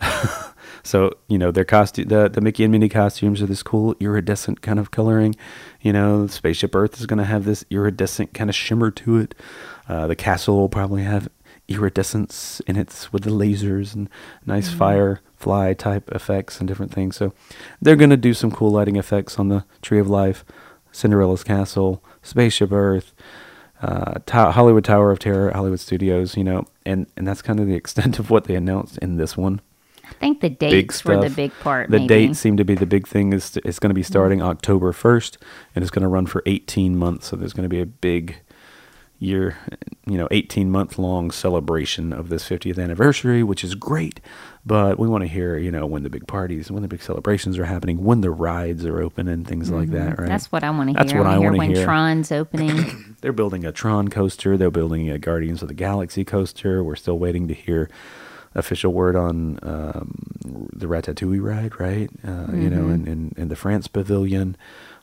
yeah. 0.00 0.42
so 0.82 1.12
you 1.28 1.38
know 1.38 1.50
their 1.50 1.64
costume, 1.64 2.08
the 2.08 2.28
the 2.28 2.40
Mickey 2.40 2.64
and 2.64 2.72
Minnie 2.72 2.88
costumes 2.88 3.40
are 3.42 3.46
this 3.46 3.62
cool 3.62 3.94
iridescent 4.00 4.62
kind 4.62 4.78
of 4.78 4.90
coloring. 4.90 5.36
You 5.80 5.92
know, 5.92 6.26
Spaceship 6.26 6.74
Earth 6.74 6.98
is 6.98 7.06
going 7.06 7.18
to 7.18 7.24
have 7.24 7.44
this 7.44 7.64
iridescent 7.70 8.34
kind 8.34 8.50
of 8.50 8.56
shimmer 8.56 8.90
to 8.92 9.18
it. 9.18 9.34
Uh, 9.88 10.06
the 10.06 10.16
castle 10.16 10.56
will 10.56 10.68
probably 10.68 11.02
have 11.02 11.28
iridescence 11.70 12.60
in 12.66 12.76
it 12.76 13.08
with 13.12 13.22
the 13.22 13.30
lasers 13.30 13.94
and 13.94 14.10
nice 14.44 14.70
firefly 14.72 15.72
type 15.72 16.10
effects 16.10 16.58
and 16.58 16.68
different 16.68 16.92
things. 16.92 17.16
So 17.16 17.32
they're 17.80 17.96
going 17.96 18.10
to 18.10 18.16
do 18.16 18.34
some 18.34 18.50
cool 18.50 18.72
lighting 18.72 18.96
effects 18.96 19.38
on 19.38 19.48
the 19.48 19.64
Tree 19.80 20.00
of 20.00 20.10
Life, 20.10 20.44
Cinderella's 20.92 21.44
Castle, 21.44 22.02
Spaceship 22.22 22.72
Earth, 22.72 23.14
uh, 23.80 24.14
to- 24.26 24.50
Hollywood 24.50 24.84
Tower 24.84 25.10
of 25.10 25.20
Terror, 25.20 25.50
Hollywood 25.52 25.80
Studios, 25.80 26.36
you 26.36 26.44
know, 26.44 26.66
and, 26.84 27.06
and 27.16 27.26
that's 27.26 27.40
kind 27.40 27.60
of 27.60 27.66
the 27.66 27.74
extent 27.82 28.18
of 28.18 28.30
what 28.30 28.44
they 28.44 28.56
announced 28.56 28.98
in 28.98 29.16
this 29.16 29.36
one. 29.36 29.60
I 30.04 30.12
think 30.14 30.40
the 30.40 30.50
dates 30.50 31.04
were 31.04 31.20
the 31.20 31.30
big 31.30 31.52
part. 31.60 31.88
The 31.88 32.00
maybe. 32.00 32.08
dates 32.08 32.40
seem 32.40 32.56
to 32.56 32.64
be 32.64 32.74
the 32.74 32.84
big 32.84 33.06
thing. 33.06 33.32
Is 33.32 33.56
it's 33.64 33.78
going 33.78 33.90
to 33.90 33.94
be 33.94 34.02
starting 34.02 34.42
October 34.42 34.92
first, 34.92 35.38
and 35.74 35.82
it's 35.84 35.90
going 35.90 36.02
to 36.02 36.08
run 36.08 36.26
for 36.26 36.42
18 36.46 36.96
months. 36.96 37.28
So 37.28 37.36
there's 37.36 37.52
going 37.52 37.62
to 37.62 37.68
be 37.68 37.80
a 37.80 37.86
big 37.86 38.40
year, 39.20 39.56
you 40.06 40.16
know, 40.16 40.26
18 40.30 40.70
month 40.70 40.98
long 40.98 41.30
celebration 41.30 42.12
of 42.12 42.30
this 42.30 42.48
50th 42.48 42.82
anniversary, 42.82 43.42
which 43.42 43.62
is 43.62 43.74
great. 43.74 44.18
But 44.66 44.98
we 44.98 45.06
want 45.08 45.22
to 45.22 45.28
hear, 45.28 45.56
you 45.56 45.70
know, 45.70 45.86
when 45.86 46.02
the 46.02 46.10
big 46.10 46.26
parties, 46.26 46.70
when 46.70 46.82
the 46.82 46.88
big 46.88 47.02
celebrations 47.02 47.58
are 47.58 47.64
happening, 47.66 48.02
when 48.02 48.22
the 48.22 48.30
rides 48.30 48.84
are 48.84 49.00
open, 49.00 49.28
and 49.28 49.46
things 49.46 49.70
like 49.70 49.90
that. 49.90 50.10
Right? 50.10 50.16
Mm-hmm. 50.18 50.26
That's 50.26 50.50
what 50.50 50.64
I 50.64 50.70
want 50.70 50.88
to 50.88 50.92
hear. 50.94 51.04
That's 51.04 51.12
what 51.12 51.26
I 51.26 51.38
wanna 51.38 51.40
wanna 51.40 51.52
hear 51.52 51.58
when 51.58 51.74
hear. 51.76 51.84
Tron's 51.84 52.32
opening. 52.32 53.16
They're 53.20 53.32
building 53.32 53.64
a 53.64 53.72
Tron 53.72 54.08
coaster. 54.08 54.56
They're 54.56 54.70
building 54.70 55.08
a 55.10 55.18
Guardians 55.18 55.62
of 55.62 55.68
the 55.68 55.74
Galaxy 55.74 56.24
coaster. 56.24 56.82
We're 56.82 56.96
still 56.96 57.18
waiting 57.18 57.46
to 57.48 57.54
hear 57.54 57.88
official 58.54 58.92
word 58.92 59.16
on 59.16 59.58
um, 59.62 60.24
the 60.72 60.86
Ratatouille 60.86 61.42
ride, 61.42 61.78
right? 61.78 62.10
Uh, 62.26 62.52
You 62.52 62.68
know, 62.70 62.88
in, 62.88 63.06
in, 63.06 63.34
in 63.36 63.48
the 63.48 63.56
France 63.56 63.86
Pavilion, 63.86 64.56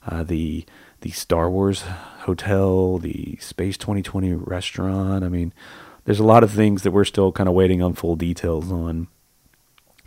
uh, 0.06 0.24
the 0.24 0.66
the 1.02 1.12
Star 1.12 1.50
Wars 1.50 1.84
hotel, 2.22 2.98
the 2.98 3.38
Space 3.40 3.78
2020 3.78 4.34
restaurant. 4.34 5.24
I 5.24 5.30
mean, 5.30 5.54
there's 6.06 6.20
a 6.20 6.26
lot 6.26 6.44
of 6.44 6.52
things 6.52 6.84
that 6.84 6.92
we're 6.92 7.06
still 7.06 7.32
kind 7.32 7.50
of 7.50 7.56
waiting 7.56 7.82
on 7.82 7.94
full 7.94 8.16
details 8.16 8.72
on 8.72 9.08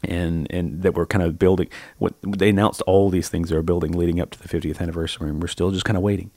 and 0.02 0.46
and 0.50 0.82
that 0.82 0.94
we're 0.94 1.06
kind 1.06 1.22
of 1.22 1.38
building. 1.38 1.68
What 1.98 2.14
they 2.22 2.48
announced 2.50 2.82
all 2.82 3.10
these 3.10 3.28
things 3.28 3.50
they're 3.50 3.62
building 3.62 3.92
leading 3.92 4.20
up 4.20 4.30
to 4.30 4.38
the 4.42 4.48
50th 4.48 4.80
anniversary, 4.80 5.28
and 5.28 5.42
we're 5.42 5.48
still 5.48 5.70
just 5.70 5.84
kind 5.84 5.96
of 5.96 6.02
waiting 6.02 6.30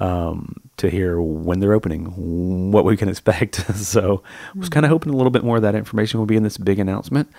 um, 0.00 0.56
to 0.76 0.90
hear 0.90 1.20
when 1.20 1.60
they're 1.60 1.72
opening, 1.72 2.72
what 2.72 2.84
we 2.84 2.96
can 2.96 3.08
expect. 3.08 3.54
so 3.76 4.22
I 4.54 4.58
was 4.58 4.68
kind 4.68 4.84
of 4.84 4.90
hoping 4.90 5.12
a 5.12 5.16
little 5.16 5.30
bit 5.30 5.44
more 5.44 5.56
of 5.56 5.62
that 5.62 5.74
information 5.74 6.20
would 6.20 6.28
be 6.28 6.36
in 6.36 6.42
this 6.42 6.58
big 6.58 6.78
announcement, 6.78 7.30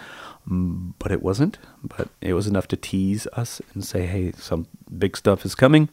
but 0.48 1.12
it 1.12 1.22
wasn't. 1.22 1.60
But 1.84 2.10
it 2.22 2.34
was 2.34 2.48
enough 2.48 2.68
to 2.70 2.78
tease 2.78 3.28
us 3.34 3.62
and 3.74 3.86
say, 3.86 4.06
hey, 4.06 4.32
some 4.34 4.68
big 4.98 5.16
stuff 5.16 5.46
is 5.46 5.56
coming, 5.56 5.90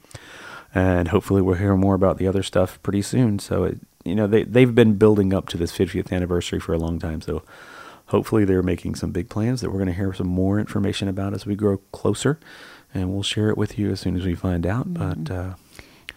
and 0.75 1.09
hopefully 1.09 1.41
we'll 1.43 1.55
hear 1.57 1.77
more 1.77 1.95
about 1.95 2.18
the 2.18 2.27
other 2.27 2.43
stuff 2.43 2.83
pretty 2.83 3.03
soon. 3.03 3.39
So 3.39 3.64
it, 3.64 3.79
you 4.05 4.14
know 4.14 4.27
they 4.27 4.43
they've 4.45 4.75
been 4.75 4.95
building 4.95 5.33
up 5.33 5.49
to 5.49 5.57
this 5.57 5.72
50th 5.77 6.12
anniversary 6.12 6.61
for 6.61 6.72
a 6.75 6.79
long 6.79 6.99
time, 6.99 7.20
so 7.20 7.43
hopefully 8.07 8.45
they're 8.45 8.62
making 8.62 8.95
some 8.97 9.11
big 9.12 9.29
plans 9.29 9.61
that 9.61 9.70
we're 9.70 9.79
going 9.79 9.87
to 9.87 9.95
hear 9.95 10.12
some 10.12 10.27
more 10.29 10.59
information 10.61 11.09
about 11.09 11.33
as 11.33 11.47
we 11.47 11.55
grow 11.57 11.79
closer 11.91 12.39
and 12.93 13.11
we'll 13.12 13.22
share 13.22 13.49
it 13.49 13.57
with 13.57 13.79
you 13.79 13.91
as 13.91 13.99
soon 14.01 14.14
as 14.14 14.25
we 14.27 14.35
find 14.35 14.66
out 14.66 14.93
but 14.93 15.31
uh, 15.31 15.55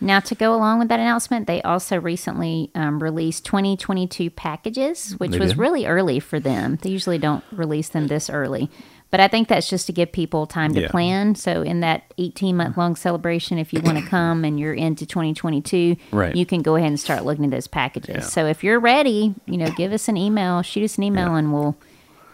Now, 0.02 0.20
to 0.20 0.36
go 0.36 0.54
along 0.54 0.80
with 0.80 0.90
that 0.90 1.00
announcement, 1.00 1.48
they 1.48 1.62
also 1.64 2.00
recently 2.00 2.70
um, 2.76 3.02
released 3.02 3.46
2022 3.46 4.30
packages, 4.30 5.14
which 5.18 5.32
They 5.32 5.40
was 5.40 5.52
did? 5.52 5.58
really 5.60 5.88
early 5.88 6.20
for 6.20 6.40
them. 6.40 6.78
They 6.82 6.90
usually 6.92 7.18
don't 7.18 7.44
release 7.52 7.90
them 7.90 8.08
this 8.08 8.30
early. 8.30 8.70
But 9.10 9.20
I 9.22 9.28
think 9.30 9.48
that's 9.48 9.70
just 9.70 9.88
to 9.88 9.94
give 9.94 10.12
people 10.12 10.46
time 10.48 10.74
to 10.74 10.82
Yeah. 10.82 10.88
plan. 10.90 11.36
So, 11.36 11.62
in 11.62 11.80
that 11.80 12.04
18 12.18 12.58
month 12.58 12.76
long 12.78 12.96
celebration, 12.96 13.58
if 13.58 13.72
you 13.74 13.80
want 13.82 13.98
to 13.98 14.06
come 14.10 14.44
and 14.44 14.60
you're 14.60 14.74
into 14.74 15.06
2022, 15.06 15.96
Right. 16.12 16.36
you 16.36 16.46
can 16.46 16.62
go 16.62 16.76
ahead 16.76 16.90
and 16.90 17.00
start 17.00 17.24
looking 17.26 17.46
at 17.46 17.52
those 17.52 17.68
packages. 17.68 18.16
Yeah. 18.16 18.20
So, 18.22 18.46
if 18.48 18.64
you're 18.64 18.80
ready, 18.80 19.34
you 19.46 19.58
know, 19.58 19.70
give 19.72 19.94
us 19.94 20.08
an 20.10 20.18
email, 20.18 20.62
shoot 20.62 20.84
us 20.84 20.98
an 20.98 21.04
email, 21.04 21.28
Yeah. 21.30 21.38
and 21.38 21.54
we'll 21.54 21.78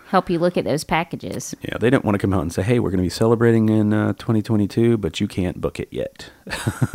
help 0.07 0.29
you 0.29 0.37
look 0.37 0.57
at 0.57 0.63
those 0.63 0.83
packages. 0.83 1.55
yeah 1.63 1.75
they 1.79 1.89
don't 1.89 2.05
want 2.05 2.13
to 2.13 2.19
come 2.19 2.31
out 2.35 2.41
and 2.43 2.53
say 2.53 2.61
hey 2.61 2.77
we're 2.77 2.91
going 2.91 2.99
to 2.99 3.03
be 3.03 3.09
celebrating 3.09 3.67
in 3.67 3.91
uh, 3.91 4.13
2022 4.13 4.95
but 4.95 5.19
you 5.19 5.27
can't 5.27 5.59
book 5.59 5.79
it 5.79 5.87
yet 5.89 6.29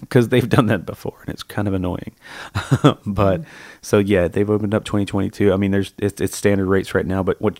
because 0.00 0.28
they've 0.28 0.48
done 0.48 0.66
that 0.66 0.86
before 0.86 1.18
and 1.22 1.30
it's 1.34 1.42
kind 1.42 1.66
of 1.66 1.74
annoying 1.74 2.12
but 3.06 3.42
so 3.80 3.98
yeah 3.98 4.28
they've 4.28 4.48
opened 4.48 4.74
up 4.74 4.84
2022 4.84 5.52
i 5.52 5.56
mean 5.56 5.72
there's 5.72 5.92
it's, 5.98 6.20
it's 6.20 6.36
standard 6.36 6.66
rates 6.66 6.94
right 6.94 7.06
now 7.06 7.20
but 7.20 7.40
what 7.42 7.58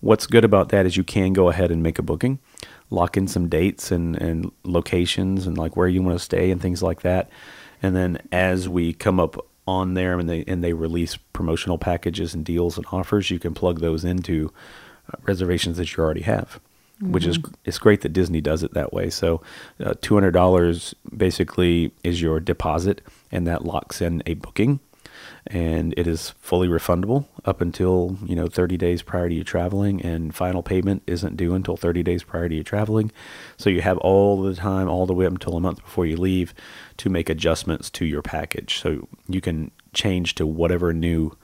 what's 0.00 0.26
good 0.26 0.44
about 0.44 0.70
that 0.70 0.86
is 0.86 0.96
you 0.96 1.04
can 1.04 1.32
go 1.32 1.48
ahead 1.48 1.70
and 1.70 1.82
make 1.82 1.98
a 1.98 2.02
booking 2.02 2.38
lock 2.90 3.16
in 3.16 3.28
some 3.28 3.48
dates 3.48 3.90
and 3.90 4.20
and 4.20 4.50
locations 4.64 5.46
and 5.46 5.56
like 5.56 5.76
where 5.76 5.88
you 5.88 6.02
want 6.02 6.18
to 6.18 6.24
stay 6.24 6.50
and 6.50 6.60
things 6.60 6.82
like 6.82 7.02
that. 7.02 7.30
And 7.82 7.96
then 7.96 8.18
as 8.32 8.68
we 8.68 8.92
come 8.92 9.20
up 9.20 9.46
on 9.66 9.94
there 9.94 10.18
and 10.18 10.28
they 10.28 10.44
and 10.46 10.64
they 10.64 10.72
release 10.72 11.16
promotional 11.16 11.78
packages 11.78 12.34
and 12.34 12.44
deals 12.44 12.76
and 12.76 12.86
offers 12.90 13.30
you 13.30 13.38
can 13.38 13.54
plug 13.54 13.80
those 13.80 14.04
into 14.04 14.52
uh, 15.12 15.16
reservations 15.22 15.76
that 15.76 15.96
you 15.96 16.02
already 16.02 16.22
have 16.22 16.60
which 17.00 17.24
is 17.24 17.38
it's 17.64 17.78
great 17.78 18.02
that 18.02 18.12
Disney 18.12 18.40
does 18.40 18.62
it 18.62 18.74
that 18.74 18.92
way. 18.92 19.10
So, 19.10 19.40
uh, 19.82 19.94
two 20.00 20.14
hundred 20.14 20.32
dollars 20.32 20.94
basically 21.16 21.92
is 22.04 22.20
your 22.20 22.40
deposit, 22.40 23.00
and 23.32 23.46
that 23.46 23.64
locks 23.64 24.00
in 24.00 24.22
a 24.26 24.34
booking, 24.34 24.80
and 25.46 25.94
it 25.96 26.06
is 26.06 26.30
fully 26.40 26.68
refundable 26.68 27.26
up 27.44 27.60
until 27.60 28.18
you 28.24 28.36
know 28.36 28.46
thirty 28.46 28.76
days 28.76 29.02
prior 29.02 29.28
to 29.28 29.34
you 29.34 29.44
traveling, 29.44 30.02
and 30.02 30.34
final 30.34 30.62
payment 30.62 31.02
isn't 31.06 31.36
due 31.36 31.54
until 31.54 31.76
thirty 31.76 32.02
days 32.02 32.22
prior 32.22 32.48
to 32.48 32.54
you 32.54 32.62
traveling. 32.62 33.10
So 33.56 33.70
you 33.70 33.80
have 33.80 33.98
all 33.98 34.42
the 34.42 34.54
time, 34.54 34.88
all 34.88 35.06
the 35.06 35.14
way 35.14 35.26
up 35.26 35.32
until 35.32 35.56
a 35.56 35.60
month 35.60 35.82
before 35.82 36.06
you 36.06 36.16
leave, 36.16 36.54
to 36.98 37.08
make 37.08 37.28
adjustments 37.28 37.90
to 37.90 38.04
your 38.04 38.22
package. 38.22 38.78
So 38.78 39.08
you 39.28 39.40
can 39.40 39.70
change 39.92 40.34
to 40.36 40.46
whatever 40.46 40.92
new 40.92 41.36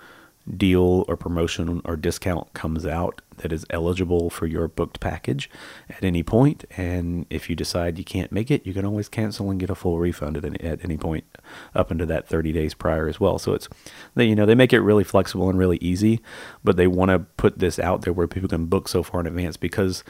deal 0.54 1.04
or 1.08 1.16
promotion 1.16 1.80
or 1.84 1.96
discount 1.96 2.52
comes 2.54 2.86
out 2.86 3.20
that 3.38 3.52
is 3.52 3.66
eligible 3.70 4.30
for 4.30 4.46
your 4.46 4.68
booked 4.68 5.00
package 5.00 5.50
at 5.90 6.02
any 6.04 6.22
point. 6.22 6.64
And 6.76 7.26
if 7.30 7.50
you 7.50 7.56
decide 7.56 7.98
you 7.98 8.04
can't 8.04 8.32
make 8.32 8.50
it, 8.50 8.66
you 8.66 8.72
can 8.72 8.84
always 8.84 9.08
cancel 9.08 9.50
and 9.50 9.58
get 9.58 9.70
a 9.70 9.74
full 9.74 9.98
refund 9.98 10.36
at 10.36 10.44
any, 10.44 10.60
at 10.60 10.84
any 10.84 10.96
point 10.96 11.24
up 11.74 11.90
into 11.90 12.06
that 12.06 12.28
30 12.28 12.52
days 12.52 12.74
prior 12.74 13.08
as 13.08 13.18
well. 13.18 13.38
So 13.38 13.54
it's, 13.54 13.68
they, 14.14 14.26
you 14.26 14.34
know, 14.34 14.46
they 14.46 14.54
make 14.54 14.72
it 14.72 14.80
really 14.80 15.04
flexible 15.04 15.50
and 15.50 15.58
really 15.58 15.78
easy, 15.80 16.20
but 16.64 16.76
they 16.76 16.86
want 16.86 17.10
to 17.10 17.18
put 17.18 17.58
this 17.58 17.78
out 17.78 18.02
there 18.02 18.12
where 18.12 18.26
people 18.26 18.48
can 18.48 18.66
book 18.66 18.88
so 18.88 19.02
far 19.02 19.20
in 19.20 19.26
advance 19.26 19.56
because 19.56 20.04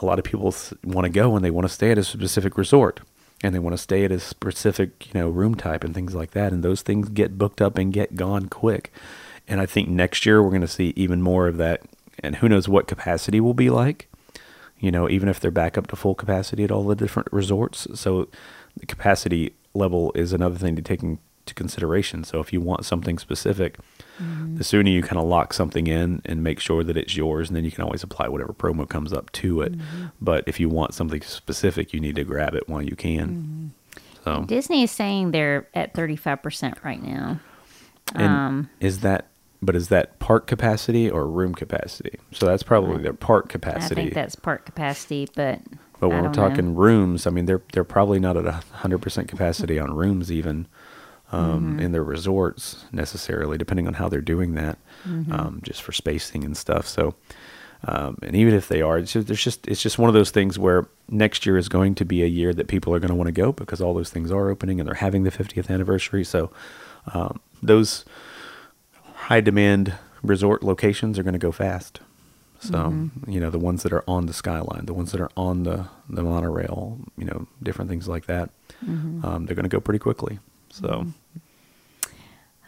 a 0.00 0.06
lot 0.06 0.18
of 0.18 0.24
people 0.24 0.54
want 0.84 1.04
to 1.04 1.10
go 1.10 1.34
and 1.34 1.44
they 1.44 1.50
want 1.50 1.66
to 1.66 1.72
stay 1.72 1.90
at 1.90 1.98
a 1.98 2.04
specific 2.04 2.56
resort 2.56 3.00
and 3.42 3.54
they 3.54 3.58
want 3.58 3.74
to 3.74 3.82
stay 3.82 4.04
at 4.04 4.12
a 4.12 4.20
specific, 4.20 5.06
you 5.12 5.20
know, 5.20 5.28
room 5.28 5.54
type 5.54 5.84
and 5.84 5.94
things 5.94 6.14
like 6.14 6.30
that. 6.30 6.52
And 6.52 6.62
those 6.62 6.82
things 6.82 7.08
get 7.08 7.36
booked 7.36 7.60
up 7.60 7.76
and 7.76 7.92
get 7.92 8.14
gone 8.14 8.48
quick. 8.48 8.92
And 9.48 9.60
I 9.60 9.66
think 9.66 9.88
next 9.88 10.26
year 10.26 10.42
we're 10.42 10.50
going 10.50 10.60
to 10.60 10.68
see 10.68 10.92
even 10.96 11.22
more 11.22 11.46
of 11.48 11.56
that. 11.58 11.82
And 12.20 12.36
who 12.36 12.48
knows 12.48 12.68
what 12.68 12.86
capacity 12.86 13.40
will 13.40 13.54
be 13.54 13.70
like, 13.70 14.08
you 14.78 14.90
know, 14.90 15.08
even 15.08 15.28
if 15.28 15.40
they're 15.40 15.50
back 15.50 15.78
up 15.78 15.86
to 15.88 15.96
full 15.96 16.14
capacity 16.14 16.64
at 16.64 16.70
all 16.70 16.84
the 16.84 16.96
different 16.96 17.28
resorts. 17.32 17.86
So 17.94 18.28
the 18.76 18.86
capacity 18.86 19.54
level 19.74 20.12
is 20.14 20.32
another 20.32 20.56
thing 20.56 20.76
to 20.76 20.82
take 20.82 21.02
into 21.02 21.20
consideration. 21.54 22.24
So 22.24 22.40
if 22.40 22.52
you 22.52 22.60
want 22.60 22.84
something 22.84 23.18
specific, 23.18 23.78
mm-hmm. 24.20 24.56
the 24.56 24.64
sooner 24.64 24.90
you 24.90 25.02
kind 25.02 25.18
of 25.18 25.24
lock 25.24 25.52
something 25.52 25.86
in 25.86 26.22
and 26.24 26.42
make 26.42 26.58
sure 26.60 26.82
that 26.82 26.96
it's 26.96 27.16
yours, 27.16 27.48
and 27.48 27.56
then 27.56 27.64
you 27.64 27.70
can 27.70 27.84
always 27.84 28.02
apply 28.02 28.28
whatever 28.28 28.52
promo 28.52 28.88
comes 28.88 29.12
up 29.12 29.30
to 29.32 29.62
it. 29.62 29.76
Mm-hmm. 29.76 30.06
But 30.20 30.44
if 30.46 30.58
you 30.58 30.68
want 30.68 30.94
something 30.94 31.22
specific, 31.22 31.92
you 31.92 32.00
need 32.00 32.16
to 32.16 32.24
grab 32.24 32.54
it 32.54 32.68
while 32.68 32.82
you 32.82 32.96
can. 32.96 33.28
Mm-hmm. 33.28 33.66
So 34.24 34.44
Disney 34.44 34.82
is 34.82 34.90
saying 34.90 35.30
they're 35.30 35.68
at 35.74 35.94
35% 35.94 36.82
right 36.82 37.02
now. 37.02 37.38
And 38.14 38.26
um, 38.26 38.70
is 38.80 39.00
that 39.00 39.28
but 39.62 39.76
is 39.76 39.88
that 39.88 40.18
park 40.18 40.46
capacity 40.46 41.10
or 41.10 41.26
room 41.26 41.54
capacity? 41.54 42.18
So 42.32 42.46
that's 42.46 42.62
probably 42.62 43.02
their 43.02 43.12
park 43.12 43.48
capacity. 43.48 44.00
I 44.00 44.04
think 44.04 44.14
that's 44.14 44.34
park 44.34 44.66
capacity, 44.66 45.28
but 45.34 45.60
but 45.98 46.10
when 46.10 46.22
we're 46.22 46.32
talking 46.32 46.74
know. 46.74 46.80
rooms, 46.80 47.26
I 47.26 47.30
mean 47.30 47.46
they're 47.46 47.62
they're 47.72 47.84
probably 47.84 48.18
not 48.18 48.36
at 48.36 48.46
hundred 48.46 48.98
percent 48.98 49.28
capacity 49.28 49.78
on 49.78 49.94
rooms 49.94 50.30
even 50.30 50.66
um, 51.32 51.72
mm-hmm. 51.72 51.80
in 51.80 51.92
their 51.92 52.04
resorts 52.04 52.84
necessarily, 52.92 53.58
depending 53.58 53.86
on 53.86 53.94
how 53.94 54.08
they're 54.08 54.20
doing 54.20 54.54
that, 54.54 54.78
mm-hmm. 55.06 55.32
um, 55.32 55.60
just 55.62 55.82
for 55.82 55.92
spacing 55.92 56.44
and 56.44 56.56
stuff. 56.56 56.86
So. 56.86 57.14
Um, 57.84 58.18
and 58.22 58.34
even 58.34 58.54
if 58.54 58.68
they 58.68 58.80
are, 58.80 58.98
it's 58.98 59.12
just, 59.12 59.26
there's 59.28 59.44
just 59.44 59.68
it's 59.68 59.82
just 59.82 59.98
one 59.98 60.08
of 60.08 60.14
those 60.14 60.30
things 60.30 60.58
where 60.58 60.88
next 61.08 61.46
year 61.46 61.56
is 61.56 61.68
going 61.68 61.94
to 61.96 62.04
be 62.04 62.22
a 62.22 62.26
year 62.26 62.52
that 62.54 62.68
people 62.68 62.92
are 62.92 62.98
going 62.98 63.10
to 63.10 63.14
want 63.14 63.28
to 63.28 63.32
go 63.32 63.52
because 63.52 63.80
all 63.80 63.94
those 63.94 64.10
things 64.10 64.32
are 64.32 64.48
opening 64.48 64.80
and 64.80 64.88
they're 64.88 64.94
having 64.94 65.22
the 65.22 65.30
50th 65.30 65.68
anniversary. 65.68 66.24
So 66.24 66.50
um, 67.12 67.38
those 67.62 68.04
high 69.26 69.40
demand 69.40 69.92
resort 70.22 70.62
locations 70.62 71.18
are 71.18 71.24
going 71.24 71.32
to 71.32 71.38
go 71.38 71.50
fast. 71.50 72.00
So, 72.60 72.74
mm-hmm. 72.74 73.28
you 73.28 73.40
know, 73.40 73.50
the 73.50 73.58
ones 73.58 73.82
that 73.82 73.92
are 73.92 74.04
on 74.06 74.26
the 74.26 74.32
skyline, 74.32 74.86
the 74.86 74.94
ones 74.94 75.10
that 75.10 75.20
are 75.20 75.30
on 75.36 75.64
the, 75.64 75.88
the 76.08 76.22
monorail, 76.22 76.98
you 77.18 77.24
know, 77.24 77.48
different 77.60 77.90
things 77.90 78.06
like 78.06 78.26
that, 78.26 78.50
mm-hmm. 78.84 79.24
um, 79.26 79.46
they're 79.46 79.56
going 79.56 79.64
to 79.64 79.68
go 79.68 79.80
pretty 79.80 79.98
quickly. 79.98 80.38
So, 80.70 80.88
mm-hmm. 80.88 81.10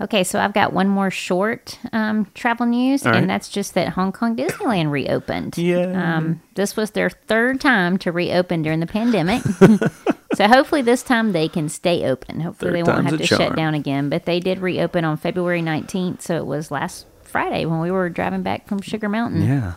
Okay, 0.00 0.22
so 0.22 0.38
I've 0.38 0.52
got 0.52 0.72
one 0.72 0.88
more 0.88 1.10
short 1.10 1.78
um, 1.92 2.26
travel 2.34 2.66
news, 2.66 3.04
right. 3.04 3.16
and 3.16 3.28
that's 3.28 3.48
just 3.48 3.74
that 3.74 3.90
Hong 3.90 4.12
Kong 4.12 4.36
Disneyland 4.36 4.90
reopened. 4.90 5.58
Yeah. 5.58 6.16
Um, 6.16 6.40
this 6.54 6.76
was 6.76 6.92
their 6.92 7.10
third 7.10 7.60
time 7.60 7.98
to 7.98 8.12
reopen 8.12 8.62
during 8.62 8.78
the 8.78 8.86
pandemic. 8.86 9.42
so 10.34 10.46
hopefully 10.46 10.82
this 10.82 11.02
time 11.02 11.32
they 11.32 11.48
can 11.48 11.68
stay 11.68 12.04
open. 12.04 12.40
Hopefully 12.40 12.70
third 12.70 12.76
they 12.76 12.82
won't 12.84 13.06
have 13.06 13.18
to 13.18 13.26
charm. 13.26 13.40
shut 13.40 13.56
down 13.56 13.74
again. 13.74 14.08
But 14.08 14.24
they 14.24 14.38
did 14.38 14.60
reopen 14.60 15.04
on 15.04 15.16
February 15.16 15.62
19th, 15.62 16.22
so 16.22 16.36
it 16.36 16.46
was 16.46 16.70
last 16.70 17.06
Friday 17.24 17.66
when 17.66 17.80
we 17.80 17.90
were 17.90 18.08
driving 18.08 18.42
back 18.42 18.68
from 18.68 18.80
Sugar 18.80 19.08
Mountain. 19.08 19.42
Yeah. 19.42 19.74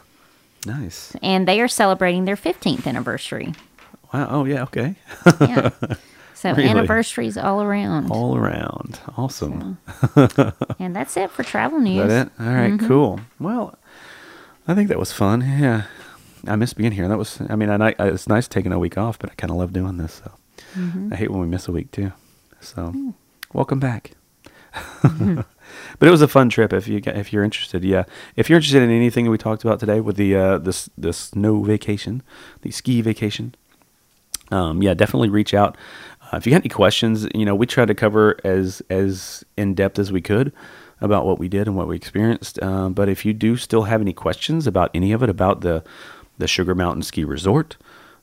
Nice. 0.68 1.16
And 1.24 1.48
they 1.48 1.60
are 1.62 1.68
celebrating 1.68 2.26
their 2.26 2.36
15th 2.36 2.86
anniversary. 2.86 3.54
Wow. 4.14 4.28
Oh, 4.30 4.46
yeah. 4.46 4.64
Okay. 4.64 4.96
yeah. 5.42 5.72
So 6.42 6.54
really? 6.54 6.70
anniversaries 6.70 7.38
all 7.38 7.62
around. 7.62 8.10
All 8.10 8.36
around. 8.36 9.00
Awesome. 9.16 9.78
So, 10.16 10.54
and 10.80 10.96
that's 10.96 11.16
it 11.16 11.30
for 11.30 11.44
travel 11.44 11.80
news. 11.80 12.02
Is 12.02 12.08
that 12.08 12.28
it? 12.28 12.34
All 12.40 12.52
right, 12.52 12.72
mm-hmm. 12.72 12.88
cool. 12.88 13.20
Well, 13.40 13.78
I 14.68 14.74
think 14.74 14.90
that 14.90 14.98
was 14.98 15.12
fun. 15.12 15.42
Yeah. 15.42 15.84
I 16.48 16.56
miss 16.56 16.74
being 16.74 16.94
here. 16.94 17.08
That 17.08 17.20
was, 17.20 17.40
I 17.48 17.56
mean, 17.56 17.70
I, 17.70 17.90
I 18.00 18.08
it's 18.08 18.28
nice 18.28 18.48
taking 18.48 18.72
a 18.72 18.80
week 18.80 18.98
off, 18.98 19.20
but 19.20 19.30
I 19.30 19.36
kind 19.36 19.52
of 19.52 19.58
love 19.58 19.72
doing 19.72 19.98
this. 19.98 20.14
So 20.14 20.32
mm-hmm. 20.74 21.14
I 21.14 21.16
hate 21.16 21.30
when 21.30 21.42
we 21.42 21.46
miss 21.46 21.68
a 21.68 21.72
week 21.72 21.92
too. 21.92 22.12
So 22.60 22.88
mm. 22.88 23.14
welcome 23.54 23.80
back. 23.80 24.14
Mm-hmm. 24.74 25.42
but 26.00 26.08
it 26.08 26.12
was 26.12 26.24
a 26.24 26.28
fun 26.28 26.50
trip. 26.50 26.74
If 26.74 26.88
you 26.88 27.04
if 27.06 27.32
you're 27.32 27.44
interested, 27.44 27.84
yeah. 27.84 28.06
If 28.36 28.50
you're 28.50 28.58
interested 28.58 28.82
in 28.82 28.90
anything 28.90 29.30
we 29.30 29.38
talked 29.38 29.64
about 29.64 29.80
today 29.80 30.00
with 30.00 30.16
the 30.16 30.36
uh, 30.36 30.58
this 30.58 30.90
this 30.98 31.18
snow 31.18 31.62
vacation, 31.62 32.24
the 32.64 32.72
ski 32.72 33.02
vacation, 33.02 33.54
um, 34.52 34.84
yeah, 34.84 34.94
definitely 34.94 35.30
reach 35.30 35.54
out. 35.54 35.78
Uh, 36.32 36.38
if 36.38 36.46
you 36.46 36.52
got 36.52 36.62
any 36.62 36.70
questions, 36.70 37.28
you 37.36 37.46
know, 37.46 37.56
we 37.56 37.66
tried 37.66 37.88
to 37.88 37.96
cover 37.96 38.38
as 38.44 38.82
as 38.90 39.44
in 39.58 39.74
depth 39.74 40.00
as 40.00 40.12
we 40.12 40.22
could 40.22 40.54
about 41.02 41.26
what 41.26 41.40
we 41.40 41.50
did 41.50 41.68
and 41.68 41.76
what 41.76 41.88
we 41.88 41.96
experienced. 41.96 42.62
Uh, 42.62 42.90
but 42.90 43.10
if 43.10 43.26
you 43.26 43.34
do 43.34 43.58
still 43.58 43.84
have 43.84 44.02
any 44.02 44.14
questions 44.14 44.68
about 44.68 44.92
any 44.94 45.12
of 45.12 45.24
it, 45.24 45.30
about 45.30 45.62
the 45.62 45.84
the 46.38 46.48
Sugar 46.48 46.74
Mountain 46.74 47.04
Ski 47.04 47.24
Resort, 47.24 47.78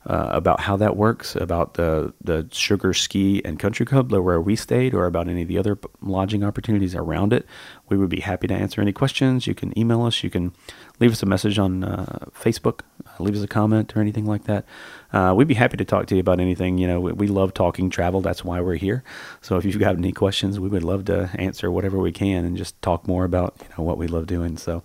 uh, 0.06 0.28
about 0.30 0.60
how 0.60 0.76
that 0.76 0.96
works, 0.96 1.36
about 1.36 1.74
the 1.74 2.14
the 2.22 2.48
Sugar 2.50 2.94
Ski 2.94 3.42
and 3.44 3.58
Country 3.58 3.84
Club 3.84 4.10
where 4.12 4.40
we 4.40 4.56
stayed, 4.56 4.94
or 4.94 5.06
about 5.06 5.28
any 5.28 5.42
of 5.42 5.48
the 5.48 5.58
other 5.58 5.78
lodging 6.00 6.42
opportunities 6.42 6.94
around 6.94 7.32
it, 7.32 7.44
we 7.88 7.96
would 7.96 8.08
be 8.08 8.20
happy 8.20 8.46
to 8.46 8.54
answer 8.54 8.80
any 8.80 8.92
questions. 8.92 9.46
You 9.46 9.54
can 9.54 9.76
email 9.78 10.02
us. 10.02 10.22
You 10.22 10.30
can 10.30 10.52
leave 10.98 11.12
us 11.12 11.22
a 11.22 11.26
message 11.26 11.58
on 11.58 11.84
uh, 11.84 12.26
Facebook, 12.32 12.80
leave 13.22 13.36
us 13.36 13.42
a 13.42 13.48
comment 13.48 13.96
or 13.96 14.00
anything 14.00 14.26
like 14.26 14.44
that. 14.44 14.64
Uh, 15.12 15.32
we'd 15.34 15.48
be 15.48 15.54
happy 15.54 15.76
to 15.76 15.84
talk 15.84 16.06
to 16.06 16.14
you 16.14 16.20
about 16.20 16.38
anything. 16.38 16.76
You 16.76 16.86
know, 16.86 17.00
we, 17.00 17.12
we, 17.12 17.28
love 17.28 17.54
talking 17.54 17.88
travel. 17.88 18.20
That's 18.20 18.44
why 18.44 18.60
we're 18.60 18.74
here. 18.74 19.02
So 19.40 19.56
if 19.56 19.64
you've 19.64 19.78
got 19.78 19.96
any 19.96 20.12
questions, 20.12 20.60
we 20.60 20.68
would 20.68 20.82
love 20.82 21.06
to 21.06 21.30
answer 21.34 21.70
whatever 21.70 21.98
we 21.98 22.12
can 22.12 22.44
and 22.44 22.56
just 22.56 22.80
talk 22.82 23.08
more 23.08 23.24
about 23.24 23.56
you 23.60 23.68
know 23.76 23.84
what 23.84 23.96
we 23.96 24.06
love 24.06 24.26
doing. 24.26 24.58
So 24.58 24.82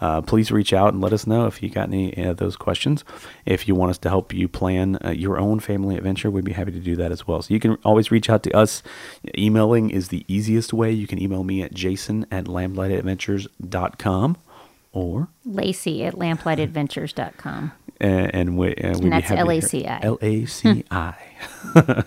uh, 0.00 0.22
please 0.22 0.50
reach 0.50 0.72
out 0.72 0.92
and 0.92 1.02
let 1.02 1.12
us 1.12 1.26
know 1.26 1.46
if 1.46 1.62
you 1.62 1.68
got 1.68 1.88
any 1.88 2.12
of 2.24 2.38
those 2.38 2.56
questions. 2.56 3.04
If 3.44 3.68
you 3.68 3.74
want 3.74 3.90
us 3.90 3.98
to 3.98 4.08
help 4.08 4.32
you 4.32 4.48
plan 4.48 4.98
uh, 5.04 5.10
your 5.10 5.38
own 5.38 5.60
family 5.60 5.96
adventure, 5.96 6.30
we'd 6.30 6.44
be 6.44 6.52
happy 6.52 6.72
to 6.72 6.80
do 6.80 6.96
that 6.96 7.12
as 7.12 7.26
well. 7.26 7.42
So 7.42 7.54
you 7.54 7.60
can 7.60 7.76
always 7.84 8.10
reach 8.10 8.30
out 8.30 8.42
to 8.44 8.56
us. 8.56 8.82
Emailing 9.36 9.90
is 9.90 10.08
the 10.08 10.24
easiest 10.26 10.72
way. 10.72 10.90
You 10.90 11.06
can 11.06 11.22
email 11.22 11.44
me 11.44 11.62
at 11.62 11.74
jason 11.74 12.26
at 12.30 12.46
lamplightadventures.com 12.46 14.38
or 14.92 15.28
Laci 15.46 16.06
at 16.06 16.14
lamplightadventures.com. 16.14 17.72
And, 18.00 18.34
and, 18.34 18.56
we, 18.56 18.74
and, 18.76 18.96
and 19.02 19.12
that's 19.12 19.30
L 19.30 19.50
A 19.50 19.60
C 19.60 19.86
I. 19.86 20.00
L 20.02 20.18
A 20.22 20.46
C 20.46 20.84
I. 20.90 21.14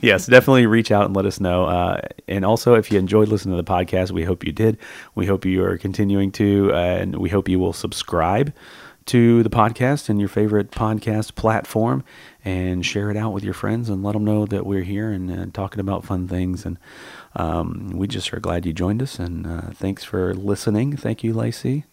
yes, 0.00 0.26
definitely 0.26 0.66
reach 0.66 0.90
out 0.90 1.06
and 1.06 1.16
let 1.16 1.26
us 1.26 1.40
know. 1.40 1.64
Uh, 1.64 2.00
and 2.28 2.44
also, 2.44 2.74
if 2.74 2.92
you 2.92 2.98
enjoyed 2.98 3.28
listening 3.28 3.56
to 3.56 3.62
the 3.62 3.70
podcast, 3.70 4.12
we 4.12 4.24
hope 4.24 4.44
you 4.44 4.52
did. 4.52 4.78
We 5.14 5.26
hope 5.26 5.44
you 5.44 5.64
are 5.64 5.76
continuing 5.78 6.30
to, 6.32 6.70
uh, 6.72 6.76
and 6.76 7.16
we 7.16 7.28
hope 7.28 7.48
you 7.48 7.58
will 7.58 7.72
subscribe 7.72 8.52
to 9.06 9.42
the 9.42 9.50
podcast 9.50 10.08
and 10.08 10.20
your 10.20 10.28
favorite 10.28 10.70
podcast 10.70 11.34
platform 11.34 12.04
and 12.44 12.86
share 12.86 13.10
it 13.10 13.16
out 13.16 13.32
with 13.32 13.42
your 13.42 13.54
friends 13.54 13.88
and 13.88 14.04
let 14.04 14.12
them 14.12 14.24
know 14.24 14.46
that 14.46 14.64
we're 14.64 14.82
here 14.84 15.10
and 15.10 15.30
uh, 15.30 15.46
talking 15.52 15.80
about 15.80 16.04
fun 16.04 16.28
things. 16.28 16.64
And 16.64 16.78
um, 17.36 17.90
we 17.94 18.08
just 18.08 18.32
are 18.32 18.40
glad 18.40 18.66
you 18.66 18.72
joined 18.72 19.02
us. 19.02 19.18
And 19.18 19.46
uh, 19.46 19.70
thanks 19.72 20.04
for 20.04 20.34
listening. 20.34 20.96
Thank 20.96 21.22
you, 21.22 21.34
Laci. 21.34 21.84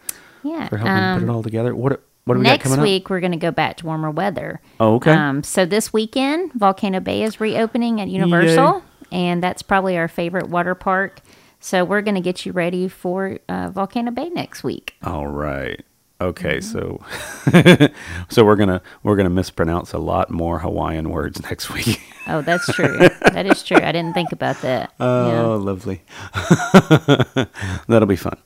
Yeah. 0.44 0.68
For 0.68 0.78
helping 0.78 0.94
um, 0.94 1.20
put 1.20 1.30
it 1.30 1.32
all 1.32 1.44
together. 1.44 1.76
What 1.76 2.04
what 2.26 2.34
do 2.34 2.40
we 2.40 2.44
Next 2.44 2.64
got 2.64 2.64
coming 2.64 2.80
up? 2.80 2.84
This 2.84 2.92
week, 2.92 3.06
up? 3.06 3.10
we're 3.10 3.20
going 3.22 3.32
to 3.32 3.38
go 3.38 3.52
back 3.52 3.78
to 3.78 3.86
warmer 3.86 4.12
weather. 4.12 4.60
Oh, 4.82 4.96
okay. 4.96 5.12
Um, 5.12 5.44
so 5.44 5.66
this 5.66 5.94
weekend, 5.94 6.52
Volcano 6.54 7.00
Bay 7.00 7.24
is 7.24 7.40
reopening 7.40 8.02
at 8.02 8.10
Universal, 8.10 8.84
Yay. 9.12 9.18
and 9.18 9.42
that's 9.42 9.62
probably 9.62 9.98
our 9.98 10.10
favorite 10.10 10.50
water 10.50 10.76
park. 10.76 11.22
So 11.62 11.86
we're 11.86 12.02
going 12.02 12.16
to 12.16 12.22
get 12.22 12.46
you 12.46 12.52
ready 12.52 12.90
for 12.90 13.40
uh, 13.48 13.70
Volcano 13.70 14.12
Bay 14.12 14.30
next 14.30 14.62
week. 14.64 14.96
All 15.04 15.28
right. 15.28 15.84
Okay, 16.20 16.58
mm-hmm. 16.58 17.80
so 17.80 17.94
so 18.30 18.44
we're 18.44 18.56
gonna 18.56 18.82
we're 19.04 19.16
gonna 19.16 19.30
mispronounce 19.30 19.94
a 19.94 20.00
lot 20.00 20.32
more 20.32 20.60
Hawaiian 20.60 21.12
words 21.12 21.42
next 21.50 21.72
week. 21.72 22.02
oh, 22.28 22.42
that's 22.42 22.66
true. 22.74 22.98
that 22.98 23.46
is 23.46 23.64
true. 23.64 23.78
I 23.78 23.92
didn't 23.92 24.14
think 24.14 24.32
about 24.32 24.60
that. 24.62 24.94
Oh, 25.00 25.30
yeah. 25.30 25.42
lovely. 25.42 26.02
That'll 27.88 28.08
be 28.08 28.16
fun. 28.16 28.38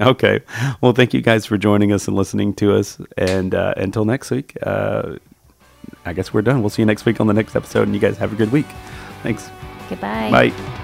Okay. 0.00 0.40
Well, 0.80 0.92
thank 0.92 1.14
you 1.14 1.20
guys 1.20 1.46
for 1.46 1.56
joining 1.56 1.92
us 1.92 2.08
and 2.08 2.16
listening 2.16 2.54
to 2.54 2.74
us. 2.74 2.98
And 3.16 3.54
uh, 3.54 3.74
until 3.76 4.04
next 4.04 4.30
week, 4.30 4.56
uh, 4.62 5.16
I 6.04 6.12
guess 6.12 6.34
we're 6.34 6.42
done. 6.42 6.60
We'll 6.60 6.70
see 6.70 6.82
you 6.82 6.86
next 6.86 7.04
week 7.04 7.20
on 7.20 7.26
the 7.26 7.34
next 7.34 7.54
episode, 7.56 7.82
and 7.82 7.94
you 7.94 8.00
guys 8.00 8.18
have 8.18 8.32
a 8.32 8.36
good 8.36 8.52
week. 8.52 8.66
Thanks. 9.22 9.50
Goodbye. 9.88 10.30
Bye. 10.30 10.83